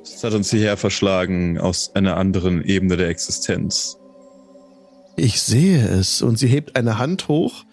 Es 0.03 0.23
hat 0.23 0.33
uns 0.33 0.51
hierher 0.51 0.77
verschlagen 0.77 1.57
aus 1.57 1.95
einer 1.95 2.17
anderen 2.17 2.63
Ebene 2.63 2.97
der 2.97 3.09
Existenz. 3.09 3.97
Ich 5.15 5.41
sehe 5.41 5.85
es 5.87 6.21
und 6.21 6.39
sie 6.39 6.47
hebt 6.47 6.75
eine 6.75 6.97
Hand 6.97 7.27
hoch 7.27 7.65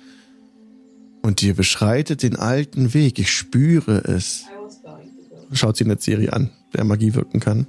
und 1.23 1.43
ihr 1.43 1.55
beschreitet 1.55 2.23
den 2.23 2.37
alten 2.37 2.93
Weg. 2.93 3.19
Ich 3.19 3.31
spüre 3.31 3.99
es. 4.05 4.45
Schaut 5.53 5.77
sie 5.77 5.85
in 5.85 5.89
der 5.91 5.99
Serie 5.99 6.33
an, 6.33 6.51
der 6.75 6.85
Magie 6.85 7.15
wirken 7.15 7.41
kann. 7.41 7.67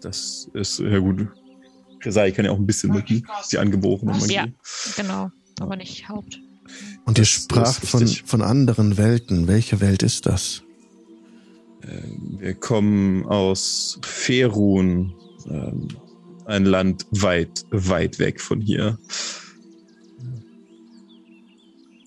Das 0.00 0.48
ist 0.52 0.78
ja 0.80 0.98
gut. 0.98 1.26
Resai 2.02 2.30
kann 2.32 2.44
ja 2.44 2.50
auch 2.50 2.58
ein 2.58 2.66
bisschen 2.66 2.90
Magie, 2.90 3.24
die 3.50 3.58
angeborene 3.58 4.12
Magie. 4.12 4.34
Ja. 4.34 4.46
Genau, 4.96 5.30
aber 5.58 5.76
nicht 5.76 6.08
Haupt. 6.08 6.38
Und 7.04 7.18
ihr 7.18 7.26
Das 7.48 7.78
ist 7.78 7.88
von, 7.88 8.06
von 8.06 8.42
anderen 8.42 8.96
Welten. 8.96 9.46
Welche 9.48 9.80
Welt 9.80 10.02
ist 10.02 10.26
das? 10.26 10.62
Wir 12.38 12.54
kommen 12.54 13.26
aus 13.26 13.98
Ferun, 14.02 15.12
ähm, 15.48 15.88
ein 16.46 16.64
Land 16.64 17.06
weit, 17.10 17.64
weit 17.70 18.18
weg 18.18 18.40
von 18.40 18.60
hier. 18.60 18.98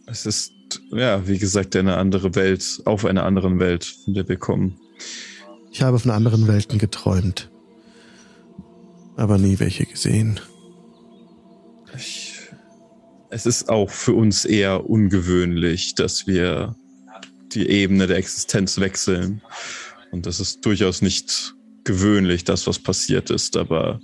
Es 0.07 0.25
ist, 0.25 0.53
ja, 0.91 1.27
wie 1.27 1.37
gesagt, 1.37 1.75
eine 1.75 1.97
andere 1.97 2.33
Welt, 2.35 2.81
auf 2.85 3.05
einer 3.05 3.23
anderen 3.25 3.59
Welt, 3.59 3.85
von 3.85 4.13
der 4.13 4.27
wir 4.27 4.37
kommen. 4.37 4.79
Ich 5.71 5.81
habe 5.81 5.99
von 5.99 6.11
anderen 6.11 6.47
Welten 6.47 6.79
geträumt. 6.79 7.51
Aber 9.15 9.37
nie 9.37 9.59
welche 9.59 9.85
gesehen. 9.85 10.39
Es 13.29 13.45
ist 13.45 13.69
auch 13.69 13.89
für 13.89 14.13
uns 14.13 14.45
eher 14.45 14.89
ungewöhnlich, 14.89 15.95
dass 15.95 16.27
wir 16.27 16.75
die 17.51 17.67
Ebene 17.69 18.07
der 18.07 18.17
Existenz 18.17 18.79
wechseln. 18.79 19.41
Und 20.11 20.25
das 20.25 20.39
ist 20.39 20.65
durchaus 20.65 21.01
nicht 21.01 21.53
gewöhnlich, 21.83 22.43
das, 22.43 22.67
was 22.67 22.79
passiert 22.79 23.29
ist. 23.29 23.57
Aber 23.57 23.99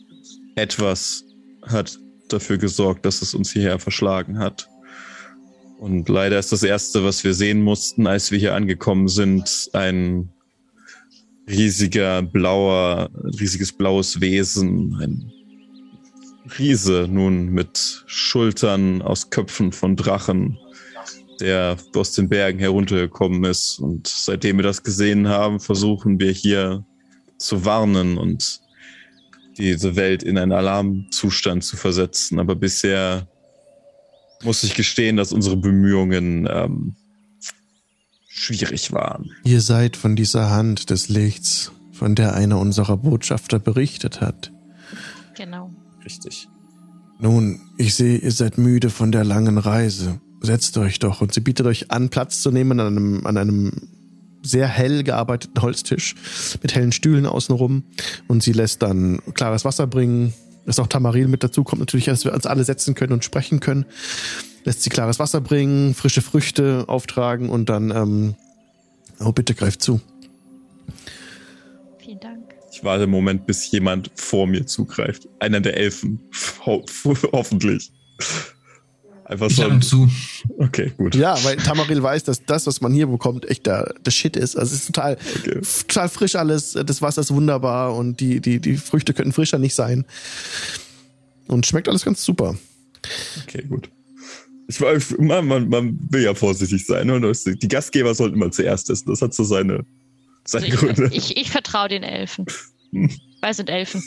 etwas 0.55 1.23
hat 1.61 1.99
dafür 2.27 2.57
gesorgt, 2.57 3.05
dass 3.05 3.21
es 3.21 3.33
uns 3.33 3.51
hierher 3.51 3.79
verschlagen 3.79 4.39
hat. 4.39 4.67
Und 5.79 6.07
leider 6.09 6.39
ist 6.39 6.51
das 6.51 6.63
Erste, 6.63 7.03
was 7.03 7.23
wir 7.23 7.33
sehen 7.33 7.61
mussten, 7.61 8.07
als 8.07 8.31
wir 8.31 8.39
hier 8.39 8.55
angekommen 8.55 9.07
sind, 9.07 9.69
ein 9.73 10.29
riesiger 11.49 12.21
blauer, 12.21 13.09
riesiges 13.39 13.73
blaues 13.73 14.21
Wesen, 14.21 14.95
ein 15.01 15.31
Riese 16.57 17.07
nun 17.09 17.47
mit 17.47 18.03
Schultern 18.05 19.01
aus 19.01 19.29
Köpfen 19.29 19.71
von 19.71 19.95
Drachen, 19.95 20.57
der 21.39 21.77
aus 21.95 22.13
den 22.13 22.29
Bergen 22.29 22.59
heruntergekommen 22.59 23.43
ist. 23.45 23.79
Und 23.79 24.07
seitdem 24.07 24.57
wir 24.57 24.63
das 24.63 24.83
gesehen 24.83 25.27
haben, 25.27 25.59
versuchen 25.59 26.19
wir 26.19 26.31
hier 26.31 26.85
zu 27.37 27.65
warnen 27.65 28.17
und 28.17 28.61
diese 29.57 29.95
Welt 29.95 30.23
in 30.23 30.37
einen 30.37 30.51
Alarmzustand 30.51 31.63
zu 31.63 31.77
versetzen. 31.77 32.39
Aber 32.39 32.55
bisher 32.55 33.27
muss 34.43 34.63
ich 34.63 34.75
gestehen, 34.75 35.17
dass 35.17 35.31
unsere 35.31 35.57
Bemühungen 35.57 36.47
ähm, 36.51 36.95
schwierig 38.27 38.91
waren. 38.91 39.31
Ihr 39.43 39.61
seid 39.61 39.95
von 39.95 40.15
dieser 40.15 40.49
Hand 40.49 40.89
des 40.89 41.07
Lichts, 41.07 41.71
von 41.91 42.15
der 42.15 42.33
einer 42.33 42.59
unserer 42.59 42.97
Botschafter 42.97 43.59
berichtet 43.59 44.21
hat. 44.21 44.51
Genau. 45.35 45.71
Richtig. 46.05 46.49
Nun, 47.19 47.61
ich 47.77 47.95
sehe, 47.95 48.17
ihr 48.17 48.31
seid 48.31 48.57
müde 48.57 48.89
von 48.89 49.11
der 49.11 49.23
langen 49.23 49.57
Reise. 49.57 50.19
Setzt 50.41 50.77
euch 50.77 50.99
doch. 50.99 51.21
Und 51.21 51.33
sie 51.33 51.39
bietet 51.39 51.65
euch 51.65 51.91
an, 51.91 52.09
Platz 52.09 52.41
zu 52.41 52.51
nehmen 52.51 52.79
an 52.79 52.87
einem, 52.87 53.25
an 53.25 53.37
einem 53.37 53.71
sehr 54.43 54.67
hell 54.67 55.03
gearbeiteten 55.03 55.61
Holztisch 55.61 56.15
mit 56.61 56.75
hellen 56.75 56.91
Stühlen 56.91 57.25
außenrum. 57.25 57.83
Und 58.27 58.43
sie 58.43 58.51
lässt 58.51 58.81
dann 58.81 59.19
klares 59.33 59.63
Wasser 59.63 59.87
bringen. 59.87 60.33
Dass 60.65 60.79
auch 60.79 60.87
Tamaril 60.87 61.27
mit 61.27 61.43
dazu 61.43 61.65
kommt, 61.65 61.81
natürlich, 61.81 62.05
dass 62.05 62.23
wir 62.23 62.33
uns 62.33 62.45
alle 62.45 62.63
setzen 62.63 62.95
können 62.95 63.11
und 63.11 63.25
sprechen 63.25 63.59
können. 63.59 63.85
Lässt 64.63 64.81
sie 64.81 64.89
klares 64.89 65.19
Wasser 65.19 65.41
bringen, 65.41 65.93
frische 65.93 66.21
Früchte 66.21 66.85
auftragen 66.87 67.49
und 67.49 67.67
dann, 67.67 67.91
ähm, 67.91 68.35
oh, 69.19 69.33
bitte 69.33 69.55
greift 69.55 69.81
zu. 69.81 69.99
Ich 72.83 72.85
warte 72.85 73.03
einen 73.03 73.13
Moment, 73.13 73.47
bis 73.47 73.71
jemand 73.71 74.11
vor 74.13 74.45
mir 74.45 74.65
zugreift. 74.65 75.29
Einer 75.39 75.61
der 75.61 75.77
Elfen. 75.77 76.19
Ho 76.65 76.83
hoffentlich. 77.31 77.93
Einfach 79.23 79.47
Ich 79.49 79.55
so. 79.55 79.61
sage 79.61 79.79
zu. 79.79 80.09
Okay, 80.57 80.91
gut. 80.97 81.15
Ja, 81.15 81.41
weil 81.45 81.55
Tamaril 81.55 82.03
weiß, 82.03 82.25
dass 82.25 82.43
das, 82.43 82.67
was 82.67 82.81
man 82.81 82.91
hier 82.91 83.07
bekommt, 83.07 83.49
echt 83.49 83.67
der, 83.67 83.93
der 84.05 84.11
Shit 84.11 84.35
ist. 84.35 84.57
Also 84.57 84.75
es 84.75 84.81
ist 84.81 84.87
total, 84.87 85.17
Okay. 85.39 85.61
total 85.87 86.09
frisch 86.09 86.35
alles. 86.35 86.73
Das 86.73 87.01
Wasser 87.01 87.21
ist 87.21 87.33
wunderbar 87.33 87.95
und 87.95 88.19
die, 88.19 88.41
die, 88.41 88.59
die 88.59 88.75
Früchte 88.75 89.13
könnten 89.13 89.31
frischer 89.31 89.59
nicht 89.59 89.75
sein. 89.75 90.03
Und 91.47 91.65
schmeckt 91.65 91.87
alles 91.87 92.03
ganz 92.03 92.21
super. 92.21 92.57
Okay, 93.43 93.63
gut. 93.63 93.89
Ich 94.67 94.81
man, 95.19 95.47
man, 95.47 95.69
man 95.69 95.99
will 96.09 96.23
ja 96.23 96.35
vorsichtig 96.35 96.85
sein. 96.85 97.09
Und 97.11 97.21
das- 97.21 97.45
die 97.45 97.67
Gastgeber 97.69 98.13
sollten 98.13 98.37
mal 98.39 98.51
zuerst 98.51 98.89
essen. 98.89 99.07
Das 99.07 99.21
hat 99.21 99.33
so 99.33 99.45
seine, 99.45 99.85
seine 100.45 100.65
Also 100.65 100.77
Gründe. 100.79 101.07
ich, 101.13 101.31
ich, 101.31 101.37
ich 101.37 101.49
vertraue 101.51 101.87
den 101.87 102.03
Elfen. 102.03 102.45
Weil 103.41 103.53
sind 103.53 103.69
Elfen. 103.69 104.03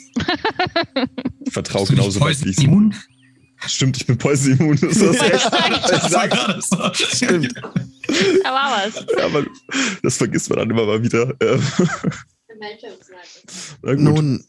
Ich 1.45 1.53
vertraue 1.53 1.87
genauso 1.87 2.21
weit 2.21 2.29
Poison 2.39 2.47
wie 2.47 2.51
ich. 2.51 2.65
immun? 2.65 2.95
Stimmt, 3.67 3.97
ich 3.97 4.07
bin 4.07 4.19
Poison 4.19 4.59
immun. 4.59 4.79
Das 4.81 4.97
ist 4.97 5.23
echt. 5.23 5.51
Das 5.89 6.69
so. 6.69 6.95
Stimmt. 6.95 7.55
Da 8.43 8.51
war 8.51 8.87
was. 8.87 9.05
Ja, 9.19 9.27
aber 9.27 9.45
das 10.03 10.17
vergisst 10.17 10.49
man 10.51 10.59
dann 10.61 10.71
immer 10.71 10.87
mal 10.87 11.03
wieder. 11.03 11.35
Nun, 13.83 14.45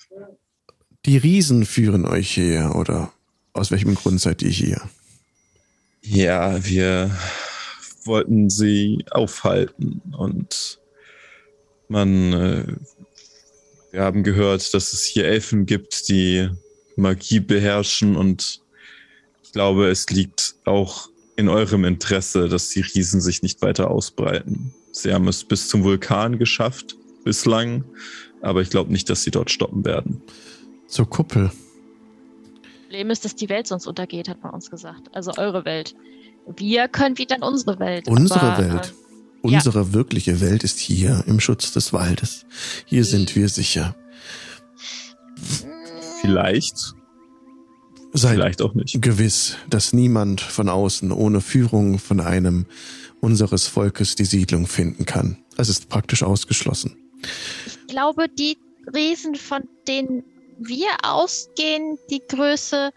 die 1.05 1.17
Riesen 1.17 1.65
führen 1.65 2.05
euch 2.05 2.37
her, 2.37 2.75
oder 2.75 3.11
aus 3.53 3.71
welchem 3.71 3.95
Grund 3.95 4.21
seid 4.21 4.41
ihr 4.41 4.49
hier? 4.49 4.81
Ja, 6.01 6.63
wir 6.63 7.11
wollten 8.05 8.49
sie 8.49 9.03
aufhalten 9.11 10.01
und 10.17 10.79
man, 11.89 12.33
äh, 12.33 12.73
wir 13.91 14.01
haben 14.01 14.23
gehört, 14.23 14.73
dass 14.73 14.93
es 14.93 15.03
hier 15.03 15.25
Elfen 15.25 15.65
gibt, 15.65 16.09
die 16.09 16.49
Magie 16.95 17.39
beherrschen 17.39 18.15
und 18.15 18.61
ich 19.43 19.51
glaube, 19.51 19.87
es 19.87 20.09
liegt 20.09 20.55
auch 20.65 21.09
in 21.35 21.47
eurem 21.47 21.85
Interesse, 21.85 22.49
dass 22.49 22.69
die 22.69 22.81
Riesen 22.81 23.21
sich 23.21 23.43
nicht 23.43 23.61
weiter 23.61 23.89
ausbreiten. 23.89 24.73
Sie 24.91 25.13
haben 25.13 25.27
es 25.27 25.43
bis 25.43 25.69
zum 25.69 25.83
Vulkan 25.83 26.39
geschafft, 26.39 26.95
bislang, 27.23 27.83
aber 28.41 28.61
ich 28.61 28.69
glaube 28.69 28.91
nicht, 28.91 29.09
dass 29.09 29.23
sie 29.23 29.31
dort 29.31 29.51
stoppen 29.51 29.85
werden. 29.85 30.21
Zur 30.87 31.09
Kuppel. 31.09 31.51
Problem 32.83 33.09
ist, 33.09 33.25
dass 33.25 33.35
die 33.35 33.49
Welt 33.49 33.67
sonst 33.67 33.85
untergeht, 33.85 34.29
hat 34.29 34.41
man 34.41 34.53
uns 34.53 34.71
gesagt. 34.71 35.09
Also 35.13 35.33
eure 35.37 35.65
Welt. 35.65 35.95
Wir 36.55 36.87
können 36.87 37.17
wieder 37.17 37.35
in 37.35 37.43
unsere 37.43 37.79
Welt. 37.79 38.07
Unsere 38.07 38.41
aber, 38.41 38.73
Welt. 38.73 38.87
Äh, 38.87 39.06
Ja. 39.43 39.57
Unsere 39.59 39.93
wirkliche 39.93 40.41
Welt 40.41 40.63
ist 40.63 40.79
hier 40.79 41.23
im 41.27 41.39
Schutz 41.39 41.71
des 41.71 41.93
Waldes. 41.93 42.45
Hier 42.85 43.05
sind 43.05 43.35
wir 43.35 43.47
sicher. 43.49 43.95
Vielleicht, 46.21 46.93
Seid 48.13 48.33
vielleicht 48.35 48.61
auch 48.61 48.73
nicht. 48.73 49.01
gewiss, 49.01 49.55
dass 49.69 49.93
niemand 49.93 50.41
von 50.41 50.69
außen 50.69 51.11
ohne 51.11 51.41
Führung 51.41 51.99
von 51.99 52.19
einem 52.19 52.65
unseres 53.21 53.67
Volkes 53.67 54.15
die 54.15 54.25
Siedlung 54.25 54.67
finden 54.67 55.05
kann. 55.05 55.37
Es 55.57 55.69
ist 55.69 55.89
praktisch 55.89 56.23
ausgeschlossen. 56.23 56.97
ich 57.65 57.87
glaube, 57.87 58.27
die 58.29 58.57
Riesen, 58.93 59.35
von 59.35 59.63
denen 59.87 60.23
wir 60.59 60.87
ausgehen, 61.03 61.97
die 62.09 62.21
Größe, 62.27 62.91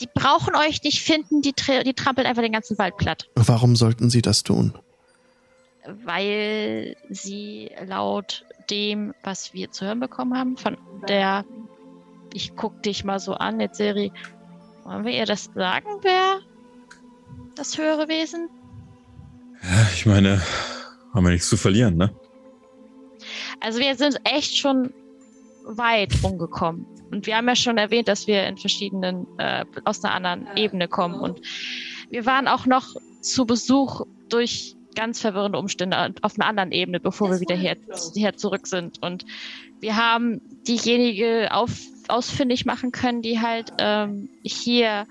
die 0.00 0.08
brauchen 0.12 0.54
euch 0.56 0.82
nicht 0.82 1.02
finden, 1.02 1.42
die, 1.42 1.52
die 1.52 1.94
trampeln 1.94 2.26
einfach 2.26 2.42
den 2.42 2.52
ganzen 2.52 2.78
Wald 2.78 2.96
platt. 2.96 3.28
Warum 3.34 3.76
sollten 3.76 4.10
sie 4.10 4.22
das 4.22 4.42
tun? 4.42 4.74
weil 5.86 6.96
sie 7.10 7.70
laut 7.86 8.44
dem, 8.70 9.14
was 9.22 9.52
wir 9.52 9.70
zu 9.70 9.84
hören 9.84 10.00
bekommen 10.00 10.36
haben, 10.36 10.56
von 10.56 10.76
der, 11.08 11.44
ich 12.32 12.56
guck 12.56 12.82
dich 12.82 13.04
mal 13.04 13.18
so 13.18 13.34
an, 13.34 13.60
jetzt 13.60 13.76
Seri, 13.76 14.12
wollen 14.84 15.04
wir 15.04 15.12
ihr 15.12 15.26
das 15.26 15.50
sagen, 15.54 15.88
wer 16.02 16.40
das 17.54 17.76
höhere 17.76 18.08
Wesen? 18.08 18.48
Ja, 19.62 19.88
ich 19.92 20.06
meine, 20.06 20.42
haben 21.12 21.24
wir 21.24 21.32
nichts 21.32 21.48
zu 21.48 21.56
verlieren, 21.56 21.96
ne? 21.96 22.14
Also 23.60 23.78
wir 23.78 23.96
sind 23.96 24.18
echt 24.24 24.56
schon 24.56 24.92
weit 25.64 26.22
rumgekommen. 26.22 26.86
Und 27.10 27.26
wir 27.26 27.36
haben 27.36 27.48
ja 27.48 27.56
schon 27.56 27.78
erwähnt, 27.78 28.08
dass 28.08 28.26
wir 28.26 28.46
in 28.46 28.56
verschiedenen, 28.56 29.26
äh, 29.38 29.64
aus 29.84 30.04
einer 30.04 30.14
anderen 30.14 30.56
Ebene 30.56 30.88
kommen. 30.88 31.18
Und 31.20 31.40
wir 32.10 32.26
waren 32.26 32.48
auch 32.48 32.66
noch 32.66 32.94
zu 33.20 33.46
Besuch 33.46 34.02
durch 34.28 34.76
ganz 34.94 35.20
verwirrende 35.20 35.58
Umstände 35.58 36.14
auf 36.22 36.38
einer 36.38 36.46
anderen 36.46 36.72
Ebene, 36.72 37.00
bevor 37.00 37.30
wir 37.30 37.40
wieder 37.40 37.56
her, 37.56 37.76
her 38.14 38.36
zurück 38.36 38.66
sind. 38.66 39.02
Und 39.02 39.24
wir 39.80 39.96
haben 39.96 40.40
diejenige 40.66 41.48
auf, 41.50 41.78
ausfindig 42.08 42.64
machen 42.64 42.92
können, 42.92 43.22
die 43.22 43.40
halt 43.40 43.72
ähm, 43.78 44.28
hier 44.42 45.06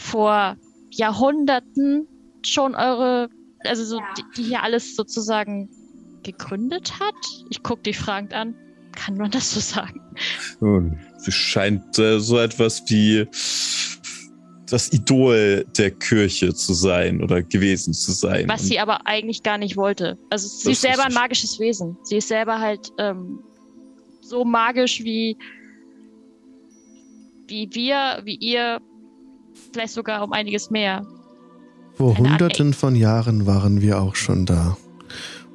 vor 0.00 0.56
Jahrhunderten 0.90 2.06
schon 2.42 2.74
eure, 2.74 3.28
also 3.64 3.84
so, 3.84 4.00
die, 4.16 4.22
die 4.36 4.42
hier 4.42 4.62
alles 4.62 4.96
sozusagen 4.96 5.68
gegründet 6.22 6.98
hat. 6.98 7.14
Ich 7.50 7.62
guck 7.62 7.84
dich 7.84 7.98
fragend 7.98 8.34
an. 8.34 8.54
Kann 8.96 9.16
man 9.16 9.30
das 9.30 9.52
so 9.52 9.60
sagen? 9.60 10.00
Nun, 10.60 10.98
sie 11.18 11.30
scheint 11.32 11.98
äh, 11.98 12.18
so 12.18 12.38
etwas 12.38 12.82
wie 12.88 13.26
das 14.68 14.92
Idol 14.92 15.64
der 15.78 15.92
Kirche 15.92 16.52
zu 16.52 16.74
sein 16.74 17.22
oder 17.22 17.42
gewesen 17.42 17.94
zu 17.94 18.10
sein. 18.10 18.48
Was 18.48 18.62
Und 18.62 18.66
sie 18.68 18.80
aber 18.80 19.06
eigentlich 19.06 19.44
gar 19.44 19.58
nicht 19.58 19.76
wollte. 19.76 20.18
Also 20.30 20.48
sie 20.48 20.72
ist 20.72 20.80
selber 20.80 21.04
ein 21.04 21.10
ist- 21.10 21.14
magisches 21.14 21.60
Wesen. 21.60 21.96
Sie 22.02 22.16
ist 22.16 22.26
selber 22.28 22.58
halt 22.58 22.90
ähm, 22.98 23.38
so 24.22 24.44
magisch 24.44 25.04
wie 25.04 25.36
wie 27.48 27.68
wir, 27.72 28.22
wie 28.24 28.34
ihr, 28.34 28.80
vielleicht 29.72 29.92
sogar 29.94 30.24
um 30.24 30.32
einiges 30.32 30.68
mehr. 30.70 31.06
Vor 31.94 32.18
hunderten 32.18 32.74
von 32.74 32.96
Jahren 32.96 33.46
waren 33.46 33.80
wir 33.80 34.00
auch 34.00 34.16
schon 34.16 34.46
da. 34.46 34.76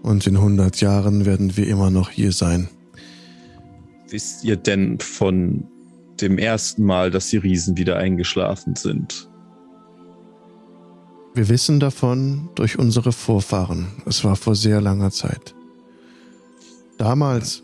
Und 0.02 0.26
in 0.26 0.40
hundert 0.40 0.80
Jahren 0.80 1.26
werden 1.26 1.58
wir 1.58 1.68
immer 1.68 1.90
noch 1.92 2.10
hier 2.10 2.32
sein. 2.32 2.70
Wisst 4.12 4.44
ihr 4.44 4.58
denn 4.58 5.00
von 5.00 5.66
dem 6.20 6.38
ersten 6.38 6.84
Mal, 6.84 7.12
dass 7.12 7.30
die 7.30 7.38
Riesen 7.38 7.78
wieder 7.78 7.96
eingeschlafen 7.96 8.76
sind? 8.76 9.30
Wir 11.34 11.48
wissen 11.48 11.80
davon 11.80 12.50
durch 12.56 12.78
unsere 12.78 13.14
Vorfahren. 13.14 13.88
Es 14.06 14.26
war 14.26 14.36
vor 14.36 14.54
sehr 14.54 14.82
langer 14.82 15.12
Zeit. 15.12 15.56
Damals 16.98 17.64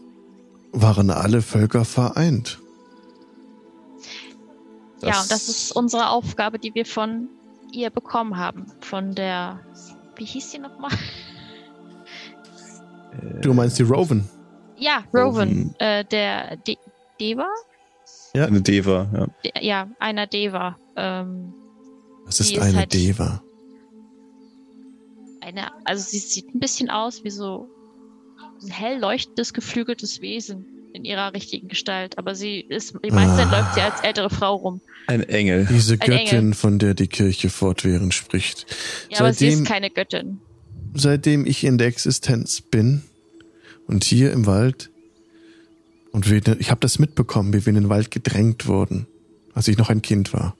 waren 0.72 1.10
alle 1.10 1.42
Völker 1.42 1.84
vereint. 1.84 2.60
ja, 5.02 5.22
und 5.22 5.30
das 5.30 5.50
ist 5.50 5.74
unsere 5.74 6.10
Aufgabe, 6.10 6.60
die 6.60 6.74
wir 6.74 6.86
von 6.86 7.28
ihr 7.74 7.90
bekommen 7.90 8.38
haben. 8.38 8.68
Von 8.80 9.16
der, 9.16 9.60
wie 10.16 10.26
hieß 10.26 10.52
sie 10.52 10.60
nochmal? 10.60 10.92
Du 13.42 13.54
meinst 13.54 13.80
die 13.80 13.84
Roven? 13.84 14.30
Ja, 14.78 15.04
Rowan, 15.14 15.50
Rowan. 15.50 15.76
äh, 15.80 16.06
der 16.06 16.58
De 16.58 16.78
Deva? 17.20 17.48
eine 18.34 18.62
Deva, 18.62 19.10
ja. 19.14 19.28
De 19.44 19.66
ja, 19.66 19.88
einer 20.00 20.28
Deva. 20.28 20.78
Ähm, 20.96 21.54
Das 22.26 22.40
ist 22.40 22.52
Die 22.52 22.56
ist 22.56 22.62
eine 22.62 22.78
halt- 22.80 22.94
Deva. 22.94 23.42
eine, 25.42 25.72
also 25.86 26.04
sie 26.08 26.20
sieht 26.20 26.54
ein 26.54 26.60
bisschen 26.60 26.90
aus 26.90 27.24
wie 27.24 27.30
so 27.30 27.68
ein 28.64 28.70
hell 28.70 29.00
leuchtendes, 29.00 29.54
geflügeltes 29.54 30.22
Wesen 30.22 30.66
in 30.94 31.06
ihrer 31.06 31.34
richtigen 31.34 31.68
Gestalt. 31.68 32.18
Aber 32.18 32.36
sie 32.36 32.60
ist, 32.60 32.96
die 33.04 33.12
meiste 33.12 33.38
Zeit 33.38 33.48
Ah. 33.48 33.60
läuft 33.60 33.74
sie 33.76 33.82
als 33.82 34.02
ältere 34.02 34.30
Frau 34.30 34.56
rum. 34.56 34.82
Ein 35.08 35.24
Engel. 35.24 35.66
Diese 35.70 35.98
Göttin, 35.98 36.38
Engel. 36.40 36.54
von 36.54 36.80
der 36.80 36.94
die 36.94 37.08
Kirche 37.08 37.50
fortwährend 37.50 38.14
spricht. 38.14 38.66
Ja, 39.10 39.20
aber 39.20 39.34
sie 39.34 39.46
Seitdem- 39.50 39.64
ist 39.64 39.68
keine 39.70 39.90
Göttin. 39.90 40.40
Seitdem 40.94 41.46
ich 41.46 41.64
in 41.64 41.78
der 41.78 41.88
Existenz 41.88 42.62
bin 42.62 43.04
und 43.88 44.04
hier 44.04 44.32
im 44.32 44.46
Wald 44.46 44.92
und 46.12 46.30
wir, 46.30 46.42
ich 46.60 46.72
habe 46.72 46.80
das 46.80 47.00
mitbekommen, 47.00 47.54
wie 47.54 47.66
wir 47.66 47.70
in 47.70 47.76
den 47.76 47.90
Wald 47.90 48.12
gedrängt 48.12 48.68
wurden, 48.68 49.08
als 49.54 49.68
ich 49.68 49.78
noch 49.78 49.90
ein 49.90 50.02
Kind 50.02 50.34
war. 50.34 50.56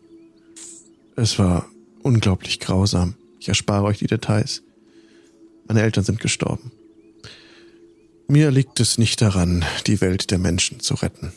Es 1.16 1.40
war 1.40 1.70
unglaublich 2.04 2.60
grausam. 2.60 3.16
Ich 3.40 3.48
erspare 3.48 3.86
euch 3.86 3.98
die 4.00 4.08
Details. 4.08 4.64
Meine 5.68 5.82
Eltern 5.82 6.04
sind 6.04 6.20
gestorben. 6.20 6.72
Mir 8.28 8.52
liegt 8.52 8.80
es 8.80 8.98
nicht 8.98 9.22
daran, 9.22 9.66
die 9.88 10.02
Welt 10.02 10.32
der 10.32 10.38
Menschen 10.38 10.80
zu 10.80 10.96
retten. 10.96 11.32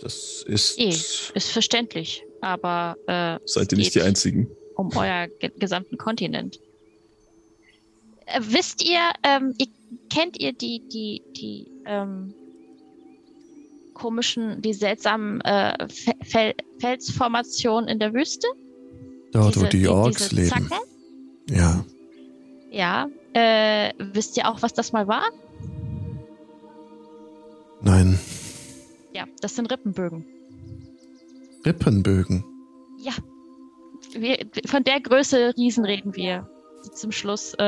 Das 0.00 0.44
ist. 0.46 0.78
Eh, 0.78 0.88
ist 0.88 1.48
verständlich. 1.50 2.22
Aber 2.40 2.96
äh, 3.06 3.38
Seid 3.46 3.72
ihr 3.72 3.78
nicht 3.78 3.94
die 3.94 4.02
Einzigen? 4.02 4.48
um 4.76 4.90
euer 4.96 5.28
ge 5.38 5.50
gesamten 5.58 5.96
Kontinent. 5.98 6.60
Äh, 8.26 8.40
wisst 8.42 8.82
ihr, 8.84 9.00
ähm, 9.22 9.54
ihr, 9.58 9.66
kennt 10.10 10.40
ihr 10.40 10.52
die, 10.52 10.80
die, 10.88 11.22
die 11.36 11.66
ähm, 11.84 12.34
komischen, 13.94 14.60
die 14.62 14.72
seltsamen 14.74 15.40
äh, 15.42 15.88
Fe 15.88 16.12
Fel 16.22 16.54
Felsformationen 16.78 17.88
in 17.88 17.98
der 17.98 18.12
Wüste? 18.14 18.46
Dort, 19.32 19.56
wo 19.56 19.60
Diese- 19.60 19.68
die 19.70 19.88
Orks 19.88 20.28
diese 20.28 20.34
leben. 20.42 20.68
Zacken? 20.68 20.78
Ja, 21.50 21.84
Ja. 22.70 23.08
Äh, 23.34 23.92
wisst 23.98 24.36
ihr 24.36 24.48
auch, 24.48 24.62
was 24.62 24.72
das 24.74 24.92
mal 24.92 25.08
war? 25.08 25.24
nein, 27.82 28.18
Ja, 29.12 29.24
das 29.40 29.54
sind 29.56 29.70
Rippenbögen. 29.70 30.24
Rippenbögen. 31.66 32.44
Ja. 32.98 33.12
Wir, 34.16 34.38
von 34.66 34.84
der 34.84 35.00
Größe 35.00 35.52
Riesen 35.56 35.84
reden 35.84 36.14
wir, 36.14 36.48
die 36.84 36.90
zum 36.90 37.12
Schluss 37.12 37.54
äh, 37.54 37.62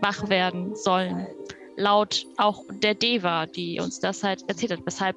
wach 0.00 0.28
werden 0.28 0.74
sollen. 0.74 1.26
Laut 1.76 2.26
auch 2.36 2.64
der 2.82 2.94
Deva, 2.94 3.46
die 3.46 3.80
uns 3.80 4.00
das 4.00 4.22
halt 4.22 4.44
erzählt 4.48 4.72
hat, 4.72 4.80
weshalb 4.84 5.16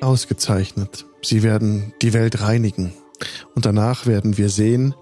Ausgezeichnet. 0.00 1.06
Sie 1.22 1.42
werden 1.42 1.94
die 2.02 2.12
Welt 2.12 2.40
reinigen. 2.40 2.92
Und 3.54 3.64
danach 3.64 4.06
werden 4.06 4.36
wir 4.36 4.48
sehen, 4.48 4.94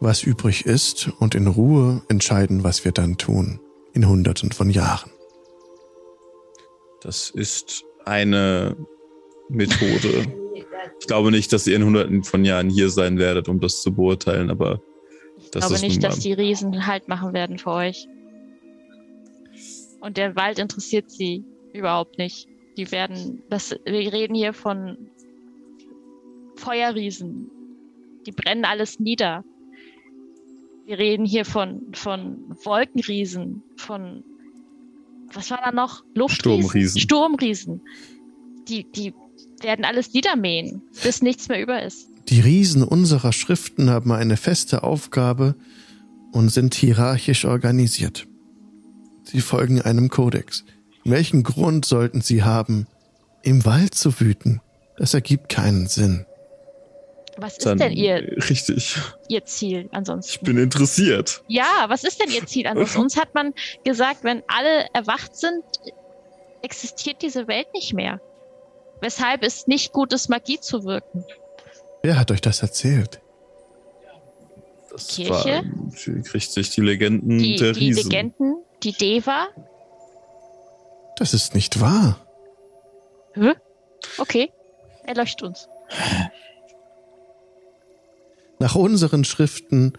was 0.00 0.22
übrig 0.22 0.66
ist 0.66 1.10
und 1.20 1.34
in 1.34 1.46
Ruhe 1.46 2.02
entscheiden, 2.08 2.64
was 2.64 2.84
wir 2.84 2.92
dann 2.92 3.18
tun. 3.18 3.60
In 3.92 4.08
Hunderten 4.08 4.50
von 4.52 4.70
Jahren. 4.70 5.10
Das 7.02 7.30
ist 7.30 7.84
eine 8.04 8.76
Methode. 9.48 10.26
Ich 10.98 11.06
glaube 11.06 11.30
nicht, 11.30 11.52
dass 11.52 11.66
ihr 11.66 11.76
in 11.76 11.84
hunderten 11.84 12.24
von 12.24 12.44
Jahren 12.44 12.70
hier 12.70 12.88
sein 12.90 13.18
werdet, 13.18 13.48
um 13.48 13.60
das 13.60 13.82
zu 13.82 13.92
beurteilen, 13.92 14.50
aber 14.50 14.80
Das 15.52 15.68
glaube 15.68 15.82
nicht, 15.82 16.02
dass 16.02 16.18
die 16.18 16.32
Riesen 16.32 16.86
Halt 16.86 17.08
machen 17.08 17.34
werden 17.34 17.58
für 17.58 17.70
euch. 17.70 18.08
Und 20.00 20.16
der 20.16 20.34
Wald 20.34 20.58
interessiert 20.58 21.10
sie 21.10 21.44
überhaupt 21.72 22.18
nicht. 22.18 22.48
Die 22.76 22.90
werden, 22.90 23.42
das, 23.50 23.70
wir 23.84 24.12
reden 24.12 24.34
hier 24.34 24.54
von 24.54 25.10
Feuerriesen. 26.56 27.50
Die 28.26 28.32
brennen 28.32 28.64
alles 28.64 28.98
nieder. 28.98 29.44
Wir 30.86 30.98
reden 30.98 31.26
hier 31.26 31.44
von, 31.44 31.92
von 31.92 32.56
Wolkenriesen, 32.64 33.62
von, 33.76 34.24
was 35.32 35.50
war 35.50 35.60
da 35.64 35.70
noch? 35.70 36.02
Luftriesen? 36.14 36.62
Sturmriesen. 36.62 37.00
Sturmriesen. 37.00 37.80
Die, 38.68 38.84
die 38.90 39.14
werden 39.60 39.84
alles 39.84 40.12
niedermähen, 40.12 40.82
bis 41.02 41.22
nichts 41.22 41.48
mehr 41.48 41.62
über 41.62 41.82
ist. 41.82 42.11
Die 42.28 42.40
Riesen 42.40 42.82
unserer 42.82 43.32
Schriften 43.32 43.90
haben 43.90 44.12
eine 44.12 44.36
feste 44.36 44.82
Aufgabe 44.82 45.54
und 46.32 46.50
sind 46.50 46.74
hierarchisch 46.74 47.44
organisiert. 47.44 48.26
Sie 49.24 49.40
folgen 49.40 49.80
einem 49.82 50.08
Kodex. 50.08 50.64
Welchen 51.04 51.42
Grund 51.42 51.84
sollten 51.84 52.20
sie 52.20 52.42
haben, 52.42 52.86
im 53.42 53.64
Wald 53.64 53.94
zu 53.94 54.18
wüten? 54.20 54.60
Das 54.96 55.14
ergibt 55.14 55.48
keinen 55.48 55.86
Sinn. 55.88 56.26
Was 57.38 57.56
ist 57.56 57.66
Dann, 57.66 57.78
denn 57.78 57.92
ihr, 57.92 58.36
richtig. 58.48 58.96
ihr 59.28 59.44
Ziel 59.44 59.88
ansonsten? 59.92 60.32
Ich 60.32 60.40
bin 60.40 60.58
interessiert. 60.58 61.42
Ja, 61.48 61.86
was 61.88 62.04
ist 62.04 62.20
denn 62.20 62.30
Ihr 62.30 62.46
Ziel 62.46 62.66
ansonsten? 62.66 63.00
Uns 63.00 63.16
hat 63.16 63.34
man 63.34 63.54
gesagt, 63.84 64.22
wenn 64.22 64.42
alle 64.48 64.86
erwacht 64.92 65.34
sind, 65.34 65.64
existiert 66.62 67.22
diese 67.22 67.48
Welt 67.48 67.68
nicht 67.72 67.94
mehr. 67.94 68.20
Weshalb 69.00 69.42
es 69.42 69.66
nicht 69.66 69.92
gut 69.92 70.12
ist, 70.12 70.28
Magie 70.28 70.60
zu 70.60 70.84
wirken. 70.84 71.24
Wer 72.02 72.18
hat 72.18 72.30
euch 72.30 72.40
das 72.40 72.62
erzählt? 72.62 73.20
Das 74.90 75.08
Kirche? 75.08 75.62
War, 75.64 76.34
richtig, 76.34 76.70
die 76.70 76.80
Legenden 76.80 77.38
Die, 77.38 77.56
der 77.56 77.72
die 77.72 77.86
Riesen. 77.86 78.10
Legenden, 78.10 78.56
die 78.82 78.92
Deva. 78.92 79.48
Das 81.16 81.32
ist 81.32 81.54
nicht 81.54 81.80
wahr. 81.80 82.18
Hä? 83.34 83.52
Okay, 84.18 84.50
erleuchtet 85.04 85.42
uns. 85.44 85.68
Nach 88.58 88.74
unseren 88.74 89.24
Schriften 89.24 89.92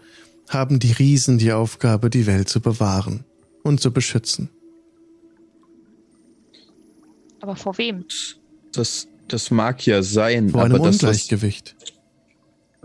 haben 0.48 0.78
die 0.78 0.92
Riesen 0.92 1.38
die 1.38 1.52
Aufgabe, 1.52 2.10
die 2.10 2.26
Welt 2.26 2.48
zu 2.48 2.60
bewahren 2.60 3.24
und 3.62 3.80
zu 3.80 3.92
beschützen. 3.92 4.50
Aber 7.40 7.56
vor 7.56 7.76
wem? 7.78 8.04
Das, 8.72 9.08
das 9.28 9.50
mag 9.50 9.84
ja 9.86 10.02
sein, 10.02 10.50
Vor 10.50 10.62
einem 10.62 10.76
aber 10.76 10.86
das, 10.86 10.96
Ungleichgewicht. 10.96 11.76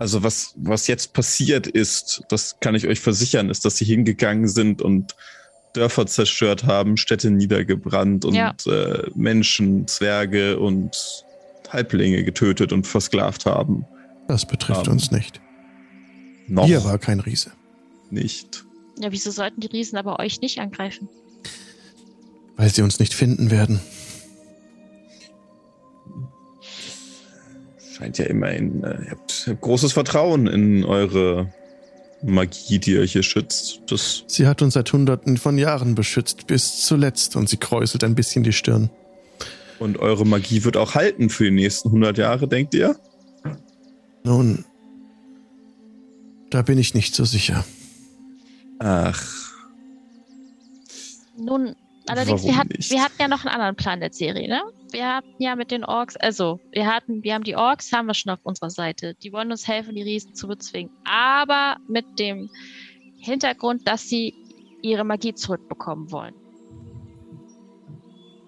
Also 0.00 0.22
was, 0.22 0.54
was 0.56 0.86
jetzt 0.86 1.12
passiert 1.12 1.66
ist, 1.66 2.22
das 2.30 2.56
kann 2.60 2.74
ich 2.74 2.86
euch 2.88 3.00
versichern, 3.00 3.50
ist, 3.50 3.64
dass 3.64 3.76
sie 3.76 3.84
hingegangen 3.84 4.48
sind 4.48 4.80
und 4.82 5.14
Dörfer 5.74 6.06
zerstört 6.06 6.64
haben, 6.64 6.96
Städte 6.96 7.30
niedergebrannt 7.30 8.24
und 8.24 8.34
Ja. 8.34 8.54
äh, 8.66 9.08
Menschen, 9.14 9.86
Zwerge 9.86 10.58
und 10.58 10.90
Halblinge 11.68 12.24
getötet 12.24 12.72
und 12.72 12.86
versklavt 12.86 13.46
haben. 13.46 13.84
Das 14.26 14.46
betrifft 14.46 14.86
Ähm, 14.86 14.94
uns 14.94 15.10
nicht. 15.12 15.40
Noch 16.48 16.66
Hier 16.66 16.82
war 16.82 16.98
kein 16.98 17.20
Riese. 17.20 17.52
nicht. 18.10 18.64
Ja, 18.98 19.12
wieso 19.12 19.30
sollten 19.30 19.60
die 19.60 19.68
Riesen 19.68 19.96
aber 19.98 20.18
euch 20.18 20.40
nicht 20.40 20.58
angreifen? 20.58 21.08
Weil 22.56 22.70
sie 22.74 22.82
uns 22.82 22.98
nicht 22.98 23.14
finden 23.14 23.50
werden. 23.50 23.80
Scheint 28.00 28.16
ja 28.16 28.24
immerhin, 28.26 28.82
äh, 28.82 29.04
ihr 29.04 29.10
habt, 29.10 29.44
ihr 29.46 29.52
habt 29.52 29.60
großes 29.60 29.92
Vertrauen 29.92 30.46
in 30.46 30.84
eure 30.86 31.52
Magie, 32.22 32.78
die 32.78 32.98
euch 32.98 33.12
hier 33.12 33.22
schützt. 33.22 33.82
Das 33.88 34.24
Sie 34.26 34.46
hat 34.46 34.62
uns 34.62 34.72
seit 34.72 34.90
Hunderten 34.90 35.36
von 35.36 35.58
Jahren 35.58 35.94
beschützt, 35.94 36.46
bis 36.46 36.86
zuletzt, 36.86 37.36
und 37.36 37.50
sie 37.50 37.58
kräuselt 37.58 38.02
ein 38.02 38.14
bisschen 38.14 38.42
die 38.42 38.54
Stirn. 38.54 38.88
Und 39.78 39.98
eure 39.98 40.26
Magie 40.26 40.64
wird 40.64 40.78
auch 40.78 40.94
halten 40.94 41.28
für 41.28 41.44
die 41.44 41.50
nächsten 41.50 41.88
100 41.88 42.16
Jahre, 42.16 42.48
denkt 42.48 42.72
ihr? 42.74 42.96
Nun, 44.24 44.64
da 46.48 46.62
bin 46.62 46.78
ich 46.78 46.94
nicht 46.94 47.14
so 47.14 47.26
sicher. 47.26 47.66
Ach, 48.78 49.22
Nun, 51.36 51.76
allerdings, 52.06 52.44
wir 52.44 52.64
nicht? 52.64 52.90
wir 52.90 53.02
hatten 53.02 53.16
ja 53.20 53.28
noch 53.28 53.44
einen 53.44 53.54
anderen 53.54 53.76
Plan 53.76 54.00
der 54.00 54.10
Serie, 54.10 54.48
ne? 54.48 54.62
Wir 54.92 55.16
hatten 55.16 55.34
ja 55.38 55.56
mit 55.56 55.70
den 55.70 55.84
Orks, 55.84 56.16
also 56.16 56.60
wir 56.72 56.86
hatten, 56.86 57.22
wir 57.22 57.34
haben 57.34 57.44
die 57.44 57.56
Orks, 57.56 57.92
haben 57.92 58.06
wir 58.06 58.14
schon 58.14 58.32
auf 58.32 58.40
unserer 58.42 58.70
Seite. 58.70 59.14
Die 59.22 59.32
wollen 59.32 59.50
uns 59.50 59.68
helfen, 59.68 59.94
die 59.94 60.02
Riesen 60.02 60.34
zu 60.34 60.48
bezwingen. 60.48 60.92
Aber 61.04 61.76
mit 61.88 62.18
dem 62.18 62.50
Hintergrund, 63.18 63.86
dass 63.86 64.08
sie 64.08 64.34
ihre 64.82 65.04
Magie 65.04 65.34
zurückbekommen 65.34 66.10
wollen. 66.10 66.34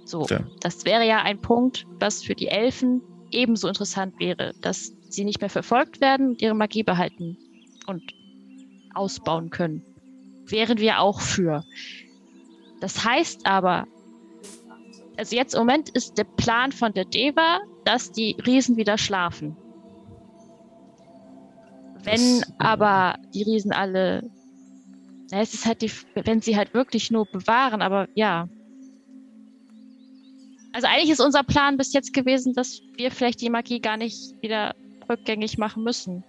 So, 0.04 0.24
Tja. 0.24 0.44
das 0.60 0.84
wäre 0.84 1.06
ja 1.06 1.22
ein 1.22 1.40
Punkt, 1.40 1.86
was 2.00 2.22
für 2.22 2.34
die 2.34 2.48
Elfen 2.48 3.02
ebenso 3.30 3.68
interessant 3.68 4.18
wäre, 4.18 4.52
dass 4.60 4.92
sie 5.08 5.24
nicht 5.24 5.40
mehr 5.40 5.50
verfolgt 5.50 6.00
werden 6.00 6.30
und 6.30 6.42
ihre 6.42 6.54
Magie 6.54 6.82
behalten 6.82 7.36
und 7.86 8.02
ausbauen 8.94 9.50
können. 9.50 9.84
Wären 10.46 10.78
wir 10.78 11.00
auch 11.00 11.20
für. 11.20 11.64
Das 12.80 13.04
heißt 13.04 13.46
aber, 13.46 13.86
also 15.16 15.36
jetzt 15.36 15.54
im 15.54 15.60
Moment 15.60 15.90
ist 15.90 16.18
der 16.18 16.24
Plan 16.24 16.72
von 16.72 16.92
der 16.92 17.04
Deva, 17.04 17.60
dass 17.84 18.12
die 18.12 18.36
Riesen 18.46 18.76
wieder 18.76 18.98
schlafen. 18.98 19.56
Wenn 22.02 22.40
Das, 22.40 22.52
aber 22.58 23.16
die 23.34 23.42
Riesen 23.42 23.72
alle, 23.72 24.30
na, 25.30 25.40
es 25.40 25.54
ist 25.54 25.66
halt 25.66 25.82
die, 25.82 25.90
wenn 26.14 26.40
sie 26.40 26.56
halt 26.56 26.74
wirklich 26.74 27.10
nur 27.10 27.26
bewahren, 27.26 27.82
aber 27.82 28.08
ja. 28.14 28.48
Also 30.72 30.88
eigentlich 30.88 31.10
ist 31.10 31.20
unser 31.20 31.42
Plan 31.42 31.76
bis 31.76 31.92
jetzt 31.92 32.12
gewesen, 32.12 32.54
dass 32.54 32.80
wir 32.96 33.10
vielleicht 33.10 33.40
die 33.40 33.50
Magie 33.50 33.80
gar 33.80 33.96
nicht 33.96 34.40
wieder 34.40 34.74
rückgängig 35.08 35.58
machen 35.58 35.84
müssen. 35.84 36.24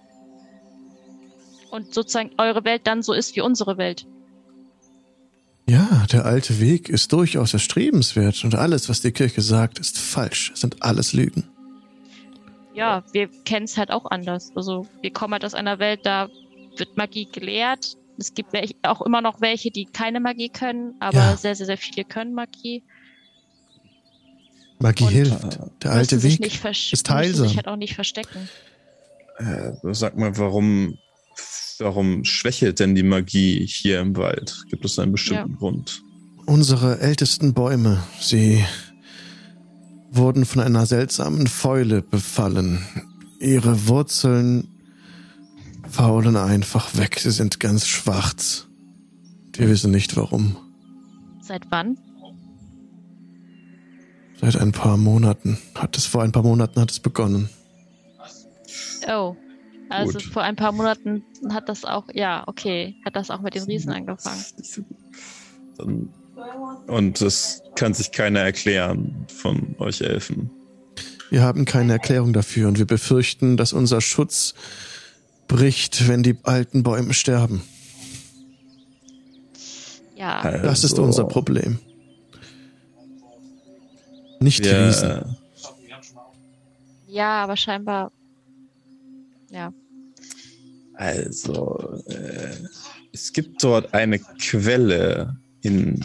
Und 1.72 1.94
sozusagen 1.94 2.32
eure 2.38 2.66
Welt 2.66 2.86
dann 2.86 3.02
so 3.02 3.14
ist 3.14 3.36
wie 3.36 3.42
unsere 3.42 3.78
Welt. 3.78 4.06
Ja, 5.66 6.06
der 6.12 6.26
alte 6.26 6.60
Weg 6.60 6.90
ist 6.90 7.14
durchaus 7.14 7.54
erstrebenswert 7.54 8.44
und 8.44 8.56
alles, 8.56 8.90
was 8.90 9.02
die 9.02 9.12
Kirche 9.12 9.42
sagt, 9.42 9.80
ist 9.80 9.98
falsch. 9.98 10.52
Es 10.54 10.62
sind 10.62 10.84
alles 10.84 11.14
Lügen. 11.14 11.46
Ja, 12.74 13.04
wir 13.14 13.30
kennen 13.46 13.66
es 13.66 13.78
halt 13.78 13.92
auch 13.92 14.10
anders. 14.12 14.52
Also 14.56 14.88
wir 15.02 15.12
kommen 15.14 15.34
halt 15.34 15.46
aus 15.46 15.54
einer 15.54 15.80
Welt, 15.80 16.02
da 16.04 16.28
wird 16.78 16.98
Magie 16.98 17.28
gelehrt. 17.32 17.98
Es 18.18 18.34
gibt 18.34 18.52
welche, 18.52 18.76
auch 18.84 19.02
immer 19.02 19.22
noch 19.22 19.42
welche, 19.42 19.72
die 19.72 19.86
keine 19.86 20.20
Magie 20.20 20.50
können, 20.50 20.96
aber 21.00 21.18
Ja. 21.18 21.38
sehr, 21.38 21.56
sehr, 21.56 21.66
sehr 21.68 21.78
viele 21.78 22.04
können 22.04 22.34
Magie. 22.34 22.84
Magie 24.80 25.06
Und- 25.06 25.10
hilft. 25.12 25.60
Der 25.84 25.92
alte 25.92 26.22
Weg 26.24 26.42
ist 26.46 27.10
heilsam. 27.10 27.48
sich 27.48 27.56
halt 27.58 27.68
auch 27.68 27.76
nicht 27.78 27.96
verstecken. 27.96 28.50
äh, 29.38 29.72
sag 29.94 30.16
mal, 30.18 30.38
warum, 30.38 30.98
warum 31.80 32.24
schwächelt 32.24 32.80
denn 32.80 32.96
die 32.96 33.04
Magie 33.04 33.66
hier 33.66 34.00
im 34.00 34.16
Wald? 34.18 34.66
Gibt 34.70 34.86
es 34.86 35.00
einen 35.00 35.12
bestimmten 35.12 35.56
Grund? 35.56 36.02
Unsere 36.46 37.00
ältesten 37.00 37.54
Bäume, 37.54 38.04
sie 38.20 38.64
wurden 40.12 40.46
von 40.46 40.62
einer 40.62 40.86
seltsamen 40.86 41.48
Fäule 41.48 42.02
befallen. 42.02 42.86
Ihre 43.40 43.88
Wurzeln 43.88 44.68
faulen 45.90 46.36
einfach 46.36 46.98
weg. 46.98 47.20
Sie 47.20 47.32
sind 47.32 47.60
ganz 47.60 47.88
schwarz. 47.88 48.68
Wir 49.54 49.70
wissen 49.70 49.92
nicht 49.92 50.16
warum. 50.16 50.58
Seit 51.42 51.70
wann? 51.70 51.98
Seit 54.40 54.58
ein 54.58 54.72
paar 54.72 54.98
Monaten 54.98 55.58
hat 55.76 55.96
es, 55.98 56.06
vor 56.06 56.24
ein 56.24 56.32
paar 56.32 56.44
Monaten 56.44 56.80
hat 56.82 56.92
es 56.92 57.00
begonnen. 57.00 57.50
Oh. 59.08 59.36
Also 59.90 60.14
Gut. 60.14 60.24
vor 60.24 60.42
ein 60.44 60.56
paar 60.56 60.72
Monaten 60.72 61.24
hat 61.52 61.70
das 61.70 61.86
auch, 61.86 62.06
ja, 62.14 62.44
okay, 62.48 62.96
hat 63.06 63.16
das 63.16 63.30
auch 63.30 63.42
mit 63.42 63.54
den 63.56 63.64
Riesen 63.64 63.92
angefangen. 63.92 64.44
Und 66.88 67.22
das 67.22 67.62
kann 67.76 67.94
sich 67.94 68.12
keiner 68.12 68.40
erklären 68.42 69.26
von 69.28 69.76
euch 69.80 70.02
Elfen. 70.02 70.50
Wir 71.30 71.42
haben 71.42 71.66
keine 71.66 71.94
Erklärung 71.94 72.34
dafür 72.34 72.68
und 72.68 72.78
wir 72.80 72.86
befürchten, 72.86 73.58
dass 73.58 73.74
unser 73.74 74.02
Schutz 74.02 74.54
bricht, 75.48 76.08
wenn 76.08 76.24
die 76.24 76.38
alten 76.44 76.84
Bäume 76.84 77.14
sterben. 77.14 77.62
Ja, 80.16 80.42
Das 80.62 80.84
ist 80.84 80.92
Also, 80.92 81.04
unser 81.04 81.26
Problem. 81.26 81.80
Nicht 84.40 84.64
die 84.66 84.70
Riesen. 84.70 85.38
Ja, 87.08 87.44
aber 87.44 87.58
scheinbar, 87.58 88.12
ja. 89.54 89.74
also, 90.96 92.02
äh, 92.08 92.56
es 93.12 93.32
gibt 93.34 93.64
dort 93.64 93.94
eine 93.94 94.20
Quelle 94.20 95.38
in 95.62 96.04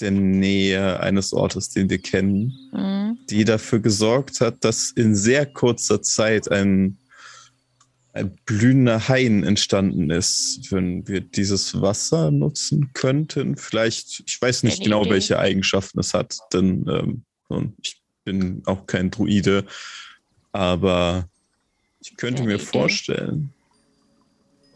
der 0.00 0.10
Nähe 0.12 1.00
eines 1.00 1.32
Ortes, 1.32 1.68
den 1.70 1.90
wir 1.90 1.98
kennen, 1.98 2.52
Mhm. 2.72 3.18
die 3.28 3.44
dafür 3.44 3.80
gesorgt 3.80 4.40
hat, 4.40 4.64
dass 4.64 4.90
in 4.92 5.14
sehr 5.14 5.46
kurzer 5.46 6.00
Zeit 6.02 6.50
ein 6.50 6.96
ein 8.12 8.34
blühender 8.44 9.06
Hain 9.08 9.44
entstanden 9.44 10.10
ist, 10.10 10.72
wenn 10.72 11.06
wir 11.06 11.20
dieses 11.20 11.80
Wasser 11.80 12.32
nutzen 12.32 12.90
könnten. 12.92 13.56
Vielleicht, 13.56 14.24
ich 14.26 14.42
weiß 14.42 14.64
nicht 14.64 14.78
Eine 14.78 14.84
genau, 14.84 15.02
Idee. 15.02 15.10
welche 15.10 15.38
Eigenschaften 15.38 16.00
es 16.00 16.12
hat, 16.12 16.36
denn 16.52 16.84
ähm, 17.48 17.74
ich 17.80 18.02
bin 18.24 18.62
auch 18.66 18.86
kein 18.86 19.12
Druide, 19.12 19.64
aber 20.50 21.29
ich 22.00 22.16
könnte 22.16 22.42
mir 22.42 22.56
Idee. 22.56 22.64
vorstellen. 22.64 23.52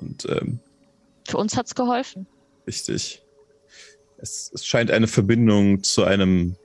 Und 0.00 0.26
ähm, 0.28 0.58
Für 1.26 1.38
uns 1.38 1.56
hat's 1.56 1.74
geholfen. 1.74 2.26
Richtig. 2.66 3.22
Es, 4.18 4.50
es 4.54 4.64
scheint 4.64 4.90
eine 4.90 5.06
Verbindung 5.06 5.82
zu 5.82 6.04
einem 6.04 6.56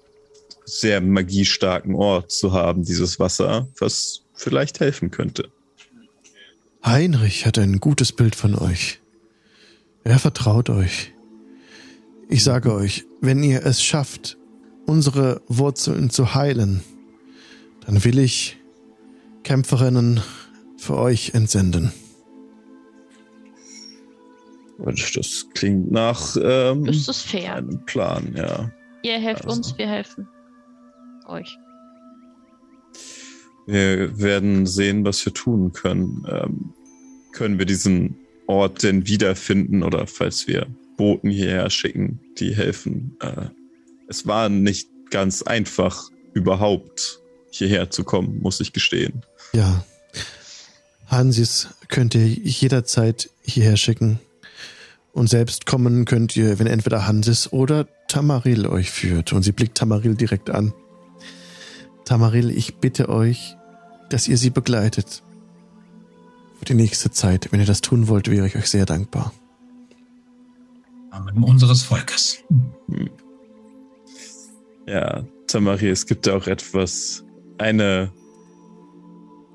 sehr 0.65 1.01
magiestarken 1.01 1.95
Ort 1.95 2.31
zu 2.31 2.53
haben, 2.53 2.83
dieses 2.83 3.19
Wasser, 3.19 3.67
was 3.79 4.21
vielleicht 4.33 4.79
helfen 4.79 5.11
könnte. 5.11 5.49
Heinrich 6.85 7.45
hat 7.45 7.57
ein 7.57 7.79
gutes 7.79 8.11
Bild 8.11 8.35
von 8.35 8.55
euch. 8.55 9.01
Er 10.03 10.19
vertraut 10.19 10.69
euch. 10.69 11.13
Ich 12.29 12.43
sage 12.43 12.73
euch, 12.73 13.05
wenn 13.21 13.43
ihr 13.43 13.65
es 13.65 13.83
schafft, 13.83 14.37
unsere 14.85 15.41
Wurzeln 15.47 16.09
zu 16.09 16.35
heilen, 16.35 16.83
dann 17.85 18.03
will 18.03 18.19
ich 18.19 18.57
Kämpferinnen 19.43 20.21
für 20.79 20.97
euch 20.97 21.33
entsenden. 21.33 21.91
Das 24.83 25.45
klingt 25.53 25.91
nach 25.91 26.37
ähm, 26.41 26.85
Das 26.85 27.07
ist 27.07 27.21
fair. 27.23 27.55
einem 27.55 27.83
Plan, 27.85 28.33
ja. 28.35 28.71
Ihr 29.03 29.19
helft 29.19 29.45
Also. 29.45 29.57
uns, 29.57 29.77
wir 29.77 29.87
helfen 29.87 30.27
euch. 31.27 31.57
Wir 33.67 34.17
werden 34.19 34.65
sehen, 34.65 35.05
was 35.05 35.23
wir 35.25 35.33
tun 35.33 35.73
können. 35.73 36.25
Ähm, 36.29 36.73
können 37.33 37.59
wir 37.59 37.65
diesen 37.65 38.15
Ort 38.47 38.81
denn 38.83 39.05
wiederfinden 39.05 39.83
oder 39.83 40.07
falls 40.07 40.47
wir 40.47 40.65
Boten 40.97 41.29
hierher 41.29 41.69
schicken, 41.69 42.19
die 42.39 42.55
helfen. 42.55 43.15
Äh, 43.21 43.47
es 44.07 44.25
war 44.25 44.49
nicht 44.49 44.89
ganz 45.11 45.43
einfach, 45.43 46.09
überhaupt 46.33 47.21
hierher 47.51 47.89
zu 47.89 48.03
kommen, 48.03 48.39
muss 48.41 48.59
ich 48.59 48.73
gestehen. 48.73 49.23
Ja. 49.53 49.83
Hansis 51.09 51.69
könnt 51.87 52.15
ihr 52.15 52.27
jederzeit 52.27 53.29
hierher 53.41 53.77
schicken. 53.77 54.19
Und 55.11 55.27
selbst 55.27 55.65
kommen 55.65 56.05
könnt 56.05 56.35
ihr, 56.37 56.59
wenn 56.59 56.67
entweder 56.67 57.07
Hansis 57.07 57.51
oder 57.51 57.87
Tamaril 58.07 58.67
euch 58.67 58.91
führt. 58.91 59.33
Und 59.33 59.43
sie 59.43 59.51
blickt 59.51 59.77
Tamaril 59.77 60.15
direkt 60.15 60.49
an. 60.49 60.73
Tamaril, 62.05 62.51
ich 62.51 62.75
bitte 62.75 63.09
euch, 63.09 63.55
dass 64.09 64.27
ihr 64.27 64.37
sie 64.37 64.49
begleitet. 64.49 65.23
Für 66.59 66.65
die 66.65 66.73
nächste 66.75 67.11
Zeit. 67.11 67.51
Wenn 67.51 67.59
ihr 67.59 67.65
das 67.65 67.81
tun 67.81 68.07
wollt, 68.07 68.29
wäre 68.29 68.47
ich 68.47 68.55
euch 68.55 68.67
sehr 68.67 68.85
dankbar. 68.85 69.33
Namen 71.11 71.43
unseres 71.43 71.83
Volkes. 71.83 72.43
Ja, 74.87 75.23
Tamari, 75.47 75.89
es 75.89 76.05
gibt 76.05 76.27
auch 76.29 76.47
etwas, 76.47 77.23
eine, 77.57 78.11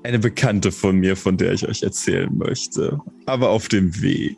eine 0.05 0.19
Bekannte 0.19 0.71
von 0.71 0.97
mir, 0.97 1.15
von 1.15 1.37
der 1.37 1.53
ich 1.53 1.67
euch 1.67 1.83
erzählen 1.83 2.29
möchte. 2.37 2.99
Aber 3.25 3.49
auf 3.49 3.67
dem 3.67 4.01
Weg. 4.01 4.37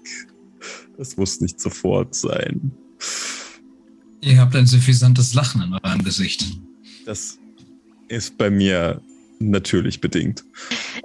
Das 0.98 1.18
muss 1.18 1.42
nicht 1.42 1.60
sofort 1.60 2.16
sein. 2.16 2.72
Ihr 4.22 4.40
habt 4.40 4.56
ein 4.56 4.66
suffisantes 4.66 5.34
Lachen 5.34 5.62
in 5.62 5.74
eurem 5.74 6.04
Gesicht. 6.04 6.46
Das 7.06 7.38
ist 8.08 8.38
bei 8.38 8.50
mir 8.50 9.02
natürlich 9.40 10.02
bedingt. 10.02 10.44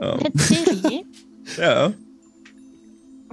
Ähm, 0.00 0.20
Netzeri, 0.20 1.04
ja, 1.58 1.92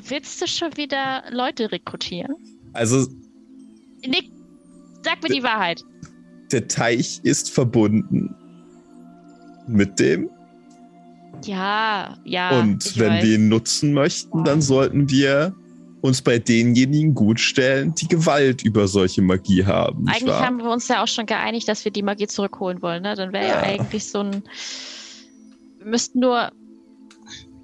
willst 0.08 0.42
du 0.42 0.48
schon 0.48 0.76
wieder 0.76 1.24
Leute 1.32 1.72
rekrutieren? 1.72 2.36
also 2.74 3.08
Nick, 4.06 4.32
sag 5.04 5.22
mir 5.24 5.30
die 5.30 5.44
Wahrheit. 5.44 5.84
der 6.52 6.68
Teich 6.68 7.22
ist 7.24 7.50
verbunden 7.52 8.36
mit 9.68 10.00
dem. 10.00 10.30
Ja, 11.46 12.18
ja. 12.24 12.60
Und 12.60 12.98
wenn 12.98 13.14
weiß. 13.14 13.24
wir 13.24 13.36
ihn 13.36 13.50
nutzen 13.50 13.94
möchten, 13.94 14.44
dann 14.44 14.62
sollten 14.62 15.10
wir 15.10 15.56
uns 16.02 16.22
bei 16.22 16.40
denjenigen 16.40 17.14
gut 17.14 17.40
stellen, 17.40 17.94
die 17.96 18.08
Gewalt 18.08 18.64
über 18.64 18.88
solche 18.88 19.22
Magie 19.22 19.66
haben. 19.66 20.08
Eigentlich 20.08 20.28
wahr? 20.28 20.46
haben 20.46 20.58
wir 20.60 20.70
uns 20.70 20.88
ja 20.88 21.04
auch 21.04 21.08
schon 21.08 21.26
geeinigt, 21.26 21.68
dass 21.68 21.84
wir 21.84 21.92
die 21.92 22.04
Magie 22.04 22.28
zurückholen 22.28 22.82
wollen, 22.82 23.04
ne? 23.04 23.16
Dann 23.16 23.34
wäre 23.34 23.48
ja. 23.48 23.56
Ja. 23.56 23.62
eigentlich 23.62 24.06
so 24.06 24.20
ein. 24.20 24.44
Wir 25.78 25.88
müssten 25.88 26.20
nur. 26.20 26.52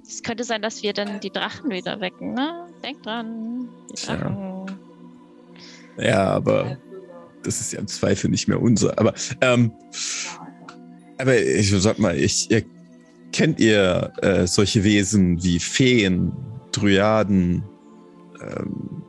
Es 0.06 0.22
könnte 0.22 0.44
sein, 0.44 0.62
dass 0.62 0.82
wir 0.82 0.92
dann 0.92 1.20
die 1.20 1.30
Drachen 1.30 1.70
wieder 1.70 2.00
wecken, 2.00 2.34
ne? 2.34 2.66
Denk 2.82 3.02
dran. 3.02 3.68
Die. 3.90 4.06
Drachen. 4.06 4.66
Ja, 5.98 6.30
aber 6.30 6.78
das 7.42 7.60
ist 7.60 7.72
ja 7.72 7.80
im 7.80 7.86
Zweifel 7.86 8.30
nicht 8.30 8.48
mehr 8.48 8.60
unser. 8.60 8.98
Aber, 8.98 9.14
ähm, 9.40 9.72
aber 11.18 11.38
ich 11.40 11.70
sag 11.70 11.98
mal, 11.98 12.16
ich, 12.16 12.50
ihr, 12.50 12.64
kennt 13.36 13.60
ihr 13.60 14.14
äh, 14.22 14.46
solche 14.46 14.82
Wesen 14.82 15.42
wie 15.42 15.58
Feen, 15.58 16.32
Dryaden, 16.72 17.62
ähm, 18.40 19.02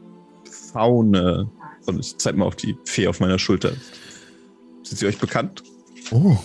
Faune? 0.73 1.49
Und 1.86 2.01
ich 2.01 2.17
zeig 2.17 2.36
mal 2.36 2.43
auf 2.43 2.57
die 2.57 2.75
Fee 2.84 3.07
auf 3.07 3.21
meiner 3.21 3.39
Schulter. 3.39 3.71
Sind 4.84 4.97
sie 4.97 5.07
euch 5.07 5.17
bekannt? 5.17 5.63
Oh. 6.11 6.36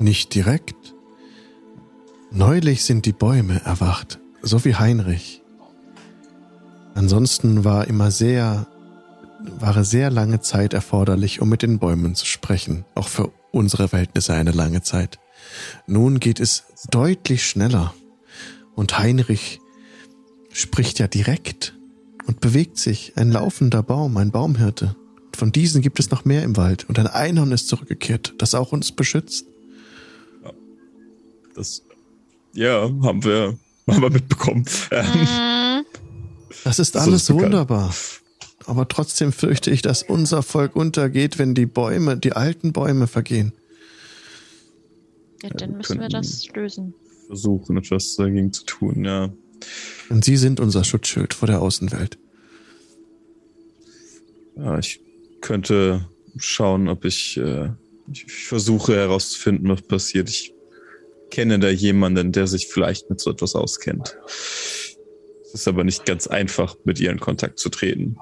Nicht 0.00 0.34
direkt. 0.34 0.92
Neulich 2.32 2.84
sind 2.84 3.06
die 3.06 3.12
Bäume 3.12 3.60
erwacht, 3.64 4.18
so 4.42 4.64
wie 4.64 4.74
Heinrich. 4.74 5.42
Ansonsten 6.94 7.64
war 7.64 7.86
immer 7.86 8.10
sehr, 8.10 8.66
war 9.60 9.84
sehr 9.84 10.10
lange 10.10 10.40
Zeit 10.40 10.74
erforderlich, 10.74 11.40
um 11.40 11.48
mit 11.48 11.62
den 11.62 11.78
Bäumen 11.78 12.16
zu 12.16 12.26
sprechen. 12.26 12.84
Auch 12.96 13.06
für 13.06 13.30
unsere 13.52 13.86
Verhältnisse 13.86 14.32
eine 14.32 14.50
lange 14.50 14.82
Zeit. 14.82 15.20
Nun 15.86 16.20
geht 16.20 16.40
es 16.40 16.64
deutlich 16.90 17.46
schneller. 17.46 17.94
Und 18.74 18.98
Heinrich 18.98 19.60
spricht 20.52 20.98
ja 20.98 21.08
direkt 21.08 21.74
und 22.26 22.40
bewegt 22.40 22.78
sich. 22.78 23.12
Ein 23.16 23.30
laufender 23.30 23.82
Baum, 23.82 24.16
ein 24.16 24.30
Baumhirte. 24.30 24.96
Und 25.26 25.36
von 25.36 25.52
diesen 25.52 25.82
gibt 25.82 25.98
es 26.00 26.10
noch 26.10 26.24
mehr 26.24 26.42
im 26.42 26.56
Wald. 26.56 26.88
Und 26.88 26.98
ein 26.98 27.06
Einhorn 27.06 27.52
ist 27.52 27.68
zurückgekehrt, 27.68 28.34
das 28.38 28.54
auch 28.54 28.72
uns 28.72 28.92
beschützt. 28.92 29.46
Das, 31.54 31.82
ja, 32.54 32.82
haben 33.02 33.24
wir, 33.24 33.58
haben 33.86 34.02
wir 34.02 34.10
mitbekommen. 34.10 34.64
Das 36.64 36.78
ist 36.78 36.92
So 36.94 36.98
alles 36.98 37.22
ist 37.22 37.26
bekannt. 37.28 37.44
wunderbar. 37.46 37.94
Aber 38.66 38.86
trotzdem 38.88 39.32
fürchte 39.32 39.70
ich, 39.70 39.82
dass 39.82 40.02
unser 40.02 40.42
Volk 40.42 40.76
untergeht, 40.76 41.38
wenn 41.38 41.54
die 41.54 41.66
Bäume, 41.66 42.16
die 42.16 42.32
alten 42.32 42.72
Bäume 42.72 43.06
vergehen. 43.06 43.52
Ja, 45.42 45.48
dann 45.50 45.70
wir 45.70 45.76
müssen 45.78 46.00
wir 46.00 46.08
das 46.08 46.46
lösen. 46.54 46.94
versuchen, 47.26 47.76
etwas 47.76 48.16
dagegen 48.16 48.52
zu 48.52 48.64
tun, 48.64 49.04
ja. 49.04 49.32
Und 50.08 50.24
sie 50.24 50.36
sind 50.36 50.60
unser 50.60 50.84
Schutzschild 50.84 51.34
vor 51.34 51.46
der 51.46 51.60
Außenwelt. 51.60 52.18
Ja, 54.56 54.78
ich 54.78 55.00
könnte 55.40 56.08
schauen, 56.36 56.88
ob 56.88 57.04
ich, 57.04 57.36
äh, 57.36 57.70
ich, 58.12 58.24
ich 58.26 58.44
versuche 58.44 58.94
herauszufinden, 58.94 59.68
was 59.68 59.82
passiert. 59.82 60.28
Ich 60.28 60.52
kenne 61.30 61.58
da 61.58 61.68
jemanden, 61.70 62.32
der 62.32 62.46
sich 62.46 62.66
vielleicht 62.68 63.08
mit 63.10 63.20
so 63.20 63.30
etwas 63.30 63.54
auskennt. 63.54 64.16
Es 64.26 65.54
ist 65.54 65.68
aber 65.68 65.84
nicht 65.84 66.04
ganz 66.04 66.26
einfach, 66.26 66.76
mit 66.84 67.00
ihr 67.00 67.10
in 67.10 67.20
Kontakt 67.20 67.58
zu 67.58 67.68
treten. 67.68 68.16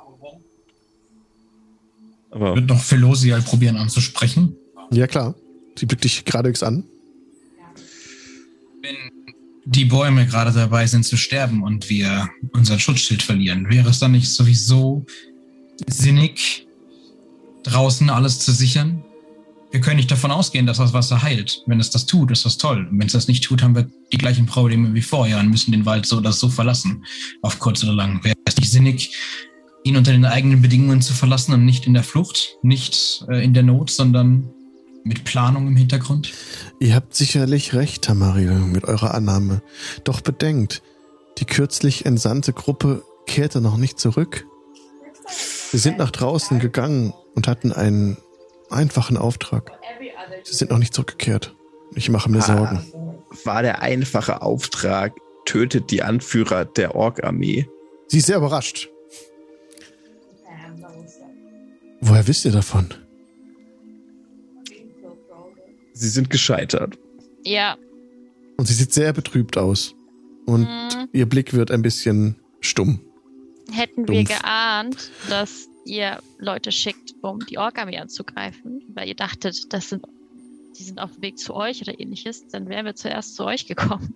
Aber 2.30 2.54
Wird 2.54 2.66
noch 2.68 2.80
Philosial 2.82 3.40
probieren 3.42 3.76
anzusprechen. 3.76 4.56
Ja, 4.90 5.06
klar. 5.06 5.34
Sie 5.78 5.86
blickt 5.86 6.04
dich 6.04 6.24
geradewegs 6.24 6.62
an. 6.62 6.84
Wenn 8.88 9.26
die 9.66 9.84
Bäume 9.84 10.26
gerade 10.26 10.50
dabei 10.50 10.86
sind 10.86 11.04
zu 11.04 11.18
sterben 11.18 11.62
und 11.62 11.90
wir 11.90 12.30
unser 12.54 12.78
Schutzschild 12.78 13.22
verlieren, 13.22 13.68
wäre 13.68 13.90
es 13.90 13.98
dann 13.98 14.12
nicht 14.12 14.30
sowieso 14.30 15.04
sinnig, 15.86 16.66
draußen 17.64 18.08
alles 18.08 18.38
zu 18.40 18.50
sichern? 18.50 19.04
Wir 19.70 19.82
können 19.82 19.96
nicht 19.96 20.10
davon 20.10 20.30
ausgehen, 20.30 20.64
dass 20.64 20.78
das 20.78 20.94
Wasser 20.94 21.20
heilt. 21.20 21.62
Wenn 21.66 21.80
es 21.80 21.90
das 21.90 22.06
tut, 22.06 22.30
ist 22.30 22.46
das 22.46 22.56
toll. 22.56 22.88
Und 22.90 22.98
wenn 22.98 23.08
es 23.08 23.12
das 23.12 23.28
nicht 23.28 23.44
tut, 23.44 23.62
haben 23.62 23.74
wir 23.74 23.90
die 24.10 24.16
gleichen 24.16 24.46
Probleme 24.46 24.94
wie 24.94 25.02
vorher 25.02 25.38
und 25.38 25.50
müssen 25.50 25.72
den 25.72 25.84
Wald 25.84 26.06
so 26.06 26.16
oder 26.16 26.32
so 26.32 26.48
verlassen. 26.48 27.04
Auf 27.42 27.58
kurz 27.58 27.84
oder 27.84 27.92
lang. 27.92 28.24
Wäre 28.24 28.36
es 28.46 28.56
nicht 28.56 28.70
sinnig, 28.70 29.14
ihn 29.84 29.98
unter 29.98 30.12
den 30.12 30.24
eigenen 30.24 30.62
Bedingungen 30.62 31.02
zu 31.02 31.12
verlassen 31.12 31.52
und 31.52 31.66
nicht 31.66 31.86
in 31.86 31.92
der 31.92 32.04
Flucht, 32.04 32.56
nicht 32.62 33.22
äh, 33.28 33.44
in 33.44 33.52
der 33.52 33.64
Not, 33.64 33.90
sondern 33.90 34.48
mit 35.04 35.24
Planung 35.24 35.68
im 35.68 35.76
Hintergrund? 35.76 36.32
Ihr 36.80 36.94
habt 36.94 37.14
sicherlich 37.14 37.74
recht, 37.74 38.04
Tamaril, 38.04 38.52
mit 38.52 38.84
eurer 38.84 39.14
Annahme. 39.14 39.62
Doch 40.04 40.20
bedenkt, 40.20 40.82
die 41.38 41.44
kürzlich 41.44 42.06
entsandte 42.06 42.52
Gruppe 42.52 43.04
kehrte 43.26 43.60
noch 43.60 43.76
nicht 43.76 43.98
zurück. 43.98 44.46
Sie 45.28 45.78
sind 45.78 45.98
nach 45.98 46.10
draußen 46.10 46.60
gegangen 46.60 47.12
und 47.34 47.48
hatten 47.48 47.72
einen 47.72 48.16
einfachen 48.70 49.16
Auftrag. 49.16 49.72
Sie 50.44 50.54
sind 50.54 50.70
noch 50.70 50.78
nicht 50.78 50.94
zurückgekehrt. 50.94 51.54
Ich 51.94 52.08
mache 52.10 52.30
mir 52.30 52.42
Sorgen. 52.42 52.86
war 53.44 53.62
der 53.62 53.82
einfache 53.82 54.42
Auftrag, 54.42 55.14
tötet 55.44 55.90
die 55.90 56.02
Anführer 56.02 56.64
der 56.64 56.94
Ork-Armee. 56.94 57.68
Sie 58.06 58.18
ist 58.18 58.26
sehr 58.26 58.38
überrascht. 58.38 58.88
Woher 62.00 62.26
wisst 62.28 62.44
ihr 62.44 62.52
davon? 62.52 62.94
Sie 65.98 66.08
sind 66.08 66.30
gescheitert. 66.30 66.96
Ja, 67.44 67.76
Und 68.56 68.66
sie 68.66 68.74
sieht 68.74 68.92
sehr 68.92 69.12
betrübt 69.12 69.56
aus. 69.58 69.94
Und 70.46 70.62
Mhm. 70.62 71.08
ihr 71.12 71.26
Blick 71.28 71.52
wird 71.54 71.70
ein 71.70 71.82
bisschen 71.82 72.36
stumm. 72.60 73.00
hätten 73.72 74.08
wir 74.08 74.24
Dumpf. 74.24 74.28
geahnt, 74.40 75.10
dass 75.28 75.68
ihr 75.84 76.20
Leute 76.38 76.72
schickt, 76.72 77.14
um 77.22 77.40
die 77.46 77.58
Ork-Armee 77.58 77.98
anzugreifen, 77.98 78.82
weil 78.94 79.08
ihr 79.08 79.14
dachtet, 79.14 79.72
das 79.72 79.90
sind, 79.90 80.04
die 80.78 80.82
sind 80.84 80.98
auf 81.00 81.12
dem 81.12 81.22
Weg 81.22 81.38
zu 81.38 81.54
euch 81.54 81.82
oder 81.82 81.98
ähnliches, 82.00 82.46
dann 82.48 82.68
wären 82.68 82.86
wir 82.86 82.94
zuerst 82.94 83.34
zu 83.36 83.44
euch 83.44 83.66
gekommen. 83.66 84.14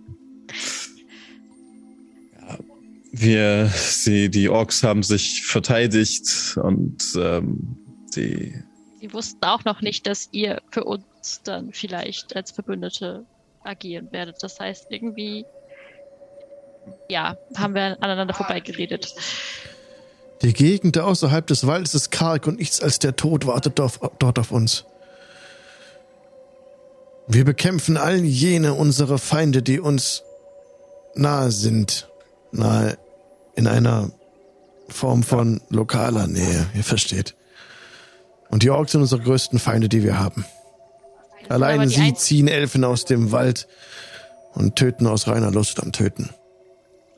Wir, 3.15 3.67
sie, 3.75 4.31
die 4.31 4.49
Orks 4.49 4.83
haben 4.83 5.03
sich 5.03 5.45
verteidigt 5.45 6.57
und 6.63 7.03
ähm, 7.17 7.77
die, 8.17 8.55
Sie 9.01 9.13
wussten 9.13 9.45
auch 9.45 9.65
noch 9.65 9.83
nicht, 9.83 10.07
dass 10.07 10.29
ihr 10.33 10.63
für 10.71 10.85
uns 10.85 11.03
dann 11.45 11.73
vielleicht 11.73 12.35
als 12.37 12.51
Verbündete 12.51 13.25
agieren 13.63 14.09
werdet. 14.11 14.43
Das 14.43 14.59
heißt, 14.59 14.87
irgendwie, 14.91 15.47
ja, 17.09 17.37
haben 17.57 17.75
wir 17.75 17.97
aneinander 18.01 18.35
vorbeigeredet. 18.35 19.15
Die 20.43 20.53
Gegend 20.53 20.99
außerhalb 20.99 21.47
des 21.47 21.67
Waldes 21.67 21.95
ist 21.95 22.11
karg 22.11 22.47
und 22.47 22.59
nichts 22.59 22.83
als 22.83 22.99
der 22.99 23.15
Tod 23.15 23.47
wartet 23.47 23.79
auf, 23.79 24.01
dort 24.19 24.39
auf 24.39 24.51
uns. 24.51 24.85
Wir 27.29 27.45
bekämpfen 27.45 27.97
all 27.97 28.19
jene 28.19 28.75
unsere 28.75 29.19
Feinde, 29.19 29.63
die 29.63 29.79
uns 29.79 30.25
nahe 31.15 31.53
sind. 31.53 32.09
Nahe 32.51 32.99
in 33.55 33.67
einer 33.67 34.11
Form 34.89 35.23
von 35.23 35.61
lokaler 35.71 36.27
Nähe, 36.27 36.67
ihr 36.75 36.85
versteht. 36.85 37.35
Und 38.51 38.63
die 38.63 38.71
Orks 38.71 38.93
sind 38.93 39.01
unsere 39.01 39.23
größten 39.23 39.59
Feinde, 39.59 39.89
die 39.89 40.03
wir 40.03 40.19
haben. 40.19 40.45
Die 41.51 41.89
sie 41.89 42.15
ziehen 42.15 42.49
Elfen 42.49 42.85
aus 42.85 43.05
dem 43.05 43.33
Wald 43.33 43.69
und 44.53 44.77
töten 44.77 45.07
aus 45.07 45.27
reiner 45.29 45.51
Lust 45.51 45.83
am 45.83 45.93
Töten. 45.93 46.31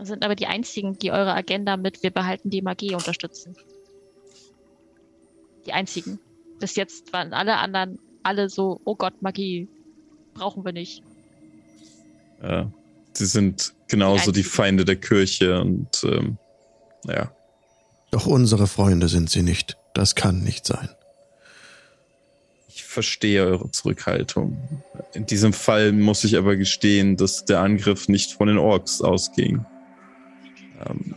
sind 0.01 0.25
aber 0.25 0.35
die 0.35 0.47
einzigen, 0.47 0.99
die 0.99 1.11
eure 1.11 1.35
Agenda 1.35 1.77
mit 1.77 2.03
Wir 2.03 2.11
behalten 2.11 2.51
die 2.51 2.63
Magie 2.63 2.95
unterstützen. 2.95 3.57
Die 5.67 5.73
einzigen. 5.73 6.19
Bis 6.61 6.77
jetzt 6.77 7.13
waren 7.13 7.33
alle 7.33 7.57
anderen 7.57 7.99
alle 8.25 8.49
so, 8.49 8.81
oh 8.85 8.97
Gott, 8.97 9.23
Magie 9.23 9.69
brauchen 10.33 10.65
wir 10.65 10.73
nicht. 10.73 11.03
äh, 12.43 12.65
sie 13.13 13.27
sind 13.27 13.75
genauso 13.89 14.33
die 14.33 14.41
einzigen. 14.41 14.55
Feinde 14.55 14.85
der 14.85 14.97
Kirche 14.97 15.61
und 15.61 16.03
ähm, 16.05 16.39
ja. 17.07 17.31
Doch 18.11 18.27
unsere 18.27 18.67
Freunde 18.67 19.09
sind 19.09 19.31
sie 19.31 19.43
nicht. 19.43 19.77
Das 19.93 20.15
kann 20.15 20.41
nicht 20.43 20.67
sein. 20.67 20.89
Ich 22.95 23.03
verstehe 23.03 23.45
eure 23.45 23.69
Zurückhaltung. 23.73 24.57
In 25.15 25.27
diesem 25.27 25.53
Fall 25.53 25.91
muss 25.91 26.23
ich 26.23 26.37
aber 26.37 26.55
gestehen, 26.55 27.17
dass 27.17 27.45
der 27.45 27.59
Angriff 27.59 28.07
nicht 28.07 28.31
von 28.31 28.47
den 28.47 28.57
Orks 28.57 29.01
ausging. 29.03 29.67
Ähm, 30.89 31.17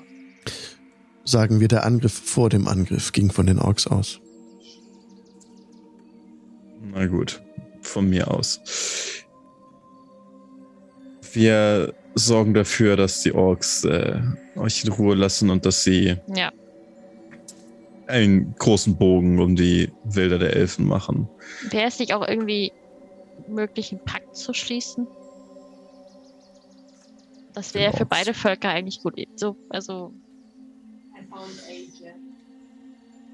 Sagen 1.24 1.60
wir, 1.60 1.68
der 1.68 1.86
Angriff 1.86 2.14
vor 2.14 2.50
dem 2.50 2.68
Angriff 2.68 3.12
ging 3.12 3.32
von 3.32 3.46
den 3.46 3.60
Orks 3.60 3.86
aus. 3.86 4.20
na 6.82 7.06
gut, 7.06 7.44
von 7.84 8.10
mir 8.10 8.32
aus. 8.32 8.60
Wir 11.32 11.94
sorgen 12.16 12.56
dafür, 12.56 12.96
dass 12.96 13.22
die 13.22 13.34
Orks 13.34 13.84
äh, 13.84 14.20
euch 14.56 14.84
in 14.84 14.92
Ruhe 14.94 15.14
lassen 15.14 15.52
und 15.52 15.64
dass 15.64 15.84
sie 15.84 16.18
Ja, 16.36 16.52
einen 18.08 18.56
großen 18.56 18.98
Bogen 18.98 19.40
um 19.40 19.56
die 19.56 19.92
Wilder 20.04 20.40
der 20.40 20.56
Elfen 20.56 20.86
machen. 20.86 21.30
wäre 21.70 21.88
es 21.88 22.00
nicht 22.00 22.14
auch 22.14 22.28
irgendwie 22.28 22.72
möglich, 23.48 23.92
einen 23.92 24.04
Pakt 24.04 24.36
zu 24.36 24.54
schließen? 24.54 25.08
Das 27.54 27.74
wäre 27.74 27.92
Genau. 27.92 27.98
für 27.98 28.06
beide 28.06 28.34
Völker 28.34 28.70
eigentlich 28.70 29.02
gut. 29.02 29.16
So, 29.36 29.56
also 29.70 30.14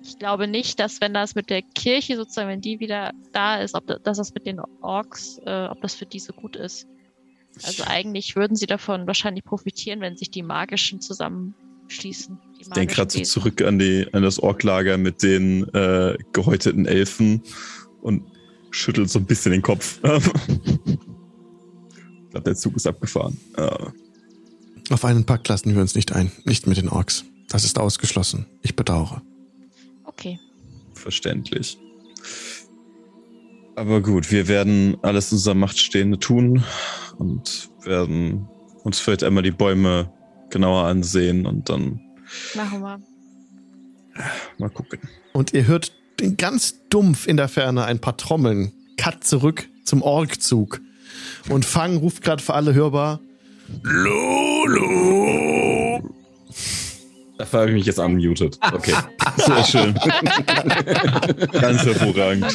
ich 0.01 0.17
glaube 0.19 0.47
nicht, 0.47 0.80
dass 0.80 1.01
wenn 1.01 1.13
das 1.13 1.36
mit 1.36 1.49
der 1.49 1.61
Kirche 1.61 2.15
sozusagen, 2.15 2.49
wenn 2.49 2.61
die 2.61 2.80
wieder 2.80 3.11
da 3.32 3.57
ist, 3.61 3.76
ob 3.76 3.86
da, 3.88 3.97
dass 4.03 4.17
das 4.17 4.34
mit 4.34 4.45
den 4.45 4.59
Orks, 4.82 5.39
äh, 5.45 5.67
ob 5.67 5.82
das 5.82 5.95
für 5.95 6.05
die 6.05 6.19
so 6.19 6.34
gut 6.34 6.55
ist. 6.55 6.88
Also 7.63 7.84
eigentlich 7.86 8.36
würden 8.36 8.55
sie 8.55 8.65
davon 8.65 9.07
wahrscheinlich 9.07 9.43
profitieren, 9.43 10.01
wenn 10.01 10.17
sich 10.17 10.32
die 10.32 10.43
magischen 10.43 11.01
zusammenschließen. 11.01 12.39
Die 12.64 12.70
Ich 12.70 12.74
denke 12.74 12.95
gerade 12.95 13.11
so 13.11 13.22
zurück 13.22 13.61
an, 13.61 13.78
die, 13.78 14.07
an 14.14 14.24
das 14.24 14.39
Orklager 14.39 14.97
mit 14.97 15.22
den 15.22 15.68
äh, 15.74 16.18
gehäuteten 16.32 16.86
Elfen 16.86 17.41
und 18.01 18.24
schüttelt 18.72 19.09
so 19.09 19.20
ein 19.20 19.26
bisschen 19.26 19.51
den 19.51 19.61
Kopf. 19.61 19.99
ich 20.03 20.97
glaube, 22.32 22.45
der 22.45 22.55
Zug 22.55 22.76
ist 22.78 22.88
abgefahren. 22.88 23.38
Äh, 23.57 23.70
Auf 24.89 25.05
einen 25.05 25.26
Pakt 25.26 25.47
lassen 25.49 25.74
wir 25.76 25.82
uns 25.82 25.95
nicht 25.95 26.14
ein. 26.14 26.32
Nicht 26.45 26.66
mit 26.68 26.78
den 26.78 26.89
Orks. 26.89 27.26
Das 27.49 27.66
ist 27.66 27.78
ausgeschlossen. 27.78 28.45
Ich 28.61 28.76
bedauere. 28.76 29.22
Okay. 30.05 30.39
verständlich. 30.93 31.78
Aber 33.76 34.01
gut, 34.01 34.32
wir 34.32 34.47
werden 34.47 34.97
alles 35.01 35.32
in 35.32 35.38
unserer 35.38 35.55
Macht 35.55 35.80
Stehende 35.80 36.20
tun 36.20 36.64
und 37.18 37.70
werden 37.84 38.47
uns 38.84 38.99
vielleicht 38.99 39.24
einmal 39.24 39.43
die 39.43 39.51
Bäume 39.51 40.11
genauer 40.49 40.86
ansehen 40.86 41.45
und 41.45 41.70
dann 41.70 41.99
Machen 42.55 42.81
wir. 42.81 42.99
mal 44.57 44.69
gucken. 44.69 44.99
Und 45.34 45.53
ihr 45.53 45.67
hört 45.67 45.91
ganz 46.38 46.75
dumpf 46.89 47.27
in 47.27 47.38
der 47.38 47.47
Ferne 47.47 47.86
ein 47.86 47.99
paar 47.99 48.17
Trommeln. 48.17 48.71
Cut 48.97 49.23
zurück 49.23 49.67
zum 49.84 50.01
Orkzug. 50.01 50.81
Und 51.49 51.65
Fang 51.65 51.97
ruft 51.97 52.23
gerade 52.23 52.41
für 52.41 52.53
alle 52.53 52.73
hörbar. 52.73 53.19
Lulu! 53.81 55.34
Dafür 57.38 57.61
habe 57.61 57.69
ich 57.71 57.75
mich 57.75 57.86
jetzt 57.88 57.99
unmuted. 57.99 58.59
Okay. 58.61 58.93
Sehr 59.38 59.63
schön. 59.63 59.93
Ganz 61.51 61.84
hervorragend. 61.84 62.45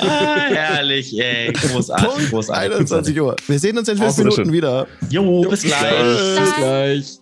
Ah, 0.00 0.36
herrlich, 0.48 1.18
ey. 1.18 1.52
Großartig, 1.52 2.08
Punkt 2.08 2.30
großartig. 2.30 2.72
21 2.72 3.20
Uhr. 3.20 3.34
Wir 3.46 3.58
sehen 3.58 3.76
uns 3.76 3.88
in 3.88 3.98
fünf 3.98 4.16
Minuten 4.16 4.44
schön. 4.44 4.52
wieder. 4.52 4.86
Jo, 5.10 5.42
bis 5.42 5.62
gleich. 5.62 6.38
Bis 6.38 6.54
gleich. 6.56 7.18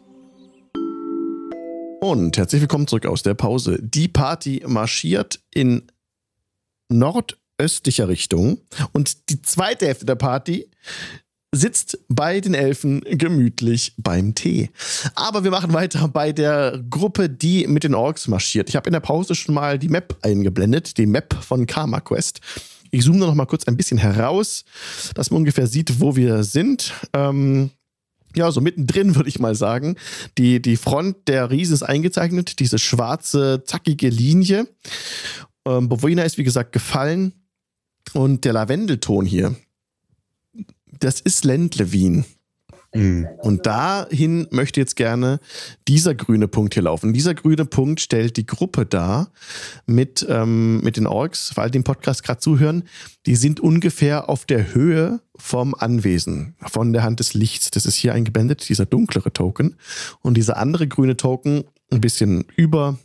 Und 2.01 2.37
herzlich 2.37 2.61
willkommen 2.61 2.87
zurück 2.87 3.07
aus 3.07 3.23
der 3.23 3.35
Pause. 3.35 3.79
Die 3.81 4.07
Party 4.07 4.63
marschiert 4.67 5.41
in 5.53 5.83
nordöstlicher 6.91 8.09
Richtung 8.09 8.59
und 8.93 9.31
die 9.31 9.41
zweite 9.41 9.87
Hälfte 9.87 10.05
der 10.05 10.15
Party 10.15 10.69
sitzt 11.53 11.99
bei 12.09 12.41
den 12.41 12.53
Elfen 12.53 13.01
gemütlich 13.01 13.95
beim 13.97 14.35
Tee. 14.35 14.71
Aber 15.15 15.43
wir 15.43 15.51
machen 15.51 15.73
weiter 15.73 16.07
bei 16.09 16.33
der 16.33 16.85
Gruppe, 16.91 17.31
die 17.31 17.67
mit 17.67 17.83
den 17.83 17.95
Orks 17.95 18.29
marschiert. 18.29 18.69
Ich 18.69 18.77
habe 18.77 18.89
in 18.89 18.93
der 18.93 19.01
Pause 19.01 19.35
schon 19.35 19.55
mal 19.55 19.79
die 19.79 19.89
Map 19.89 20.17
eingeblendet, 20.23 20.99
die 20.99 21.07
Map 21.07 21.35
von 21.43 21.67
Karma 21.67 22.01
Quest. 22.01 22.41
Ich 22.91 23.05
zoome 23.05 23.19
noch 23.19 23.35
mal 23.35 23.47
kurz 23.47 23.67
ein 23.67 23.77
bisschen 23.77 23.99
heraus, 23.99 24.65
dass 25.15 25.31
man 25.31 25.39
ungefähr 25.39 25.67
sieht, 25.67 26.01
wo 26.01 26.15
wir 26.15 26.45
sind. 26.45 26.93
Ähm, 27.15 27.71
ja, 28.37 28.51
so 28.53 28.61
mittendrin 28.61 29.15
würde 29.17 29.29
ich 29.29 29.39
mal 29.39 29.55
sagen. 29.55 29.97
Die, 30.39 30.61
die 30.61 30.77
Front 30.77 31.29
der 31.29 31.51
Riesen 31.51 31.75
ist 31.75 31.83
eingezeichnet, 31.83 32.59
diese 32.61 32.79
schwarze, 32.79 33.65
zackige 33.65 34.09
Linie. 34.09 34.69
Ähm, 35.67 35.89
Bovina 35.89 36.23
ist, 36.23 36.39
wie 36.39 36.45
gesagt, 36.45 36.73
gefallen. 36.73 37.33
Und 38.13 38.45
der 38.45 38.53
Lavendelton 38.53 39.27
hier, 39.27 39.57
das 41.01 41.21
ist 41.21 41.45
Ländlewin. 41.45 42.25
Mhm. 42.95 43.29
Und 43.39 43.67
dahin 43.67 44.49
möchte 44.51 44.81
jetzt 44.81 44.97
gerne 44.97 45.39
dieser 45.87 46.15
grüne 46.15 46.49
Punkt 46.49 46.75
hier 46.75 46.83
laufen. 46.83 47.13
Dieser 47.13 47.35
grüne 47.35 47.65
Punkt 47.65 48.01
stellt 48.01 48.37
die 48.37 48.47
Gruppe 48.47 48.87
dar 48.87 49.31
mit, 49.87 50.27
ähm, 50.29 50.81
mit 50.81 50.97
den 50.97 51.07
Orks, 51.07 51.57
weil 51.57 51.71
die 51.71 51.77
den 51.77 51.85
Podcast 51.85 52.25
gerade 52.25 52.41
zuhören. 52.41 52.85
Die 53.27 53.37
sind 53.37 53.61
ungefähr 53.61 54.29
auf 54.29 54.45
der 54.45 54.75
Höhe 54.75 55.21
vom 55.37 55.75
Anwesen, 55.75 56.57
von 56.61 56.93
der 56.93 57.03
Hand 57.03 57.21
des 57.21 57.35
Lichts. 57.35 57.71
Das 57.71 57.87
ist 57.87 57.95
hier 57.95 58.15
eingeblendet, 58.15 58.69
dieser 58.69 58.87
dunklere 58.87 59.33
Token. 59.33 59.77
Und 60.23 60.37
dieser 60.37 60.57
andere 60.57 60.89
grüne 60.89 61.17
Token 61.17 61.65
ein 61.93 62.01
bisschen 62.01 62.45
über 62.57 62.99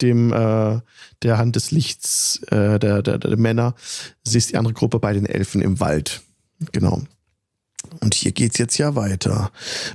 dem 0.00 0.32
äh, 0.32 0.80
der 1.22 1.38
Hand 1.38 1.56
des 1.56 1.70
Lichts 1.70 2.40
äh, 2.50 2.78
der, 2.78 3.02
der, 3.02 3.18
der 3.18 3.36
Männer. 3.36 3.74
Sie 4.24 4.38
ist 4.38 4.50
die 4.50 4.56
andere 4.56 4.74
Gruppe 4.74 4.98
bei 4.98 5.12
den 5.12 5.26
Elfen 5.26 5.60
im 5.60 5.80
Wald. 5.80 6.22
Genau. 6.72 7.02
Und 8.00 8.14
hier 8.14 8.32
geht's 8.32 8.58
jetzt 8.58 8.78
ja 8.78 8.94
weiter. 8.94 9.50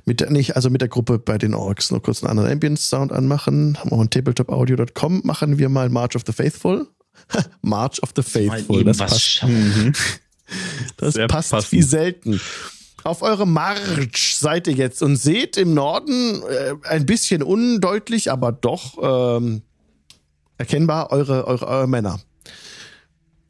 Mit 0.06 0.20
der, 0.20 0.30
nicht, 0.30 0.56
also 0.56 0.70
mit 0.70 0.82
der 0.82 0.88
Gruppe 0.88 1.20
bei 1.20 1.38
den 1.38 1.54
Orks. 1.54 1.92
Nur 1.92 2.02
kurz 2.02 2.24
einen 2.24 2.32
anderen 2.32 2.52
Ambience-Sound 2.52 3.12
anmachen. 3.12 3.78
Haben 3.80 3.92
wir 3.92 3.98
auf 3.98 4.08
tabletopaudio.com 4.08 5.22
machen 5.24 5.58
wir 5.58 5.70
mal 5.70 5.90
March 5.90 6.16
of 6.16 6.24
the 6.26 6.34
Faithful. 6.34 6.88
March 7.62 8.02
of 8.04 8.12
the 8.16 8.24
Faithful. 8.24 8.84
Das 8.84 9.00
was 9.00 9.12
passt. 9.12 9.44
Mhm. 9.44 9.94
das 10.98 11.14
Sehr 11.16 11.28
passt 11.28 11.52
passend. 11.52 11.72
wie 11.72 11.82
selten. 11.82 12.42
Auf 13.04 13.22
eurem 13.22 13.54
Marsch 13.54 14.36
seid 14.36 14.68
ihr 14.68 14.74
jetzt 14.74 15.02
und 15.02 15.16
seht 15.16 15.56
im 15.56 15.74
Norden 15.74 16.42
äh, 16.44 16.74
ein 16.84 17.06
bisschen 17.06 17.42
undeutlich, 17.42 18.32
aber 18.32 18.52
doch 18.52 19.38
ähm, 19.38 19.62
erkennbar 20.58 21.12
eure, 21.12 21.48
eure, 21.48 21.68
eure 21.68 21.88
Männer, 21.88 22.20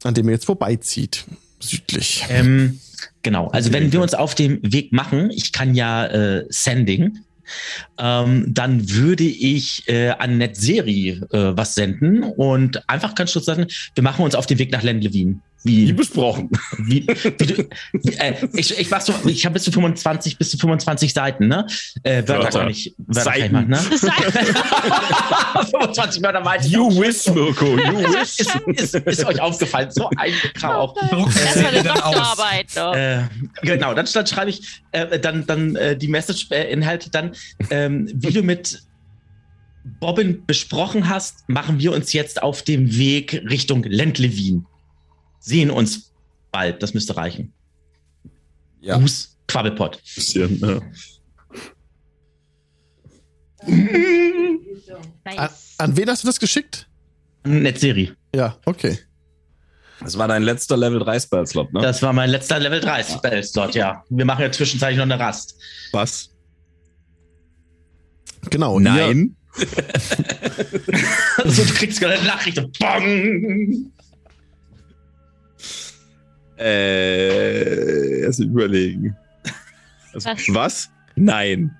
an 0.04 0.14
dem 0.14 0.28
ihr 0.28 0.34
jetzt 0.34 0.44
vorbeizieht, 0.44 1.24
südlich. 1.58 2.24
Ähm, 2.28 2.78
genau, 3.22 3.48
also 3.48 3.72
wenn 3.72 3.92
wir 3.92 4.00
uns 4.00 4.14
auf 4.14 4.34
dem 4.34 4.60
Weg 4.62 4.92
machen, 4.92 5.30
ich 5.30 5.52
kann 5.52 5.74
ja 5.74 6.06
äh, 6.06 6.46
Sending, 6.48 7.18
ähm, 7.98 8.46
dann 8.48 8.90
würde 8.90 9.24
ich 9.24 9.88
äh, 9.88 10.10
an 10.10 10.38
Netzeri 10.38 11.20
äh, 11.30 11.56
was 11.56 11.74
senden 11.74 12.22
und 12.22 12.88
einfach 12.88 13.14
ganz 13.14 13.32
kurz 13.32 13.46
sagen, 13.46 13.66
wir 13.94 14.02
machen 14.02 14.24
uns 14.24 14.34
auf 14.34 14.46
den 14.46 14.58
Weg 14.58 14.70
nach 14.72 14.82
Lendlevin. 14.82 15.40
Wie 15.64 15.88
Wie, 15.88 15.92
besprochen. 15.92 16.50
wie, 16.78 17.06
wie 17.06 17.46
du, 17.46 17.68
wie, 17.92 18.14
äh, 18.14 18.34
ich, 18.54 18.78
ich 18.78 18.90
mach 18.90 19.00
so, 19.00 19.12
ich 19.26 19.44
habe 19.44 19.54
bis 19.54 19.64
zu 19.64 19.72
25, 19.72 20.38
bis 20.38 20.50
zu 20.50 20.58
25 20.58 21.12
Seiten, 21.12 21.48
ne? 21.48 21.66
Äh, 22.04 22.22
Wörter 22.28 22.44
Wörter. 22.44 22.58
kann 22.60 22.70
ich, 22.70 22.94
Wörter 22.98 23.30
kann 23.32 23.40
ich 23.40 23.42
Seiten. 23.42 23.52
machen, 23.52 23.68
ne? 23.70 23.78
Seid 23.98 25.70
25 25.70 26.22
Wörter 26.22 26.56
ich 26.60 26.70
You 26.72 26.88
wish, 27.00 27.26
Mirko, 27.26 27.66
you 27.76 27.98
wish. 28.14 28.38
ist, 28.38 28.54
ist, 28.66 28.94
ist 28.94 29.24
euch 29.24 29.40
aufgefallen, 29.40 29.90
so 29.90 30.08
ein 30.16 30.32
Grau. 30.54 30.94
Druck 31.10 31.26
Das 31.34 31.62
war 31.62 31.68
eine 31.70 31.92
aus. 31.92 32.00
Doktorarbeit. 32.02 32.76
Äh, 32.96 33.22
genau, 33.62 33.94
dann, 33.94 34.06
dann 34.12 34.26
schreibe 34.26 34.50
ich 34.50 34.62
äh, 34.92 35.18
dann, 35.18 35.44
dann 35.46 35.74
äh, 35.76 35.96
die 35.96 36.08
Message-Inhalte 36.08 37.10
dann, 37.10 37.32
ähm, 37.70 38.08
wie 38.14 38.32
du 38.32 38.42
mit 38.42 38.82
Bobbin 40.00 40.44
besprochen 40.46 41.08
hast, 41.08 41.48
machen 41.48 41.80
wir 41.80 41.92
uns 41.92 42.12
jetzt 42.12 42.42
auf 42.42 42.62
dem 42.62 42.96
Weg 42.96 43.42
Richtung 43.48 43.82
Lendlevin. 43.82 44.66
Sehen 45.40 45.70
uns 45.70 46.12
bald, 46.50 46.82
das 46.82 46.94
müsste 46.94 47.16
reichen. 47.16 47.52
Ja. 48.80 48.98
Gruß, 48.98 49.36
Quabbelpott. 49.46 50.00
Bisschen, 50.14 50.58
ja. 50.60 50.80
An, 53.64 55.34
Nice. 55.36 55.74
an 55.78 55.96
wen 55.96 56.08
hast 56.08 56.22
du 56.22 56.26
das 56.28 56.38
geschickt? 56.40 56.88
Netzserie. 57.44 58.16
Ja, 58.34 58.56
okay. 58.64 58.98
Das 60.00 60.16
war 60.16 60.28
dein 60.28 60.42
letzter 60.42 60.76
Level 60.76 61.00
3 61.00 61.18
Spell-Slot, 61.20 61.72
ne? 61.72 61.80
Das 61.80 62.00
war 62.02 62.12
mein 62.12 62.30
letzter 62.30 62.58
Level 62.60 62.80
3 62.80 63.02
Spell-Slot, 63.02 63.74
ja. 63.74 64.04
Wir 64.10 64.24
machen 64.24 64.42
ja 64.42 64.52
zwischenzeitlich 64.52 64.96
noch 64.98 65.04
eine 65.04 65.18
Rast. 65.18 65.56
Was? 65.92 66.30
Genau. 68.50 68.78
Nein. 68.78 69.34
Also, 71.38 71.64
du 71.64 71.72
kriegst 71.74 72.00
gerade 72.00 72.14
eine 72.14 72.24
Nachricht. 72.28 72.58
und 72.58 72.78
Bong! 72.78 73.92
Äh, 76.58 78.20
erst 78.22 78.40
überlegen. 78.40 79.16
Also, 80.12 80.30
Was? 80.30 80.42
was? 80.48 80.90
Nein. 81.16 81.76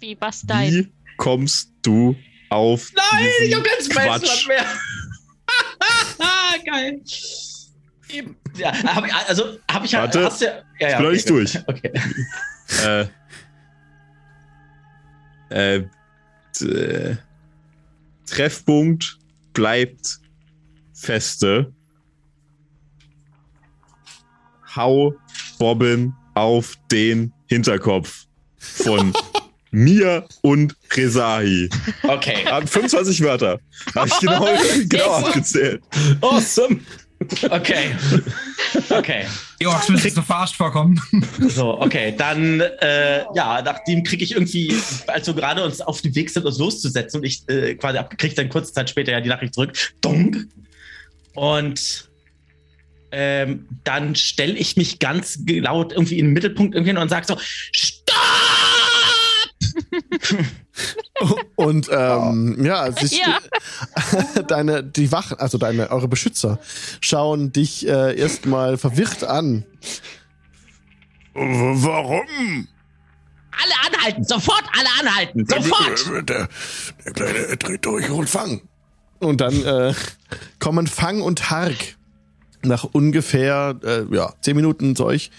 Wie 0.00 0.16
was 0.20 0.42
dein? 0.42 0.72
Wie 0.72 0.92
kommst 1.18 1.70
du 1.82 2.16
auf 2.48 2.90
Nein, 2.96 3.26
ich 3.26 3.44
diesen 3.46 3.58
hab 3.58 3.64
keinen 3.64 3.84
Spell-Slot 3.84 4.22
Quatsch? 4.22 4.48
mehr. 4.48 4.64
Geil. 6.66 7.00
Ja, 8.56 8.72
hab 8.94 9.06
ich, 9.06 9.14
also 9.14 9.58
habe 9.70 9.86
ich 9.86 9.92
Warte. 9.92 10.24
hast 10.24 10.40
du, 10.42 10.46
ja, 10.46 10.62
ja, 10.80 10.88
Ich 10.88 10.94
bin 10.96 11.04
noch 11.04 11.12
nicht 11.12 11.30
durch. 11.30 11.58
Okay. 11.68 11.92
Äh, 15.50 15.76
äh, 15.78 15.88
d- 16.60 17.16
Treffpunkt 18.26 19.18
bleibt 19.52 20.20
feste. 20.94 21.72
Hau 24.74 25.14
Bobbin 25.58 26.12
auf 26.34 26.76
den 26.90 27.32
Hinterkopf 27.46 28.26
von 28.58 29.12
mir 29.70 30.26
und 30.42 30.74
Rezahi. 30.92 31.68
Okay. 32.02 32.44
Hat 32.46 32.68
25 32.68 33.22
Wörter. 33.22 33.60
Habe 33.94 34.08
ich 34.08 34.18
genau, 34.18 34.48
genau 34.88 35.12
abgezählt. 35.12 35.82
Awesome. 36.20 36.80
Okay. 37.50 37.94
Okay. 38.88 39.24
Orks 39.64 39.88
müssen 39.88 40.02
sich 40.02 40.14
so 40.14 40.22
verarscht 40.22 40.54
vorkommen. 40.54 41.00
So, 41.48 41.80
okay. 41.80 42.14
Dann, 42.16 42.60
äh, 42.60 43.24
ja, 43.34 43.62
nachdem 43.62 44.04
kriege 44.04 44.22
ich 44.22 44.32
irgendwie, 44.32 44.76
als 45.08 45.26
wir 45.26 45.34
gerade 45.34 45.64
uns 45.64 45.80
auf 45.80 46.02
dem 46.02 46.14
Weg 46.14 46.30
sind, 46.30 46.46
uns 46.46 46.58
loszusetzen 46.58 47.18
und 47.18 47.26
ich 47.26 47.42
äh, 47.48 47.74
quasi 47.74 47.98
abgekriegt, 47.98 48.38
dann 48.38 48.48
kurze 48.48 48.72
Zeit 48.72 48.90
später 48.90 49.10
ja 49.12 49.20
die 49.20 49.28
Nachricht 49.28 49.54
zurück. 49.54 49.72
Donk. 50.00 50.46
Und 51.34 52.09
ähm, 53.12 53.66
dann 53.84 54.14
stelle 54.14 54.54
ich 54.54 54.76
mich 54.76 54.98
ganz 54.98 55.38
laut 55.46 55.92
irgendwie 55.92 56.18
in 56.18 56.26
den 56.26 56.32
Mittelpunkt 56.32 56.74
irgendwie 56.74 56.90
hin 56.90 56.98
und 56.98 57.08
sage 57.08 57.26
so, 57.26 57.36
Stopp! 57.72 58.16
Und 61.56 61.88
ähm, 61.92 62.64
ja, 62.64 62.90
sich 62.92 63.18
Ja. 63.18 63.38
deine 64.48 64.82
die 64.82 65.12
Wachen, 65.12 65.38
also 65.38 65.58
deine 65.58 65.90
eure 65.90 66.08
Beschützer 66.08 66.58
schauen 67.00 67.52
dich 67.52 67.86
äh, 67.86 68.18
erstmal 68.18 68.78
verwirrt 68.78 69.24
an. 69.24 69.64
Warum? 71.34 72.68
Alle 73.52 73.94
anhalten, 73.94 74.24
sofort 74.24 74.64
alle 74.76 74.88
anhalten, 75.00 75.46
sofort! 75.46 76.28
Der, 76.28 76.48
der 77.04 77.12
Kleine 77.12 77.56
dreht 77.56 77.84
durch 77.84 78.08
und 78.10 78.28
fang. 78.28 78.62
Und 79.18 79.40
dann 79.40 79.62
äh, 79.64 79.94
kommen 80.58 80.86
Fang 80.86 81.20
und 81.20 81.50
Hark 81.50 81.96
nach 82.62 82.84
ungefähr 82.84 83.78
äh, 83.84 84.04
ja, 84.14 84.32
zehn 84.40 84.56
Minuten 84.56 84.94
euch. 85.00 85.30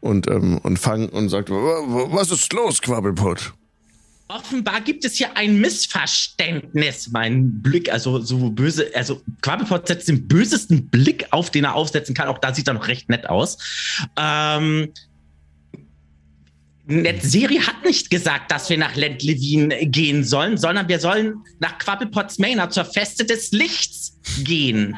Und, 0.00 0.26
ähm, 0.28 0.58
und 0.58 0.78
Fang 0.78 1.08
und 1.08 1.28
sagt, 1.28 1.48
Wa- 1.50 1.54
wa- 1.54 2.08
Was 2.10 2.30
ist 2.32 2.52
los, 2.52 2.80
Quabbelpott? 2.82 3.52
Offenbar 4.28 4.80
gibt 4.80 5.04
es 5.04 5.14
hier 5.16 5.36
ein 5.36 5.60
Missverständnis. 5.60 7.10
Mein 7.12 7.60
Blick, 7.62 7.92
also 7.92 8.18
so 8.20 8.50
böse, 8.50 8.90
also 8.94 9.20
Quabbelpot 9.42 9.86
setzt 9.86 10.08
den 10.08 10.26
bösesten 10.26 10.88
Blick 10.88 11.26
auf, 11.32 11.50
den 11.50 11.64
er 11.64 11.74
aufsetzen 11.74 12.14
kann. 12.14 12.28
Auch 12.28 12.38
da 12.38 12.52
sieht 12.54 12.66
er 12.66 12.74
noch 12.74 12.88
recht 12.88 13.08
nett 13.10 13.28
aus. 13.28 13.58
Ähm, 14.18 14.88
Netzeri 16.86 17.58
hat 17.58 17.84
nicht 17.84 18.10
gesagt, 18.10 18.50
dass 18.50 18.68
wir 18.68 18.76
nach 18.76 18.96
Lendlevin 18.96 19.72
gehen 19.92 20.24
sollen, 20.24 20.58
sondern 20.58 20.88
wir 20.88 20.98
sollen 20.98 21.34
nach 21.60 21.78
Quabbelpots 21.78 22.38
Manor 22.40 22.70
zur 22.70 22.84
Feste 22.84 23.24
des 23.24 23.52
Lichts 23.52 24.18
gehen. 24.42 24.96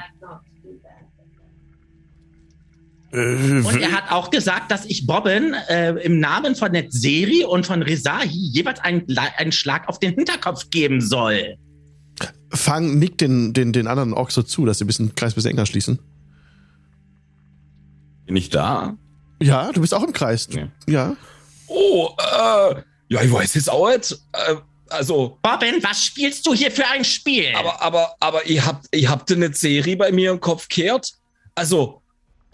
Und 3.14 3.80
er 3.80 3.92
hat 3.92 4.10
auch 4.10 4.30
gesagt, 4.30 4.72
dass 4.72 4.84
ich 4.86 5.06
Bobbin 5.06 5.54
äh, 5.68 5.90
im 6.02 6.18
Namen 6.18 6.56
von 6.56 6.72
Netzeri 6.72 7.44
und 7.44 7.64
von 7.64 7.80
Rezahi 7.80 8.26
jeweils 8.28 8.80
einen, 8.80 9.06
einen 9.36 9.52
Schlag 9.52 9.88
auf 9.88 10.00
den 10.00 10.14
Hinterkopf 10.14 10.70
geben 10.70 11.00
soll. 11.00 11.56
Fang 12.50 12.98
nickt 12.98 13.20
den, 13.20 13.52
den, 13.52 13.72
den 13.72 13.86
anderen 13.86 14.14
Orks 14.14 14.34
so 14.34 14.42
zu, 14.42 14.66
dass 14.66 14.78
sie 14.78 14.84
ein 14.84 14.88
bisschen 14.88 15.14
Kreis 15.14 15.34
bis 15.34 15.44
enger 15.44 15.64
schließen. 15.64 16.00
Bin 18.26 18.34
ich 18.34 18.50
da? 18.50 18.96
Ja, 19.40 19.70
du 19.70 19.80
bist 19.80 19.94
auch 19.94 20.02
im 20.02 20.12
Kreis. 20.12 20.48
Ja. 20.50 20.68
Ja. 20.88 21.16
Oh, 21.68 22.08
äh, 22.18 22.82
ja, 23.10 23.22
ich 23.22 23.32
weiß 23.32 23.54
jetzt 23.54 23.70
auch 23.70 23.90
nicht. 23.90 24.12
Äh, 24.32 24.56
also, 24.88 25.38
Bobbin, 25.40 25.76
was 25.82 26.02
spielst 26.02 26.44
du 26.46 26.54
hier 26.54 26.72
für 26.72 26.86
ein 26.86 27.04
Spiel? 27.04 27.54
aber, 27.54 27.80
aber, 27.80 28.14
aber 28.18 28.46
ihr 28.46 28.66
habt, 28.66 28.86
ihr 28.92 29.08
habt 29.08 29.30
eine 29.30 29.52
Serie 29.52 29.96
bei 29.96 30.10
mir 30.10 30.32
im 30.32 30.40
Kopf 30.40 30.68
kehrt. 30.68 31.12
Also, 31.54 32.02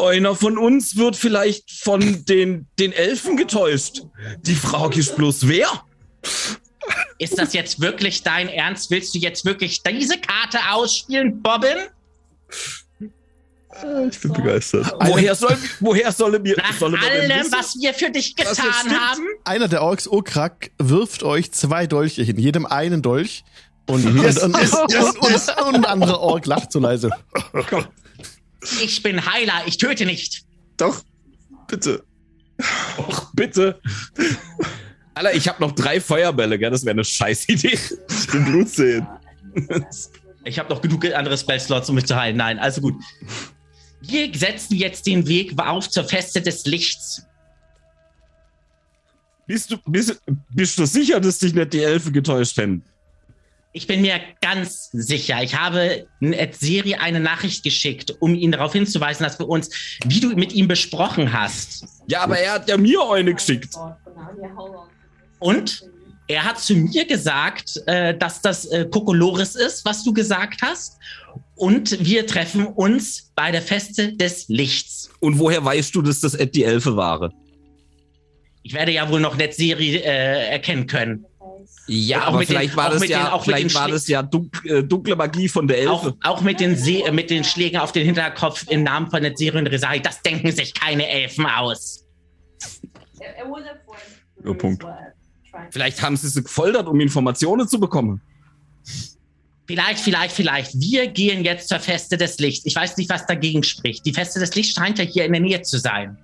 einer 0.05 0.35
von 0.35 0.59
uns 0.59 0.97
wird 0.97 1.17
vielleicht 1.17 1.71
von 1.71 2.25
den, 2.25 2.67
den 2.79 2.93
Elfen 2.93 3.37
getäuscht. 3.37 4.03
Die 4.43 4.55
Frage 4.55 5.01
ist 5.01 5.17
bloß 5.17 5.49
wer? 5.49 5.69
Ist 7.19 7.39
das 7.39 7.53
jetzt 7.53 7.81
wirklich 7.81 8.23
dein 8.23 8.49
Ernst? 8.49 8.91
Willst 8.91 9.15
du 9.15 9.19
jetzt 9.19 9.45
wirklich 9.45 9.83
diese 9.83 10.19
Karte 10.19 10.59
ausspielen, 10.71 11.43
Bobbin? 11.43 11.77
Ich 14.11 14.21
bin 14.21 14.33
begeistert. 14.33 14.93
Woher 15.01 15.35
soll, 15.35 15.57
woher 15.79 16.11
soll 16.13 16.39
mir, 16.41 16.57
Nach 16.57 16.77
soll 16.77 16.97
allem, 16.97 17.31
wissen? 17.31 17.53
was 17.53 17.77
wir 17.81 17.95
für 17.95 18.11
dich 18.11 18.35
getan 18.35 18.57
haben? 18.91 19.23
Einer 19.45 19.69
der 19.69 19.83
Orks, 19.83 20.09
Okrak, 20.09 20.71
wirft 20.79 21.23
euch 21.23 21.53
zwei 21.53 21.87
Dolche 21.87 22.23
hin, 22.23 22.39
jedem 22.39 22.67
einen 22.67 23.01
Dolch. 23.01 23.45
Und, 23.87 24.05
Yes, 24.23 24.43
und, 24.43 24.55
und, 24.55 24.61
yes, 24.61 24.77
yes, 25.29 25.49
und, 25.49 25.67
und 25.69 25.75
ein 25.77 25.85
anderer 25.85 26.21
Ork 26.21 26.47
lacht 26.47 26.73
so 26.73 26.79
leise. 26.79 27.11
Ich 28.83 29.03
bin 29.03 29.25
Heiler, 29.25 29.63
ich 29.67 29.79
töte 29.79 30.07
nicht. 30.07 30.45
Doch, 30.77 31.03
bitte. 31.67 32.05
Och, 32.99 33.31
bitte. 33.35 33.81
Alter, 35.15 35.35
ich 35.35 35.49
habe 35.49 35.63
noch 35.63 35.73
drei 35.73 36.01
Feuerbälle, 36.01 36.59
gell? 36.59 36.71
Das 36.71 36.85
wäre 36.85 36.93
eine 36.93 37.05
scheiß 37.05 37.49
Idee. 37.49 37.79
Ich 38.09 38.33
will 38.33 38.45
Blut 38.45 38.69
sehen. 38.69 39.07
Ich 40.45 40.59
habe 40.59 40.73
noch 40.73 40.81
genug 40.81 41.05
andere 41.13 41.37
Spellslots, 41.37 41.89
um 41.89 41.97
mich 41.97 42.07
zu 42.07 42.17
heilen. 42.17 42.37
Nein, 42.37 42.59
also 42.59 42.81
gut. 42.81 42.95
Wir 44.01 44.33
setzen 44.35 44.77
jetzt 44.77 45.07
den 45.07 45.27
Weg 45.27 45.59
auf 45.59 45.91
zur 45.91 46.05
Feste 46.05 46.41
des 46.41 46.65
Lichts. 46.65 47.23
Bist 49.47 49.71
du, 49.71 49.79
bist, 49.87 50.23
bist 50.51 50.79
du 50.79 50.87
sicher, 50.87 51.21
dass 51.21 51.39
dich 51.39 51.53
nicht 51.53 51.73
die 51.73 51.83
Elfen 51.83 52.13
getäuscht 52.13 52.57
haben? 52.59 52.83
Ich 53.73 53.87
bin 53.87 54.03
mir 54.03 54.21
ganz 54.41 54.91
sicher. 54.93 55.43
Ich 55.43 55.55
habe 55.55 56.07
Seri 56.53 56.97
eine 56.97 57.21
Nachricht 57.21 57.63
geschickt, 57.63 58.17
um 58.19 58.35
ihn 58.35 58.51
darauf 58.51 58.73
hinzuweisen, 58.73 59.23
dass 59.23 59.39
wir 59.39 59.49
uns, 59.49 59.71
wie 60.05 60.19
du 60.19 60.31
mit 60.31 60.53
ihm 60.53 60.67
besprochen 60.67 61.33
hast. 61.33 61.85
Ja, 62.09 62.23
aber 62.23 62.39
er 62.39 62.55
hat 62.55 62.69
ja 62.69 62.77
mir 62.77 63.01
eine 63.11 63.33
geschickt. 63.33 63.75
Und 65.39 65.85
er 66.27 66.45
hat 66.45 66.59
zu 66.59 66.75
mir 66.75 67.07
gesagt, 67.07 67.81
äh, 67.87 68.17
dass 68.17 68.41
das 68.41 68.67
äh, 68.67 68.87
Kokolores 68.91 69.57
ist, 69.57 69.85
was 69.85 70.05
du 70.05 70.13
gesagt 70.13 70.63
hast. 70.63 70.99
Und 71.57 72.05
wir 72.05 72.27
treffen 72.27 72.67
uns 72.67 73.33
bei 73.35 73.51
der 73.51 73.63
Feste 73.63 74.13
des 74.15 74.49
Lichts. 74.49 75.11
Und 75.21 75.39
woher 75.39 75.65
weißt 75.65 75.95
du, 75.95 76.03
dass 76.03 76.21
das 76.21 76.35
Ed 76.35 76.55
die 76.55 76.65
Elfe 76.65 76.97
war? 76.97 77.33
Ich 78.63 78.75
werde 78.75 78.93
ja 78.93 79.09
wohl 79.11 79.21
noch 79.21 79.37
Netzeri 79.37 79.97
äh, 79.97 80.51
erkennen 80.51 80.87
können. 80.87 81.27
Ja, 81.87 82.19
Und 82.19 82.23
auch 82.23 82.27
aber 82.29 82.39
mit 82.39 82.49
den- 82.49 82.57
vielleicht 82.57 82.77
war 82.77 82.91
das 82.91 83.01
den- 83.03 83.11
ja, 83.11 83.33
auch 83.33 83.39
mit 83.47 83.57
vielleicht 83.57 83.71
den 83.71 83.81
war 83.81 83.89
das 83.89 84.07
ja 84.09 84.23
dunk, 84.23 84.65
äh, 84.65 84.83
dunkle 84.83 85.17
Magie 85.17 85.49
von 85.49 85.67
der 85.67 85.79
Elfe. 85.79 85.91
Auch, 85.91 86.13
auch 86.23 86.41
mit, 86.41 86.61
den 86.61 86.77
See, 86.77 87.01
äh, 87.03 87.11
mit 87.13 87.31
den 87.31 87.43
Schlägen 87.45 87.79
auf 87.79 87.93
den 87.93 88.05
Hinterkopf 88.05 88.65
im 88.69 88.83
Namen 88.83 89.11
von 89.11 89.23
Netzeri 89.23 89.59
und 89.59 89.67
Resari, 89.67 90.01
das 90.01 90.23
denken 90.23 90.53
sich 90.53 90.73
keine 90.75 91.09
Elfen 91.09 91.47
aus. 91.47 92.05
Ja, 94.45 94.53
Punkt. 94.55 94.85
Vielleicht 95.71 96.01
haben 96.03 96.17
sie 96.17 96.29
sie 96.29 96.43
gefoltert, 96.43 96.87
um 96.87 96.99
Informationen 97.01 97.67
zu 97.69 97.79
bekommen. 97.81 98.21
Vielleicht, 99.67 100.01
vielleicht, 100.03 100.35
vielleicht. 100.35 100.81
Wir 100.81 101.07
gehen 101.09 101.45
jetzt 101.45 101.69
zur 101.69 101.79
Feste 101.79 102.17
des 102.17 102.39
Lichts. 102.39 102.67
Ich 102.67 102.75
weiß 102.75 102.97
nicht, 102.97 103.09
was 103.11 103.27
dagegen 103.27 103.63
spricht. 103.63 104.05
Die 104.05 104.13
Feste 104.13 104.41
des 104.41 104.55
Lichts 104.55 104.75
scheint 104.75 104.99
ja 104.99 105.05
hier 105.05 105.25
in 105.27 105.33
der 105.33 105.41
Nähe 105.41 105.63
zu 105.63 105.79
sein. 105.79 106.19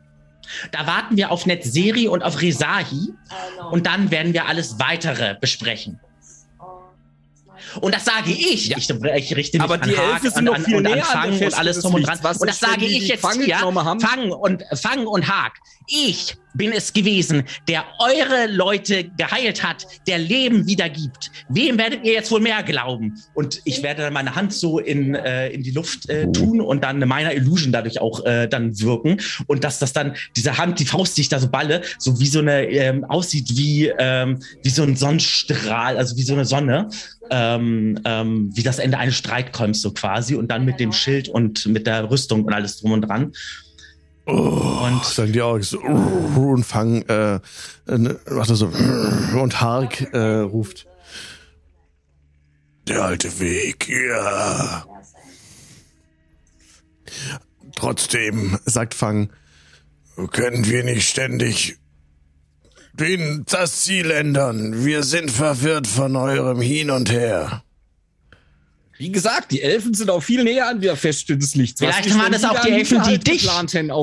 Da 0.73 0.87
warten 0.87 1.17
wir 1.17 1.31
auf 1.31 1.47
Netzeri 1.47 2.09
und 2.09 2.23
auf 2.23 2.41
Resahi 2.41 3.13
und 3.71 3.87
dann 3.87 4.11
werden 4.11 4.33
wir 4.33 4.47
alles 4.47 4.79
weitere 4.79 5.35
besprechen. 5.41 6.01
Und 7.81 7.95
das 7.95 8.05
sage 8.05 8.31
ich. 8.31 8.69
Ja. 8.69 8.79
Ich, 8.79 8.89
ich 8.91 9.37
richte 9.37 9.59
mich 9.59 9.65
Aber 9.65 9.75
an 9.75 9.89
die 9.89 9.97
Haag, 9.97 10.15
Elfen 10.15 10.31
sind 10.31 10.39
an, 10.39 10.45
noch 10.45 10.55
an, 10.55 10.65
viel 10.65 10.77
und 10.77 10.83
näher 10.85 10.97
an 10.97 11.33
Fang 11.33 11.41
und 11.41 11.59
alles 11.59 11.81
drum 11.81 11.95
und 11.95 12.03
dran. 12.07 12.19
Was 12.23 12.39
und 12.39 12.49
das 12.49 12.59
sage 12.59 12.85
ich 12.85 13.09
jetzt 13.09 13.33
hier. 13.33 13.57
genommen 13.57 13.85
haben? 13.85 14.01
Fang 14.01 14.31
und 14.31 14.65
Fang 14.75 15.07
und 15.07 15.29
Haag. 15.29 15.59
Ich 15.89 16.37
bin 16.57 16.73
es 16.73 16.93
gewesen, 16.93 17.45
der 17.69 17.85
eure 17.99 18.51
Leute 18.51 19.05
geheilt 19.17 19.63
hat, 19.63 19.87
der 20.07 20.19
Leben 20.19 20.67
wiedergibt. 20.67 21.31
Wem 21.49 21.79
werdet 21.79 22.05
ihr 22.05 22.13
jetzt 22.13 22.31
wohl 22.31 22.41
mehr 22.41 22.63
glauben? 22.63 23.15
Und 23.35 23.61
ich 23.65 23.83
werde 23.83 24.03
dann 24.03 24.13
meine 24.13 24.35
Hand 24.35 24.53
so 24.53 24.79
in, 24.79 25.15
äh, 25.15 25.49
in 25.51 25.63
die 25.63 25.71
Luft 25.71 26.09
äh, 26.09 26.31
tun 26.33 26.61
und 26.61 26.83
dann 26.85 26.99
meiner 27.01 27.35
Illusion 27.35 27.73
dadurch 27.73 28.01
auch 28.01 28.25
äh, 28.25 28.49
dann 28.49 28.79
wirken. 28.81 29.19
Und 29.47 29.65
dass 29.65 29.79
das 29.79 29.93
dann, 29.93 30.15
diese 30.37 30.59
Hand, 30.59 30.81
die 30.81 30.87
Faust, 30.87 31.17
die 31.17 31.23
ich 31.23 31.29
da 31.29 31.39
so 31.39 31.49
balle, 31.49 31.83
so 31.99 32.19
wie 32.21 32.27
so 32.27 32.41
eine, 32.41 32.69
ähm, 32.69 33.05
aussieht 33.05 33.57
wie, 33.57 33.93
ähm, 33.99 34.39
wie 34.63 34.71
so 34.71 34.83
ein 34.83 34.97
Sonnenstrahl, 34.97 35.97
also 35.97 36.17
wie 36.17 36.23
so 36.23 36.35
eine 36.35 36.45
Sonne. 36.45 36.89
Ähm, 37.29 37.99
ähm, 38.05 38.51
wie 38.55 38.63
das 38.63 38.79
Ende 38.79 38.99
eines 38.99 39.17
Streitkolbs 39.17 39.83
so 39.83 39.93
quasi 39.93 40.37
und 40.37 40.49
dann 40.49 40.65
mit 40.65 40.79
dem 40.79 40.93
Schild 40.93 41.29
und 41.29 41.67
mit 41.67 41.89
der 41.89 42.09
Rüstung 42.09 42.45
und 42.45 42.53
alles 42.53 42.79
drum 42.79 42.93
und 42.93 43.01
dran. 43.01 43.33
Und 44.27 45.05
sagen 45.05 45.33
die 45.33 45.41
Orks 45.41 45.71
so, 45.71 45.79
und 45.79 46.65
fangen, 46.65 47.09
äh, 47.09 47.39
macht 47.87 48.51
er 48.51 48.57
so, 48.57 48.67
und 48.67 49.61
Hark 49.61 50.01
äh, 50.13 50.41
ruft. 50.41 50.89
Der 52.89 53.05
alte 53.05 53.39
Weg, 53.39 53.89
ja. 53.89 54.85
Trotzdem, 57.77 58.59
sagt 58.65 58.95
Fang, 58.95 59.31
können 60.33 60.67
wir 60.67 60.83
nicht 60.83 61.09
ständig 61.09 61.79
den, 62.95 63.45
das 63.49 63.85
Ziel 63.85 64.11
ändern. 64.11 64.85
Wir 64.85 65.05
sind 65.05 65.31
verwirrt 65.31 65.87
von 65.87 66.17
eurem 66.17 66.61
Hin 66.61 66.91
und 66.91 67.13
Her. 67.13 67.63
Wie 68.99 69.11
gesagt, 69.11 69.53
die 69.53 69.61
Elfen 69.61 69.93
sind 69.93 70.11
auch 70.11 70.23
viel 70.23 70.43
näher 70.43 70.69
an 70.69 70.81
der 70.81 70.97
Feste 70.97 71.37
des 71.37 71.55
Lichts. 71.55 71.81
Was 71.81 71.97
Vielleicht 71.97 72.19
waren 72.19 72.33
das 72.33 72.45
auch 72.45 72.61
die 72.61 72.71
Elfen, 72.71 73.03
die 73.03 73.19
dich. 73.19 73.43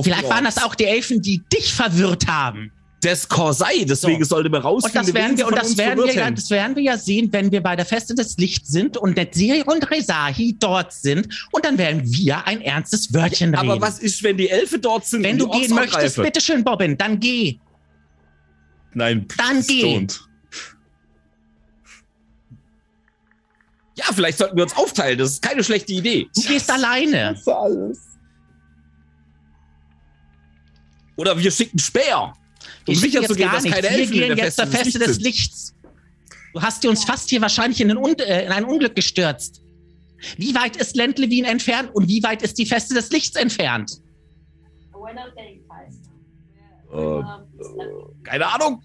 Vielleicht 0.03 0.29
waren 0.29 0.43
das 0.43 0.61
auch 0.61 0.75
die 0.75 0.85
Elfen, 0.85 1.21
die 1.21 1.41
dich 1.51 1.73
verwirrt 1.73 2.27
haben. 2.27 2.71
Das 3.01 3.27
Korsei, 3.27 3.83
deswegen 3.83 4.23
sollte 4.23 4.49
man 4.49 4.61
Und 4.61 4.67
rausfinden, 4.67 5.07
das 5.07 5.13
werden 5.13 5.37
wir, 5.37 5.47
und 5.47 5.57
das 5.57 5.77
werden 5.77 6.05
wir, 6.05 6.13
ja, 6.13 6.31
das 6.31 6.49
werden 6.49 6.77
wir 6.77 6.83
ja 6.83 6.97
sehen, 6.97 7.27
wenn 7.33 7.51
wir 7.51 7.59
bei 7.59 7.75
der 7.75 7.85
Feste 7.85 8.15
des 8.15 8.37
Lichts 8.37 8.69
sind 8.69 8.95
und 8.95 9.17
Netziri 9.17 9.63
und 9.63 9.91
Resahi 9.91 10.55
dort 10.57 10.93
sind. 10.93 11.27
Und 11.51 11.65
dann 11.65 11.77
werden 11.77 12.01
wir 12.05 12.47
ein 12.47 12.61
ernstes 12.61 13.13
Wörtchen 13.13 13.53
reden. 13.53 13.71
Aber 13.71 13.81
was 13.81 13.99
ist, 13.99 14.23
wenn 14.23 14.37
die 14.37 14.47
Elfe 14.47 14.79
dort 14.79 15.05
sind 15.05 15.23
wenn 15.23 15.41
und 15.41 15.51
du 15.51 15.59
gehen 15.59 15.75
möchtest, 15.75 16.15
bitteschön, 16.15 16.63
Bobbin, 16.63 16.97
dann 16.97 17.19
geh. 17.19 17.57
Nein, 18.93 19.25
Dann 19.37 19.61
geh. 19.65 19.83
don't. 19.83 20.19
Ja, 23.95 24.05
vielleicht 24.13 24.37
sollten 24.39 24.55
wir 24.55 24.63
uns 24.63 24.75
aufteilen. 24.75 25.17
Das 25.19 25.31
ist 25.31 25.41
keine 25.41 25.63
schlechte 25.63 25.93
Idee. 25.93 26.27
Du 26.35 26.41
gehst 26.41 26.69
alleine. 26.71 27.39
Oder 31.15 31.37
wir 31.37 31.51
schicken 31.51 31.77
Speer. 31.77 32.33
Um 32.87 32.93
Ich 32.93 32.99
sicher 32.99 33.21
jetzt 33.21 33.29
zu 33.29 33.35
gehen, 33.35 33.45
gar 33.45 33.55
dass 33.55 33.63
keine 33.63 33.83
Wir 33.83 33.91
Elfen 33.91 34.13
in 34.13 34.19
gehen 34.19 34.35
der 34.35 34.45
jetzt 34.45 34.55
zur 34.55 34.67
Feste 34.67 34.99
Feste 34.99 34.99
des 34.99 35.19
Lichts. 35.19 35.75
Du 36.53 36.61
hast 36.61 36.83
dir 36.83 36.89
uns 36.89 37.03
fast 37.03 37.29
hier 37.29 37.41
wahrscheinlich 37.41 37.81
in, 37.81 37.91
ein 37.91 37.97
Un 37.97 38.15
äh, 38.19 38.45
in 38.45 38.51
ein 38.51 38.65
Unglück 38.65 38.95
gestürzt. 38.95 39.61
Wie 40.37 40.55
weit 40.55 40.77
ist 40.77 40.95
Lentlewin 40.95 41.45
entfernt 41.45 41.93
und 41.93 42.07
wie 42.07 42.23
weit 42.23 42.41
ist 42.41 42.57
die 42.57 42.65
Feste 42.65 42.93
des 42.93 43.09
Lichts 43.11 43.35
entfernt? 43.35 43.99
Keine 48.23 48.47
Ahnung. 48.53 48.81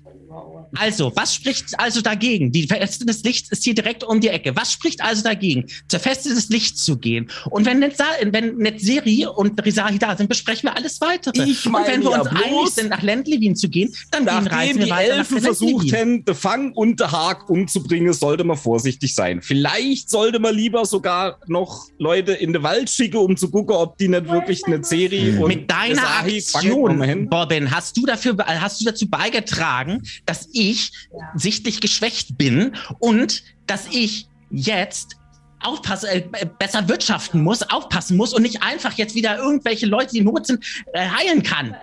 Also, 0.76 1.12
was 1.14 1.34
spricht 1.34 1.78
also 1.78 2.00
dagegen? 2.00 2.52
Die 2.52 2.66
Feste 2.66 3.06
des 3.06 3.22
Lichts 3.22 3.50
ist 3.50 3.64
hier 3.64 3.74
direkt 3.74 4.04
um 4.04 4.20
die 4.20 4.28
Ecke. 4.28 4.54
Was 4.56 4.72
spricht 4.72 5.02
also 5.02 5.22
dagegen, 5.22 5.66
zur 5.88 6.00
Feste 6.00 6.28
des 6.30 6.48
Lichts 6.48 6.84
zu 6.84 6.98
gehen? 6.98 7.30
Und 7.50 7.66
wenn, 7.66 7.78
Netza 7.78 8.04
wenn 8.24 8.56
Netzeri 8.56 9.26
und 9.26 9.64
Risahi 9.64 9.98
da 9.98 10.16
sind, 10.16 10.28
besprechen 10.28 10.68
wir 10.68 10.76
alles 10.76 11.00
weitere. 11.00 11.42
Ich 11.42 11.64
und 11.66 11.72
meine 11.72 11.88
wenn 11.88 12.02
wir 12.02 12.10
ja 12.10 12.20
uns 12.20 12.30
einig 12.30 12.68
sind, 12.70 12.90
nach 12.90 13.02
Lentlewin 13.02 13.56
zu 13.56 13.68
gehen, 13.68 13.94
dann 14.10 14.24
gehen 14.26 14.46
reisen 14.46 14.48
Nachdem 14.48 14.76
wir 14.76 14.84
die 14.84 14.90
weiter 14.90 15.14
Elfen 15.14 15.36
nach 15.36 15.42
versucht 15.42 15.70
Lentlewin. 15.70 16.00
haben, 16.00 16.24
den 16.24 16.34
Fang 16.34 16.72
und 16.72 17.00
den 17.00 17.10
Haag 17.10 17.48
umzubringen, 17.48 18.12
sollte 18.12 18.44
man 18.44 18.56
vorsichtig 18.56 19.14
sein. 19.14 19.40
Vielleicht 19.42 20.10
sollte 20.10 20.38
man 20.38 20.54
lieber 20.54 20.84
sogar 20.84 21.38
noch 21.46 21.86
Leute 21.98 22.32
in 22.32 22.52
den 22.52 22.62
Wald 22.62 22.90
schicken, 22.90 23.18
um 23.18 23.36
zu 23.36 23.50
gucken, 23.50 23.74
ob 23.74 23.96
die 23.98 24.08
nicht 24.08 24.28
wirklich 24.28 24.64
eine 24.66 24.84
Serie 24.84 25.40
und 25.40 25.48
Mit 25.48 25.70
deiner 25.70 26.02
mal 26.02 26.18
Aktion, 26.26 27.02
hin. 27.02 27.28
Bobbin, 27.28 27.70
hast 27.70 27.96
du 27.96 28.06
dafür, 28.06 28.36
hast 28.38 28.80
du 28.80 28.84
dazu 28.84 29.08
beigetragen, 29.08 30.02
dass 30.28 30.48
ich 30.52 30.92
sichtlich 31.34 31.80
geschwächt 31.80 32.36
bin 32.36 32.76
und 32.98 33.42
dass 33.66 33.86
ich 33.90 34.26
jetzt 34.50 35.16
aufpassen, 35.60 36.08
äh, 36.12 36.46
besser 36.58 36.88
wirtschaften 36.88 37.42
muss, 37.42 37.62
aufpassen 37.62 38.16
muss 38.16 38.32
und 38.32 38.42
nicht 38.42 38.62
einfach 38.62 38.92
jetzt 38.94 39.14
wieder 39.14 39.38
irgendwelche 39.38 39.86
Leute, 39.86 40.12
die 40.12 40.18
in 40.18 40.24
Not 40.24 40.46
sind, 40.46 40.64
äh, 40.92 41.08
heilen 41.08 41.42
kann. 41.42 41.74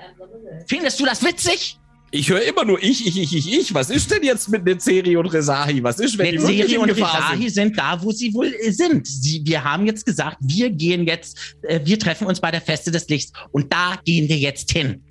Findest 0.67 0.99
du 0.99 1.05
das 1.05 1.23
witzig? 1.23 1.79
Ich 2.11 2.29
höre 2.29 2.43
immer 2.43 2.63
nur 2.63 2.81
ich, 2.81 3.05
ich, 3.05 3.19
ich, 3.19 3.35
ich, 3.35 3.51
ich. 3.51 3.73
Was 3.73 3.89
ist 3.89 4.09
denn 4.09 4.23
jetzt 4.23 4.47
mit 4.47 4.63
Nezeri 4.63 5.17
und 5.17 5.25
Resahi? 5.25 5.83
Was 5.83 5.99
ist, 5.99 6.17
wenn 6.17 6.31
die 6.31 6.41
wirklich 6.41 6.77
und 6.77 6.89
Risahi 6.89 7.41
sind? 7.41 7.53
sind 7.53 7.77
da, 7.77 8.01
wo 8.01 8.11
sie 8.11 8.33
wohl 8.33 8.53
äh, 8.53 8.71
sind. 8.71 9.05
Sie, 9.05 9.41
wir 9.43 9.63
haben 9.63 9.85
jetzt 9.85 10.05
gesagt, 10.05 10.37
wir 10.39 10.69
gehen 10.69 11.05
jetzt, 11.05 11.57
äh, 11.63 11.81
wir 11.83 11.99
treffen 11.99 12.27
uns 12.27 12.39
bei 12.39 12.51
der 12.51 12.61
Feste 12.61 12.91
des 12.91 13.09
Lichts 13.09 13.33
und 13.51 13.73
da 13.73 13.99
gehen 14.05 14.29
wir 14.29 14.37
jetzt 14.37 14.71
hin. 14.71 15.03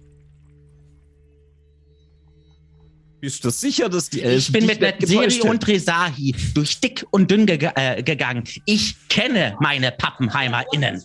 Bist 3.24 3.42
du 3.42 3.48
sicher, 3.48 3.88
dass 3.88 4.10
die 4.10 4.20
Elfen 4.20 4.38
Ich 4.38 4.52
bin 4.52 4.66
mit 4.66 4.82
haben? 4.82 5.48
und 5.48 5.66
Resahi 5.66 6.34
durch 6.52 6.78
dick 6.78 7.06
und 7.10 7.30
dünn 7.30 7.46
ge 7.46 7.70
äh, 7.74 8.02
gegangen. 8.02 8.44
Ich 8.66 8.96
kenne 9.08 9.56
meine 9.60 9.92
PappenheimerInnen. 9.92 11.02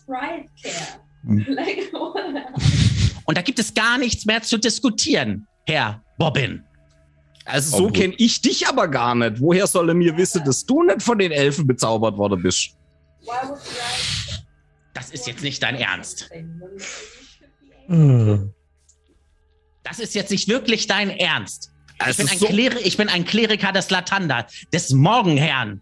Und 3.23 3.37
da 3.37 3.41
gibt 3.41 3.57
es 3.57 3.73
gar 3.73 3.97
nichts 3.97 4.25
mehr 4.25 4.41
zu 4.41 4.57
diskutieren, 4.57 5.47
Herr 5.65 6.03
Bobbin. 6.17 6.61
Also 7.45 7.77
so 7.77 7.87
kenne 7.89 8.15
ich 8.17 8.41
dich 8.41 8.67
aber 8.67 8.89
gar 8.89 9.15
nicht. 9.15 9.39
Woher 9.39 9.65
soll 9.65 9.87
er 9.87 9.95
mir 9.95 10.17
wissen, 10.17 10.43
dass 10.43 10.65
du 10.65 10.83
nicht 10.83 11.01
von 11.01 11.19
den 11.19 11.31
Elfen 11.31 11.65
bezaubert 11.65 12.17
worden 12.17 12.43
bist? 12.43 12.71
Das 14.93 15.09
ist 15.09 15.25
jetzt 15.25 15.41
nicht 15.41 15.63
dein 15.63 15.75
Ernst. 15.75 16.29
Das 19.83 19.99
ist 19.99 20.15
jetzt 20.15 20.31
nicht 20.31 20.49
wirklich 20.49 20.85
dein 20.85 21.11
Ernst. 21.11 21.71
Ich 22.09 22.17
bin, 22.17 22.27
so- 22.27 22.45
Kleri 22.45 22.79
ich 22.83 22.97
bin 22.97 23.09
ein 23.09 23.25
Kleriker 23.25 23.71
des 23.71 23.89
Latanda, 23.89 24.47
des 24.71 24.91
Morgenherrn. 24.91 25.81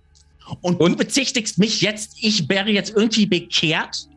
Und, 0.61 0.79
du 0.79 0.85
Und- 0.85 0.97
bezichtigst 0.97 1.57
mich 1.57 1.81
jetzt, 1.81 2.15
ich 2.21 2.47
wäre 2.49 2.69
jetzt 2.69 2.93
irgendwie 2.95 3.25
bekehrt? 3.25 4.07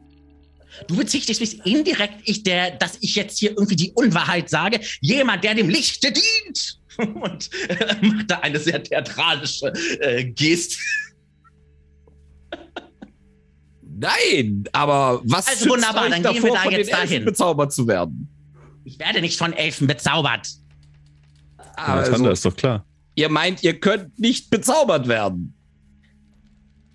Du 0.86 0.96
bezichtigst 0.96 1.40
mich 1.40 1.66
indirekt, 1.66 2.14
ich, 2.24 2.42
der, 2.42 2.70
dass 2.70 2.96
ich 3.00 3.14
jetzt 3.16 3.38
hier 3.38 3.50
irgendwie 3.50 3.76
die 3.76 3.92
Unwahrheit 3.92 4.48
sage. 4.48 4.80
Jemand, 5.00 5.44
der 5.44 5.54
dem 5.54 5.68
Lichte 5.68 6.10
dient. 6.12 6.78
Und 6.96 7.50
äh, 7.68 7.96
macht 8.06 8.30
da 8.30 8.38
eine 8.40 8.58
sehr 8.58 8.82
theatralische 8.82 9.72
äh, 10.00 10.24
Geste. 10.24 10.76
Nein, 13.82 14.64
aber 14.72 15.20
was 15.24 15.46
Also 15.48 15.70
wunderbar, 15.70 16.08
dann 16.08 16.22
davor, 16.22 16.40
gehen 16.40 16.42
wir 16.44 16.54
da 16.54 16.70
jetzt 16.70 16.92
dahin. 16.92 17.24
bezaubert 17.24 17.72
zu 17.72 17.86
werden? 17.86 18.28
Ich 18.84 18.98
werde 18.98 19.20
nicht 19.20 19.36
von 19.36 19.52
Elfen 19.52 19.86
bezaubert. 19.86 20.48
Also, 21.86 22.12
Also, 22.12 22.30
ist 22.30 22.44
doch 22.44 22.56
klar. 22.56 22.84
ihr 23.14 23.28
meint, 23.28 23.62
ihr 23.62 23.78
könnt 23.78 24.18
nicht 24.18 24.50
bezaubert 24.50 25.08
werden. 25.08 25.54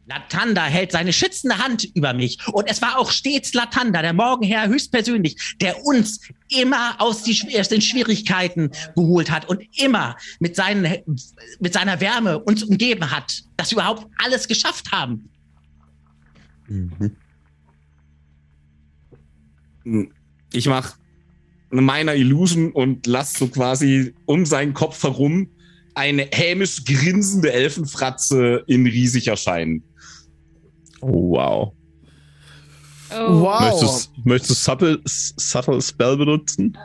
Latanda 0.08 0.66
hält 0.66 0.92
seine 0.92 1.12
schützende 1.12 1.58
Hand 1.58 1.84
über 1.96 2.14
mich. 2.14 2.38
Und 2.54 2.70
es 2.70 2.82
war 2.82 3.00
auch 3.00 3.10
stets 3.10 3.54
Latanda, 3.56 4.04
der 4.04 4.14
Morgenherr 4.14 4.68
höchstpersönlich, 4.68 5.56
der 5.60 5.84
uns 5.84 6.22
immer 6.50 6.96
aus, 7.00 7.24
die, 7.24 7.60
aus 7.60 7.70
den 7.70 7.82
Schwierigkeiten 7.82 8.70
geholt 8.96 9.32
hat 9.32 9.50
und 9.50 9.64
immer 9.80 10.16
mit, 10.40 10.56
seinen, 10.56 10.98
mit 11.60 11.74
seiner 11.74 12.00
Wärme 12.02 12.38
uns 12.40 12.64
umgeben 12.64 13.10
hat, 13.10 13.42
dass 13.58 13.72
wir 13.72 13.78
überhaupt 13.78 14.08
alles 14.24 14.48
geschafft 14.48 14.92
haben. 14.92 15.30
Ich 20.52 20.68
mach 20.68 20.96
meiner 21.84 22.16
Illusion 22.16 22.72
und 22.72 23.08
lass 23.08 23.34
so 23.34 23.48
quasi 23.48 24.14
um 24.26 24.46
seinen 24.46 24.74
Kopf 24.74 25.02
herum 25.04 25.50
eine 25.96 26.28
hämisch 26.32 26.84
grinsende 26.86 27.52
Elfenfratze 27.52 28.64
in 28.68 28.86
riesig 28.86 29.28
erscheinen. 29.28 29.84
Oh, 31.02 31.32
wow. 31.32 31.74
Oh. 33.12 33.42
Wow. 33.42 33.62
Möchtest, 33.62 34.12
möchtest 34.26 34.50
du 34.52 34.56
subtle, 34.56 35.02
subtle 35.06 35.82
Spell 35.82 36.18
benutzen? 36.18 36.78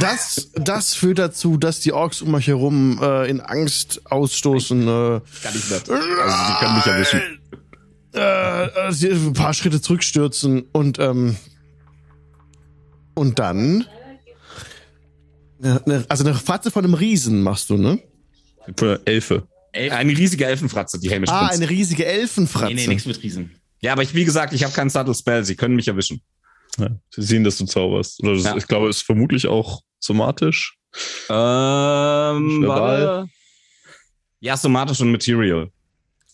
Das, 0.00 0.50
das 0.54 0.94
führt 0.94 1.18
dazu, 1.18 1.56
dass 1.56 1.80
die 1.80 1.92
Orks 1.92 2.22
um 2.22 2.32
euch 2.34 2.46
herum 2.46 2.98
äh, 3.02 3.28
in 3.28 3.40
Angst 3.40 4.00
ausstoßen. 4.10 4.82
Äh, 4.82 4.86
Kann 4.86 5.20
ich 5.54 5.70
nicht. 5.70 5.90
Also 5.90 5.92
die 5.92 6.58
können 6.58 6.76
mich 6.76 6.86
erwischen. 6.86 7.20
äh, 8.14 8.88
äh, 8.88 8.92
sie 8.92 9.10
ein 9.10 9.32
paar 9.32 9.52
Schritte 9.52 9.80
zurückstürzen 9.80 10.64
und 10.72 10.98
ähm, 10.98 11.36
und 13.14 13.38
dann 13.38 13.84
ne, 15.64 15.82
ne, 15.86 16.04
also 16.08 16.24
eine 16.24 16.34
Fratze 16.34 16.70
von 16.70 16.84
einem 16.84 16.94
Riesen 16.94 17.42
machst 17.42 17.70
du, 17.70 17.76
ne? 17.76 18.00
Für 18.76 19.00
Elfe. 19.04 19.46
Eine 19.72 20.16
riesige 20.16 20.46
Elfenfratze, 20.46 21.00
die 21.00 21.10
hämisch 21.10 21.30
Ah, 21.30 21.48
eine 21.48 21.68
riesige 21.68 22.06
Elfenfratze. 22.06 22.66
Nee, 22.74 22.82
nee, 22.82 22.86
nichts 22.86 23.06
mit 23.06 23.20
Riesen. 23.22 23.50
Ja, 23.80 23.92
aber 23.92 24.02
ich, 24.02 24.14
wie 24.14 24.24
gesagt, 24.24 24.52
ich 24.52 24.62
habe 24.62 24.72
keinen 24.72 24.88
Subtle 24.88 25.14
Spell. 25.14 25.44
Sie 25.44 25.56
können 25.56 25.74
mich 25.74 25.88
erwischen. 25.88 26.22
Ja. 26.78 26.88
Sie 27.10 27.22
sehen, 27.22 27.42
dass 27.44 27.58
du 27.58 27.66
zauberst. 27.66 28.22
Oder 28.22 28.34
das, 28.34 28.44
Ja. 28.44 28.56
Ich 28.56 28.66
glaube, 28.68 28.88
es 28.88 28.98
ist 28.98 29.02
vermutlich 29.02 29.46
auch 29.48 29.82
somatisch. 29.98 30.78
Ähm, 31.28 31.34
warte. 32.66 33.28
Ja, 34.40 34.56
somatisch 34.56 35.00
und 35.00 35.10
Material. 35.10 35.70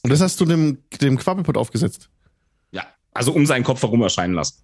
Und 0.03 0.11
das 0.11 0.21
hast 0.21 0.39
du 0.41 0.45
dem, 0.45 0.79
dem 1.01 1.19
Quabbelpot 1.19 1.57
aufgesetzt. 1.57 2.11
Ja, 2.73 2.87
also 3.13 3.33
um 3.33 3.47
seinen 3.47 3.65
Kopf 3.65 3.83
herum 3.83 4.03
erscheinen 4.03 4.35
lassen. 4.35 4.63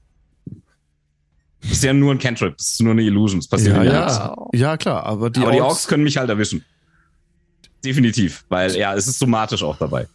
Das 1.62 1.72
ist 1.72 1.84
ja 1.84 1.92
nur 1.92 2.12
ein 2.12 2.18
Cantrip, 2.18 2.56
das 2.56 2.72
ist 2.72 2.80
nur 2.82 2.92
eine 2.92 3.02
Illusion. 3.02 3.40
Das 3.40 3.48
passiert 3.48 3.76
Ja, 3.76 3.82
ja, 3.82 3.92
ja. 3.92 4.28
nichts. 4.36 4.60
Ja, 4.60 4.76
klar, 4.76 5.04
aber 5.04 5.30
die 5.30 5.40
Aber 5.40 5.52
die 5.52 5.60
Orks, 5.60 5.72
Orks 5.74 5.88
können 5.88 6.04
mich 6.04 6.16
halt 6.16 6.30
erwischen. 6.30 6.64
Definitiv, 7.84 8.44
weil 8.48 8.74
ja, 8.76 8.94
es 8.94 9.06
ist 9.06 9.18
somatisch 9.18 9.62
auch 9.62 9.76
dabei. 9.78 10.06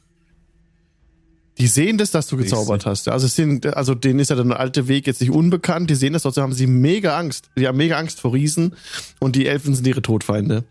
die 1.58 1.68
sehen 1.68 1.98
das, 1.98 2.12
dass 2.12 2.28
du 2.28 2.38
gezaubert 2.38 2.86
hast. 2.86 3.08
Also, 3.08 3.28
es 3.28 3.36
sind, 3.36 3.66
also 3.68 3.94
denen 3.94 4.20
ist 4.20 4.30
ja 4.30 4.36
der 4.42 4.60
alte 4.60 4.88
Weg 4.88 5.06
jetzt 5.08 5.22
nicht 5.22 5.30
unbekannt. 5.32 5.90
Die 5.90 5.96
sehen 5.96 6.14
das, 6.14 6.24
trotzdem 6.24 6.44
haben 6.44 6.54
sie 6.54 6.66
mega 6.68 7.18
Angst. 7.18 7.50
Die 7.56 7.68
haben 7.68 7.78
mega 7.78 7.98
Angst 7.98 8.20
vor 8.20 8.34
Riesen 8.34 8.76
und 9.20 9.36
die 9.36 9.46
Elfen 9.46 9.76
sind 9.76 9.86
ihre 9.86 10.02
Todfeinde. 10.02 10.64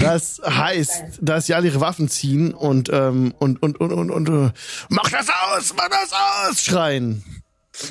Das 0.00 0.40
heißt, 0.44 1.18
dass 1.20 1.46
sie 1.46 1.54
alle 1.54 1.66
ihre 1.68 1.80
Waffen 1.80 2.08
ziehen 2.08 2.54
und 2.54 2.88
ähm, 2.92 3.34
und 3.38 3.62
und 3.62 3.78
und 3.78 3.92
und, 3.92 4.10
und 4.10 4.28
äh, 4.28 4.50
mach 4.88 5.10
das 5.10 5.28
aus, 5.28 5.74
mach 5.76 5.88
das 5.88 6.12
aus, 6.48 6.62
schreien. 6.64 7.22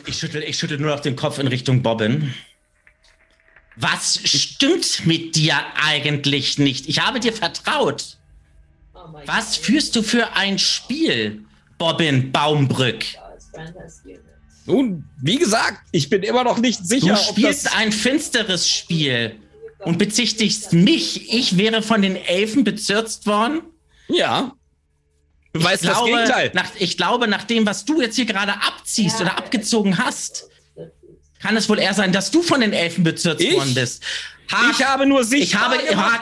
Ich 0.05 0.17
schüttel, 0.17 0.43
ich 0.43 0.57
schüttel 0.57 0.77
nur 0.77 0.91
noch 0.91 0.99
den 0.99 1.15
Kopf 1.15 1.39
in 1.39 1.47
Richtung 1.47 1.81
Bobbin. 1.81 2.33
Was 3.75 4.19
stimmt 4.23 5.05
mit 5.05 5.35
dir 5.35 5.55
eigentlich 5.81 6.57
nicht? 6.57 6.87
Ich 6.89 6.99
habe 6.99 7.19
dir 7.19 7.33
vertraut. 7.33 8.17
Was 9.25 9.55
führst 9.55 9.95
du 9.95 10.03
für 10.03 10.33
ein 10.33 10.59
Spiel, 10.59 11.45
Bobbin 11.77 12.31
Baumbrück? 12.31 13.05
Nun, 14.65 15.05
wie 15.21 15.37
gesagt, 15.37 15.79
ich 15.91 16.09
bin 16.09 16.23
immer 16.23 16.43
noch 16.43 16.57
nicht 16.59 16.85
sicher, 16.85 17.07
Du 17.07 17.13
ob 17.13 17.17
das... 17.19 17.27
spielst 17.29 17.75
ein 17.75 17.91
finsteres 17.91 18.69
Spiel 18.69 19.35
und 19.79 19.97
bezichtigst 19.97 20.73
mich. 20.73 21.33
Ich 21.33 21.57
wäre 21.57 21.81
von 21.81 22.01
den 22.01 22.15
Elfen 22.15 22.63
bezirzt 22.63 23.25
worden. 23.25 23.61
Ja. 24.07 24.53
Ich 25.53 25.63
das 25.63 25.81
glaube, 25.81 26.09
Gegenteil. 26.09 26.51
Nach, 26.53 26.69
ich 26.79 26.97
glaube, 26.97 27.27
nach 27.27 27.43
dem, 27.43 27.65
was 27.65 27.83
du 27.85 28.01
jetzt 28.01 28.15
hier 28.15 28.25
gerade 28.25 28.53
abziehst 28.53 29.19
oder 29.19 29.37
abgezogen 29.37 29.97
hast, 29.97 30.47
kann 31.41 31.57
es 31.57 31.67
wohl 31.67 31.79
eher 31.79 31.93
sein, 31.93 32.11
dass 32.13 32.31
du 32.31 32.41
von 32.41 32.61
den 32.61 32.71
Elfen 32.73 33.03
bezirzt 33.03 33.41
Ich? 33.41 33.55
worden 33.55 33.73
bist. 33.73 34.03
Hak, 34.51 34.75
Ich 34.77 34.85
habe 34.85 35.05
nur 35.05 35.21
ich 35.21 35.27
sichtbar 35.27 35.71
habe, 35.71 35.77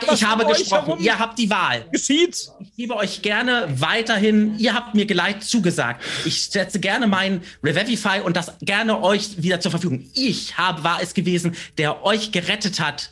was 0.08 0.14
ich 0.22 0.24
habe 0.24 0.46
gesprochen. 0.46 1.00
Ihr 1.00 1.18
habt 1.18 1.40
die 1.40 1.50
Wahl. 1.50 1.86
geschieht. 1.92 2.50
Ich 2.62 2.76
gebe 2.76 2.96
euch 2.96 3.22
gerne 3.24 3.68
weiterhin, 3.80 4.58
ihr 4.60 4.76
habt 4.76 4.94
mir 4.94 5.06
Geleit 5.08 5.44
zugesagt. 5.44 6.04
Ich 6.26 6.46
setze 6.50 6.80
gerne 6.80 7.08
mein 7.08 7.42
Revivify 7.64 8.22
und 8.24 8.38
das 8.38 8.54
gerne 8.62 9.02
euch 9.02 9.42
wieder 9.42 9.60
zur 9.60 9.72
Verfügung. 9.72 10.08
Ich 10.14 10.58
habe, 10.58 10.84
war 10.84 11.02
es 11.02 11.14
gewesen, 11.16 11.56
der 11.80 12.04
euch 12.04 12.32
gerettet 12.32 12.80
hat. 12.80 13.10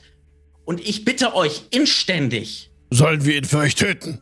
Und 0.66 0.80
ich 0.82 1.04
bitte 1.06 1.34
euch 1.36 1.64
inständig, 1.72 2.70
Sollen 2.90 3.26
wir 3.26 3.36
ihn 3.38 3.44
für 3.46 3.58
euch 3.58 3.76
töten? 3.76 4.22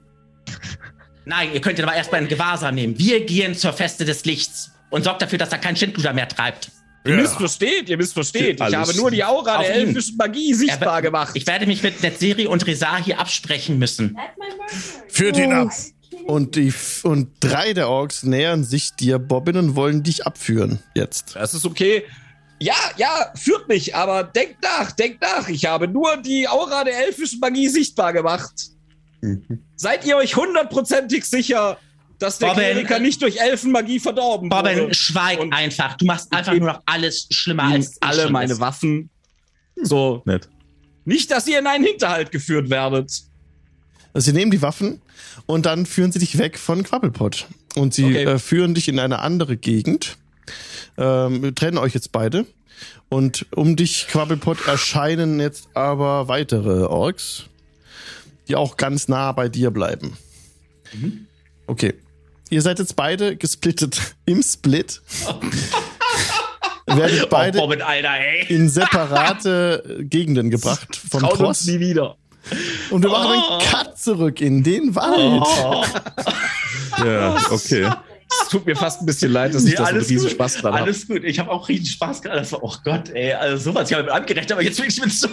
Nein, 1.26 1.50
ihr 1.54 1.62
könnt 1.62 1.80
ihn 1.80 1.86
aber 1.86 1.96
erstmal 1.96 2.22
in 2.22 2.28
Gewahrsam 2.28 2.76
nehmen. 2.76 2.98
Wir 3.00 3.26
gehen 3.26 3.56
zur 3.56 3.74
Feste 3.74 4.06
des 4.06 4.26
Lichts 4.26 4.72
und 4.90 5.04
sorgt 5.04 5.22
dafür, 5.22 5.38
dass 5.40 5.52
er 5.52 5.58
keinen 5.58 5.76
Schindluder 5.76 6.14
mehr 6.14 6.28
treibt. 6.28 6.70
Ihr 7.04 7.16
Ja. 7.16 7.22
missversteht, 7.22 7.90
ihr 7.90 7.98
missversteht. 7.98 8.56
Ich 8.56 8.62
Alles. 8.62 8.76
habe 8.90 8.96
nur 8.96 9.12
die 9.12 9.24
Aura 9.24 9.58
Auf 9.58 9.66
der 9.68 9.80
ihn. 9.82 9.88
elfischen 9.90 10.18
Magie 10.18 10.54
sichtbar 10.54 10.96
Er- 10.98 11.02
gemacht. 11.04 11.32
Ich 11.36 11.46
werde 11.46 11.66
mich 11.68 11.84
mit 11.84 12.02
Netzeri 12.02 12.48
und 12.48 12.66
Resar 12.66 13.04
hier 13.04 13.20
absprechen 13.20 13.78
müssen. 13.78 14.18
Führt 15.08 15.38
ihn 15.38 15.54
ab. 15.54 15.70
Und 16.26 16.56
die 16.56 16.74
und 17.04 17.30
drei 17.40 17.74
der 17.74 17.90
Orks 17.90 18.24
nähern 18.24 18.64
sich 18.64 18.94
dir, 18.96 19.20
Bobbin, 19.20 19.58
und 19.58 19.76
wollen 19.76 20.02
dich 20.02 20.26
abführen. 20.26 20.80
Jetzt. 20.96 21.36
Das 21.36 21.54
ist 21.54 21.66
okay. 21.66 22.04
Ja, 22.60 22.74
ja, 22.98 23.32
führt 23.36 23.68
mich, 23.68 23.94
aber 23.96 24.24
denkt 24.24 24.64
nach, 24.64 24.92
denkt 24.94 25.22
nach. 25.22 25.48
Ich 25.50 25.66
habe 25.66 25.88
nur 25.88 26.18
die 26.18 26.48
Aura 26.48 26.84
der 26.84 27.06
elfischen 27.06 27.40
Magie 27.40 27.68
sichtbar 27.68 28.14
gemacht. 28.14 28.54
Seid 29.76 30.06
ihr 30.06 30.18
euch 30.18 30.36
hundertprozentig 30.36 31.26
sicher, 31.26 31.78
dass 32.20 32.38
der 32.40 32.50
Robin, 32.50 32.64
Kleriker 32.64 33.00
nicht 33.00 33.22
durch 33.22 33.38
Elfenmagie 33.38 34.00
verdorben 34.00 34.50
Bobbin, 34.50 34.80
wurde? 34.80 34.94
schweig 34.94 35.40
Und 35.40 35.52
einfach. 35.54 35.98
Du 35.98 36.06
machst 36.06 36.32
einfach 36.34 36.54
nur 36.54 36.68
noch 36.68 36.82
alles 36.86 37.28
schlimmer 37.32 37.64
als 37.64 38.02
alle 38.02 38.30
meine 38.30 38.54
ist. 38.54 38.60
Waffen. 38.60 39.10
So, 39.82 40.22
Nett. 40.26 40.48
nicht, 41.04 41.30
dass 41.32 41.46
ihr 41.48 41.60
in 41.60 41.68
einen 41.68 41.84
Hinterhalt 41.84 42.32
geführt 42.32 42.70
werdet. 42.70 43.12
Also 44.14 44.32
sie 44.32 44.34
nehmen 44.38 44.52
die 44.52 44.62
Waffen 44.62 45.02
und 45.46 45.66
dann 45.66 45.86
führen 45.86 46.14
sie 46.14 46.20
dich 46.20 46.38
weg 46.38 46.58
von 46.58 46.84
Quabbelpot. 46.84 47.48
Und 47.76 47.94
sie 47.94 48.06
Okay. 48.06 48.24
äh, 48.24 48.40
führen 48.40 48.74
dich 48.74 48.88
in 48.88 48.98
eine 49.00 49.20
andere 49.20 49.58
Gegend. 49.58 50.18
Ähm, 50.98 51.44
wir 51.44 51.54
trennen 51.54 51.78
euch 51.78 51.94
jetzt 51.94 52.14
beide. 52.14 52.46
Und 53.10 53.46
um 53.52 53.76
dich, 53.76 54.08
Quabbelpot, 54.08 54.66
erscheinen 54.68 55.42
jetzt 55.42 55.68
aber 55.74 56.30
weitere 56.30 56.84
Orks, 56.86 57.44
die 58.48 58.56
auch 58.56 58.78
ganz 58.78 59.08
nah 59.08 59.32
bei 59.32 59.50
dir 59.50 59.72
bleiben. 59.72 60.18
Okay. 61.68 61.94
Ihr 62.50 62.62
seid 62.62 62.80
jetzt 62.80 62.96
beide 62.96 63.36
gesplittet 63.36 64.00
im 64.26 64.42
Split. 64.44 65.02
Werdet 66.88 67.30
beide 67.30 67.60
Oh, 67.60 67.70
Alter, 67.70 68.20
in 68.48 68.70
separate 68.70 69.98
Gegenden 70.02 70.52
gebracht 70.52 70.96
vom 70.96 71.22
Traut 71.22 71.32
uns 71.34 71.40
Tross. 71.40 71.66
nie 71.66 71.80
wieder. 71.80 72.16
Und 72.92 73.02
wir 73.02 73.10
machen 73.10 73.32
einen 73.32 73.62
Cut 73.64 73.98
zurück 73.98 74.40
in 74.40 74.64
den 74.64 74.94
Wald. 74.94 75.42
Oh. 75.44 75.84
Ja, 77.04 77.36
okay. 77.50 77.90
Es 78.44 78.50
tut 78.50 78.68
mir 78.68 78.76
fast 78.76 79.02
ein 79.02 79.08
bisschen 79.08 79.32
leid, 79.32 79.56
dass 79.56 79.64
ich 79.64 79.72
Nee, 79.72 79.76
das 79.78 79.88
mit 79.88 79.94
alles 79.96 80.10
riesen 80.10 80.24
gut. 80.28 80.32
Spaß 80.34 80.54
dran 80.58 80.74
habe. 80.74 80.84
Alles 80.84 81.08
gut. 81.08 81.24
Ich 81.24 81.40
habe 81.40 81.50
auch 81.50 81.68
riesen 81.68 81.88
Spaß 81.88 82.22
gehabt. 82.22 82.40
Das 82.40 82.52
war, 82.52 82.64
oh 82.64 82.74
Gott, 82.84 83.10
ey, 83.10 83.34
also 83.34 83.72
sowas. 83.72 83.90
Ich 83.90 83.96
habe 83.98 84.06
damit 84.08 84.22
angerechnet, 84.22 84.52
aber 84.52 84.62
jetzt 84.62 84.78
bin 84.80 84.88
ich 84.88 85.02
mit 85.02 85.12
so. 85.12 85.28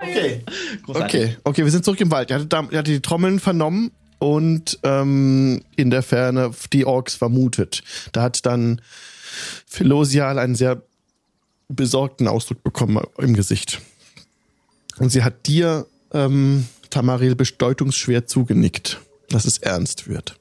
Okay. 0.00 0.44
Okay, 0.86 1.36
okay, 1.44 1.64
wir 1.64 1.70
sind 1.70 1.84
zurück 1.84 2.00
im 2.00 2.10
Wald. 2.10 2.30
Ihr 2.30 2.36
hattet, 2.36 2.52
da, 2.52 2.62
ihr 2.70 2.78
hattet 2.78 2.94
die 2.94 3.00
Trommeln 3.00 3.40
vernommen 3.40 3.92
und 4.18 4.78
ähm, 4.82 5.62
in 5.76 5.90
der 5.90 6.02
Ferne 6.02 6.52
die 6.72 6.84
Orks 6.84 7.14
vermutet. 7.14 7.82
Da 8.12 8.22
hat 8.22 8.44
dann 8.46 8.80
Philosial 9.66 10.38
einen 10.38 10.54
sehr 10.54 10.82
besorgten 11.68 12.28
Ausdruck 12.28 12.62
bekommen 12.62 13.02
im 13.18 13.34
Gesicht. 13.34 13.80
Und 14.98 15.10
sie 15.10 15.22
hat 15.22 15.46
dir, 15.46 15.86
ähm, 16.12 16.66
Tamaril, 16.90 17.34
bedeutungsschwer 17.34 18.26
zugenickt, 18.26 19.00
dass 19.28 19.44
es 19.44 19.58
ernst 19.58 20.08
wird. 20.08 20.38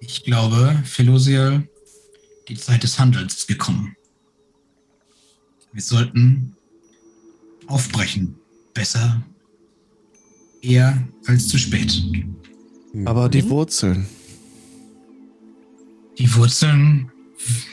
Ich 0.00 0.22
glaube, 0.22 0.80
Philosial, 0.84 1.68
die 2.46 2.56
Zeit 2.56 2.82
des 2.84 2.98
Handelns 2.98 3.34
ist 3.34 3.48
gekommen. 3.48 3.96
Wir 5.72 5.82
sollten 5.82 6.56
aufbrechen. 7.68 8.34
Besser 8.74 9.22
eher 10.62 11.06
als 11.26 11.48
zu 11.48 11.58
spät. 11.58 12.02
Aber 13.04 13.28
die 13.28 13.48
Wurzeln. 13.48 14.06
Die 16.18 16.34
Wurzeln 16.34 17.10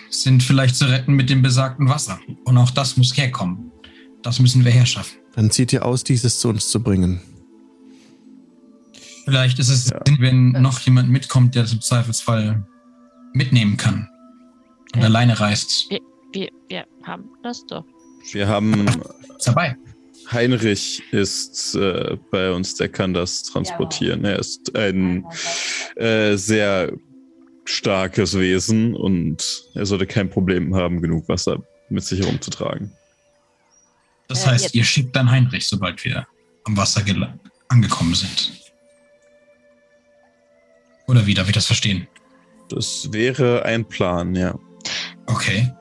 sind 0.10 0.44
vielleicht 0.44 0.76
zu 0.76 0.86
retten 0.86 1.14
mit 1.14 1.30
dem 1.30 1.42
besagten 1.42 1.90
Wasser. 1.90 2.20
Und 2.46 2.58
auch 2.58 2.70
das 2.72 2.96
muss 2.98 3.16
herkommen. 3.18 3.72
Das 4.22 4.40
müssen 4.40 4.64
wir 4.64 4.72
herschaffen. 4.72 5.18
Dann 5.36 5.50
zieht 5.52 5.74
ihr 5.74 5.84
aus, 5.86 6.04
dieses 6.04 6.40
zu 6.40 6.50
uns 6.50 6.70
zu 6.70 6.82
bringen. 6.82 7.22
Vielleicht 9.26 9.58
ist 9.60 9.70
es, 9.70 9.90
Ja. 9.90 10.00
Sinn, 10.06 10.18
wenn 10.20 10.52
noch 10.52 10.80
jemand 10.82 11.10
mitkommt, 11.10 11.56
der 11.56 11.66
zum 11.66 11.82
Zweifelsfall 11.82 12.66
mitnehmen 13.34 13.76
kann 13.78 14.08
und 14.94 15.02
Ja. 15.02 15.08
alleine 15.08 15.40
reist. 15.40 15.90
Wir, 16.32 16.50
wir 16.70 16.86
haben 17.04 17.26
das 17.44 17.66
doch. 17.66 17.86
Wir 18.32 18.48
haben 18.48 18.88
Ist 18.88 19.48
dabei. 19.48 19.76
Heinrich 20.32 21.04
ist 21.12 21.76
äh, 21.76 22.18
bei 22.32 22.52
uns, 22.52 22.76
der 22.76 22.90
kann 22.90 23.14
das 23.14 23.44
transportieren. 23.44 24.26
Er 24.26 24.40
ist 24.40 24.76
ein 24.76 25.26
äh, 25.96 26.36
sehr 26.36 26.92
starkes 27.66 28.38
Wesen 28.38 28.96
und 28.96 29.66
er 29.74 29.86
sollte 29.86 30.06
kein 30.06 30.30
Problem 30.30 30.76
haben, 30.76 31.02
genug 31.02 31.28
Wasser 31.28 31.62
mit 31.90 32.04
sich 32.04 32.20
herumzutragen. 32.20 32.92
Das 34.28 34.46
Äh, 34.46 34.50
heißt, 34.50 34.76
ihr 34.76 34.84
schickt 34.84 35.16
dann 35.16 35.30
Heinrich, 35.30 35.68
sobald 35.68 36.04
wir 36.04 36.28
am 36.66 36.78
Wasser 36.78 37.04
angekommen 37.68 38.16
sind. 38.16 38.52
Oder 41.08 41.26
wie 41.26 41.34
darf 41.34 41.48
ich 41.48 41.54
das 41.54 41.68
verstehen? 41.68 42.08
Das 42.70 43.10
wäre 43.12 43.64
ein 43.66 43.86
Plan, 43.88 44.34
ja. 44.36 44.58
Okay. 45.28 45.72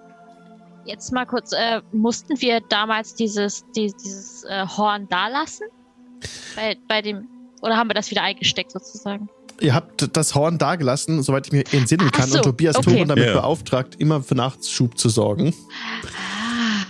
Jetzt 0.86 1.12
mal 1.12 1.24
kurz, 1.24 1.52
äh, 1.52 1.80
mussten 1.92 2.40
wir 2.40 2.60
damals 2.60 3.14
dieses, 3.14 3.64
die, 3.74 3.92
dieses 4.02 4.44
äh, 4.44 4.66
Horn 4.66 5.06
da 5.08 5.28
lassen? 5.28 5.64
Bei, 6.56 6.76
bei 6.88 7.02
dem, 7.02 7.26
oder 7.62 7.76
haben 7.76 7.88
wir 7.88 7.94
das 7.94 8.10
wieder 8.10 8.22
eingesteckt 8.22 8.72
sozusagen? 8.72 9.28
Ihr 9.60 9.74
habt 9.74 10.16
das 10.16 10.34
Horn 10.34 10.58
dagelassen, 10.58 11.22
soweit 11.22 11.46
ich 11.46 11.52
mir 11.52 11.64
entsinnen 11.72 12.08
Ach 12.12 12.18
kann, 12.18 12.28
so, 12.28 12.38
und 12.38 12.44
Tobias 12.44 12.76
okay. 12.76 12.96
Toren 12.96 13.08
damit 13.08 13.26
Ja. 13.26 13.34
beauftragt, 13.34 13.96
immer 13.98 14.22
für 14.22 14.34
Nachschub 14.34 14.98
zu 14.98 15.08
sorgen. 15.08 15.54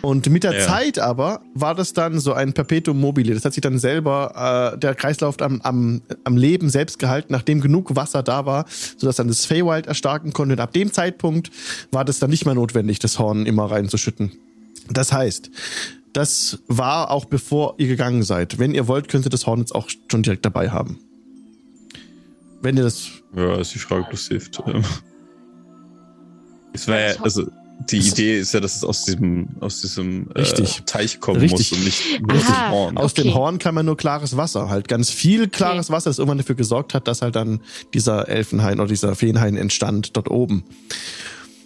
Und 0.05 0.29
mit 0.29 0.45
der 0.45 0.59
Ja. 0.59 0.67
Zeit 0.67 0.99
aber 0.99 1.41
war 1.55 1.75
das 1.75 1.95
dann 1.95 2.21
so 2.21 2.35
ein 2.35 2.53
Perpetuum 2.53 3.01
mobile. 3.01 3.33
Das 3.33 3.45
hat 3.45 3.55
sich 3.55 3.63
dann 3.63 3.79
selber, 3.79 4.73
äh, 4.75 4.79
der 4.79 4.95
Kreislauf 4.95 5.41
am, 5.41 5.61
am, 5.63 6.03
am 6.25 6.37
Leben 6.37 6.69
selbst 6.69 6.99
gehalten, 6.99 7.33
nachdem 7.33 7.61
genug 7.61 7.97
Wasser 7.97 8.23
da 8.23 8.45
war, 8.45 8.67
sodass 8.99 9.17
dann 9.17 9.29
das 9.29 9.47
Feywild 9.47 9.87
erstarken 9.87 10.33
konnte. 10.33 10.55
Und 10.55 10.61
ab 10.61 10.73
dem 10.73 10.93
Zeitpunkt 10.93 11.51
war 11.91 12.05
das 12.05 12.19
dann 12.19 12.29
nicht 12.31 12.45
mehr 12.45 12.55
notwendig, 12.55 12.99
das 12.99 13.19
Horn 13.19 13.47
immer 13.47 13.71
reinzuschütten. 13.71 14.33
Das 14.91 15.13
heißt, 15.13 15.51
das 16.13 16.59
war 16.69 17.11
auch 17.11 17.25
bevor 17.25 17.75
ihr 17.79 17.89
gegangen 17.89 18.23
seid. 18.23 18.59
Wenn 18.59 18.75
ihr 18.75 18.87
wollt, 18.87 19.09
könnt 19.09 19.25
ihr 19.27 19.31
das 19.31 19.47
Horn 19.47 19.61
jetzt 19.61 19.75
auch 19.75 19.89
schon 20.11 20.23
direkt 20.23 20.45
dabei 20.45 20.69
haben. 20.71 20.99
Wenn 22.61 22.77
ihr 22.77 22.83
das 22.85 23.09
Ja, 23.35 23.57
ist 23.57 23.75
die 23.75 23.79
Frage, 23.79 24.05
ob 24.05 24.11
das 24.11 24.29
hilft. 24.29 24.63
Es 26.75 26.89
war 26.89 26.99
ja, 26.99 27.15
also 27.23 27.47
die 27.91 27.99
Idee 27.99 28.39
ist 28.39 28.55
ja, 28.55 28.61
dass 28.61 28.77
es 28.77 28.85
aus 28.85 29.05
diesem, 29.05 29.49
aus 29.61 29.81
diesem 29.81 30.31
äh, 30.35 30.41
Richtig. 30.41 30.83
Teich 30.87 31.21
kommen 31.21 31.41
Richtig. 31.41 31.71
muss 31.73 31.79
und 31.79 31.85
nicht 31.85 32.21
nur 32.23 32.37
aus 32.37 32.47
dem 32.47 32.71
Horn. 32.71 32.99
Aus 32.99 33.13
Okay. 33.13 33.23
dem 33.23 33.35
Horn 33.35 33.59
kam 33.59 33.77
ja 33.77 33.83
nur 33.83 33.97
klares 33.97 34.37
Wasser, 34.37 34.69
halt 34.69 34.89
ganz 34.89 35.11
viel 35.11 35.49
klares 35.49 35.91
Wasser, 35.91 36.11
das 36.11 36.19
irgendwann 36.19 36.39
dafür 36.39 36.55
gesorgt 36.55 36.95
hat, 36.95 37.09
dass 37.09 37.21
halt 37.23 37.37
dann 37.37 37.61
dieser 37.93 38.29
Elfenhain 38.29 38.81
oder 38.81 38.89
dieser 38.89 39.15
Feenhain 39.15 39.57
entstand 39.57 40.17
dort 40.17 40.31
oben. 40.31 40.65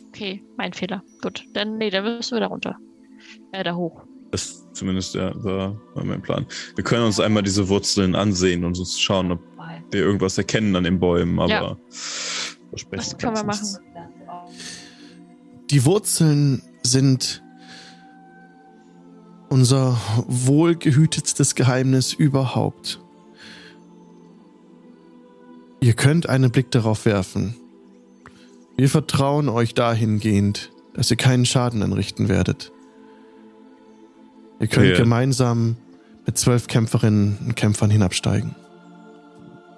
Okay, 0.09 0.43
mein 0.56 0.72
Fehler. 0.72 1.02
Gut, 1.22 1.44
dann, 1.52 1.78
nee, 1.78 1.90
dann 1.90 2.05
müssen 2.05 2.35
wir 2.35 2.40
da 2.40 2.47
runter. 2.47 2.76
Äh, 3.52 3.62
da 3.62 3.74
hoch. 3.74 4.02
Das 4.30 4.66
zumindest 4.72 5.14
ja, 5.14 5.32
war, 5.43 5.80
mein 5.94 6.20
Plan. 6.20 6.47
Wir 6.74 6.85
können 6.85 7.05
uns 7.05 7.18
einmal 7.20 7.43
diese 7.43 7.68
Wurzeln 7.68 8.14
ansehen 8.14 8.64
und 8.64 8.78
uns 8.78 8.98
schauen, 9.01 9.32
ob 9.32 9.40
wir 9.90 10.01
irgendwas 10.01 10.36
erkennen 10.36 10.74
an 10.76 10.85
den 10.85 10.98
Bäumen, 10.98 11.39
aber 11.39 11.51
Ja. 11.51 11.76
Das 12.90 13.16
können 13.16 13.35
wir 13.35 13.44
machen. 13.44 13.78
Die 15.70 15.85
Wurzeln 15.85 16.62
sind 16.82 17.43
unser 19.49 19.99
wohlgehütetstes 20.27 21.55
Geheimnis 21.55 22.12
überhaupt. 22.12 23.01
Ihr 25.81 25.95
könnt 25.95 26.28
einen 26.28 26.51
Blick 26.51 26.70
darauf 26.70 27.05
werfen. 27.05 27.55
Wir 28.77 28.89
vertrauen 28.89 29.49
euch 29.49 29.74
dahingehend, 29.74 30.70
dass 30.95 31.11
ihr 31.11 31.16
keinen 31.16 31.47
Schaden 31.47 31.82
anrichten 31.82 32.28
werdet. 32.28 32.73
Ihr 34.61 34.66
könnt 34.66 34.86
Wir- 34.86 34.97
gemeinsam 34.97 35.77
mit 36.27 36.36
zwölf 36.39 36.66
Kämpferinnen 36.66 37.39
und 37.45 37.57
Kämpfern 37.57 37.90
hinabsteigen. 37.90 38.55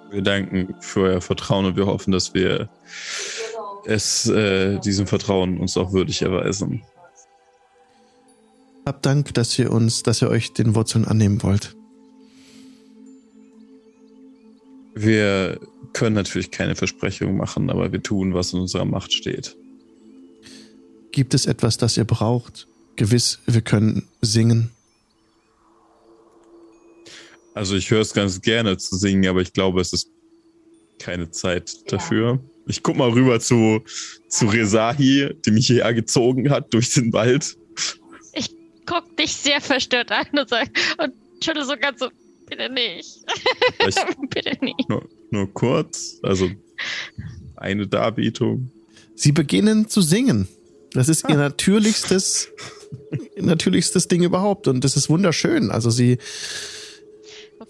Wir 0.09 0.21
danken 0.21 0.73
für 0.81 1.01
euer 1.01 1.21
Vertrauen 1.21 1.65
und 1.65 1.75
wir 1.77 1.85
hoffen, 1.85 2.11
dass 2.11 2.33
wir 2.33 2.69
es 3.85 4.27
äh, 4.27 4.79
diesem 4.79 5.07
Vertrauen 5.07 5.59
uns 5.59 5.77
auch 5.77 5.93
würdig 5.93 6.21
erweisen. 6.21 6.83
Habt 8.85 9.05
Dank, 9.05 9.33
dass 9.33 9.57
ihr 9.59 9.71
uns, 9.71 10.03
dass 10.03 10.21
ihr 10.21 10.29
euch 10.29 10.53
den 10.53 10.75
Wurzeln 10.75 11.05
annehmen 11.05 11.43
wollt. 11.43 11.75
Wir 14.95 15.59
können 15.93 16.15
natürlich 16.15 16.51
keine 16.51 16.75
Versprechungen 16.75 17.37
machen, 17.37 17.69
aber 17.69 17.91
wir 17.91 18.01
tun, 18.01 18.33
was 18.33 18.53
in 18.53 18.59
unserer 18.59 18.85
Macht 18.85 19.13
steht. 19.13 19.55
Gibt 21.11 21.33
es 21.33 21.45
etwas, 21.45 21.77
das 21.77 21.97
ihr 21.97 22.05
braucht? 22.05 22.67
Gewiss, 22.95 23.39
wir 23.45 23.61
können 23.61 24.07
singen. 24.21 24.71
Also 27.53 27.75
ich 27.75 27.91
höre 27.91 28.01
es 28.01 28.13
ganz 28.13 28.41
gerne 28.41 28.77
zu 28.77 28.95
singen, 28.95 29.27
aber 29.27 29.41
ich 29.41 29.53
glaube, 29.53 29.81
es 29.81 29.91
ist 29.93 30.09
keine 30.99 31.31
Zeit 31.31 31.91
dafür. 31.91 32.39
Ich 32.67 32.83
guck 32.83 32.95
mal 32.95 33.09
rüber 33.09 33.39
zu, 33.39 33.81
zu 34.27 34.47
Rezahi, 34.47 35.35
die 35.45 35.51
mich 35.51 35.67
hierher 35.67 35.93
gezogen 35.93 36.49
hat 36.49 36.73
durch 36.73 36.93
den 36.93 37.11
Wald. 37.13 37.57
Guck 38.85 39.15
dich 39.15 39.35
sehr 39.35 39.61
verstört 39.61 40.11
an 40.11 40.25
und 40.37 40.49
sag, 40.49 40.69
und 40.97 41.13
schüttel 41.43 41.63
so 41.63 41.75
ganz 41.79 41.99
so, 41.99 42.09
bitte 42.49 42.69
nicht. 42.71 43.19
Bitte 44.29 44.57
nicht. 44.63 44.89
nur, 44.89 45.07
nur 45.29 45.53
kurz, 45.53 46.19
also 46.23 46.49
eine 47.55 47.87
Darbietung. 47.87 48.71
Sie 49.15 49.31
beginnen 49.31 49.87
zu 49.87 50.01
singen. 50.01 50.47
Das 50.93 51.07
ist 51.07 51.29
ihr 51.29 51.37
natürlichstes, 51.37 52.49
natürlichstes 53.37 54.07
Ding 54.07 54.23
überhaupt 54.23 54.67
und 54.67 54.83
das 54.83 54.97
ist 54.97 55.09
wunderschön. 55.09 55.71
Also 55.71 55.89
sie. 55.89 56.17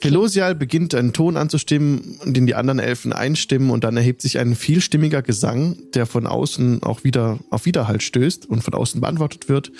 Pelosial 0.01 0.55
beginnt 0.55 0.93
einen 0.95 1.13
Ton 1.13 1.37
anzustimmen, 1.37 2.17
den 2.25 2.45
die 2.45 2.55
anderen 2.55 2.79
Elfen 2.79 3.13
einstimmen 3.13 3.69
und 3.69 3.83
dann 3.83 3.95
erhebt 3.97 4.21
sich 4.21 4.39
ein 4.39 4.55
vielstimmiger 4.55 5.21
Gesang, 5.21 5.77
der 5.93 6.05
von 6.05 6.27
außen 6.27 6.83
auch 6.83 7.03
wieder 7.03 7.39
auf 7.49 7.65
Widerhall 7.65 8.01
stößt 8.01 8.49
und 8.49 8.63
von 8.63 8.73
außen 8.73 8.99
beantwortet 8.99 9.47
wird. 9.47 9.71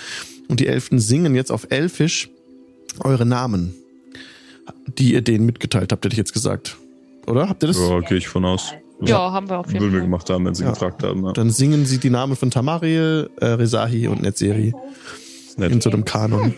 Und 0.48 0.60
die 0.60 0.68
Elfen 0.68 1.00
singen 1.00 1.36
jetzt 1.36 1.52
auf 1.52 1.68
Elfisch 1.70 2.30
eure 3.00 3.26
Namen, 3.26 3.74
die 4.98 5.14
ihr 5.14 5.22
denen 5.22 5.46
mitgeteilt 5.46 5.92
habt, 5.92 6.06
hätte 6.06 6.14
ich 6.14 6.18
jetzt 6.18 6.34
gesagt. 6.34 6.78
Oder? 7.28 7.50
Habt 7.50 7.64
ihr 7.64 7.68
das? 7.68 7.78
Ja, 7.78 8.00
gehe 8.00 8.18
ich 8.18 8.28
von 8.28 8.46
aus. 8.46 8.74
Ja, 9.04 9.32
haben 9.32 9.50
wir 9.50 9.58
auf 9.60 9.68
jeden 9.68 9.80
Würden 9.82 9.94
wir 9.94 10.00
Fall. 10.02 10.08
gemacht 10.08 10.30
haben, 10.30 10.46
wenn 10.46 10.54
sie 10.54 10.64
Ja. 10.64 10.70
gefragt 10.72 11.02
haben. 11.04 11.24
Ja. 11.26 11.32
Dann 11.34 11.50
singen 11.50 11.86
sie 11.86 11.98
die 11.98 12.12
Namen 12.12 12.36
von 12.36 12.52
Tamariel, 12.52 13.30
äh, 13.38 13.46
Rezahi 13.46 14.08
und 14.08 14.22
Netzeri 14.22 14.74
in 15.58 15.82
so 15.82 15.90
einem 15.90 16.06
Kanon. 16.06 16.54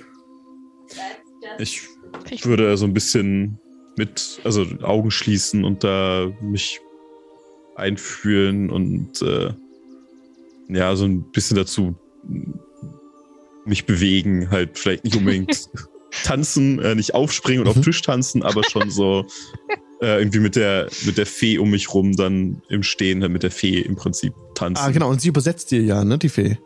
Ich 1.60 1.84
Ich- 2.32 2.46
würde 2.46 2.76
so 2.78 2.86
ein 2.86 2.94
bisschen 2.94 3.60
mit, 3.98 4.40
also 4.44 4.66
Augen 4.82 5.12
schließen 5.12 5.64
und 5.64 5.84
da 5.84 6.30
mich 6.42 6.80
einfühlen 7.76 8.70
und 8.70 9.22
äh, 9.22 9.52
ja, 10.70 10.96
so 10.96 11.06
ein 11.06 11.24
bisschen 11.32 11.58
dazu 11.58 11.96
mich 13.66 13.86
bewegen, 13.86 14.50
halt 14.52 14.78
vielleicht 14.78 15.04
nicht 15.04 15.16
unbedingt 15.16 15.70
tanzen, 16.24 16.80
äh, 16.80 16.96
nicht 16.96 17.14
aufspringen 17.14 17.62
und 17.62 17.68
auf 17.68 17.76
Mhm. 17.76 17.82
den 17.82 17.86
Tisch 17.86 18.02
tanzen, 18.02 18.44
aber 18.44 18.64
schon 18.64 18.90
so 18.90 19.26
äh, 20.02 20.20
irgendwie 20.20 20.40
mit 20.40 20.56
der, 20.56 20.90
mit 21.06 21.18
der 21.18 21.26
Fee 21.26 21.58
um 21.58 21.70
mich 21.72 21.94
rum 21.94 22.16
dann 22.16 22.62
im 22.70 22.84
Stehen, 22.84 23.22
halt 23.22 23.32
mit 23.32 23.44
der 23.44 23.52
Fee 23.52 23.80
im 23.80 23.96
Prinzip 23.96 24.34
tanzen. 24.56 24.84
Ah, 24.84 24.92
genau. 24.92 25.10
Und 25.10 25.22
sie 25.22 25.30
übersetzt 25.30 25.72
dir 25.72 25.82
ja, 25.82 26.04
ne, 26.04 26.18
die 26.18 26.30
Fee. 26.30 26.58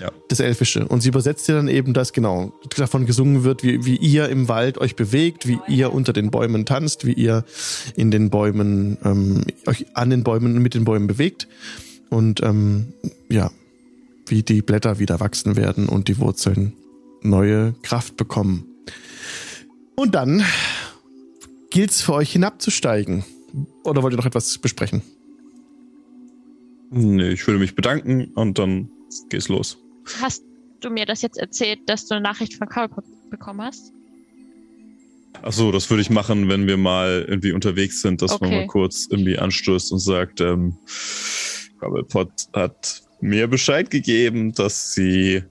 Ja. 0.00 0.10
Das 0.28 0.40
Elfische. 0.40 0.86
Und 0.86 1.00
sie 1.02 1.08
übersetzt 1.08 1.48
dir 1.48 1.54
dann 1.54 1.68
eben, 1.68 1.92
dass 1.92 2.12
genau 2.12 2.52
davon 2.76 3.06
gesungen 3.06 3.44
wird, 3.44 3.62
wie, 3.62 3.84
wie 3.84 3.96
ihr 3.96 4.28
im 4.28 4.48
Wald 4.48 4.78
euch 4.78 4.96
bewegt, 4.96 5.46
wie 5.46 5.58
ihr 5.68 5.92
unter 5.92 6.12
den 6.12 6.30
Bäumen 6.30 6.66
tanzt, 6.66 7.06
wie 7.06 7.12
ihr 7.12 7.44
in 7.94 8.10
den 8.10 8.30
Bäumen, 8.30 8.98
ähm, 9.04 9.44
euch 9.66 9.86
an 9.94 10.10
den 10.10 10.22
Bäumen 10.22 10.56
und 10.56 10.62
mit 10.62 10.74
den 10.74 10.84
Bäumen 10.84 11.06
bewegt. 11.06 11.48
Und 12.10 12.42
ähm, 12.42 12.92
ja, 13.28 13.50
wie 14.26 14.42
die 14.42 14.62
Blätter 14.62 14.98
wieder 14.98 15.20
wachsen 15.20 15.56
werden 15.56 15.88
und 15.88 16.08
die 16.08 16.18
Wurzeln 16.18 16.72
neue 17.22 17.74
Kraft 17.82 18.16
bekommen. 18.16 18.66
Und 19.96 20.14
dann 20.14 20.44
gilt's 21.70 22.02
für 22.02 22.14
euch 22.14 22.32
hinabzusteigen. 22.32 23.24
Oder 23.84 24.02
wollt 24.02 24.14
ihr 24.14 24.18
noch 24.18 24.26
etwas 24.26 24.58
besprechen? 24.58 25.02
Nee, 26.90 27.30
ich 27.30 27.46
würde 27.46 27.58
mich 27.58 27.74
bedanken 27.74 28.26
und 28.34 28.58
dann 28.58 28.90
geht's 29.30 29.48
los. 29.48 29.78
Hast 30.20 30.42
du 30.80 30.90
mir 30.90 31.06
das 31.06 31.22
jetzt 31.22 31.38
erzählt, 31.38 31.80
dass 31.86 32.06
du 32.06 32.14
eine 32.14 32.22
Nachricht 32.22 32.54
von 32.54 32.68
Karl 32.68 32.88
be- 32.88 33.02
bekommen 33.30 33.62
hast? 33.62 33.92
Ach 35.42 35.52
so, 35.52 35.70
das 35.70 35.90
würde 35.90 36.00
ich 36.02 36.10
machen, 36.10 36.48
wenn 36.48 36.66
wir 36.66 36.76
mal 36.76 37.24
irgendwie 37.28 37.52
unterwegs 37.52 38.00
sind, 38.02 38.22
dass 38.22 38.40
man 38.40 38.50
Okay. 38.50 38.60
mal 38.60 38.66
kurz 38.66 39.06
irgendwie 39.10 39.38
anstößt 39.38 39.92
und 39.92 39.98
sagt, 39.98 40.40
ähm, 40.40 40.76
Cobblepot 41.80 42.30
hat 42.54 43.02
mir 43.20 43.46
Bescheid 43.46 43.90
gegeben, 43.90 44.52
dass 44.52 44.92
sie 44.94 45.42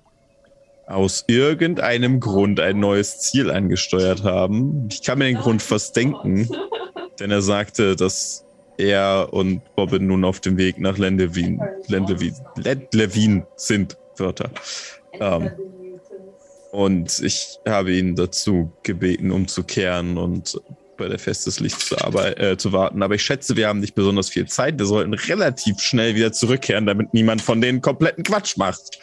aus 0.88 1.24
irgendeinem 1.28 2.20
Grund 2.20 2.60
ein 2.60 2.80
neues 2.80 3.20
Ziel 3.20 3.50
angesteuert 3.52 4.24
haben. 4.24 4.88
Ich 4.92 5.02
kann 5.04 5.18
mir 5.20 5.26
den 5.26 5.38
Grund 5.38 5.62
fast 5.62 5.96
denken. 5.96 6.48
denn 7.20 7.32
er 7.32 7.42
sagte, 7.42 7.96
dass 7.96 8.45
er 8.78 9.30
und 9.32 9.62
Bobbin 9.76 10.08
nun 10.08 10.26
auf 10.26 10.40
dem 10.40 10.58
Weg 10.58 10.80
nach 10.80 10.98
Lendlevin, 10.98 11.62
Lendlevin, 11.88 12.36
Lendlevin 12.58 13.46
sind, 13.56 13.98
Wörter. 14.18 14.50
Ähm, 15.20 15.52
und 16.72 17.22
ich 17.22 17.58
habe 17.68 17.94
ihn 17.94 18.16
dazu 18.16 18.72
gebeten, 18.84 19.32
umzukehren 19.32 20.18
und 20.18 20.60
bei 20.98 21.08
der 21.08 21.20
Fest 21.20 21.48
des 21.48 21.60
Lichts 21.60 21.88
zu, 21.88 21.96
äh, 21.96 22.58
zu 22.58 22.72
warten. 22.74 23.02
Aber 23.04 23.16
ich 23.16 23.24
schätze, 23.24 23.56
wir 23.56 23.68
haben 23.68 23.80
nicht 23.80 23.96
besonders 23.96 24.30
viel 24.30 24.48
Zeit. 24.48 24.78
Wir 24.78 24.86
sollten 24.86 25.14
relativ 25.14 25.80
schnell 25.80 26.16
wieder 26.16 26.32
zurückkehren, 26.32 26.86
damit 26.86 27.14
niemand 27.14 27.42
von 27.42 27.62
denen 27.62 27.82
kompletten 27.82 28.24
Quatsch 28.24 28.58
macht. 28.58 29.00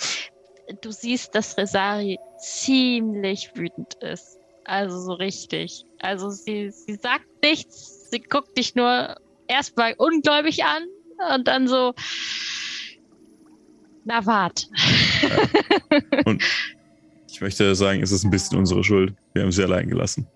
Du 0.81 0.91
siehst, 0.91 1.35
dass 1.35 1.57
Resari 1.57 2.19
ziemlich 2.39 3.51
wütend 3.55 3.95
ist. 4.03 4.39
Also 4.65 4.99
so 5.01 5.13
richtig. 5.15 5.85
Also 6.01 6.31
sie, 6.31 6.71
sie 6.71 6.95
sagt 6.95 7.27
nichts, 7.43 8.11
sie 8.11 8.21
guckt 8.21 8.57
dich 8.57 8.75
nur 8.75 9.17
erstmal 9.53 9.95
ungläubig 9.99 10.65
an 10.65 10.83
und 11.35 11.47
dann 11.49 11.69
so. 11.69 11.95
Na 14.05 14.27
wart. 14.27 14.69
Und 16.25 16.43
ich 17.29 17.41
möchte 17.41 17.75
sagen, 17.77 18.03
es 18.03 18.11
ist 18.11 18.25
ein 18.25 18.31
bisschen 18.31 18.59
unsere 18.59 18.83
Schuld. 18.83 19.15
Wir 19.33 19.43
haben 19.43 19.53
sie 19.53 19.63
allein 19.63 19.89
gelassen. 19.89 20.27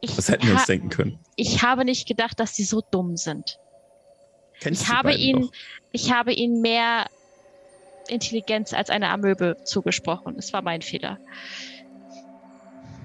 Ich, 0.00 0.14
Das 0.14 0.28
hätten 0.28 0.46
wir 0.46 0.54
uns 0.54 0.66
denken 0.66 0.90
können. 0.90 1.18
ich 1.36 1.62
habe 1.62 1.84
nicht 1.84 2.06
gedacht, 2.06 2.38
dass 2.40 2.54
sie 2.54 2.64
so 2.64 2.82
dumm 2.90 3.16
sind. 3.16 3.58
Kennst 4.60 4.82
Ich 4.82 4.88
habe 4.88 5.08
beiden 5.08 5.20
ihn, 5.22 5.40
doch? 5.42 5.52
ich 5.92 6.12
habe 6.12 6.32
ihnen 6.32 6.60
mehr 6.60 7.06
Intelligenz 8.08 8.72
als 8.74 8.90
eine 8.90 9.08
Amöbe 9.08 9.56
zugesprochen. 9.64 10.36
Es 10.38 10.52
war 10.52 10.60
mein 10.62 10.82
Fehler. 10.82 11.18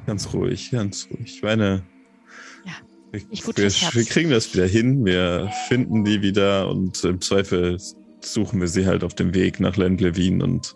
Ganz 0.05 0.33
ruhig, 0.33 0.71
ganz 0.71 1.07
ruhig. 1.11 1.35
Ich 1.35 1.41
meine, 1.41 1.59
Ja, 1.67 1.77
wir, 1.77 1.98
nicht 3.11 3.44
gut 3.44 3.57
wir, 3.57 3.69
wir 3.69 4.06
kriegen 4.06 4.30
das 4.30 4.53
wieder 4.53 4.68
hin. 4.68 5.06
Wir 5.06 5.52
finden 5.68 6.03
die 6.03 6.22
wieder 6.22 6.69
und 6.69 7.03
im 7.03 7.22
Zweifel 7.22 7.77
suchen 8.22 8.60
wir 8.60 8.68
sie 8.68 8.86
halt 8.86 9.03
auf 9.03 9.14
dem 9.14 9.34
Weg 9.34 9.60
nach 9.60 9.77
Lendlevin 9.77 10.41
und 10.41 10.76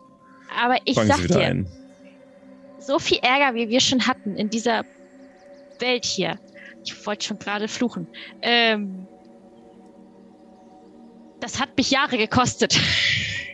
Aber 0.58 0.78
ich 0.86 0.96
fangen 0.96 1.12
sie 1.14 1.24
wieder 1.26 1.40
dir, 1.40 1.46
ein. 1.46 1.68
so 2.80 3.00
viel 3.00 3.20
Ärger, 3.22 3.56
wie 3.56 3.70
wir 3.70 3.80
schon 3.80 4.06
hatten 4.08 4.36
in 4.36 4.50
dieser 4.50 4.84
Welt 5.80 6.06
hier. 6.06 6.40
Ich 6.86 7.06
wollte 7.06 7.26
schon 7.26 7.40
gerade 7.40 7.68
fluchen. 7.68 8.08
Ähm, 8.42 9.08
das 11.40 11.60
hat 11.60 11.76
mich 11.78 11.92
Jahre 11.92 12.18
gekostet. 12.18 12.80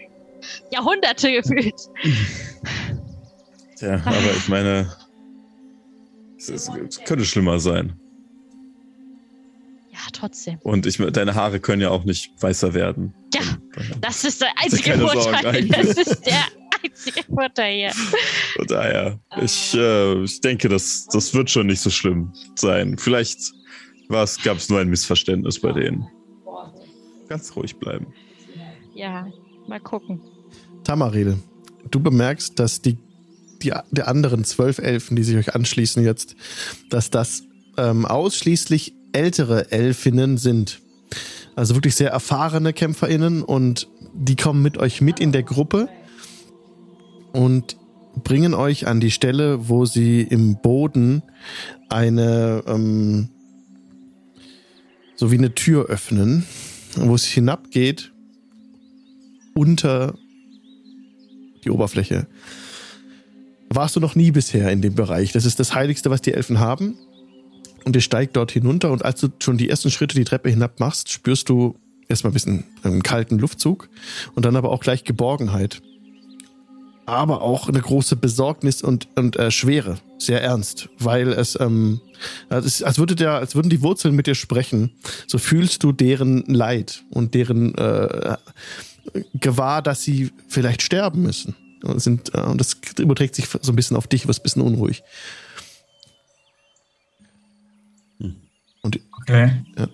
Jahrhunderte 0.72 1.32
gefühlt. 1.32 1.76
Tja, 3.78 3.96
aber 4.06 4.32
ich 4.38 4.48
meine, 4.48 4.96
es, 6.38 6.50
ist, 6.50 6.70
es 6.88 7.04
könnte 7.04 7.26
schlimmer 7.26 7.60
sein. 7.60 7.99
Ja, 10.00 10.06
trotzdem. 10.14 10.60
Und 10.64 10.86
ich, 10.86 10.98
deine 10.98 11.36
Haare 11.36 11.60
können 11.60 11.82
ja 11.82 11.90
auch 11.90 12.06
nicht 12.06 12.32
weißer 12.42 12.74
werden. 12.74 13.14
Ja, 13.34 13.42
das 14.00 14.24
ist 14.24 14.42
der 14.42 14.50
einzige 14.56 14.98
Vorteil. 14.98 15.68
Das 15.68 15.88
ist 15.90 16.26
der 16.26 16.46
einzige 16.82 17.24
Vorteil 17.24 17.76
hier. 17.76 17.92
Von 18.56 18.68
daher, 18.68 19.20
ich, 19.42 19.74
äh, 19.74 20.24
ich 20.24 20.40
denke, 20.40 20.70
das, 20.70 21.08
das 21.12 21.34
wird 21.34 21.50
schon 21.50 21.68
nicht 21.68 21.82
so 21.82 21.90
schlimm 21.90 22.34
sein. 22.56 22.98
Vielleicht 22.98 23.52
gab 24.10 24.58
es 24.58 24.70
nur 24.70 24.80
ein 24.80 24.88
Missverständnis 24.88 25.60
bei 25.60 25.74
denen. 25.74 26.08
Ganz 27.28 27.54
ruhig 27.56 27.76
bleiben. 27.76 28.08
Ja, 28.96 29.28
mal 29.68 29.82
gucken. 29.82 30.22
Tamaril, 30.86 31.40
du 31.92 32.00
bemerkst, 32.00 32.58
dass 32.58 32.82
die, 32.82 32.98
die 33.62 33.74
der 33.92 34.08
anderen 34.08 34.46
zwölf 34.46 34.78
Elfen, 34.78 35.18
die 35.18 35.24
sich 35.24 35.36
euch 35.36 35.54
anschließen 35.54 36.04
jetzt, 36.06 36.38
dass 36.90 37.12
das 37.12 37.44
ähm, 37.78 38.06
ausschließlich 38.06 38.94
ältere 39.12 39.72
Elfinnen 39.72 40.38
sind. 40.38 40.82
Also 41.56 41.76
wirklich 41.76 41.96
sehr 41.96 42.12
erfahrene 42.12 42.74
KämpferInnen 42.74 43.44
und 43.44 43.88
die 44.14 44.36
kommen 44.36 44.62
mit 44.62 44.78
euch 44.78 45.02
mit 45.02 45.20
in 45.20 45.32
der 45.32 45.44
Gruppe 45.44 45.90
und 47.32 47.78
bringen 48.24 48.54
euch 48.54 48.88
an 48.88 49.00
die 49.00 49.12
Stelle, 49.12 49.70
wo 49.70 49.86
sie 49.86 50.22
im 50.22 50.62
Boden 50.62 51.24
eine 51.90 52.64
ähm, 52.68 53.30
so 55.16 55.32
wie 55.32 55.38
eine 55.38 55.54
Tür 55.54 55.88
öffnen, 55.88 56.46
wo 56.96 57.14
es 57.14 57.26
hinabgeht 57.26 58.14
unter 59.54 60.16
die 61.66 61.72
Oberfläche. 61.72 62.28
Warst 63.70 63.98
du 63.98 64.00
noch 64.00 64.16
nie 64.16 64.32
bisher 64.32 64.72
in 64.72 64.82
dem 64.82 64.96
Bereich? 64.96 65.34
Das 65.34 65.46
ist 65.46 65.60
das 65.60 65.76
Heiligste, 65.76 66.10
was 66.10 66.22
die 66.22 66.34
Elfen 66.34 66.60
haben. 66.60 66.98
Und 67.86 67.96
ihr 67.96 68.02
steigt 68.02 68.36
dort 68.36 68.52
hinunter 68.52 68.92
und 68.92 69.06
als 69.06 69.22
du 69.22 69.30
schon 69.40 69.58
die 69.58 69.70
ersten 69.70 69.90
Schritte 69.92 70.16
die 70.16 70.24
Treppe 70.24 70.50
hinab 70.50 70.80
machst, 70.80 71.12
spürst 71.12 71.50
du 71.50 71.76
erstmal 72.08 72.32
ein 72.32 72.34
bisschen 72.34 72.64
einen 72.84 73.04
kalten 73.04 73.40
Luftzug 73.40 73.90
und 74.36 74.46
dann 74.46 74.56
aber 74.56 74.72
auch 74.72 74.82
gleich 74.82 75.04
Geborgenheit. 75.04 75.82
Aber 77.06 77.42
auch 77.42 77.68
eine 77.68 77.80
große 77.80 78.16
Besorgnis 78.16 78.84
und, 78.84 79.08
und 79.16 79.36
äh, 79.36 79.50
Schwere, 79.50 79.98
sehr 80.20 80.44
ernst, 80.44 80.90
weil 81.00 81.30
es, 81.30 81.60
ähm, 81.60 82.02
es 82.50 82.66
ist, 82.66 82.84
als, 82.84 83.00
würde 83.00 83.16
der, 83.16 83.34
als 83.34 83.56
würden 83.56 83.70
die 83.70 83.82
Wurzeln 83.82 84.16
mit 84.16 84.28
dir 84.28 84.36
sprechen. 84.36 84.92
So 85.26 85.40
fühlst 85.40 85.84
du 85.84 85.92
deren 85.92 86.44
Leid 86.46 87.04
und 87.10 87.34
deren 87.34 87.74
äh, 87.76 88.38
gewahr, 89.34 89.82
dass 89.82 90.04
sie 90.04 90.32
vielleicht 90.48 90.84
sterben 90.84 91.24
müssen. 91.24 91.56
Und, 91.84 92.00
sind, 92.00 92.34
äh, 92.36 92.42
und 92.42 92.60
das 92.60 92.78
überträgt 93.00 93.36
sich 93.36 93.48
so 93.62 93.72
ein 93.72 93.76
bisschen 93.76 93.98
auf 93.98 94.08
dich, 94.08 94.28
wirst 94.28 94.42
ein 94.42 94.44
bisschen 94.44 94.62
unruhig. 94.62 95.04
Okay. 99.30 99.52
Ja. 99.78 99.88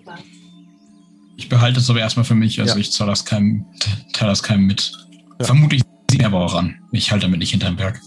Ich 1.36 1.50
behalte 1.50 1.80
es 1.80 1.90
aber 1.90 2.00
erstmal 2.00 2.24
für 2.24 2.34
mich, 2.34 2.58
also 2.60 2.74
Ja. 2.74 2.80
ich 2.80 2.90
zahle 2.92 3.10
das 3.10 3.26
keinem, 3.26 3.66
teile 4.14 4.30
das 4.30 4.42
keinem 4.42 4.66
mit. 4.66 4.92
Ja. 5.38 5.46
Vermutlich 5.46 5.82
sieht 6.10 6.22
er 6.22 6.28
aber 6.28 6.42
auch 6.42 6.54
an. 6.54 6.76
Ich 6.92 7.12
halte 7.12 7.26
damit 7.26 7.40
nicht 7.40 7.50
hinterm 7.50 7.76
Berg. 7.76 8.00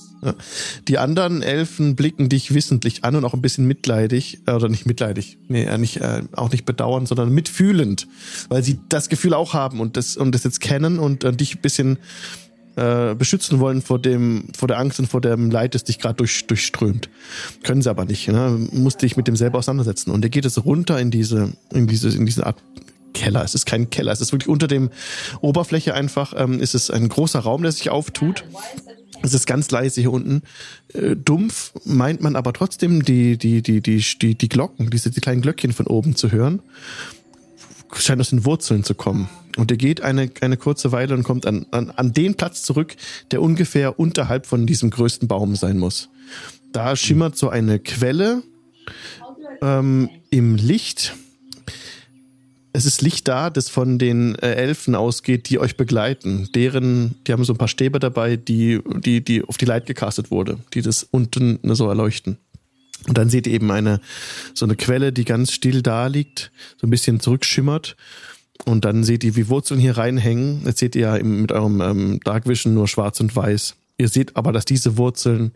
die 0.90 0.98
anderen 0.98 1.42
Elfen 1.42 1.96
blicken 1.96 2.28
dich 2.28 2.54
wissentlich 2.54 3.06
an 3.06 3.16
und 3.16 3.24
auch 3.24 3.34
ein 3.34 3.42
bisschen 3.42 3.66
mitleidig, 3.68 4.40
äh, 4.48 4.52
oder 4.52 4.68
nicht 4.68 4.86
mitleidig, 4.86 5.38
nee, 5.48 5.64
äh, 5.64 5.78
nicht, 5.78 5.98
äh, 5.98 6.24
auch 6.34 6.52
nicht 6.52 6.66
bedauernd, 6.66 7.08
sondern 7.08 7.30
mitfühlend, 7.34 8.06
weil 8.50 8.62
sie 8.62 8.80
das 8.90 9.08
Gefühl 9.08 9.34
auch 9.34 9.54
haben 9.54 9.80
und 9.80 9.96
das, 9.96 10.18
und 10.18 10.36
das 10.36 10.44
jetzt 10.44 10.60
kennen 10.60 11.00
und 11.00 11.24
äh, 11.24 11.32
dich 11.32 11.56
ein 11.56 11.62
bisschen 11.62 12.00
äh, 12.76 13.16
beschützen 13.16 13.60
wollen 13.60 13.82
vor 13.82 14.00
dem, 14.00 14.46
vor 14.58 14.68
der 14.68 14.80
Angst 14.80 15.00
und 15.00 15.08
vor 15.08 15.22
dem 15.22 15.50
Leid, 15.50 15.76
das 15.76 15.84
dich 15.84 16.00
gerade 16.00 16.16
durch, 16.16 16.48
durchströmt. 16.48 17.10
Können 17.64 17.82
sie 17.82 17.90
aber 17.90 18.06
nicht, 18.06 18.28
ne? 18.28 18.68
Musst 18.72 19.02
dich 19.02 19.18
mit 19.18 19.28
dem 19.28 19.36
selber 19.36 19.60
auseinandersetzen. 19.60 20.12
Und 20.12 20.24
er 20.24 20.30
geht 20.30 20.46
es 20.46 20.64
runter 20.66 21.00
in 21.00 21.12
diese, 21.12 21.54
in 21.74 21.88
diese, 21.88 22.10
in 22.10 22.26
diese 22.26 22.46
Art 22.46 22.62
Keller. 23.14 23.44
Es 23.44 23.56
ist 23.56 23.66
kein 23.66 23.90
Keller, 23.90 24.12
es 24.12 24.22
ist 24.22 24.32
wirklich 24.32 24.50
unter 24.50 24.68
dem 24.68 24.90
Oberfläche 25.42 25.94
einfach, 25.94 26.34
ähm, 26.38 26.60
ist 26.60 26.76
es 26.76 26.90
ein 26.90 27.10
großer 27.10 27.40
Raum, 27.40 27.64
der 27.64 27.72
sich 27.72 27.90
auftut. 27.90 28.46
Es 29.22 29.34
ist 29.34 29.46
ganz 29.46 29.70
leise 29.72 30.00
hier 30.00 30.14
unten. 30.14 30.44
Äh, 30.94 31.16
dumpf 31.16 31.74
meint 31.84 32.22
man 32.22 32.36
aber 32.36 32.54
trotzdem 32.54 33.04
die, 33.04 33.38
die, 33.38 33.62
die, 33.62 33.82
die, 33.82 33.98
die, 34.22 34.36
die 34.36 34.50
Glocken, 34.50 34.90
diese 34.90 35.12
die 35.12 35.20
kleinen 35.20 35.42
Glöckchen 35.42 35.74
von 35.74 35.88
oben 35.88 36.16
zu 36.16 36.32
hören. 36.32 36.62
Scheint 37.96 38.22
aus 38.22 38.30
den 38.30 38.46
Wurzeln 38.46 38.84
zu 38.84 38.94
kommen. 38.94 39.30
Und 39.58 39.72
er 39.72 39.78
geht 39.78 40.02
eine, 40.02 40.30
eine 40.42 40.58
kurze 40.58 40.92
Weile 40.92 41.16
und 41.16 41.24
kommt 41.24 41.46
an, 41.46 41.66
an, 41.72 41.90
an 41.92 42.14
den 42.14 42.36
Platz 42.36 42.64
zurück, 42.64 42.96
der 43.32 43.42
ungefähr 43.42 44.00
unterhalb 44.00 44.46
von 44.46 44.66
diesem 44.66 44.90
größten 44.90 45.28
Baum 45.28 45.56
sein 45.56 45.78
muss. 45.78 46.10
Da 46.72 46.96
schimmert 46.96 47.38
so 47.38 47.50
eine 47.50 47.80
Quelle 47.80 48.44
ähm, 49.62 50.10
im 50.30 50.56
Licht. 50.56 51.16
Es 52.72 52.86
ist 52.86 53.02
Licht 53.02 53.28
da, 53.28 53.50
das 53.50 53.68
von 53.68 53.98
den 53.98 54.36
äh, 54.36 54.54
Elfen 54.54 54.94
ausgeht, 54.94 55.50
die 55.50 55.60
euch 55.60 55.76
begleiten. 55.76 56.48
Deren, 56.54 57.16
die 57.26 57.34
haben 57.34 57.44
so 57.44 57.54
ein 57.54 57.58
paar 57.58 57.68
Stäbe 57.68 58.00
dabei, 58.00 58.38
die, 58.38 58.80
die, 59.04 59.24
die 59.24 59.44
auf 59.44 59.58
die 59.58 59.66
Light 59.66 59.88
gecastet 59.88 60.30
wurde, 60.30 60.60
die 60.74 60.82
das 60.82 61.04
unten 61.04 61.60
so 61.76 61.90
erleuchten. 61.90 62.38
Und 63.08 63.18
dann 63.18 63.30
seht 63.30 63.48
ihr 63.48 63.54
eben 63.54 63.72
eine, 63.72 64.02
so 64.54 64.66
eine 64.66 64.76
Quelle, 64.76 65.14
die 65.14 65.26
ganz 65.26 65.52
still 65.52 65.82
da 65.82 66.08
liegt, 66.08 66.52
so 66.78 66.88
ein 66.88 66.90
bisschen 66.90 67.20
zurückschimmert. 67.20 67.96
Und 68.66 68.86
dann 68.86 69.04
seht 69.04 69.24
ihr, 69.24 69.36
wie 69.36 69.48
Wurzeln 69.48 69.80
hier 69.80 69.98
reinhängen. 69.98 70.64
Jetzt 70.66 70.80
seht 70.80 70.96
ihr 70.96 71.16
ja 71.18 71.24
mit 71.24 71.52
eurem 71.52 71.82
ähm, 71.82 72.20
Dark 72.24 72.48
Vision 72.48 72.74
nur 72.74 72.88
schwarz 72.88 73.20
und 73.20 73.36
weiß. 73.36 73.76
Ihr 73.98 74.10
seht 74.10 74.36
aber, 74.36 74.52
dass 74.52 74.66
diese 74.66 74.98
Wurzeln 74.98 75.54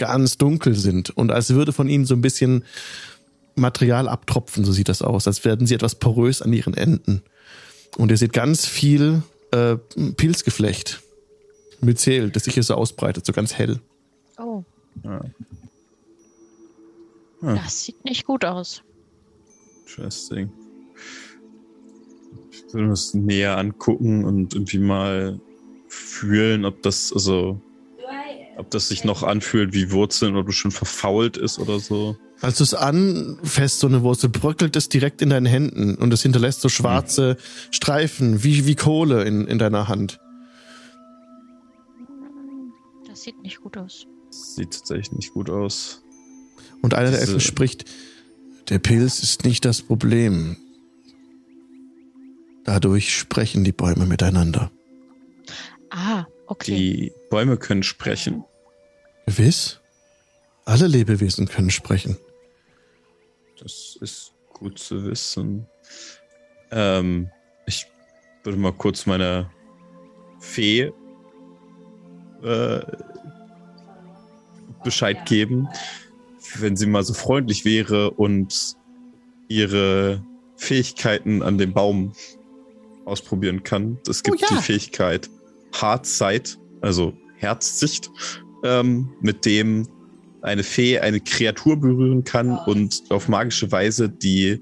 ganz 0.00 0.38
dunkel 0.38 0.74
sind 0.74 1.10
und 1.10 1.30
als 1.30 1.50
würde 1.50 1.72
von 1.72 1.88
ihnen 1.88 2.06
so 2.06 2.14
ein 2.14 2.22
bisschen 2.22 2.64
Material 3.54 4.08
abtropfen, 4.08 4.64
so 4.64 4.72
sieht 4.72 4.88
das 4.88 5.02
aus, 5.02 5.26
als 5.26 5.44
werden 5.44 5.66
sie 5.66 5.74
etwas 5.74 5.96
porös 5.96 6.40
an 6.40 6.52
ihren 6.52 6.74
Enden. 6.74 7.22
Und 7.98 8.10
ihr 8.10 8.16
seht 8.16 8.32
ganz 8.32 8.64
viel 8.64 9.22
äh, 9.50 9.76
Pilzgeflecht, 10.16 11.02
Myzel, 11.80 12.30
das 12.30 12.44
sich 12.44 12.54
hier 12.54 12.62
so 12.62 12.74
ausbreitet, 12.74 13.26
so 13.26 13.32
ganz 13.32 13.54
hell. 13.54 13.80
Oh, 14.38 14.64
Ja. 15.04 15.20
Hm. 17.40 17.56
das 17.56 17.84
sieht 17.84 18.04
nicht 18.04 18.24
gut 18.24 18.44
aus. 18.44 18.82
Interesting. 19.82 20.52
Ich 22.50 22.74
will 22.74 22.88
das 22.88 23.14
näher 23.14 23.58
angucken 23.58 24.24
und 24.24 24.54
irgendwie 24.54 24.78
mal 24.78 25.40
fühlen, 25.88 26.64
ob 26.64 26.82
das, 26.82 27.12
also, 27.12 27.60
ob 28.56 28.70
das 28.70 28.88
sich 28.88 29.04
noch 29.04 29.22
anfühlt 29.22 29.72
wie 29.72 29.90
Wurzeln 29.90 30.36
oder 30.36 30.52
schon 30.52 30.70
verfault 30.70 31.36
ist 31.36 31.58
oder 31.58 31.80
so. 31.80 32.16
Als 32.40 32.58
du 32.58 32.64
es 32.64 32.74
anfasst, 32.74 33.80
so 33.80 33.86
eine 33.86 34.02
Wurzel, 34.02 34.30
bröckelt 34.30 34.76
es 34.76 34.88
direkt 34.88 35.20
in 35.20 35.30
deinen 35.30 35.46
Händen 35.46 35.96
und 35.96 36.12
es 36.12 36.22
hinterlässt 36.22 36.60
so 36.60 36.68
schwarze 36.68 37.36
Streifen, 37.70 38.42
wie, 38.44 38.66
wie 38.66 38.76
Kohle 38.76 39.24
in, 39.24 39.46
in 39.46 39.58
deiner 39.58 39.88
Hand. 39.88 40.20
Das 43.06 43.22
sieht 43.22 43.42
nicht 43.42 43.60
gut 43.60 43.76
aus. 43.76 44.06
Sieht 44.30 44.72
tatsächlich 44.72 45.12
nicht 45.12 45.32
gut 45.34 45.50
aus. 45.50 45.99
Und 46.82 46.94
einer 46.94 47.10
der 47.10 47.20
Elfen 47.20 47.40
spricht, 47.40 47.84
der 48.68 48.78
Pilz 48.78 49.22
ist 49.22 49.44
nicht 49.44 49.64
das 49.64 49.82
Problem. 49.82 50.56
Dadurch 52.64 53.16
sprechen 53.16 53.64
die 53.64 53.72
Bäume 53.72 54.06
miteinander. 54.06 54.70
Ah, 55.90 56.26
okay. 56.46 56.76
Die 56.76 57.12
Bäume 57.30 57.56
können 57.56 57.82
sprechen. 57.82 58.44
Gewiss? 59.26 59.80
Alle 60.64 60.86
Lebewesen 60.86 61.48
können 61.48 61.70
sprechen. 61.70 62.16
Das 63.58 63.98
ist 64.00 64.32
gut 64.52 64.78
zu 64.78 65.04
wissen. 65.04 65.66
Ähm, 66.70 67.28
ich 67.66 67.86
würde 68.44 68.58
mal 68.58 68.72
kurz 68.72 69.06
meiner 69.06 69.50
Fee 70.38 70.92
äh, 72.42 72.80
Bescheid 74.84 75.26
geben, 75.26 75.68
wenn 76.58 76.76
sie 76.76 76.86
mal 76.86 77.04
so 77.04 77.14
freundlich 77.14 77.64
wäre 77.64 78.10
und 78.10 78.76
ihre 79.48 80.24
Fähigkeiten 80.56 81.42
an 81.42 81.58
dem 81.58 81.72
Baum 81.72 82.12
ausprobieren 83.04 83.62
kann. 83.62 83.98
Es 84.08 84.22
gibt 84.22 84.40
ja. 84.40 84.48
die 84.50 84.62
Fähigkeit 84.62 85.28
Hartsight, 85.72 86.58
also 86.80 87.12
Herzsicht, 87.36 88.10
ähm, 88.64 89.08
mit 89.20 89.44
dem 89.44 89.86
eine 90.42 90.62
Fee 90.62 90.98
eine 90.98 91.20
Kreatur 91.20 91.78
berühren 91.78 92.24
kann 92.24 92.58
und 92.66 93.02
auf 93.10 93.28
magische 93.28 93.70
Weise 93.72 94.08
die 94.08 94.60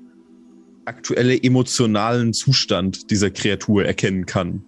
aktuelle 0.85 1.41
emotionalen 1.43 2.33
Zustand 2.33 3.11
dieser 3.11 3.31
Kreatur 3.31 3.85
erkennen 3.85 4.27
kann. 4.27 4.65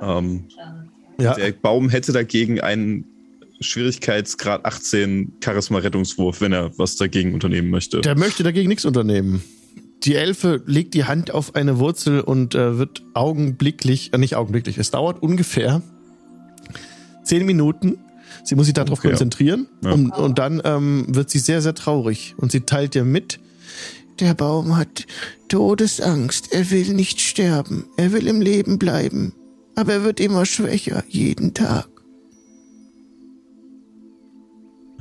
Ähm, 0.00 0.44
Ja, 1.20 1.34
Der 1.34 1.52
Baum 1.52 1.88
hätte 1.88 2.12
dagegen 2.12 2.60
einen 2.60 3.04
Schwierigkeitsgrad 3.60 4.64
18 4.64 5.34
Charisma-Rettungswurf, 5.42 6.40
wenn 6.40 6.52
er 6.52 6.76
was 6.78 6.96
dagegen 6.96 7.34
unternehmen 7.34 7.70
möchte. 7.70 8.00
der 8.00 8.16
möchte 8.16 8.42
dagegen 8.42 8.68
nichts 8.68 8.84
unternehmen. 8.84 9.42
Die 10.04 10.14
Elfe 10.14 10.62
legt 10.66 10.94
die 10.94 11.04
Hand 11.04 11.32
auf 11.32 11.54
eine 11.56 11.78
Wurzel 11.80 12.20
und 12.20 12.54
äh, 12.54 12.78
wird 12.78 13.02
augenblicklich, 13.14 14.12
äh, 14.12 14.18
nicht 14.18 14.36
augenblicklich, 14.36 14.78
es 14.78 14.90
dauert 14.92 15.22
ungefähr 15.22 15.82
zehn 17.24 17.44
Minuten. 17.44 17.98
Sie 18.44 18.54
muss 18.54 18.66
sich 18.66 18.74
darauf 18.74 18.98
Okay, 19.00 19.08
ja. 19.08 19.12
konzentrieren 19.12 19.66
Ja. 19.84 19.90
und, 19.92 20.10
und 20.10 20.38
dann 20.38 20.62
ähm, 20.64 21.06
wird 21.08 21.30
sie 21.30 21.40
sehr, 21.40 21.60
sehr 21.62 21.74
traurig 21.74 22.34
und 22.38 22.52
sie 22.52 22.60
teilt 22.60 22.94
dir 22.94 23.04
mit, 23.04 23.40
Der 24.20 24.34
Baum 24.34 24.76
hat 24.76 25.06
Todesangst. 25.48 26.52
Er 26.52 26.70
will 26.70 26.94
nicht 26.94 27.20
sterben. 27.20 27.86
Er 27.96 28.12
will 28.12 28.26
im 28.26 28.40
Leben 28.40 28.78
bleiben. 28.78 29.32
Aber 29.74 29.92
er 29.94 30.04
wird 30.04 30.20
immer 30.20 30.44
schwächer, 30.46 31.04
jeden 31.08 31.54
Tag. 31.54 31.88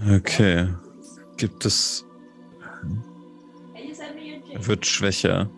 Okay. 0.06 0.68
Gibt 1.38 1.66
es. 1.66 2.06
Er 4.54 4.68
wird 4.68 4.86
schwächer. 4.86 5.50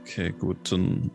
Okay, 0.00 0.34
gut, 0.38 0.70
dann. 0.70 1.10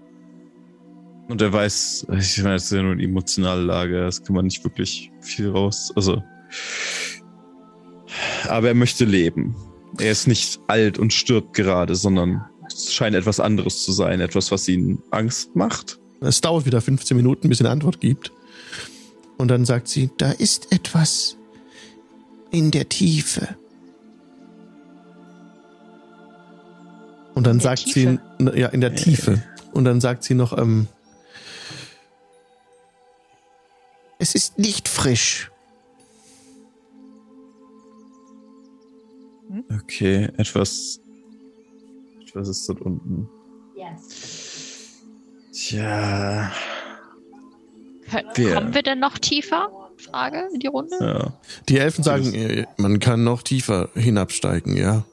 Und 1.27 1.41
er 1.41 1.53
weiß, 1.53 2.07
ich 2.19 2.43
meine, 2.43 2.55
es 2.55 2.65
ist 2.65 2.71
ja 2.71 2.81
nur 2.81 2.93
eine 2.93 3.03
emotionale 3.03 3.61
Lage, 3.61 4.01
das 4.01 4.23
kann 4.23 4.35
man 4.35 4.45
nicht 4.45 4.63
wirklich 4.63 5.11
viel 5.21 5.49
raus. 5.49 5.91
Also. 5.95 6.23
Aber 8.47 8.67
er 8.69 8.73
möchte 8.73 9.05
leben. 9.05 9.55
Er 9.99 10.11
ist 10.11 10.27
nicht 10.27 10.59
alt 10.67 10.97
und 10.97 11.13
stirbt 11.13 11.53
gerade, 11.53 11.95
sondern 11.95 12.43
es 12.67 12.93
scheint 12.93 13.15
etwas 13.15 13.39
anderes 13.39 13.83
zu 13.83 13.91
sein. 13.91 14.21
Etwas, 14.21 14.51
was 14.51 14.67
ihn 14.67 14.99
Angst 15.11 15.55
macht. 15.55 15.99
es 16.21 16.41
dauert 16.41 16.65
wieder 16.65 16.81
15 16.81 17.15
Minuten, 17.15 17.49
bis 17.49 17.59
sie 17.59 17.63
eine 17.63 17.71
Antwort 17.71 17.99
gibt. 17.99 18.31
Und 19.37 19.49
dann 19.49 19.65
sagt 19.65 19.87
sie, 19.87 20.09
Da 20.17 20.31
ist 20.31 20.71
etwas 20.71 21.38
in 22.51 22.71
der 22.71 22.89
Tiefe. 22.89 23.55
Und 27.35 27.45
dann 27.47 27.59
sagt 27.59 27.83
Tiefe? 27.85 28.19
sie, 28.39 28.59
ja, 28.59 28.67
in 28.67 28.81
der 28.81 28.95
Tiefe. 28.95 29.41
Und 29.71 29.85
dann 29.85 30.01
sagt 30.01 30.23
sie 30.23 30.33
noch, 30.33 30.57
ähm, 30.57 30.87
Es 34.21 34.35
ist 34.35 34.57
nicht 34.59 34.89
frisch. 34.89 35.49
Okay, 39.81 40.25
etwas. 40.37 40.99
Etwas 42.21 42.49
ist 42.49 42.67
dort 42.67 42.81
unten. 42.81 43.29
Tja. 45.53 46.51
Kön- 48.09 48.25
Wer? 48.35 48.53
Kommen 48.55 48.73
wir 48.73 48.83
denn 48.83 48.99
noch 48.99 49.17
tiefer? 49.17 49.69
Frage 49.99 50.47
in 50.53 50.59
die 50.59 50.67
Runde? 50.67 50.95
Ja. 50.99 51.33
die 51.67 51.77
Elfen 51.77 52.03
sagen, 52.03 52.33
äh, 52.33 52.65
man 52.77 52.99
kann 52.99 53.23
noch 53.23 53.43
tiefer 53.43 53.89
hinabsteigen, 53.95 54.75
ja. 54.77 55.03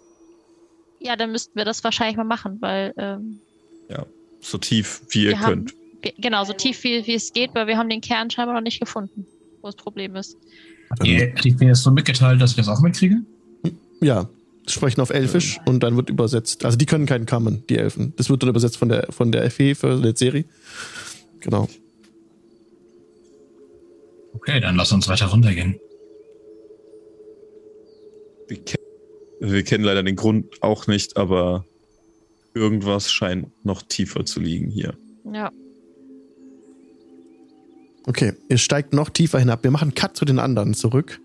Ja, 1.00 1.16
dann 1.16 1.32
müssten 1.32 1.56
wir 1.56 1.64
das 1.64 1.84
wahrscheinlich 1.84 2.16
mal 2.16 2.24
machen, 2.24 2.58
weil 2.60 2.94
ähm, 2.96 3.40
So 4.40 4.58
tief 4.58 5.02
wie 5.10 5.24
ihr 5.24 5.38
haben- 5.40 5.66
könnt. 5.66 5.74
wir, 6.02 6.12
genau 6.18 6.44
so 6.44 6.52
tief 6.52 6.82
wie, 6.84 7.06
wie 7.06 7.14
es 7.14 7.32
geht, 7.32 7.54
weil 7.54 7.66
wir 7.66 7.76
haben 7.76 7.88
den 7.88 8.00
Kern 8.00 8.30
scheinbar 8.30 8.54
noch 8.54 8.62
nicht 8.62 8.78
gefunden, 8.80 9.26
wo 9.60 9.68
das 9.68 9.76
Problem 9.76 10.14
ist. 10.16 10.36
Hat 10.90 11.04
die 11.04 11.52
Fee 11.58 11.66
jetzt 11.66 11.82
so 11.82 11.90
mitgeteilt, 11.90 12.40
dass 12.40 12.50
ich 12.50 12.56
das 12.56 12.68
auch 12.68 12.80
mitkriege? 12.80 13.16
Ja, 14.00 14.28
sprechen 14.68 15.00
auf 15.00 15.10
Elfisch 15.10 15.58
und 15.66 15.80
dann 15.82 15.96
wird 15.96 16.10
übersetzt. 16.10 16.64
Also 16.64 16.76
die 16.78 16.86
können 16.86 17.06
keinen 17.06 17.26
Kammen, 17.26 17.64
die 17.68 17.76
Elfen. 17.78 18.12
Das 18.16 18.28
wird 18.30 18.42
dann 18.42 18.50
übersetzt 18.50 18.76
von 18.76 18.88
der 18.88 19.08
von 19.10 19.32
der 19.32 19.50
FE 19.50 19.74
für 19.74 20.00
die 20.00 20.16
Serie. 20.16 20.44
Genau. 21.40 21.68
Okay, 24.36 24.60
dann 24.60 24.76
lass 24.76 24.92
uns 24.92 25.08
weiter 25.08 25.26
runtergehen. 25.26 25.78
Wir, 28.48 28.58
ken 28.62 28.76
wir 29.40 29.62
kennen 29.64 29.82
leider 29.84 30.02
den 30.02 30.14
Grund 30.16 30.62
auch 30.62 30.86
nicht, 30.86 31.16
aber 31.16 31.64
irgendwas 32.54 33.10
scheint 33.10 33.48
noch 33.64 33.82
tiefer 33.82 34.24
zu 34.26 34.40
liegen 34.40 34.70
hier. 34.70 34.94
Ja. 35.32 35.50
Okay, 38.06 38.34
ihr 38.48 38.58
steigt 38.58 38.92
noch 38.92 39.08
tiefer 39.10 39.38
hinab. 39.38 39.64
Wir 39.64 39.70
machen 39.72 39.94
Cut 39.94 40.16
zu 40.16 40.24
den 40.24 40.38
anderen 40.38 40.74
zurück. 40.74 41.18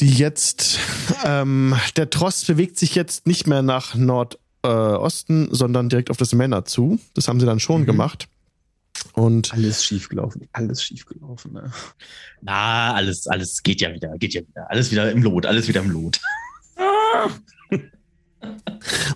Die 0.00 0.10
jetzt, 0.14 0.80
ähm, 1.24 1.74
der 1.96 2.10
Trost 2.10 2.46
bewegt 2.46 2.78
sich 2.78 2.94
jetzt 2.94 3.26
nicht 3.26 3.46
mehr 3.46 3.62
nach 3.62 3.94
Nordosten, 3.94 5.48
sondern 5.52 5.90
direkt 5.90 6.10
auf 6.10 6.16
das 6.16 6.32
Männer 6.34 6.64
zu. 6.64 6.98
Das 7.14 7.28
haben 7.28 7.38
sie 7.38 7.46
dann 7.46 7.60
schon 7.60 7.82
Mhm. 7.82 7.86
gemacht. 7.86 8.28
Und 9.14 9.52
Alles 9.52 9.84
schiefgelaufen, 9.84 10.48
alles 10.52 10.82
schiefgelaufen. 10.82 11.52
Ne? 11.52 11.72
Na, 12.42 12.94
alles, 12.94 13.26
alles 13.26 13.62
geht 13.62 13.80
ja 13.80 13.92
wieder, 13.92 14.16
geht 14.18 14.34
ja 14.34 14.42
wieder. 14.42 14.70
Alles 14.70 14.90
wieder 14.90 15.10
im 15.10 15.22
Lot, 15.22 15.46
alles 15.46 15.68
wieder 15.68 15.80
im 15.80 15.90
Lot. 15.90 16.20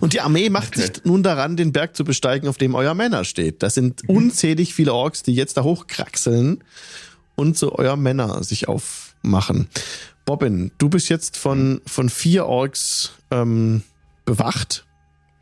Und 0.01 0.13
die 0.13 0.21
Armee 0.21 0.49
macht 0.49 0.75
sich 0.75 1.03
nun 1.03 1.23
daran, 1.23 1.57
den 1.57 1.71
Berg 1.71 1.95
zu 1.95 2.03
besteigen, 2.03 2.47
auf 2.47 2.57
dem 2.57 2.75
euer 2.75 2.93
Männer 2.93 3.23
steht. 3.23 3.63
Das 3.63 3.73
sind 3.73 4.07
unzählig 4.07 4.73
viele 4.73 4.93
Orks, 4.93 5.23
die 5.23 5.33
jetzt 5.33 5.57
da 5.57 5.63
hochkraxeln 5.63 6.63
und 7.35 7.57
zu 7.57 7.73
euer 7.73 7.95
Männer 7.95 8.43
sich 8.43 8.67
aufmachen. 8.67 9.67
Bobbin, 10.25 10.71
du 10.77 10.89
bist 10.89 11.09
jetzt 11.09 11.37
von, 11.37 11.81
von 11.85 12.09
vier 12.09 12.45
Orks 12.45 13.11
ähm, 13.31 13.83
bewacht. 14.25 14.85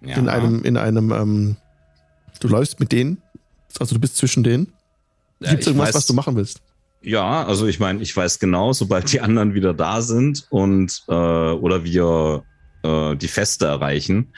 Ja. 0.02 0.18
In 0.18 0.30
einem, 0.30 0.64
in 0.64 0.78
einem, 0.78 1.12
ähm, 1.12 1.56
du 2.40 2.48
läufst 2.50 2.80
mit 2.80 2.92
denen. 2.92 3.23
Also 3.80 3.96
du 3.96 4.02
bist 4.02 4.18
zwischen 4.18 4.44
denen. 4.44 4.74
Ja, 5.40 5.50
Gibt 5.52 5.62
es 5.62 5.68
ich 5.68 5.74
irgendwas, 5.74 5.90
weiß- 5.90 5.96
was 5.96 6.06
du 6.08 6.14
machen 6.14 6.36
willst? 6.36 6.62
Ja, 7.02 7.46
also 7.46 7.68
ich 7.68 7.80
meine, 7.80 8.02
ich 8.02 8.16
weiß 8.16 8.40
genau, 8.40 8.72
sobald 8.72 9.12
die 9.12 9.20
anderen 9.20 9.54
wieder 9.54 9.74
da 9.74 10.02
sind 10.02 10.48
und 10.50 11.04
äh, 11.10 11.14
oder 11.14 11.84
wir 11.84 12.44
äh, 12.84 13.16
die 13.18 13.28
Feste 13.28 13.66
erreichen, 13.66 14.30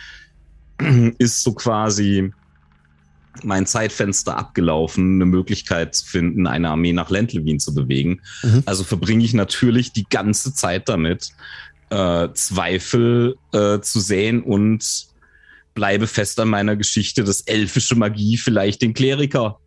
ist 1.19 1.43
so 1.43 1.53
quasi 1.53 2.31
mein 3.43 3.67
Zeitfenster 3.67 4.37
abgelaufen, 4.37 5.15
eine 5.15 5.25
Möglichkeit 5.25 5.93
zu 5.93 6.07
finden, 6.07 6.47
eine 6.47 6.69
Armee 6.69 6.93
nach 6.93 7.09
Lentlewin 7.09 7.59
zu 7.59 7.73
bewegen. 7.75 8.21
Mhm. 8.41 8.63
Also 8.65 8.83
verbringe 8.83 9.23
ich 9.23 9.33
natürlich 9.33 9.91
die 9.91 10.05
ganze 10.09 10.53
Zeit 10.53 10.89
damit, 10.89 11.29
äh, 11.89 12.29
Zweifel 12.33 13.35
äh, 13.51 13.79
zu 13.81 13.99
säen 13.99 14.41
und 14.41 15.07
bleibe 15.75 16.07
fest 16.07 16.39
an 16.39 16.47
meiner 16.47 16.75
Geschichte, 16.75 17.23
dass 17.23 17.41
elfische 17.41 17.95
Magie 17.95 18.37
vielleicht 18.37 18.81
den 18.81 18.93
Kleriker 18.95 19.59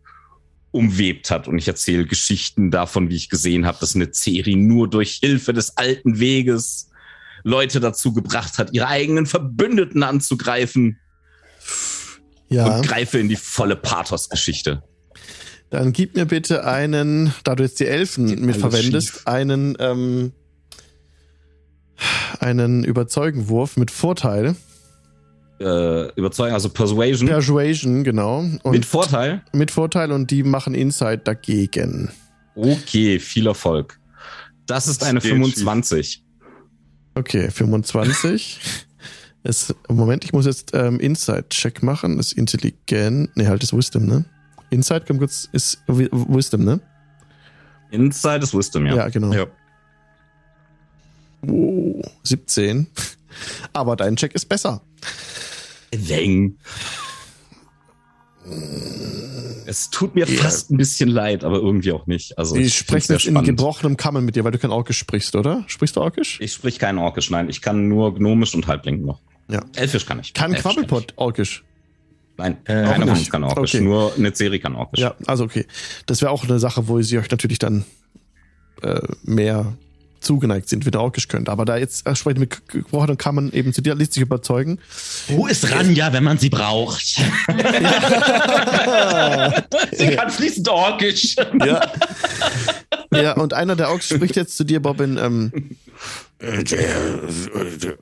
umwebt 0.71 1.31
hat. 1.31 1.47
Und 1.47 1.57
ich 1.57 1.67
erzähle 1.67 2.05
Geschichten 2.05 2.71
davon, 2.71 3.09
wie 3.09 3.15
ich 3.15 3.29
gesehen 3.29 3.65
habe, 3.65 3.77
dass 3.79 3.95
eine 3.95 4.11
Ceri 4.11 4.55
nur 4.55 4.89
durch 4.89 5.19
Hilfe 5.23 5.53
des 5.53 5.77
alten 5.77 6.19
Weges 6.19 6.89
Leute 7.43 7.79
dazu 7.79 8.11
gebracht 8.13 8.57
hat, 8.57 8.73
ihre 8.73 8.87
eigenen 8.87 9.25
Verbündeten 9.25 10.03
anzugreifen 10.03 10.99
Ja. 12.49 12.75
und 12.77 12.85
greife 12.87 13.17
in 13.19 13.29
die 13.29 13.37
volle 13.37 13.75
Pathos-Geschichte. 13.77 14.83
Dann 15.69 15.93
gib 15.93 16.15
mir 16.15 16.25
bitte 16.25 16.65
einen, 16.65 17.33
da 17.43 17.55
du 17.55 17.63
jetzt 17.63 17.79
die 17.79 17.85
Elfen 17.85 18.27
Geht 18.27 18.39
mit 18.41 18.57
verwendest, 18.57 19.09
schief. 19.13 19.27
einen, 19.27 19.77
ähm, 19.79 20.33
einen 22.39 22.83
Überzeugenwurf 22.83 23.77
mit 23.77 23.91
Vorteil. 23.91 24.55
Äh, 25.59 26.13
überzeugen, 26.15 26.53
also 26.53 26.69
Persuasion. 26.69 27.27
Persuasion, 27.27 28.03
genau. 28.05 28.39
Und 28.63 28.71
mit 28.71 28.85
Vorteil. 28.85 29.41
mit 29.51 29.71
Vorteil 29.71 30.11
und 30.11 30.31
die 30.31 30.43
machen 30.43 30.73
Insight 30.73 31.27
dagegen. 31.27 32.09
Okay, 32.55 33.19
viel 33.19 33.45
Erfolg. 33.47 33.99
Das 34.67 34.87
ist 34.87 35.03
eine 35.03 35.19
geht 35.19 35.31
25. 35.31 36.23
Okay, 37.15 37.49
25. 37.51 38.59
Es, 39.41 39.73
Moment, 39.87 40.25
ich 40.25 40.33
muss 40.33 40.45
jetzt 40.45 40.71
ähm, 40.73 40.99
Insight-Check 40.99 41.81
machen. 41.81 42.17
Das 42.17 42.33
ist 42.33 42.37
intelligent. 42.37 43.35
Ne, 43.37 43.47
halt 43.47 43.63
das 43.63 43.71
Wisdom, 43.71 44.05
ne? 44.05 44.25
Insight, 44.69 45.05
komm 45.07 45.17
kurz, 45.17 45.47
ist 45.53 45.81
Wi- 45.87 46.09
Wisdom, 46.11 46.65
ne? 46.65 46.81
Inside 47.89 48.39
ist 48.43 48.53
Wisdom, 48.53 48.85
ja. 48.85 48.95
Ja, 48.97 49.07
genau. 49.07 49.31
Ja. 49.31 49.45
Oh, 51.47 52.01
17. 52.23 52.87
Aber 53.73 53.95
dein 53.95 54.17
Check 54.17 54.35
ist 54.35 54.45
besser. 54.47 54.81
Weng. 55.91 56.57
Es 59.65 59.89
tut 59.91 60.15
mir 60.15 60.25
fast 60.25 60.71
ein 60.71 60.77
bisschen 60.77 61.09
leid, 61.09 61.43
aber 61.43 61.57
irgendwie 61.57 61.91
auch 61.91 62.07
nicht. 62.07 62.37
Also 62.37 62.55
find's 62.55 62.73
sprechen 62.73 63.11
jetzt 63.13 63.25
in 63.27 63.43
gebrochenem 63.43 63.97
Kammern 63.97 64.25
mit 64.25 64.35
dir, 64.35 64.43
weil 64.43 64.51
du 64.51 64.57
kein 64.57 64.71
Orkisch 64.71 64.97
sprichst, 64.97 65.35
oder? 65.35 65.63
Sprichst 65.67 65.95
du 65.95 66.01
Orkisch? 66.01 66.39
Ich 66.41 66.53
sprich 66.53 66.79
kein 66.79 66.97
Orkisch, 66.97 67.29
nein. 67.29 67.49
Ich 67.49 67.61
kann 67.61 67.87
nur 67.87 68.15
Gnomisch 68.15 68.55
und 68.55 68.65
Halbling 68.67 69.05
noch. 69.05 69.19
Ja. 69.49 69.61
Elfisch 69.75 70.05
kann 70.05 70.19
ich. 70.19 70.33
Kann 70.33 70.51
Elfisch 70.51 70.63
kann 70.63 70.73
Quabbelpot 70.87 71.13
Orkisch? 71.17 71.63
Nein, 72.37 72.57
Äh, 72.63 72.73
keiner 72.83 72.93
von 72.93 72.99
nicht. 73.09 73.09
uns 73.19 73.29
kann 73.29 73.43
Orkisch. 73.43 73.75
Okay. 73.75 73.83
Nur 73.83 74.13
eine 74.15 74.33
Serie 74.33 74.59
kann 74.59 74.75
Orkisch. 74.75 75.01
Ja, 75.01 75.13
also 75.27 75.43
okay. 75.43 75.65
Das 76.05 76.21
wäre 76.21 76.31
auch 76.31 76.43
eine 76.45 76.57
Sache, 76.59 76.87
wo 76.87 76.99
sie 77.01 77.19
euch 77.19 77.29
natürlich 77.29 77.59
dann 77.59 77.83
äh, 78.81 79.01
mehr 79.23 79.77
zugeneigt 80.21 80.69
sind, 80.69 80.85
wenn 80.85 80.93
ihr 80.93 81.01
Orkisch 81.01 81.27
könnt. 81.27 81.49
Aber 81.49 81.65
da 81.65 81.77
jetzt 81.77 82.05
äh, 82.07 82.15
sprechen 82.15 82.39
mit 82.39 82.67
gebrochenen 82.67 83.17
Kammern 83.17 83.51
eben 83.51 83.73
zu 83.73 83.81
dir, 83.81 83.95
lässt 83.95 84.13
sich 84.13 84.21
überzeugen. 84.23 84.79
Wo 85.27 85.47
ist 85.47 85.71
Ranja, 85.71 86.13
wenn 86.13 86.23
man 86.23 86.37
sie 86.37 86.49
braucht? 86.49 87.05
sie 89.91 90.15
kann 90.15 90.29
fließend 90.29 90.67
Orkisch. 90.69 91.35
Ja. 91.65 91.91
ja, 93.13 93.33
und 93.33 93.53
einer 93.53 93.75
der 93.75 93.89
Orks 93.89 94.09
spricht 94.09 94.35
jetzt 94.35 94.57
zu 94.57 94.63
dir, 94.63 94.81
Bobbin, 94.81 95.17
ähm, 95.17 95.51
Äh, 96.39 96.63
Der, 96.63 96.79
äh, 96.79 97.95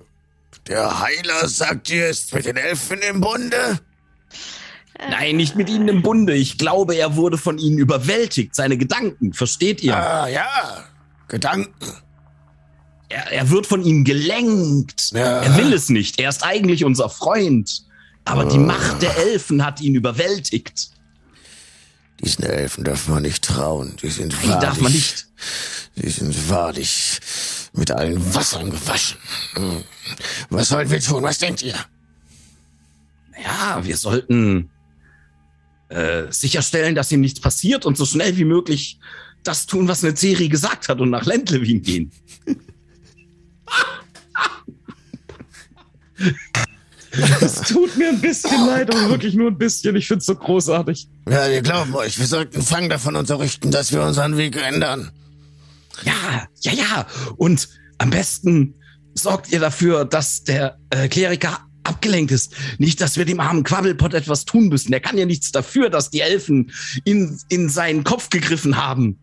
der 0.68 0.99
Heiler 0.99 1.48
sagt 1.48 1.89
dir, 1.89 2.10
ist 2.10 2.34
mit 2.34 2.45
den 2.45 2.57
Elfen 2.57 2.99
im 3.10 3.22
Bunde? 3.22 3.80
Nein, 5.10 5.35
nicht 5.38 5.56
mit 5.56 5.69
ihnen 5.69 5.88
im 5.88 6.02
Bunde. 6.02 6.34
Ich 6.34 6.57
glaube, 6.57 6.95
er 6.95 7.15
wurde 7.15 7.38
von 7.38 7.57
ihnen 7.60 7.77
überwältigt. 7.77 8.56
Seine 8.56 8.77
Gedanken, 8.77 9.31
versteht 9.34 9.81
ihr? 9.84 9.95
Ah, 9.95 10.27
ja. 10.27 10.48
Gedanken. 11.27 11.73
Er, 13.09 13.31
er 13.31 13.49
wird 13.49 13.67
von 13.67 13.84
ihnen 13.84 14.03
gelenkt. 14.03 15.11
Ja. 15.11 15.41
Er 15.41 15.57
will 15.57 15.73
es 15.73 15.89
nicht. 15.89 16.19
Er 16.19 16.29
ist 16.29 16.43
eigentlich 16.43 16.84
unser 16.84 17.09
Freund. 17.09 17.84
Aber 18.25 18.45
die 18.45 18.57
Macht 18.57 19.01
der 19.01 19.15
Elfen 19.17 19.63
hat 19.65 19.79
ihn 19.79 19.95
überwältigt. 19.95 20.89
Diesen 22.21 22.43
Elfen 22.43 22.84
darf 22.84 23.07
man 23.07 23.23
nicht 23.23 23.43
trauen. 23.43 23.95
Die 24.01 24.09
sind 24.09 24.34
Nein, 24.34 24.49
wahrlich, 24.49 24.61
darf 24.61 24.81
man 24.81 24.91
nicht. 24.91 25.27
Die 25.95 26.09
sind 26.09 26.49
wahrlich 26.49 27.19
mit 27.73 27.91
allen 27.91 28.34
Wassern 28.34 28.69
gewaschen. 28.69 29.17
Hm. 29.53 29.84
Was 30.49 30.69
sollen 30.69 30.89
wir 30.89 30.99
tun? 30.99 31.23
Was 31.23 31.38
denkt 31.38 31.61
ihr? 31.61 31.75
Ja, 33.41 33.79
wir 33.84 33.95
sollten 33.95 34.69
äh, 35.89 36.23
sicherstellen, 36.31 36.95
dass 36.95 37.11
ihm 37.11 37.21
nichts 37.21 37.39
passiert 37.39 37.85
und 37.85 37.97
so 37.97 38.05
schnell 38.05 38.35
wie 38.35 38.45
möglich 38.45 38.99
das 39.43 39.67
tun, 39.67 39.88
was 39.88 40.03
eine 40.03 40.17
Serie 40.17 40.49
gesagt 40.49 40.89
hat 40.89 40.99
und 40.99 41.11
nach 41.11 41.25
Lentlewin 41.25 41.81
gehen. 41.81 42.11
Es 47.41 47.61
tut 47.61 47.98
mir 47.98 48.10
ein 48.10 48.22
bisschen 48.22 48.68
leid, 48.68 48.94
aber 48.94 49.10
wirklich 49.10 49.34
nur 49.34 49.49
ein 49.49 49.57
bisschen. 49.57 49.95
Ich 49.95 50.07
find's 50.07 50.26
so 50.26 50.35
großartig. 50.35 51.07
Ja, 51.30 51.49
wir 51.49 51.61
glauben 51.61 51.95
euch. 51.95 52.19
Wir 52.19 52.27
sollten 52.27 52.61
Fang 52.61 52.89
davon 52.89 53.15
unterrichten, 53.15 53.72
dass 53.72 53.91
wir 53.91 54.03
unseren 54.03 54.38
Weg 54.38 54.56
ändern. 54.56 55.11
Ja, 56.03 56.48
ja, 56.61 56.72
ja. 56.73 57.07
Und 57.38 57.69
am 57.98 58.10
besten 58.10 58.76
sorgt 59.15 59.52
ihr 59.52 59.60
dafür, 59.60 60.06
dass 60.06 60.44
der 60.44 60.77
äh, 60.91 61.07
Kleriker 61.07 61.60
abgelenkt 61.84 62.31
ist. 62.31 62.53
Nicht, 62.77 63.02
dass 63.02 63.18
wir 63.18 63.26
dem 63.26 63.39
armen 63.39 63.64
Quabbelpot 63.64 64.14
etwas 64.14 64.45
tun 64.45 64.68
müssen. 64.68 64.94
Er 64.94 64.99
kann 64.99 65.18
ja 65.18 65.26
nichts 65.26 65.52
dafür, 65.52 65.89
dass 65.89 66.10
die 66.10 66.22
Elfen 66.22 66.72
in, 67.03 67.39
in 67.49 67.69
seinen 67.69 68.03
Kopf 68.03 68.30
gegriffen 68.30 68.77
haben. 68.77 69.18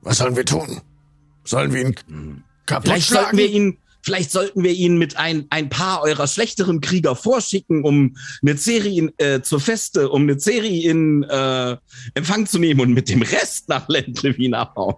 Was 0.00 0.18
sollen 0.18 0.36
wir 0.36 0.44
tun? 0.44 0.80
Sollen 1.44 1.72
wir 1.72 1.82
ihn 1.82 2.42
Vielleicht 2.82 3.08
sollten 3.08 3.36
wir 3.36 3.48
ihn, 3.48 3.78
vielleicht 4.02 4.30
sollten 4.30 4.62
wir 4.62 4.72
ihn 4.72 4.98
mit 4.98 5.16
ein, 5.16 5.46
ein 5.50 5.68
paar 5.68 6.02
eurer 6.02 6.26
schlechteren 6.26 6.80
Krieger 6.80 7.16
vorschicken, 7.16 7.84
um 7.84 8.16
eine 8.42 8.56
Serie 8.56 9.12
äh, 9.18 9.40
zur 9.42 9.60
Feste, 9.60 10.08
um 10.10 10.22
eine 10.22 10.38
Serie 10.38 10.90
in 10.90 11.22
äh, 11.24 11.76
Empfang 12.14 12.46
zu 12.46 12.58
nehmen 12.58 12.80
und 12.80 12.92
mit 12.92 13.08
dem 13.08 13.22
Rest 13.22 13.68
nach 13.68 13.88
Lentlewin 13.88 14.54
abhauen. 14.54 14.96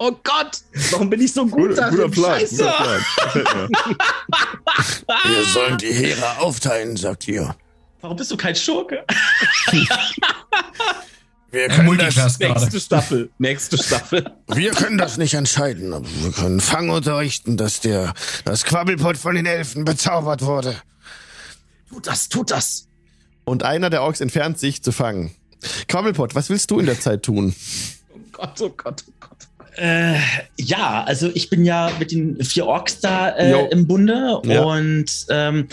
Oh 0.00 0.12
Gott, 0.22 0.58
warum 0.92 1.10
bin 1.10 1.20
ich 1.20 1.32
so 1.32 1.44
gut 1.44 1.70
Guter, 1.70 1.74
darin? 1.74 1.96
guter 1.96 2.08
Plan. 2.08 2.40
Scheiße. 2.40 2.72
Guter 3.32 3.42
Plan. 3.42 3.68
Wir 5.24 5.44
sollen 5.44 5.78
die 5.78 5.92
Heere 5.92 6.38
aufteilen, 6.38 6.96
sagt 6.96 7.26
ihr. 7.26 7.56
Warum 8.00 8.16
bist 8.16 8.30
du 8.30 8.36
kein 8.36 8.54
Schurke? 8.54 9.04
Wir 11.50 11.68
können, 11.68 11.76
das, 11.78 11.84
Multiclass 11.86 12.38
gerade. 12.38 12.60
Nächste 12.60 12.80
Staffel, 12.80 13.30
nächste 13.38 13.78
Staffel. 13.82 14.30
wir 14.48 14.70
können 14.72 14.98
das 14.98 15.16
nicht 15.16 15.34
entscheiden, 15.34 15.92
aber 15.94 16.06
wir 16.22 16.32
können 16.32 16.60
Fang 16.60 16.90
unterrichten, 16.90 17.56
dass 17.56 17.80
der 17.80 18.12
das 18.44 18.64
Quabbelpot 18.64 19.16
von 19.16 19.34
den 19.34 19.46
Elfen 19.46 19.84
bezaubert 19.84 20.42
wurde. 20.42 20.76
Tut 21.88 22.06
das, 22.06 22.28
tut 22.28 22.50
das. 22.50 22.86
und 23.44 23.62
einer 23.62 23.88
der 23.88 24.02
Orks 24.02 24.20
entfernt 24.20 24.58
sich 24.58 24.82
zu 24.82 24.92
fangen. 24.92 25.30
Quabbelpot, 25.88 26.34
was 26.34 26.50
willst 26.50 26.70
du 26.70 26.78
in 26.80 26.86
der 26.86 27.00
Zeit 27.00 27.22
tun? 27.22 27.54
Oh 28.14 28.18
Gott, 28.32 28.60
oh 28.60 28.68
Gott, 28.76 29.04
oh 29.08 29.12
Gott. 29.18 29.38
Äh, 29.76 30.18
ja, 30.56 31.02
also 31.04 31.30
ich 31.34 31.48
bin 31.50 31.64
ja 31.64 31.90
mit 31.98 32.10
den 32.12 32.42
vier 32.44 32.66
Orks 32.66 33.00
da 33.00 33.30
äh, 33.30 33.68
im 33.70 33.86
Bunde 33.86 34.40
Ja. 34.44 34.64
und 34.64 35.06
ähm, 35.30 35.68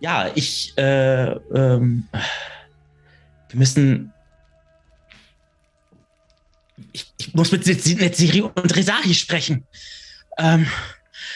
ja, 0.00 0.30
ich 0.34 0.74
äh, 0.76 1.30
ähm, 1.30 2.06
wir 3.48 3.58
müssen 3.58 4.12
ich, 6.92 7.12
ich 7.18 7.34
muss 7.34 7.52
mit 7.52 7.66
Netziri 7.66 8.42
und 8.42 8.76
Resahi 8.76 9.14
sprechen. 9.14 9.64
Ähm, 10.38 10.66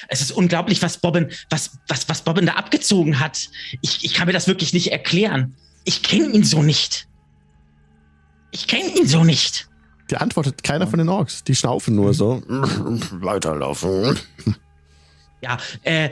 es 0.09 0.21
ist 0.21 0.33
unglaublich, 0.33 0.83
was 0.83 0.99
Bobbin, 0.99 1.31
was, 1.51 1.79
was, 1.89 2.09
was 2.09 2.23
Bobbin 2.23 2.47
da 2.47 2.55
abgezogen 2.55 3.21
hat. 3.21 3.49
Ich, 3.81 4.05
ich 4.05 4.15
kann 4.15 4.27
mir 4.27 4.33
das 4.33 4.47
wirklich 4.47 4.73
nicht 4.73 4.93
erklären. 4.93 5.57
Ich 5.85 6.03
kenne 6.03 6.29
ihn 6.29 6.45
so 6.45 6.63
nicht. 6.63 7.09
Ich 8.51 8.67
kenne 8.67 8.89
ihn 8.97 9.07
so 9.07 9.25
nicht. 9.25 9.69
Die 10.11 10.17
antwortet 10.17 10.63
keiner 10.63 10.87
von 10.87 10.99
den 10.99 11.09
Orks. 11.09 11.45
Die 11.45 11.55
schnaufen 11.55 11.95
nur 11.95 12.15
so. 12.15 12.43
Weiterlaufen. 12.49 14.19
Ja, 15.43 15.59
äh, 15.83 16.11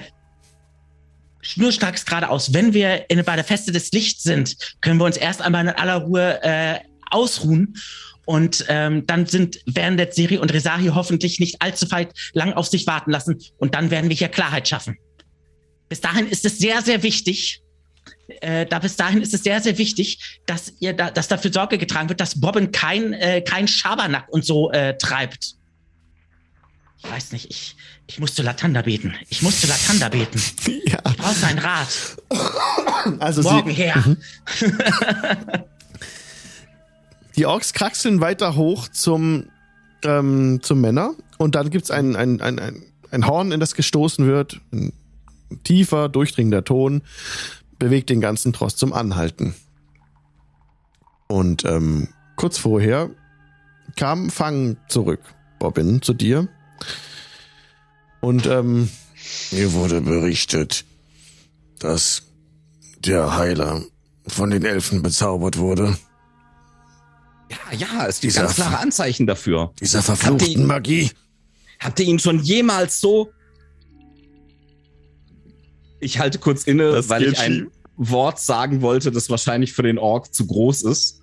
schnurstracks 1.41 2.05
geradeaus. 2.05 2.53
Wenn 2.53 2.75
wir 2.75 3.09
in, 3.11 3.25
bei 3.25 3.37
der 3.37 3.45
Feste 3.45 3.73
des 3.73 3.91
Lichts 3.93 4.23
sind, 4.23 4.57
können 4.81 4.99
wir 4.99 5.05
uns 5.05 5.17
erst 5.17 5.41
einmal 5.41 5.67
in 5.67 5.71
aller 5.71 5.97
Ruhe 5.97 6.43
äh, 6.43 6.79
ausruhen. 7.11 7.75
Und 8.27 8.65
ähm, 8.69 9.07
dann 9.07 9.25
sind, 9.27 9.61
werden 9.67 9.97
der 9.97 10.13
Siri 10.13 10.37
und 10.37 10.53
Resahi 10.53 10.89
hoffentlich 10.89 11.41
nicht 11.41 11.63
allzu 11.63 11.91
weit 11.91 12.13
lang 12.33 12.53
auf 12.53 12.67
sich 12.67 12.87
warten 12.87 13.11
lassen. 13.11 13.41
Und 13.57 13.75
dann 13.75 13.91
werden 13.91 14.11
wir 14.11 14.17
hier 14.17 14.29
Klarheit 14.29 14.69
schaffen. 14.69 14.99
Bis 15.89 16.01
dahin 16.01 16.29
ist 16.29 16.45
es 16.45 16.59
sehr, 16.59 16.83
sehr 16.83 17.03
wichtig, 17.05 17.63
äh, 18.41 18.67
da 18.67 18.79
bis 18.79 18.97
dahin 18.97 19.23
ist 19.23 19.35
es 19.35 19.43
sehr, 19.43 19.61
sehr 19.61 19.79
wichtig, 19.79 20.41
dass 20.47 20.73
ihr 20.81 20.93
da, 20.93 21.11
dass 21.11 21.29
dafür 21.29 21.53
Sorge 21.53 21.79
getragen 21.79 22.09
wird, 22.09 22.21
dass 22.21 22.41
Bobbin 22.41 22.73
kein, 22.73 23.13
äh, 23.13 23.41
kein 23.43 23.69
Schabernack 23.69 24.29
und 24.29 24.45
so 24.45 24.71
äh, 24.73 24.97
treibt. 24.99 25.55
Ich 26.99 27.11
weiß 27.11 27.33
nicht, 27.33 27.51
ich, 27.51 27.77
ich 28.09 28.19
muss 28.19 28.35
zu 28.35 28.43
Latanda 28.43 28.83
beten. 28.83 29.15
Ich 29.29 29.43
muss 29.43 29.61
zu 29.61 29.69
Latanda 29.69 30.09
beten. 30.09 30.43
ja, 30.87 30.99
Ich 31.09 31.17
brauche 31.17 31.35
seinen 31.35 31.59
Rat. 31.59 31.89
also 33.21 33.43
Morgen 33.43 33.71
sie, 33.71 33.77
her. 33.77 34.17
die 37.37 37.47
Orks 37.47 37.73
kraxeln 37.73 38.21
weiter 38.21 38.57
hoch 38.57 38.89
zum, 38.89 39.47
ähm, 40.03 40.61
zum 40.63 40.81
Männer 40.81 41.15
und 41.39 41.55
dann 41.55 41.71
gibt's 41.71 41.91
ein, 41.91 42.17
ein, 42.17 42.41
ein, 42.41 42.59
ein, 42.59 42.83
ein 43.11 43.27
Horn, 43.27 43.53
in 43.53 43.61
das 43.61 43.75
gestoßen 43.75 44.27
wird. 44.27 44.61
Ein 44.73 44.93
tiefer, 45.65 46.09
durchdringender 46.09 46.65
Ton 46.65 47.03
bewegt 47.79 48.11
den 48.11 48.21
ganzen 48.21 48.53
Tross 48.53 48.77
zum 48.77 48.93
Anhalten. 48.93 49.55
Und 51.29 51.65
ähm, 51.65 52.09
kurz 52.37 52.59
vorher 52.59 53.11
kam 53.97 54.31
Fang 54.31 54.77
zurück, 54.89 55.21
Bobbin, 55.59 56.03
zu 56.03 56.15
dir. 56.15 56.49
Und 58.21 58.47
ähm, 58.47 58.89
Mir 59.51 59.73
wurde 59.73 60.01
berichtet, 60.01 60.85
dass 61.79 62.23
der 62.99 63.37
Heiler 63.37 63.83
von 64.27 64.51
den 64.51 64.65
Elfen 64.65 65.03
bezaubert 65.03 65.59
wurde. 65.59 65.97
Ja, 67.51 67.77
ja, 67.79 68.07
es 68.07 68.21
gibt 68.21 68.33
Dieser 68.33 68.43
ganz 68.43 68.57
klare 68.57 68.79
Anzeichen 68.79 69.27
dafür. 69.27 69.73
Dieser 69.81 70.03
verfluchten 70.03 70.51
ihn- 70.63 70.67
Magie. 70.67 71.11
Habt 71.79 72.01
ihr 72.01 72.07
ihn 72.07 72.19
schon 72.19 72.41
jemals 72.43 73.01
so 73.01 73.31
Ich 76.01 76.19
halte 76.19 76.39
kurz 76.39 76.65
inne, 76.65 76.93
Das 76.93 77.09
weil 77.09 77.25
ich 77.25 77.39
ein 77.39 77.53
schief. 77.53 77.67
Wort 77.97 78.39
sagen 78.41 78.83
wollte, 78.83 79.11
das 79.11 79.31
wahrscheinlich 79.31 79.73
für 79.73 79.83
den 79.83 79.99
Ork 79.99 80.35
zu 80.35 80.47
groß 80.47 80.83
ist. 80.83 81.21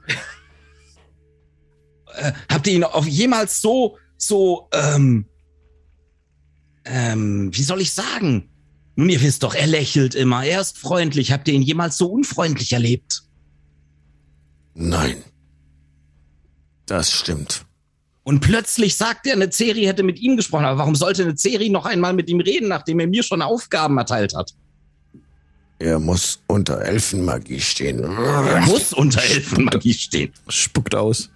äh, 2.15 2.31
habt 2.51 2.67
ihr 2.67 2.73
ihn 2.73 2.83
auch 2.83 3.05
jemals 3.05 3.61
so, 3.61 3.97
so, 4.17 4.69
ähm, 4.73 5.25
ähm, 6.85 7.49
wie 7.53 7.63
soll 7.63 7.81
ich 7.81 7.91
sagen? 7.91 8.49
Nun, 8.95 9.09
ihr 9.09 9.21
wisst 9.21 9.43
doch, 9.43 9.55
er 9.55 9.67
lächelt 9.67 10.15
immer, 10.15 10.43
er 10.45 10.61
ist 10.61 10.77
freundlich. 10.77 11.31
Habt 11.31 11.47
ihr 11.47 11.53
ihn 11.53 11.61
jemals 11.63 11.97
so 11.97 12.07
unfreundlich 12.07 12.71
erlebt? 12.73 13.23
Nein. 14.75 15.17
Das 16.85 17.11
stimmt. 17.11 17.65
Und 18.23 18.39
plötzlich 18.39 18.95
sagt 18.95 19.27
er, 19.27 19.33
eine 19.33 19.49
Ceri 19.49 19.83
hätte 19.83 20.03
mit 20.03 20.19
ihm 20.19 20.37
gesprochen. 20.37 20.65
Aber 20.65 20.77
warum 20.77 20.95
sollte 20.95 21.23
eine 21.23 21.35
Ceri 21.35 21.69
noch 21.69 21.85
einmal 21.85 22.13
mit 22.13 22.29
ihm 22.29 22.39
reden, 22.39 22.69
nachdem 22.69 22.99
er 22.99 23.07
mir 23.07 23.23
schon 23.23 23.41
Aufgaben 23.41 23.97
erteilt 23.97 24.33
hat? 24.35 24.53
Er 25.79 25.99
muss 25.99 26.41
unter 26.47 26.81
Elfenmagie 26.81 27.59
stehen. 27.59 27.99
Er 27.99 28.61
muss 28.61 28.93
unter 28.93 29.21
Elfenmagie 29.21 29.93
stehen. 29.93 30.31
Spuckt 30.47 30.95
aus. 30.95 31.29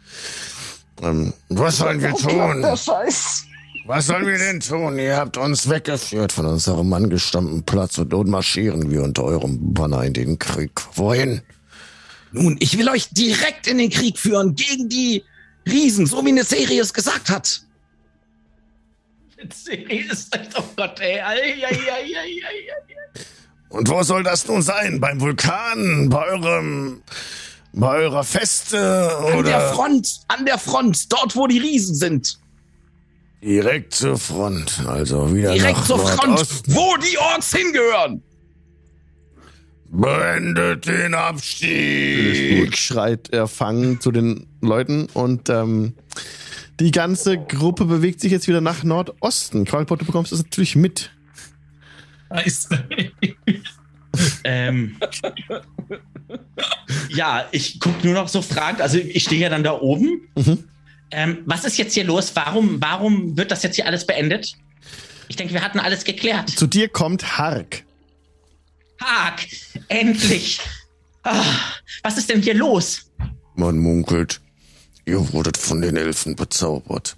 Ähm, 1.02 1.34
was 1.50 1.78
sollen 1.78 2.02
wir 2.02 2.14
tun? 2.14 2.64
Was 2.64 4.08
sollen 4.08 4.26
wir 4.26 4.38
denn 4.38 4.62
tun? 4.62 4.98
Ihr 5.00 5.18
habt 5.18 5.38
uns 5.38 5.70
weggeführt 5.70 6.32
von 6.32 6.46
unserem 6.46 6.92
angestammten 6.94 7.64
Platz 7.64 7.98
und 7.98 8.12
nun 8.12 8.30
marschieren 8.30 8.90
wir 8.90 9.04
unter 9.04 9.24
eurem 9.24 9.74
Banner 9.74 10.04
in 10.04 10.14
den 10.14 10.40
Krieg. 10.40 10.72
Wohin? 10.96 11.42
Nun, 12.32 12.56
ich 12.60 12.78
will 12.78 12.90
euch 12.90 13.10
direkt 13.12 13.68
in 13.68 13.78
den 13.78 13.90
Krieg 13.90 14.18
führen 14.18 14.56
gegen 14.56 14.90
die 14.90 15.24
Riesen, 15.68 16.06
so 16.06 16.24
wie 16.26 16.30
eine 16.30 16.44
Serie 16.44 16.82
es 16.82 16.94
gesagt 16.94 17.30
hat. 17.30 17.62
ist 19.38 20.40
oh 20.58 20.64
Gott, 20.76 21.00
ey. 21.00 21.20
Ei, 21.20 21.22
ei, 21.22 21.64
ei, 21.64 21.92
ei, 21.92 22.16
ei, 22.18 22.42
ei. 22.48 23.22
Und 23.70 23.90
wo 23.90 24.02
soll 24.04 24.24
das 24.24 24.48
nun 24.48 24.62
sein? 24.62 25.00
Beim 25.00 25.20
Vulkan? 25.20 26.10
Bei 26.10 26.26
eurem, 26.28 27.02
bei 27.74 27.98
eurer 27.98 28.24
Feste? 28.24 28.78
An 29.18 29.26
der 29.26 29.40
Oder 29.40 29.74
Front, 29.74 30.20
an 30.30 30.46
der 30.46 30.58
Front, 30.58 31.12
dort 31.12 31.36
wo 31.36 31.48
die 31.48 31.60
Riesen 31.60 31.96
sind. 31.96 32.40
direkt 33.44 33.94
zur 33.94 34.18
Front? 34.18 34.84
Also 34.88 35.34
wieder 35.36 35.54
Direkt 35.54 35.80
nach 35.80 35.86
zur 35.86 36.00
Front, 36.00 36.28
Nordosten. 36.30 36.76
wo 36.76 36.96
die 36.98 37.18
Orks 37.18 37.54
hingehören. 37.54 38.24
Beendet 39.90 40.86
den 40.88 41.14
Abstieg. 41.14 42.76
Schreit 42.78 43.30
er 43.30 43.48
Fang 43.48 44.00
zu 44.02 44.12
den 44.12 44.47
Leuten 44.62 45.08
und 45.14 45.50
ähm, 45.50 45.94
die 46.80 46.92
ganze 46.92 47.38
Gruppe 47.38 47.86
bewegt 47.86 48.22
sich 48.22 48.32
jetzt 48.32 48.48
wieder 48.48 48.62
nach 48.62 48.84
Nordosten. 48.84 49.66
Qualpot, 49.66 50.02
du 50.02 50.06
bekommst 50.06 50.32
das 50.32 50.44
natürlich 50.44 50.76
mit. 50.76 51.12
Ähm, 54.44 54.98
ja, 57.10 57.48
ich 57.52 57.80
gucke 57.80 58.06
nur 58.06 58.16
noch 58.16 58.28
so 58.28 58.42
fragend. 58.42 58.82
Also 58.82 58.98
ich 58.98 59.24
stehe 59.24 59.42
ja 59.42 59.50
dann 59.50 59.64
da 59.64 59.80
oben. 59.80 60.28
Mhm. 60.36 60.64
Ähm, 61.12 61.38
was 61.46 61.66
ist 61.66 61.78
jetzt 61.78 61.94
hier 61.94 62.04
los? 62.04 62.36
Warum, 62.36 62.82
warum 62.82 63.38
wird 63.38 63.52
das 63.52 63.64
jetzt 63.64 63.76
hier 63.76 63.86
alles 63.86 64.08
beendet? 64.08 64.54
Ich 65.28 65.36
denke, 65.36 65.54
wir 65.54 65.62
hatten 65.62 65.80
alles 65.80 66.04
geklärt. 66.04 66.50
Zu 66.50 66.68
dir 66.68 66.90
kommt 66.90 67.38
Hark. 67.38 67.84
Haag, 69.02 69.46
endlich. 69.90 70.60
Ah, 71.24 71.44
was 72.04 72.18
ist 72.18 72.30
denn 72.30 72.42
hier 72.42 72.56
los? 72.56 73.12
Man 73.56 73.78
munkelt, 73.78 74.42
ihr 75.08 75.34
wurdet 75.34 75.58
von 75.58 75.82
den 75.82 75.96
Elfen 75.96 76.36
bezaubert. 76.36 77.18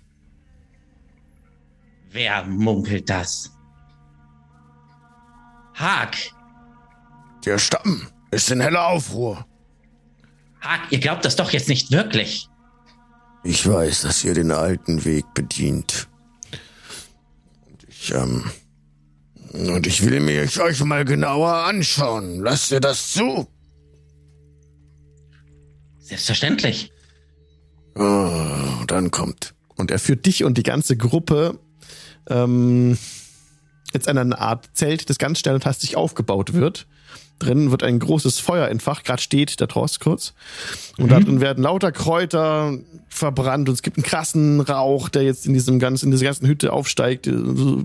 Wer 2.11 2.45
munkelt 2.45 3.09
das? 3.09 3.51
Haag, 5.75 6.15
Der 7.45 7.57
Stamm 7.57 8.07
ist 8.31 8.51
in 8.51 8.59
heller 8.61 8.87
Aufruhr. 8.87 9.45
Haag, 10.61 10.91
ihr 10.91 10.99
glaubt 10.99 11.23
das 11.25 11.35
doch 11.35 11.51
jetzt 11.51 11.69
nicht 11.69 11.91
wirklich. 11.91 12.47
Ich 13.43 13.65
weiß, 13.65 14.01
dass 14.01 14.23
ihr 14.23 14.33
den 14.33 14.51
alten 14.51 15.05
Weg 15.05 15.25
bedient. 15.33 16.07
Und 17.65 17.83
ich, 17.87 18.13
ähm, 18.13 18.51
und 19.53 19.87
ich 19.87 20.05
will 20.05 20.19
mir 20.19 20.41
euch 20.59 20.83
mal 20.83 21.05
genauer 21.05 21.53
anschauen. 21.53 22.41
Lasst 22.41 22.71
ihr 22.71 22.81
das 22.81 23.13
zu? 23.13 23.47
Selbstverständlich. 25.99 26.91
Oh, 27.99 28.85
dann 28.87 29.11
kommt. 29.11 29.53
Und 29.75 29.91
er 29.91 29.99
führt 29.99 30.25
dich 30.25 30.45
und 30.45 30.57
die 30.57 30.63
ganze 30.63 30.95
Gruppe 30.95 31.59
ähm, 32.29 32.97
jetzt 33.93 34.07
an 34.07 34.17
eine 34.17 34.39
Art 34.39 34.69
Zelt, 34.73 35.09
das 35.09 35.17
ganz 35.17 35.39
schnell 35.39 35.55
und 35.55 35.65
hastig 35.65 35.97
aufgebaut 35.97 36.53
wird. 36.53 36.87
Drinnen 37.39 37.71
wird 37.71 37.83
ein 37.83 37.99
großes 37.99 38.39
Feuer 38.39 38.67
entfacht, 38.67 39.05
gerade 39.05 39.21
steht 39.21 39.59
der 39.59 39.67
Trost 39.67 39.99
kurz. 40.01 40.33
Und 40.97 41.09
da 41.09 41.19
drin 41.19 41.39
werden 41.41 41.63
lauter 41.63 41.91
Kräuter 41.91 42.77
verbrannt 43.07 43.69
und 43.69 43.75
es 43.75 43.81
gibt 43.81 43.97
einen 43.97 44.03
krassen 44.03 44.59
Rauch, 44.61 45.09
der 45.09 45.23
jetzt 45.23 45.45
in 45.45 45.53
diesem 45.53 45.79
ganzen, 45.79 46.05
in 46.05 46.11
dieser 46.11 46.25
ganzen 46.25 46.47
Hütte 46.47 46.71
aufsteigt, 46.73 47.27
äh, 47.27 47.33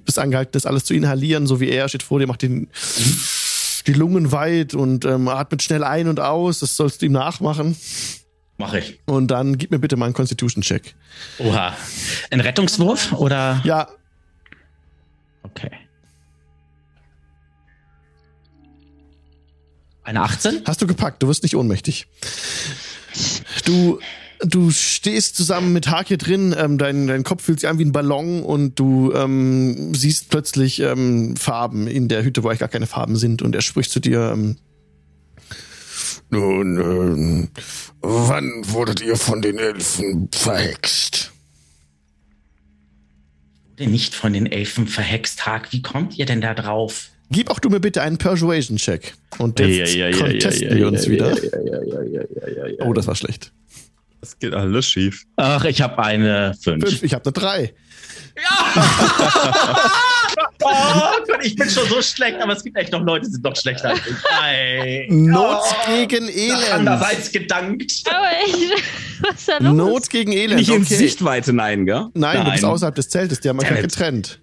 bis 0.04 0.18
angehalten 0.18 0.56
ist, 0.56 0.66
alles 0.66 0.84
zu 0.84 0.94
inhalieren, 0.94 1.46
so 1.46 1.60
wie 1.60 1.70
er 1.70 1.88
steht 1.88 2.02
vor 2.02 2.18
dir, 2.18 2.26
macht 2.26 2.42
den, 2.42 2.68
die 3.86 3.92
Lungen 3.92 4.32
weit 4.32 4.74
und 4.74 5.04
ähm, 5.04 5.28
atmet 5.28 5.62
schnell 5.62 5.84
ein 5.84 6.08
und 6.08 6.20
aus. 6.20 6.60
Das 6.60 6.76
sollst 6.76 7.02
du 7.02 7.06
ihm 7.06 7.12
nachmachen. 7.12 7.76
Mach 8.56 8.74
ich. 8.74 9.00
Und 9.06 9.28
dann 9.28 9.58
gib 9.58 9.70
mir 9.70 9.78
bitte 9.78 9.96
mal 9.96 10.06
einen 10.06 10.14
Constitution-Check. 10.14 10.94
Oha. 11.38 11.76
Ein 12.30 12.40
Rettungswurf 12.40 13.12
oder? 13.12 13.60
Ja, 13.64 13.88
Okay. 15.44 15.70
Eine 20.02 20.22
18? 20.22 20.62
Hast 20.66 20.82
du 20.82 20.86
gepackt, 20.86 21.22
du 21.22 21.28
wirst 21.28 21.42
nicht 21.42 21.56
ohnmächtig. 21.56 22.06
Du, 23.64 24.00
du 24.40 24.70
stehst 24.70 25.36
zusammen 25.36 25.72
mit 25.72 25.88
Hark 25.88 26.08
hier 26.08 26.18
drin, 26.18 26.54
ähm, 26.58 26.76
dein, 26.76 27.06
dein 27.06 27.22
Kopf 27.22 27.44
fühlt 27.44 27.60
sich 27.60 27.68
an 27.68 27.78
wie 27.78 27.84
ein 27.84 27.92
Ballon 27.92 28.42
und 28.42 28.78
du 28.78 29.12
ähm, 29.14 29.94
siehst 29.94 30.28
plötzlich 30.28 30.80
ähm, 30.80 31.36
Farben 31.36 31.86
in 31.86 32.08
der 32.08 32.24
Hütte, 32.24 32.42
wo 32.42 32.48
eigentlich 32.48 32.60
gar 32.60 32.68
keine 32.68 32.86
Farben 32.86 33.16
sind 33.16 33.40
und 33.40 33.54
er 33.54 33.62
spricht 33.62 33.90
zu 33.90 34.00
dir, 34.00 34.30
ähm, 34.32 34.56
Nun, 36.30 36.80
ähm, 36.80 37.48
wann 38.00 38.62
wurdet 38.64 39.00
ihr 39.02 39.16
von 39.16 39.42
den 39.42 39.58
Elfen 39.58 40.28
verhext? 40.32 41.32
Wurde 43.70 43.90
nicht 43.90 44.14
von 44.14 44.32
den 44.32 44.46
Elfen 44.46 44.86
verhext, 44.86 45.46
Haag. 45.46 45.72
Wie 45.72 45.82
kommt 45.82 46.18
ihr 46.18 46.26
denn 46.26 46.40
da 46.40 46.54
drauf? 46.54 47.10
gib 47.34 47.50
auch 47.50 47.58
du 47.58 47.68
mir 47.68 47.80
bitte 47.80 48.02
einen 48.02 48.18
Persuasion-Check. 48.18 49.14
Und 49.38 49.58
jetzt 49.60 50.18
contesten 50.18 50.76
wir 50.76 50.88
uns 50.88 51.08
wieder. 51.08 51.36
Oh, 52.80 52.92
das 52.92 53.06
war 53.06 53.16
schlecht. 53.16 53.52
Das 54.20 54.38
geht 54.38 54.54
alles 54.54 54.86
schief. 54.86 55.24
Ach, 55.36 55.64
ich 55.64 55.82
habe 55.82 55.98
eine 56.02 56.54
5. 56.58 56.84
Fünf, 56.84 57.02
ich 57.02 57.12
habe 57.12 57.24
eine 57.26 57.32
drei. 58.34 59.74
Oh 60.62 60.70
Gott, 61.26 61.44
ich 61.44 61.56
bin 61.56 61.68
schon 61.68 61.88
so 61.88 62.02
schlecht, 62.02 62.40
aber 62.40 62.52
es 62.54 62.64
gibt 62.64 62.76
echt 62.76 62.92
noch 62.92 63.02
Leute, 63.02 63.26
die 63.26 63.32
sind 63.32 63.44
noch 63.44 63.56
schlechter 63.56 63.90
als 63.90 64.00
ich. 64.06 64.14
Ei. 64.40 65.06
Not 65.10 65.60
Oh, 65.64 65.74
gegen 65.86 66.28
Elend. 66.28 66.72
Andererseits 66.72 67.30
gedankt. 67.30 67.92
Aber 68.06 68.30
echt, 68.44 68.82
was 69.20 69.34
ist 69.36 69.48
da 69.48 69.58
los? 69.58 69.74
Not 69.74 70.10
gegen 70.10 70.32
Elend. 70.32 70.58
Nicht 70.58 70.70
in 70.70 70.82
okay. 70.82 70.96
Sichtweite, 70.96 71.52
nein, 71.52 71.86
gell? 71.86 72.06
Nein, 72.14 72.44
du 72.44 72.50
bist 72.52 72.64
außerhalb 72.64 72.94
des 72.94 73.08
Zeltes, 73.08 73.40
die 73.40 73.48
haben 73.48 73.60
it. 73.60 73.68
getrennt. 73.68 74.40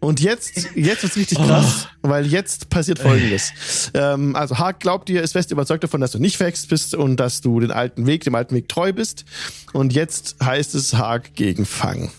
Und 0.00 0.20
jetzt, 0.20 0.76
jetzt 0.76 1.02
wird's 1.02 1.16
richtig 1.16 1.38
krass, 1.38 1.88
weil 2.02 2.24
jetzt 2.26 2.70
passiert 2.70 3.00
Folgendes. 3.00 3.52
Ähm, 3.94 4.36
also 4.36 4.58
Hark 4.58 4.78
glaubt 4.78 5.08
dir, 5.08 5.22
ist 5.22 5.32
fest 5.32 5.50
überzeugt 5.50 5.82
davon, 5.82 6.00
dass 6.00 6.12
du 6.12 6.20
nicht 6.20 6.36
verhext 6.36 6.68
bist 6.68 6.94
und 6.94 7.16
dass 7.16 7.40
du 7.40 7.58
den 7.58 7.72
alten 7.72 8.06
Weg, 8.06 8.22
dem 8.22 8.36
alten 8.36 8.54
Weg 8.54 8.68
treu 8.68 8.92
bist. 8.92 9.24
Und 9.72 9.92
jetzt 9.92 10.36
heißt 10.42 10.76
es 10.76 10.94
Hark 10.94 11.34
gegen 11.34 11.66
Fang. 11.66 12.12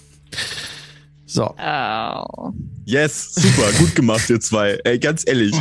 So. 1.26 1.54
Oh. 1.58 2.52
Yes, 2.86 3.36
super, 3.36 3.72
gut 3.78 3.96
gemacht, 3.96 4.28
ihr 4.32 4.40
zwei. 4.40 4.80
Ey, 4.84 4.98
ganz 4.98 5.24
ehrlich. 5.28 5.54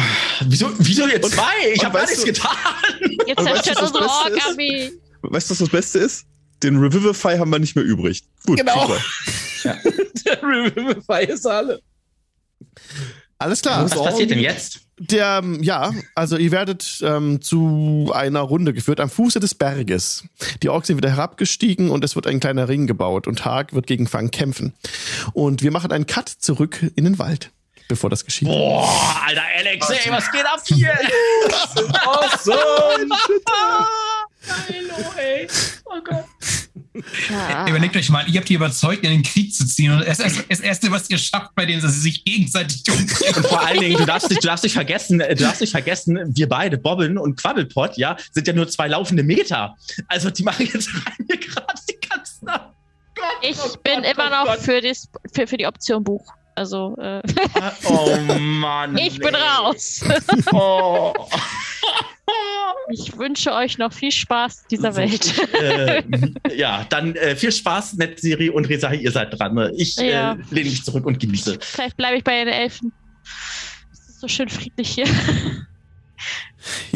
Wieso, 0.47 0.71
wieso 0.79 1.07
jetzt 1.07 1.33
zwei? 1.35 1.73
Ich 1.75 1.85
habe 1.85 1.99
alles 1.99 2.17
du- 2.21 2.25
getan. 2.25 2.57
Jetzt 3.27 3.43
zerstört 3.45 3.79
du, 3.79 3.83
was 3.83 3.93
unsere 3.93 4.05
das 4.05 4.13
Beste 4.17 4.39
ist? 4.39 4.45
Ork-Armee. 4.47 4.93
Weißt 5.23 5.47
du, 5.49 5.53
was 5.53 5.59
das 5.59 5.69
Beste 5.69 5.99
ist? 5.99 6.25
Den 6.63 6.79
Revivify 6.79 7.37
haben 7.37 7.51
wir 7.51 7.59
nicht 7.59 7.77
mehr 7.77 7.85
übrig. 7.85 8.23
Gut, 8.47 8.59
Genau. 8.59 8.87
super. 8.87 9.05
Der 10.25 10.43
Revivify 10.43 11.25
ist 11.33 11.47
alle. 11.47 11.81
Alles 13.39 13.63
klar. 13.63 13.85
Was 13.85 13.95
passiert 13.95 14.31
denn 14.31 14.41
jetzt? 14.41 14.81
Der, 14.99 15.41
ähm, 15.45 15.63
ja, 15.63 15.93
also 16.17 16.37
ihr 16.37 16.51
werdet 16.51 17.01
ähm, 17.05 17.41
zu 17.41 18.11
einer 18.13 18.41
Runde 18.41 18.73
geführt 18.73 18.99
am 18.99 19.09
Fuße 19.09 19.39
des 19.39 19.55
Berges. 19.55 20.25
Die 20.63 20.69
Orks 20.69 20.89
sind 20.89 20.97
wieder 20.97 21.11
herabgestiegen 21.11 21.91
und 21.91 22.05
es 22.05 22.17
wird 22.17 22.27
ein 22.27 22.41
kleiner 22.41 22.69
Ring 22.69 22.89
gebaut 22.89 23.29
und 23.29 23.45
Hark 23.45 23.75
wird 23.75 23.87
gegen 23.87 24.09
Fang 24.09 24.33
kämpfen. 24.33 24.75
Und 25.35 25.63
wir 25.63 25.71
machen 25.71 25.93
einen 25.93 26.07
Cut 26.07 26.29
zurück 26.29 26.85
in 26.97 27.05
den 27.05 27.21
Wald, 27.21 27.53
bevor 27.87 28.11
das 28.11 28.25
geschieht. 28.25 28.49
Boah, 28.49 28.89
alter 29.25 29.43
Alex, 29.57 29.89
ey, 29.89 30.11
was 30.11 30.33
geht 30.33 30.45
ab 30.45 30.61
hier? 30.67 30.93
Awesome. 32.05 33.09
Hallo, 34.49 35.13
ey. 35.17 35.47
Oh 35.85 36.01
Gott. 36.05 36.25
Ja. 37.31 37.69
Überlegt 37.69 37.97
euch 37.97 38.09
mal, 38.11 38.29
ihr 38.29 38.41
habt 38.41 38.49
die 38.49 38.55
überzeugt, 38.55 39.05
in 39.05 39.11
den 39.11 39.23
Krieg 39.23 39.55
zu 39.55 39.67
ziehen. 39.67 39.93
Und 39.93 40.07
das, 40.07 40.19
das, 40.19 40.47
das 40.49 40.61
Erste, 40.61 40.91
was 40.91 41.09
ihr 41.11 41.19
schafft 41.19 41.55
bei 41.55 41.65
denen, 41.65 41.79
ist, 41.79 41.85
dass 41.85 41.95
sie 41.95 42.01
sich 42.01 42.25
gegenseitig 42.25 42.83
umbringen. 42.89 43.37
Und 43.37 43.47
vor 43.47 43.65
allen 43.65 43.81
Dingen, 43.81 43.97
du 43.97 44.05
darfst 44.05 44.31
nicht, 44.31 44.43
du 44.43 44.49
darfst 44.49 44.65
nicht 44.65 44.73
vergessen, 44.73 45.19
du 45.21 45.35
darfst 45.37 45.61
nicht 45.61 45.71
vergessen, 45.71 46.19
wir 46.35 46.49
beide, 46.49 46.77
Bobbin 46.79 47.19
und 47.19 47.41
Quabbelpot, 47.41 47.97
ja, 47.97 48.17
sind 48.33 48.47
ja 48.47 48.53
nur 48.53 48.69
zwei 48.69 48.89
laufende 48.89 49.23
Meter. 49.23 49.77
Also 50.09 50.31
die 50.31 50.43
machen 50.43 50.69
jetzt 50.73 50.89
rein 50.95 51.27
hier 51.27 51.39
gerade 51.39 51.83
die 51.89 52.09
ganzen. 52.09 52.47
Gott, 52.47 52.73
Ich 53.43 53.59
oh 53.59 53.77
bin 53.85 54.03
Gott, 54.03 54.13
immer 54.13 54.27
oh 54.27 54.31
noch 54.31 54.47
Gott. 54.47 54.61
für, 54.61 54.81
das, 54.81 55.09
für, 55.33 55.47
für 55.47 55.57
die 55.57 55.67
Option 55.67 56.03
Buch. 56.03 56.25
Also, 56.57 56.97
äh, 57.01 57.23
Oh 57.85 58.17
Mann. 58.39 58.99
ich 58.99 59.19
bin 59.19 59.31
nee. 59.31 59.39
raus. 59.39 60.01
Oh. 60.53 61.13
Ich 62.91 63.17
wünsche 63.19 63.53
euch 63.53 63.77
noch 63.79 63.93
viel 63.93 64.11
Spaß 64.13 64.65
dieser 64.71 64.97
Welt. 64.97 65.35
äh, 65.55 66.03
ja, 66.57 66.87
dann 66.89 67.15
äh, 67.17 67.37
viel 67.37 67.53
Spaß, 67.53 67.95
Netzserie 67.95 68.51
und 68.53 68.67
Rezahi, 68.69 68.97
ihr 69.03 69.13
seid 69.13 69.39
dran. 69.39 69.55
Ne? 69.55 69.73
Ich 69.77 69.97
Ja. 69.97 70.33
äh, 70.33 70.37
lehne 70.51 70.71
mich 70.71 70.85
zurück 70.85 71.05
und 71.05 71.19
genieße. 71.21 71.59
Vielleicht 71.61 71.97
bleibe 71.97 72.17
ich 72.17 72.25
bei 72.25 72.45
den 72.45 72.49
Elfen. 72.49 72.93
Es 73.93 74.09
ist 74.09 74.21
so 74.21 74.29
schön 74.29 74.49
friedlich 74.49 74.89
hier. 74.91 75.07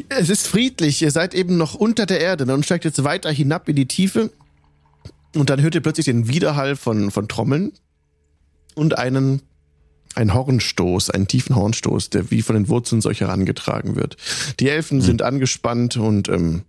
Es 0.09 0.29
ist 0.29 0.47
friedlich, 0.49 1.01
ihr 1.03 1.11
seid 1.11 1.35
eben 1.35 1.57
noch 1.57 1.75
unter 1.75 2.07
der 2.07 2.21
Erde 2.21 2.45
ne, 2.47 2.55
und 2.55 2.65
steigt 2.65 2.85
jetzt 2.85 3.03
weiter 3.05 3.31
hinab 3.31 3.69
in 3.69 3.77
die 3.77 3.87
Tiefe. 3.87 4.31
Und 5.35 5.49
dann 5.51 5.63
hört 5.63 5.75
ihr 5.75 5.81
plötzlich 5.81 6.07
den 6.07 6.29
Widerhall 6.29 6.77
von, 6.77 7.11
von 7.11 7.29
Trommeln 7.29 7.73
und 8.75 8.99
einen, 8.99 9.41
einen 10.17 10.35
Hornstoß, 10.35 11.11
einen 11.11 11.27
tiefen 11.29 11.57
Hornstoß, 11.57 12.11
der 12.11 12.31
wie 12.31 12.43
von 12.43 12.55
den 12.55 12.69
Wurzeln 12.69 13.01
solch 13.01 13.21
herangetragen 13.21 13.97
wird. 13.97 14.17
Die 14.61 14.69
Elfen 14.69 15.01
sind 15.01 15.23
angespannt 15.23 15.97
und 15.97 16.29
ähm, 16.29 16.63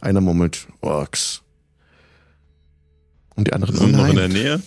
einer 0.00 0.20
murmelt 0.20 0.66
Orks. 0.80 1.42
Und 3.34 3.48
die 3.48 3.52
anderen, 3.52 3.76
oh 3.76 3.80
sind 3.80 3.92
noch 3.92 4.08
in 4.08 4.16
der 4.16 4.28
Nähe. 4.28 4.62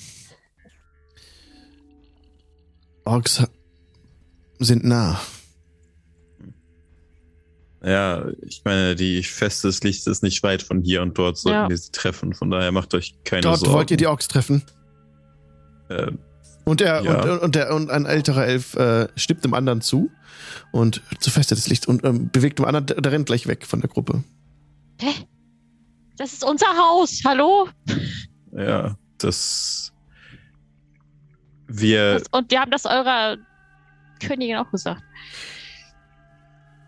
Orks 3.06 3.44
sind 4.60 4.84
nah. 4.84 5.20
Ja, 7.84 8.26
ich 8.46 8.62
meine, 8.66 8.96
die 8.96 9.24
Feste 9.24 9.68
des 9.68 9.82
Lichts 9.84 10.06
ist 10.06 10.22
nicht 10.22 10.44
weit 10.44 10.62
von 10.62 10.82
hier 10.82 11.02
und 11.02 11.18
dort 11.18 11.38
sollten 11.38 11.56
Ja. 11.58 11.70
wir 11.70 11.78
sie 11.78 11.92
treffen. 11.92 12.34
Von 12.34 12.52
daher 12.52 12.72
macht 12.74 12.94
euch 12.94 13.16
keine 13.24 13.42
Dort 13.42 13.60
Sorgen. 13.60 13.74
wollt 13.74 13.92
ihr 13.92 13.98
die 13.98 14.08
Orks 14.08 14.28
treffen. 14.28 14.64
äh, 15.88 16.12
Und 16.70 16.82
der 16.82 17.02
Ja. 17.02 17.24
und, 17.24 17.40
und 17.40 17.56
der 17.56 17.74
und 17.74 17.90
ein 17.90 18.06
älterer 18.06 18.46
Elf 18.46 18.76
äh, 18.76 19.08
stippt 19.16 19.44
dem 19.44 19.56
anderen 19.56 19.82
zu 19.82 20.12
und 20.72 21.02
zu 21.20 21.32
fest 21.32 21.52
das 21.52 21.68
Licht 21.68 21.88
und 21.88 22.04
ähm, 22.04 22.30
bewegt 22.30 22.60
dem 22.60 22.66
anderen, 22.66 22.86
der, 22.86 23.02
der 23.02 23.12
rennt 23.12 23.26
gleich 23.26 23.48
weg 23.48 23.66
von 23.66 23.82
der 23.82 23.90
Gruppe. 23.90 24.24
Hä? 25.02 25.10
Das 26.18 26.32
ist 26.34 26.44
unser 26.44 26.68
Haus. 26.68 27.22
Hallo? 27.26 27.70
ja, 28.52 28.96
das. 29.18 29.92
Wir. 31.68 32.20
Das, 32.20 32.24
und 32.32 32.52
wir 32.52 32.60
haben 32.60 32.72
das 32.72 32.86
eurer 32.86 33.38
Königin 34.22 34.58
auch 34.58 34.70
gesagt. 34.70 35.02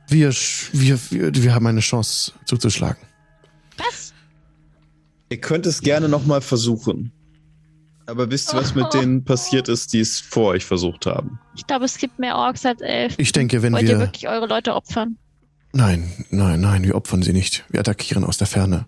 Wir, 0.10 0.30
wir, 0.74 1.00
wir, 1.10 1.34
wir 1.34 1.56
haben 1.56 1.66
eine 1.66 1.80
Chance 1.80 2.34
zuzuschlagen. 2.46 3.02
Was? 3.78 4.14
Ihr 5.30 5.42
könnt 5.42 5.66
es 5.66 5.82
gerne 5.82 6.08
nochmal 6.08 6.42
versuchen. 6.42 7.12
Aber 8.08 8.30
wisst 8.30 8.54
ihr, 8.54 8.58
was 8.60 8.76
mit 8.76 8.94
denen 8.94 9.24
passiert 9.24 9.70
ist, 9.70 9.94
die 9.94 10.00
es 10.00 10.20
vor 10.20 10.48
euch 10.50 10.66
versucht 10.66 11.06
haben? 11.06 11.40
Ich 11.56 11.66
glaube, 11.68 11.86
es 11.86 11.98
gibt 11.98 12.20
mehr 12.20 12.36
Orks 12.36 12.66
als 12.66 12.82
Elfen. 12.82 13.16
Ich 13.22 13.32
denke, 13.32 13.62
wenn 13.62 13.74
Wollt 13.74 13.84
ihr 13.84 13.90
wir. 13.90 14.00
wirklich 14.00 14.28
eure 14.28 14.48
Leute 14.48 14.76
opfern? 14.76 15.18
Nein, 15.74 16.26
nein, 16.30 16.60
nein, 16.60 16.84
wir 16.84 16.96
opfern 16.96 17.24
sie 17.24 17.32
nicht. 17.34 17.64
Wir 17.70 17.80
attackieren 17.80 18.24
aus 18.26 18.38
der 18.38 18.48
Ferne. 18.48 18.86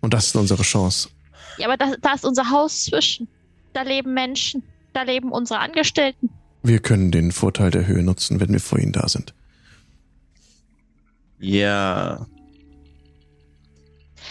Und 0.00 0.14
das 0.14 0.26
ist 0.28 0.36
unsere 0.36 0.62
Chance. 0.62 1.10
Ja, 1.58 1.66
aber 1.68 1.76
da, 1.76 1.92
da 2.00 2.14
ist 2.14 2.24
unser 2.24 2.50
Haus 2.50 2.84
zwischen. 2.84 3.28
Da 3.74 3.82
leben 3.82 4.14
Menschen. 4.14 4.62
Da 4.94 5.02
leben 5.02 5.30
unsere 5.32 5.60
Angestellten. 5.60 6.30
Wir 6.62 6.78
können 6.78 7.10
den 7.10 7.32
Vorteil 7.32 7.70
der 7.70 7.86
Höhe 7.86 8.02
nutzen, 8.02 8.40
wenn 8.40 8.52
wir 8.52 8.60
vor 8.60 8.78
ihnen 8.78 8.92
da 8.92 9.08
sind. 9.08 9.34
Ja. 11.38 12.26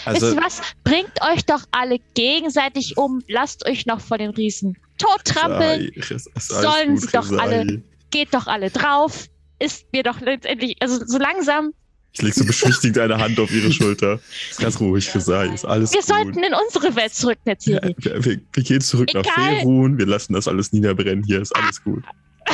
Wisst 0.06 0.24
Also, 0.24 0.36
ihr 0.36 0.42
was? 0.44 0.62
Bringt 0.84 1.12
euch 1.22 1.46
doch 1.46 1.64
alle 1.72 2.00
gegenseitig 2.14 2.98
um. 2.98 3.22
Lasst 3.28 3.66
euch 3.68 3.86
noch 3.86 4.00
vor 4.02 4.18
den 4.18 4.32
Riesen 4.32 4.78
tottrampeln. 4.98 5.92
Sollen 6.38 6.98
sie 6.98 7.08
doch 7.08 7.32
alle- 7.38 7.82
Geht 8.12 8.34
doch 8.34 8.48
alle 8.48 8.70
drauf. 8.70 9.28
Ist 9.60 9.86
mir 9.94 10.04
doch 10.04 10.20
letztendlich, 10.22 10.76
also 10.82 11.06
so 11.06 11.18
langsam. 11.18 11.74
Ich 12.14 12.22
leg 12.22 12.34
so 12.34 12.44
beschwichtigend 12.44 12.98
eine 12.98 13.18
Hand 13.20 13.40
auf 13.40 13.52
ihre 13.52 13.72
Schulter. 13.72 14.20
Ist 14.50 14.60
ganz 14.60 14.78
ruhig, 14.82 15.10
Sai. 15.10 15.48
Ist 15.54 15.64
alles 15.64 15.94
Wir 15.94 16.00
gut. 16.02 16.08
sollten 16.10 16.44
in 16.44 16.54
unsere 16.54 16.94
Welt 16.98 17.14
zurück, 17.14 17.38
Ja, 17.46 17.52
Netzserie. 17.54 17.96
wir, 18.00 18.26
wir, 18.26 18.38
wir 18.52 18.64
gehen 18.64 18.82
zurück 18.82 19.10
nach 19.14 19.22
Egal. 19.24 19.56
Ferun. 19.60 19.98
Wir 19.98 20.08
lassen 20.08 20.34
das 20.34 20.48
alles 20.50 20.74
niederbrennen. 20.74 21.24
Hier 21.24 21.42
ist 21.42 21.56
alles 21.56 21.82
gut. 21.84 22.04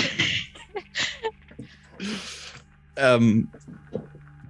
ähm, 2.98 3.48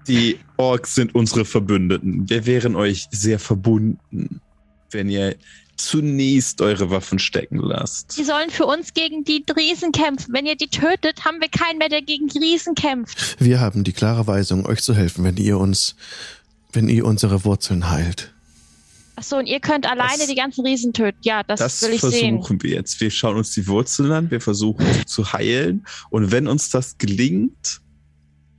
die 0.08 0.40
Orks 0.58 0.96
sind 0.96 1.14
unsere 1.16 1.46
Verbündeten. 1.46 2.30
Wir 2.30 2.46
wären 2.46 2.76
euch 2.76 3.08
sehr 3.12 3.40
verbunden, 3.40 4.42
wenn 4.92 5.10
ihr 5.10 5.36
zunächst 5.76 6.62
eure 6.62 6.90
Waffen 6.90 7.20
stecken 7.20 7.58
lasst. 7.60 8.18
Die 8.18 8.24
sollen 8.24 8.50
für 8.50 8.66
uns 8.66 8.94
gegen 8.96 9.24
die 9.24 9.46
Riesen 9.56 9.92
kämpfen. 9.92 10.34
Wenn 10.34 10.46
ihr 10.48 10.56
die 10.56 10.70
tötet, 10.70 11.24
haben 11.24 11.40
wir 11.40 11.50
keinen 11.50 11.78
mehr, 11.78 11.90
der 11.90 12.02
gegen 12.02 12.28
die 12.28 12.40
Riesen 12.40 12.74
kämpft. 12.74 13.40
Wir 13.40 13.60
haben 13.60 13.84
die 13.84 13.94
klare 13.94 14.26
Weisung, 14.26 14.66
euch 14.66 14.82
zu 14.82 14.96
helfen, 14.96 15.24
wenn 15.24 15.38
ihr 15.38 15.60
uns, 15.60 15.96
wenn 16.74 16.90
ihr 16.90 17.06
unsere 17.06 17.46
Wurzeln 17.46 17.90
heilt. 17.92 18.34
Achso, 19.16 19.38
und 19.38 19.46
ihr 19.48 19.60
könnt 19.60 19.86
alleine 19.88 20.18
Das- 20.18 20.28
die 20.28 20.36
ganzen 20.36 20.66
Riesen 20.66 20.94
töten. 20.94 21.18
Ja, 21.22 21.44
das, 21.44 21.60
Das 21.60 21.82
will 21.84 21.94
ich 21.94 22.00
versuchen 22.00 22.44
sehen. 22.44 22.64
wir 22.64 22.70
jetzt. 22.72 23.00
Wir 23.00 23.10
schauen 23.12 23.38
uns 23.38 23.52
die 23.52 23.68
Wurzeln 23.68 24.12
an, 24.12 24.32
wir 24.32 24.42
versuchen 24.42 24.86
sie 24.94 25.06
zu 25.06 25.32
heilen. 25.34 25.86
Und 26.10 26.32
wenn 26.32 26.48
uns 26.48 26.70
das 26.70 26.98
gelingt, 26.98 27.82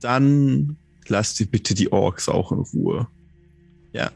dann 0.01 0.77
lasst 1.09 1.39
ihr 1.39 1.47
bitte 1.47 1.73
die 1.73 1.91
Orks 1.91 2.29
auch 2.29 2.51
in 2.51 2.59
Ruhe. 2.59 3.07
Ja, 3.93 4.11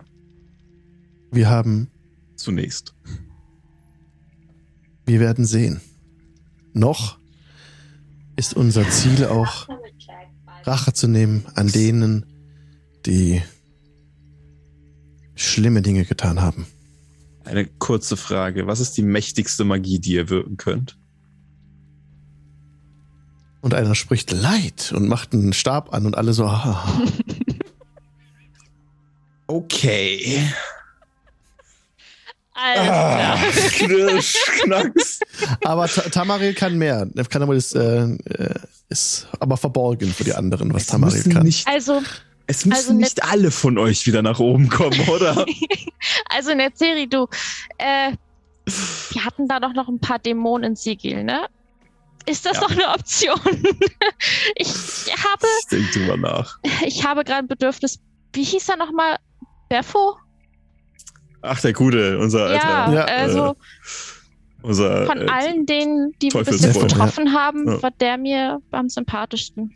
Wir 1.32 1.50
haben, 1.50 1.90
zunächst. 2.36 2.94
wir 5.06 5.20
werden 5.20 5.46
sehen. 5.46 5.82
Noch 6.74 7.18
ist 8.36 8.56
unser 8.56 8.90
Ziel 8.90 9.26
auch, 9.26 9.68
Rache 10.64 10.94
zu 10.94 11.08
nehmen 11.08 11.46
an 11.56 11.68
denen, 11.68 12.26
die 13.06 13.42
schlimme 15.36 15.82
Dinge 15.82 16.06
getan 16.06 16.42
haben. 16.42 16.66
Eine 17.44 17.66
kurze 17.66 18.16
Frage. 18.16 18.66
Was 18.68 18.80
ist 18.80 18.96
die 18.98 19.02
mächtigste 19.02 19.66
Magie, 19.66 20.00
die 20.00 20.14
ihr 20.14 20.30
wirken 20.30 20.56
könnt? 20.58 20.98
Und 23.64 23.74
einer 23.74 23.96
spricht 23.96 24.32
Leid 24.32 24.92
und 24.94 25.08
macht 25.08 25.34
einen 25.34 25.54
Stab 25.54 25.94
an 25.94 26.06
und 26.06 26.16
alle 26.18 26.34
so, 26.34 26.46
ah. 26.46 26.84
Okay. 29.48 30.48
Alles 32.54 32.90
Ah. 32.90 33.38
Knirsch, 33.72 34.36
Knacks. 34.64 35.20
Aber 35.64 35.88
Ta- 35.88 36.02
Tamaril 36.10 36.54
kann 36.54 36.78
mehr. 36.78 37.08
Er 37.16 37.26
kann 37.26 37.42
aber 37.42 37.56
das, 37.56 37.74
äh, 37.74 38.04
äh, 38.04 38.54
ist 38.90 39.28
aber 39.40 39.58
verborgen 39.58 40.14
für 40.14 40.24
die 40.24 40.34
anderen, 40.34 40.74
was 40.74 40.84
Es 40.84 40.88
Tamaril 40.90 41.24
kann. 41.34 41.44
nicht, 41.44 41.68
Also, 41.68 42.02
es 42.46 42.66
müssen 42.66 42.78
also 42.78 42.94
nicht 42.94 43.24
alle 43.24 43.50
von 43.50 43.78
euch 43.78 44.06
wieder 44.06 44.22
nach 44.22 44.40
oben 44.40 44.70
kommen, 44.70 45.00
oder? 45.10 45.46
also 46.30 46.52
in 46.52 46.60
der 46.60 46.72
Serie, 46.76 47.08
du, 47.08 47.28
äh, 47.80 48.12
wir 48.66 49.26
hatten 49.26 49.48
da 49.48 49.60
doch 49.60 49.74
noch 49.74 49.88
ein 49.88 50.00
paar 50.00 50.20
Dämonen 50.20 50.72
in 50.72 50.76
Sigil, 50.76 51.24
ne? 51.24 51.48
Ist 52.26 52.46
das 52.46 52.56
Ja. 52.56 52.62
doch 52.62 52.72
eine 52.72 52.88
Option? 52.90 53.40
ich 54.56 54.70
habe, 54.70 55.46
Ich 55.62 55.68
denke 55.72 55.92
drüber 56.00 56.18
nach. 56.18 56.58
ich 56.86 57.06
habe 57.06 57.24
gerade 57.24 57.40
ein 57.40 57.48
Bedürfnis. 57.48 58.00
Wie 58.34 58.44
hieß 58.44 58.70
er 58.70 58.78
nochmal? 58.78 59.18
Beffo? 59.70 60.18
Ach, 61.42 61.60
der 61.60 61.74
Gute, 61.74 62.18
unser 62.20 62.54
Ja, 62.54 62.86
alter. 62.86 62.94
Ja, 62.96 63.04
also 63.06 63.56
Unser, 64.62 65.06
von 65.06 65.22
äh, 65.22 65.26
allen 65.26 65.66
denen, 65.66 66.14
die 66.22 66.32
wir 66.34 66.44
bis 66.44 66.62
jetzt 66.62 66.76
Teufelsfreund, 66.76 66.92
getroffen 66.94 67.34
haben, 67.34 67.68
Ja. 67.68 67.84
war 67.84 67.92
der 67.92 68.18
mir 68.18 68.60
am 68.72 68.88
sympathischsten. 68.90 69.74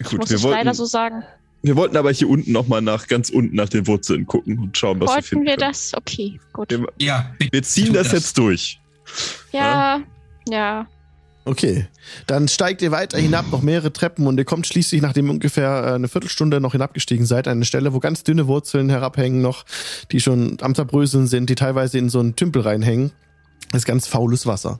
Ich 0.00 0.06
Gut, 0.08 0.20
muss 0.20 0.30
wir 0.30 0.36
es 0.36 0.42
leider 0.44 0.56
wollten, 0.66 0.74
so 0.76 0.84
sagen. 0.84 1.24
wir 1.62 1.74
wollten 1.74 1.96
aber 1.96 2.12
hier 2.12 2.28
unten 2.28 2.52
nochmal 2.52 2.80
nach, 2.80 3.08
ganz 3.08 3.30
unten 3.30 3.56
nach 3.56 3.68
den 3.68 3.88
Wurzeln 3.88 4.24
gucken 4.26 4.56
und 4.60 4.78
schauen, 4.78 5.00
was 5.00 5.08
wir 5.08 5.14
Wollten 5.16 5.26
finden. 5.26 5.46
wir 5.46 5.56
können. 5.56 5.68
das? 5.72 5.92
Okay, 5.94 6.38
gut. 6.52 6.70
Wir, 6.70 6.86
Ja, 7.00 7.34
wir 7.50 7.62
ziehen 7.64 7.86
tut 7.86 7.96
das 7.96 8.12
jetzt 8.12 8.38
durch. 8.38 8.78
Ja, 9.50 10.00
ja. 10.48 10.86
Okay, 11.48 11.86
dann 12.26 12.46
steigt 12.46 12.82
ihr 12.82 12.90
weiter 12.90 13.16
hinab, 13.16 13.50
noch 13.50 13.62
mehrere 13.62 13.90
Treppen 13.90 14.26
und 14.26 14.36
ihr 14.36 14.44
kommt 14.44 14.66
schließlich, 14.66 15.00
nachdem 15.00 15.28
ihr 15.28 15.32
ungefähr 15.32 15.82
äh, 15.82 15.94
eine 15.94 16.06
Viertelstunde 16.06 16.60
noch 16.60 16.72
hinabgestiegen 16.72 17.24
seid, 17.24 17.48
an 17.48 17.52
eine 17.52 17.64
Stelle, 17.64 17.94
wo 17.94 18.00
ganz 18.00 18.22
dünne 18.22 18.48
Wurzeln 18.48 18.90
herabhängen 18.90 19.40
noch, 19.40 19.64
die 20.12 20.20
schon 20.20 20.58
am 20.60 20.74
Zerbröseln 20.74 21.26
sind, 21.26 21.48
die 21.48 21.54
teilweise 21.54 21.96
in 21.96 22.10
so 22.10 22.20
einen 22.20 22.36
Tümpel 22.36 22.60
reinhängen. 22.60 23.12
Das 23.70 23.80
ist 23.80 23.86
ganz 23.86 24.06
faules 24.06 24.44
Wasser. 24.44 24.78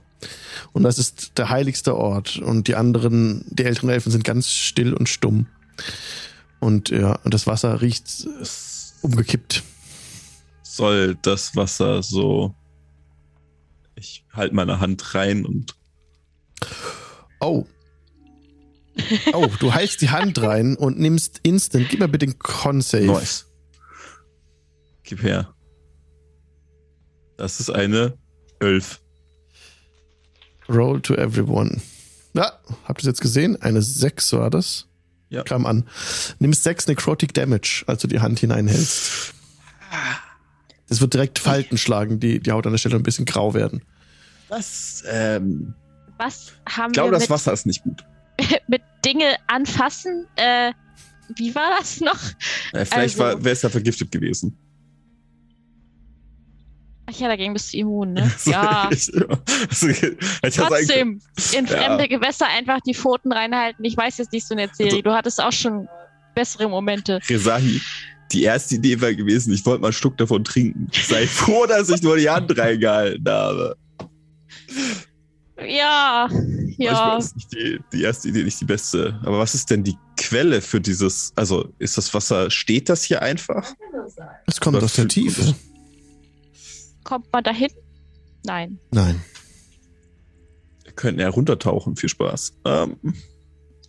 Und 0.71 0.83
das 0.83 0.99
ist 0.99 1.39
der 1.39 1.49
heiligste 1.49 1.97
Ort. 1.97 2.37
Und 2.37 2.67
die 2.67 2.75
anderen, 2.75 3.45
die 3.49 3.63
älteren 3.63 3.89
Elfen 3.89 4.11
sind 4.11 4.23
ganz 4.23 4.51
still 4.51 4.93
und 4.93 5.09
stumm. 5.09 5.47
Und 6.59 6.89
ja, 6.89 7.13
und 7.23 7.33
das 7.33 7.47
Wasser 7.47 7.81
riecht 7.81 8.27
umgekippt. 9.01 9.63
soll 10.61 11.15
das 11.23 11.55
Wasser 11.55 12.03
so. 12.03 12.53
Ich 13.95 14.23
halte 14.31 14.53
meine 14.53 14.79
Hand 14.79 15.15
rein 15.15 15.47
und 15.47 15.78
Oh. 17.39 17.65
Oh, 19.33 19.47
du 19.59 19.73
hältst 19.73 20.01
die 20.01 20.09
Hand 20.09 20.41
rein 20.41 20.75
und 20.75 20.99
nimmst 20.99 21.39
instant. 21.43 21.87
Gib 21.89 21.99
mir 21.99 22.07
bitte 22.09 22.25
den 22.25 22.37
Con-Save. 22.37 23.05
Nice. 23.05 23.45
Gib 25.03 25.23
her. 25.23 25.53
Das 27.37 27.59
ist 27.59 27.69
eine 27.69 28.17
Elf. 28.59 28.99
Roll 30.67 31.01
to 31.01 31.15
everyone. 31.15 31.81
Ja, 32.33 32.59
habt 32.83 32.99
ihr 32.99 33.03
es 33.03 33.05
jetzt 33.05 33.21
gesehen? 33.21 33.59
Eine 33.61 33.81
6 33.81 34.33
war 34.33 34.49
das. 34.49 34.87
Ja. 35.29 35.43
Kam 35.43 35.65
an. 35.65 35.87
Nimmst 36.39 36.63
6 36.63 36.87
Necrotic 36.87 37.33
Damage, 37.33 37.83
als 37.87 38.01
du 38.01 38.07
die 38.07 38.19
Hand 38.19 38.39
hineinhältst. 38.39 39.33
Es 40.89 41.01
wird 41.01 41.13
direkt 41.13 41.39
Falten 41.39 41.77
schlagen, 41.77 42.19
die, 42.19 42.39
die 42.39 42.51
Haut 42.51 42.65
an 42.65 42.73
der 42.73 42.77
Stelle 42.79 42.95
ein 42.95 43.03
bisschen 43.03 43.25
grau 43.25 43.53
werden. 43.53 43.83
Das, 44.49 45.03
ähm, 45.07 45.75
Was 46.19 46.51
haben 46.67 46.91
ich 46.91 46.93
glaube, 46.93 47.11
das 47.11 47.21
mit, 47.23 47.29
Wasser 47.31 47.53
ist 47.53 47.65
nicht 47.65 47.81
gut. 47.83 48.03
mit 48.67 48.81
Dinge 49.05 49.35
anfassen? 49.47 50.27
Äh, 50.35 50.73
wie 51.35 51.55
war 51.55 51.71
das 51.79 52.01
noch? 52.01 52.19
Äh, 52.73 52.85
vielleicht 52.85 53.19
Also- 53.19 53.43
wäre 53.43 53.53
es 53.53 53.61
ja 53.61 53.69
vergiftet 53.69 54.11
gewesen. 54.11 54.55
Ach 57.11 57.19
ja, 57.19 57.27
dagegen 57.27 57.53
bist 57.53 57.73
du 57.73 57.77
immun, 57.77 58.13
ne? 58.13 58.31
Ja. 58.45 58.87
Ich, 58.91 59.11
also, 59.15 59.87
ich 59.87 60.01
ja 60.01 60.49
Trotzdem, 60.67 61.19
in 61.53 61.65
Ja. 61.65 61.71
fremde 61.77 62.07
Gewässer 62.07 62.45
einfach 62.47 62.81
die 62.81 62.93
Pfoten 62.93 63.31
reinhalten. 63.31 63.83
Ich 63.83 63.97
weiß 63.97 64.17
jetzt 64.19 64.31
nicht 64.31 64.45
so 64.45 64.53
eine 64.53 64.69
Serie. 64.73 64.91
Also- 64.91 65.01
du 65.03 65.11
hattest 65.13 65.41
auch 65.41 65.51
schon 65.53 65.87
bessere 66.35 66.69
Momente. 66.69 67.19
Rezahi, 67.27 67.81
die 68.31 68.43
erste 68.43 68.75
Idee 68.75 69.01
war 69.01 69.13
gewesen, 69.13 69.53
ich 69.53 69.65
wollte 69.65 69.81
mal 69.81 69.87
einen 69.87 69.93
Schluck 69.93 70.17
davon 70.17 70.43
trinken. 70.43 70.87
Sei 70.93 71.25
froh, 71.25 71.65
dass 71.65 71.89
ich 71.89 72.03
nur 72.03 72.17
die 72.17 72.29
Hand 72.29 72.55
reingehalten 72.55 73.27
habe. 73.27 73.75
Ja, 75.67 76.29
ja. 76.77 77.17
ist 77.17 77.35
nicht 77.35 77.51
die, 77.53 77.79
die 77.91 78.01
erste 78.03 78.29
Idee 78.29 78.43
nicht 78.43 78.59
die 78.61 78.65
beste. 78.65 79.19
Aber 79.23 79.39
was 79.39 79.55
ist 79.55 79.69
denn 79.69 79.83
die 79.83 79.97
Quelle 80.17 80.61
für 80.61 80.79
dieses, 80.79 81.31
also 81.35 81.73
ist 81.79 81.97
das 81.97 82.13
Wasser, 82.13 82.49
steht 82.49 82.89
das 82.89 83.03
hier 83.03 83.21
einfach? 83.21 83.73
Es 84.45 84.59
kommt 84.59 84.77
Was 84.77 84.83
aus 84.85 84.93
der 84.93 85.07
Tiefe. 85.07 85.55
Kommt 87.03 87.31
man 87.31 87.43
dahin? 87.43 87.69
Nein. 88.45 88.79
Nein. 88.91 89.21
Wir 90.83 90.93
könnten 90.93 91.19
ja 91.19 91.29
runtertauchen, 91.29 91.95
viel 91.95 92.09
Spaß. 92.09 92.53
Ähm, 92.65 92.97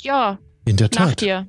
Ja, 0.01 0.39
In 0.65 0.77
der 0.77 0.89
nach 0.95 1.09
Tat. 1.11 1.21
dir. 1.21 1.47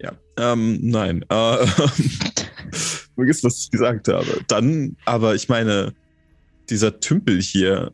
ja, 0.00 0.12
ähm, 0.36 0.78
nein. 0.82 1.24
Äh, 1.28 1.66
vergiss, 3.14 3.42
was 3.42 3.58
ich 3.58 3.70
gesagt 3.70 4.08
habe. 4.08 4.44
Dann, 4.48 4.96
aber 5.04 5.34
ich 5.34 5.48
meine, 5.48 5.94
dieser 6.70 7.00
Tümpel 7.00 7.40
hier, 7.40 7.92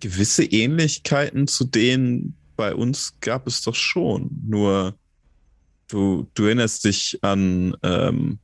gewisse 0.00 0.44
Ähnlichkeiten 0.44 1.46
zu 1.46 1.64
denen 1.64 2.34
bei 2.56 2.74
uns 2.74 3.14
gab 3.20 3.46
es 3.46 3.62
doch 3.62 3.74
schon. 3.74 4.30
Nur 4.46 4.94
du, 5.88 6.28
du 6.34 6.44
erinnerst 6.44 6.84
dich 6.84 7.18
an 7.22 7.76
ähm, 7.82 8.38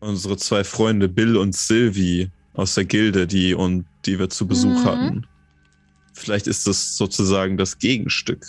unsere 0.00 0.36
zwei 0.36 0.64
Freunde 0.64 1.08
Bill 1.08 1.36
und 1.36 1.54
Sylvie 1.54 2.30
aus 2.54 2.74
der 2.74 2.84
Gilde, 2.84 3.26
die 3.26 3.54
und 3.54 3.84
die 4.06 4.18
wir 4.18 4.30
zu 4.30 4.46
Besuch 4.46 4.84
Mhm. 4.84 4.88
hatten. 4.88 5.26
Vielleicht 6.14 6.46
ist 6.46 6.66
das 6.66 6.96
sozusagen 6.96 7.56
das 7.56 7.78
Gegenstück. 7.78 8.44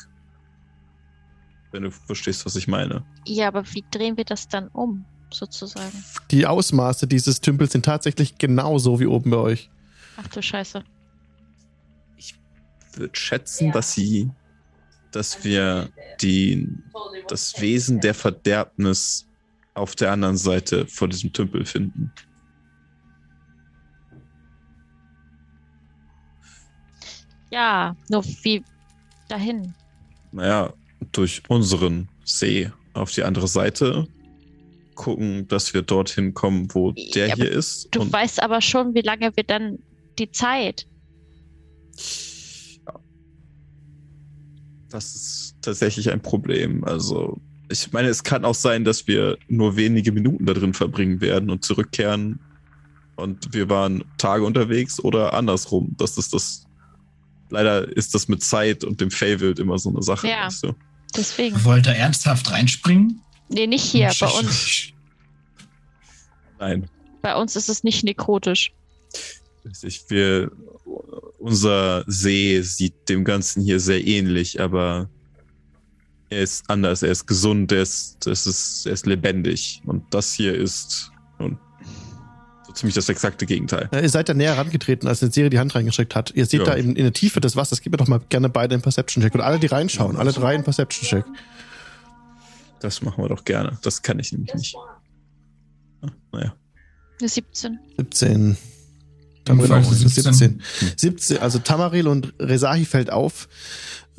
Wenn 1.72 1.84
du 1.84 1.92
verstehst, 1.92 2.46
was 2.46 2.56
ich 2.56 2.68
meine. 2.68 3.04
Ja, 3.26 3.48
aber 3.48 3.64
wie 3.74 3.84
drehen 3.92 4.18
wir 4.18 4.26
das 4.26 4.48
dann 4.48 4.68
um, 4.70 5.06
sozusagen? 5.32 6.04
Die 6.32 6.46
Ausmaße 6.46 7.08
dieses 7.08 7.40
Tümpels 7.40 7.72
sind 7.72 7.86
tatsächlich 7.86 8.38
genauso 8.38 9.00
wie 9.00 9.06
oben 9.06 9.32
bei 9.32 9.38
euch. 9.38 9.70
Ach 10.18 10.28
du 10.28 10.42
Scheiße. 10.42 10.84
Würde 12.94 13.16
schätzen, 13.16 13.72
dass 13.72 13.94
sie, 13.94 14.30
dass 15.12 15.44
wir 15.44 15.90
die, 16.22 16.68
das 17.28 17.60
Wesen 17.60 18.00
der 18.00 18.14
Verderbnis 18.14 19.28
auf 19.74 19.96
der 19.96 20.12
anderen 20.12 20.38
Seite 20.38 20.86
vor 20.88 21.08
diesem 21.08 21.32
Tümpel 21.32 21.66
finden. 21.66 22.12
Ja, 27.52 27.96
nur 28.10 28.24
wie 28.44 28.64
dahin? 29.28 29.74
Naja, 30.32 30.74
durch 31.12 31.44
unseren 31.50 32.08
See 32.24 32.72
auf 32.94 33.12
die 33.12 33.24
andere 33.24 33.48
Seite 33.48 34.08
gucken, 34.96 35.48
dass 35.48 35.74
wir 35.74 35.82
dorthin 35.82 36.34
kommen, 36.34 36.74
wo 36.74 36.92
der 36.92 37.30
Ja, 37.30 37.36
hier 37.36 37.52
ist. 37.52 37.90
Du 37.92 38.10
weißt 38.10 38.42
aber 38.42 38.62
schon, 38.62 38.94
wie 38.94 39.02
lange 39.02 39.36
wir 39.36 39.44
dann 39.44 39.80
die 40.20 40.32
Zeit. 40.32 40.86
Das 44.92 45.16
ist 45.16 45.56
tatsächlich 45.62 46.12
ein 46.12 46.22
Problem. 46.22 46.84
Also, 46.84 47.40
ich 47.70 47.92
meine, 47.92 48.10
es 48.10 48.24
kann 48.24 48.46
auch 48.46 48.56
sein, 48.56 48.84
dass 48.84 49.08
wir 49.08 49.38
nur 49.48 49.76
wenige 49.78 50.12
Minuten 50.12 50.46
da 50.46 50.54
drin 50.54 50.74
verbringen 50.74 51.22
werden 51.22 51.50
und 51.50 51.64
zurückkehren. 51.64 52.40
Und 53.16 53.54
wir 53.54 53.70
waren 53.70 54.04
Tage 54.18 54.44
unterwegs 54.44 55.00
oder 55.00 55.34
andersrum. 55.34 55.96
Das 55.98 56.18
ist 56.18 56.34
das. 56.34 56.66
Leider 57.50 57.96
ist 57.98 58.16
das 58.16 58.28
mit 58.28 58.44
Zeit 58.44 58.84
und 58.84 59.02
dem 59.02 59.12
Feywild 59.12 59.60
immer 59.60 59.78
so 59.78 59.90
eine 59.90 60.02
Sache. 60.02 60.28
Ja. 60.28 60.46
Weißt 60.46 60.64
du? 60.64 60.74
Deswegen. 61.16 61.64
Wollt 61.66 61.88
ihr 61.88 61.94
ernsthaft 61.94 62.52
reinspringen? 62.52 63.22
Nee, 63.50 63.68
nicht 63.68 63.84
hier. 63.84 64.12
Bei 64.20 64.28
uns, 64.28 64.94
Nein. 66.60 66.90
bei 67.22 67.36
uns 67.36 67.56
ist 67.58 67.68
es 67.68 67.84
nicht 67.84 68.04
nekrotisch. 68.06 68.72
Ich, 69.84 70.06
wir, 70.10 70.52
unser 71.40 72.04
See 72.08 72.62
sieht 72.62 73.10
dem 73.10 73.24
Ganzen 73.24 73.62
hier 73.64 73.80
sehr 73.80 74.06
ähnlich, 74.06 74.60
aber 74.62 75.10
er 76.30 76.42
ist 76.42 76.70
anders, 76.70 77.04
er 77.04 77.12
ist 77.12 77.28
gesund, 77.28 77.72
er 77.72 77.82
ist, 77.82 78.26
das 78.26 78.48
ist, 78.48 78.86
er 78.86 78.94
ist 78.94 79.06
lebendig. 79.06 79.82
Und 79.86 80.14
das 80.14 80.34
hier 80.34 80.56
ist 80.56 81.12
nun, 81.40 81.60
so 82.66 82.74
ziemlich 82.74 82.96
das 82.96 83.10
exakte 83.10 83.46
Gegenteil. 83.46 83.90
Ja, 83.94 84.00
ihr 84.00 84.10
seid 84.10 84.30
da 84.30 84.34
näher 84.34 84.58
rangetreten, 84.58 85.08
als 85.08 85.22
eine 85.22 85.32
Serie 85.32 85.50
die 85.50 85.60
Hand 85.60 85.76
reingestreckt 85.76 86.16
hat. 86.16 86.32
Ihr 86.32 86.46
seht 86.46 86.62
Ja. 86.62 86.66
da 86.68 86.74
in, 86.74 86.96
in 86.96 87.04
der 87.04 87.14
Tiefe 87.14 87.42
des 87.42 87.56
Wassers. 87.56 87.82
Gebt 87.82 87.92
mir 87.94 87.98
doch 87.98 88.08
mal 88.08 88.22
gerne 88.30 88.50
beide 88.50 88.74
einen 88.76 88.82
Perception-Check. 88.82 89.36
Und 89.36 89.42
alle, 89.42 89.60
die 89.60 89.68
reinschauen, 89.68 90.16
alle 90.16 90.32
drei 90.32 90.56
einen 90.56 90.64
Perception-Check. 90.64 91.26
Das 92.80 93.02
machen 93.02 93.24
wir 93.24 93.30
doch 93.30 93.44
gerne. 93.44 93.78
Das 93.84 94.02
kann 94.02 94.18
ich 94.20 94.32
nämlich 94.32 94.54
nicht. 94.56 94.76
Ah, 96.02 96.08
Naja. 96.32 96.56
Eine 97.20 97.30
17. 97.30 97.78
17. 97.98 98.58
Tamaril 99.46 99.72
auch, 99.72 99.92
17. 99.92 100.34
17. 100.34 100.62
17. 100.96 101.38
Also 101.40 101.60
Tamaril 101.60 102.08
und 102.08 102.34
Rezahi 102.40 102.86
fällt 102.86 103.12
auf. 103.12 103.48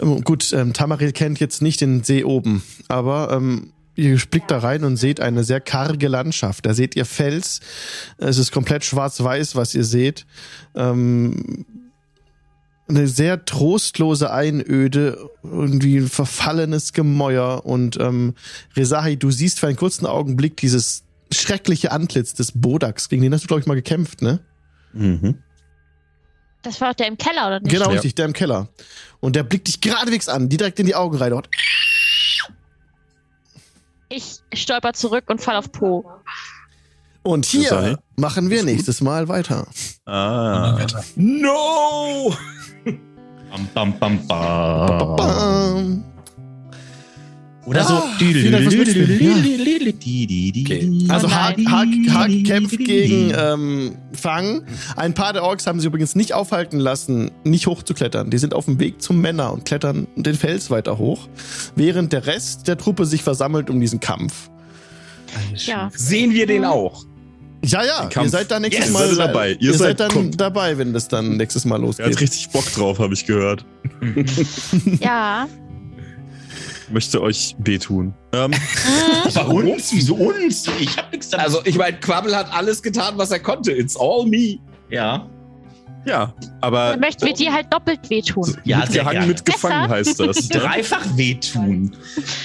Ähm, 0.00 0.22
gut, 0.22 0.52
ähm, 0.52 0.72
Tamaril 0.72 1.12
kennt 1.12 1.40
jetzt 1.40 1.62
nicht 1.62 1.80
den 1.80 2.02
See 2.02 2.24
oben, 2.24 2.62
aber 2.88 3.30
ähm, 3.32 3.72
ihr 3.94 4.18
blickt 4.30 4.50
da 4.50 4.58
rein 4.58 4.84
und 4.84 4.96
seht 4.96 5.20
eine 5.20 5.44
sehr 5.44 5.60
karge 5.60 6.08
Landschaft. 6.08 6.66
Da 6.66 6.74
seht 6.74 6.96
ihr 6.96 7.04
Fels. 7.04 7.60
Es 8.18 8.38
ist 8.38 8.52
komplett 8.52 8.84
schwarz-weiß, 8.84 9.54
was 9.54 9.74
ihr 9.74 9.84
seht. 9.84 10.26
Ähm, 10.74 11.64
eine 12.88 13.06
sehr 13.06 13.44
trostlose 13.44 14.32
Einöde, 14.32 15.30
irgendwie 15.42 15.98
ein 15.98 16.08
verfallenes 16.08 16.92
Gemäuer 16.92 17.64
und 17.64 17.98
ähm, 18.00 18.34
Rezahi, 18.76 19.16
du 19.16 19.30
siehst 19.30 19.60
für 19.60 19.68
einen 19.68 19.76
kurzen 19.76 20.04
Augenblick 20.04 20.56
dieses 20.56 21.04
schreckliche 21.32 21.92
Antlitz 21.92 22.34
des 22.34 22.52
Bodaks, 22.52 23.08
gegen 23.08 23.22
den 23.22 23.32
hast 23.32 23.44
du, 23.44 23.46
glaube 23.46 23.60
ich, 23.60 23.66
mal 23.66 23.74
gekämpft, 23.74 24.20
ne? 24.20 24.40
Mhm. 24.92 25.42
Das 26.62 26.80
war 26.80 26.94
der 26.94 27.08
im 27.08 27.18
Keller, 27.18 27.46
oder 27.48 27.60
nicht? 27.60 27.70
Genau, 27.72 27.86
Ja. 27.86 27.92
richtig, 27.92 28.14
der 28.14 28.26
im 28.26 28.32
Keller. 28.32 28.68
Und 29.20 29.34
der 29.36 29.42
blickt 29.42 29.66
dich 29.68 29.80
geradewegs 29.80 30.28
an, 30.28 30.48
die 30.48 30.56
direkt 30.56 30.78
in 30.78 30.86
die 30.86 30.94
Augen 30.94 31.16
rein. 31.16 31.32
Und 31.32 31.48
Ich 34.08 34.40
stolper 34.54 34.92
zurück 34.92 35.24
und 35.28 35.40
fall 35.40 35.56
auf 35.56 35.72
Po. 35.72 36.04
Und 37.22 37.46
hier 37.46 37.98
machen 38.16 38.50
wir 38.50 38.62
nächstes 38.64 39.00
Mal 39.00 39.28
weiter. 39.28 39.66
Ah. 40.06 40.78
No! 41.16 42.34
Bam, 43.52 43.68
bam, 43.74 43.98
bam, 43.98 44.26
bam. 44.26 45.16
Bam. 45.16 46.04
Oder 47.64 47.84
so. 47.84 47.94
Ah, 47.94 48.04
Mitspielen. 48.18 48.54
Okay. 50.64 51.06
Also 51.08 51.28
nein. 51.28 51.70
Hark, 51.70 51.88
Hark 52.10 52.30
kämpft 52.44 52.78
gegen 52.78 53.32
ähm, 53.36 53.96
Fang. 54.12 54.62
Ein 54.96 55.14
paar 55.14 55.32
der 55.32 55.44
Orks 55.44 55.66
haben 55.66 55.78
sie 55.80 55.86
übrigens 55.86 56.14
nicht 56.16 56.32
aufhalten 56.34 56.80
lassen, 56.80 57.30
nicht 57.44 57.66
hochzuklettern. 57.68 58.30
Die 58.30 58.38
sind 58.38 58.52
auf 58.54 58.64
dem 58.64 58.80
Weg 58.80 59.00
zum 59.00 59.20
Männer 59.20 59.52
und 59.52 59.64
klettern 59.64 60.08
den 60.16 60.34
Fels 60.34 60.70
weiter 60.70 60.98
hoch, 60.98 61.28
während 61.76 62.12
der 62.12 62.26
Rest 62.26 62.66
der 62.68 62.76
Truppe 62.78 63.04
sich 63.06 63.22
versammelt 63.22 63.70
um 63.70 63.80
diesen 63.80 64.00
Kampf. 64.00 64.50
Ja. 65.54 65.90
Sehen 65.94 66.32
wir 66.34 66.46
den 66.46 66.64
auch? 66.64 67.04
Ja, 67.64 67.84
ja, 67.84 68.08
ihr 68.20 68.28
seid 68.28 68.50
da 68.50 68.58
nächstes 68.58 68.86
Yes, 68.86 68.92
Mal 68.92 69.06
seid 69.06 69.12
ihr 69.12 69.16
dabei. 69.28 69.50
Ihr 69.52 69.60
Ihr, 69.60 69.72
seid, 69.74 69.78
seid- 69.98 70.00
dann 70.00 70.10
kommt. 70.10 70.40
dabei, 70.40 70.78
wenn 70.78 70.92
das 70.92 71.06
dann 71.06 71.36
nächstes 71.36 71.64
Mal 71.64 71.76
Er 71.76 71.78
hat 71.78 71.86
losgeht. 71.86 72.20
richtig 72.20 72.48
Bock 72.50 72.64
drauf, 72.74 72.98
habe 72.98 73.14
ich 73.14 73.24
gehört. 73.24 73.64
Ja, 75.00 75.46
möchte 76.92 77.20
euch 77.22 77.54
wehtun. 77.58 78.14
Ähm, 78.32 78.52
Aber 79.34 79.48
uns? 79.54 79.92
Wieso 79.92 80.14
uns? 80.14 80.66
Ich 80.80 80.96
hab 80.96 81.10
nichts 81.12 81.28
damit. 81.30 81.46
Also, 81.46 81.60
ich 81.64 81.76
meine, 81.76 81.98
Quabbel 81.98 82.34
hat 82.36 82.52
alles 82.52 82.82
getan, 82.82 83.14
was 83.16 83.30
er 83.30 83.40
konnte. 83.40 83.72
It's 83.72 83.96
all 83.98 84.24
me. 84.26 84.58
ja. 84.90 85.26
ja, 86.04 86.32
aber 86.60 86.90
Dann 86.92 87.00
möchten 87.00 87.24
wir 87.26 87.32
dir 87.34 87.52
halt 87.52 87.72
doppelt 87.72 88.10
wehtun. 88.10 88.56
Ja, 88.64 88.78
sehr 88.78 88.86
mitgehangen, 88.86 89.12
gerne. 89.12 89.26
mitgefangen 89.28 89.88
heißt 89.88 90.20
das. 90.20 90.48
Dreifach 90.48 91.06
wehtun. 91.16 91.96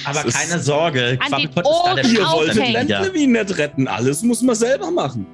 Aber 0.04 0.24
ist- 0.24 0.36
keine 0.36 0.60
Sorge. 0.60 1.18
Den 1.18 1.48
ist 1.50 1.56
da 1.56 1.94
der 1.94 2.04
Ihr 2.04 2.20
wolltet. 2.20 2.72
Landlewin 2.72 3.32
nicht 3.32 3.58
retten. 3.58 3.88
Alles 3.88 4.22
muss 4.22 4.42
man 4.42 4.54
selber 4.54 4.90
machen. 4.90 5.26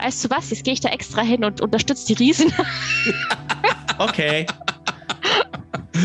Weißt 0.00 0.24
du 0.24 0.30
was? 0.30 0.50
Jetzt 0.50 0.64
gehe 0.64 0.74
ich 0.74 0.80
da 0.80 0.88
extra 0.90 1.22
hin 1.22 1.44
und 1.44 1.60
unterstütze 1.60 2.06
die 2.06 2.14
Riesen. 2.14 2.52
Okay. 3.98 4.46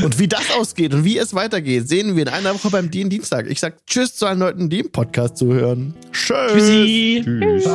Und 0.04 0.20
wie 0.20 0.28
das 0.28 0.52
ausgeht 0.52 0.94
und 0.94 1.04
wie 1.04 1.18
es 1.18 1.34
weitergeht, 1.34 1.88
sehen 1.88 2.16
wir 2.16 2.24
in 2.24 2.30
einer 2.30 2.54
Woche 2.54 2.70
beim 2.70 2.92
DIN 2.92 3.10
Dienstag. 3.10 3.48
Ich 3.50 3.60
sag 3.60 3.86
Tschüss 3.86 4.16
zu 4.16 4.26
allen 4.26 4.40
Leuten, 4.40 4.70
die 4.70 4.80
im 4.82 4.92
Podcast 4.92 5.38
zuhören. 5.38 5.94
Tschüss. 6.12 6.52
Tschüssi. 6.52 7.22
Tschüss. 7.24 7.70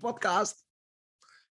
Podcast. 0.00 0.61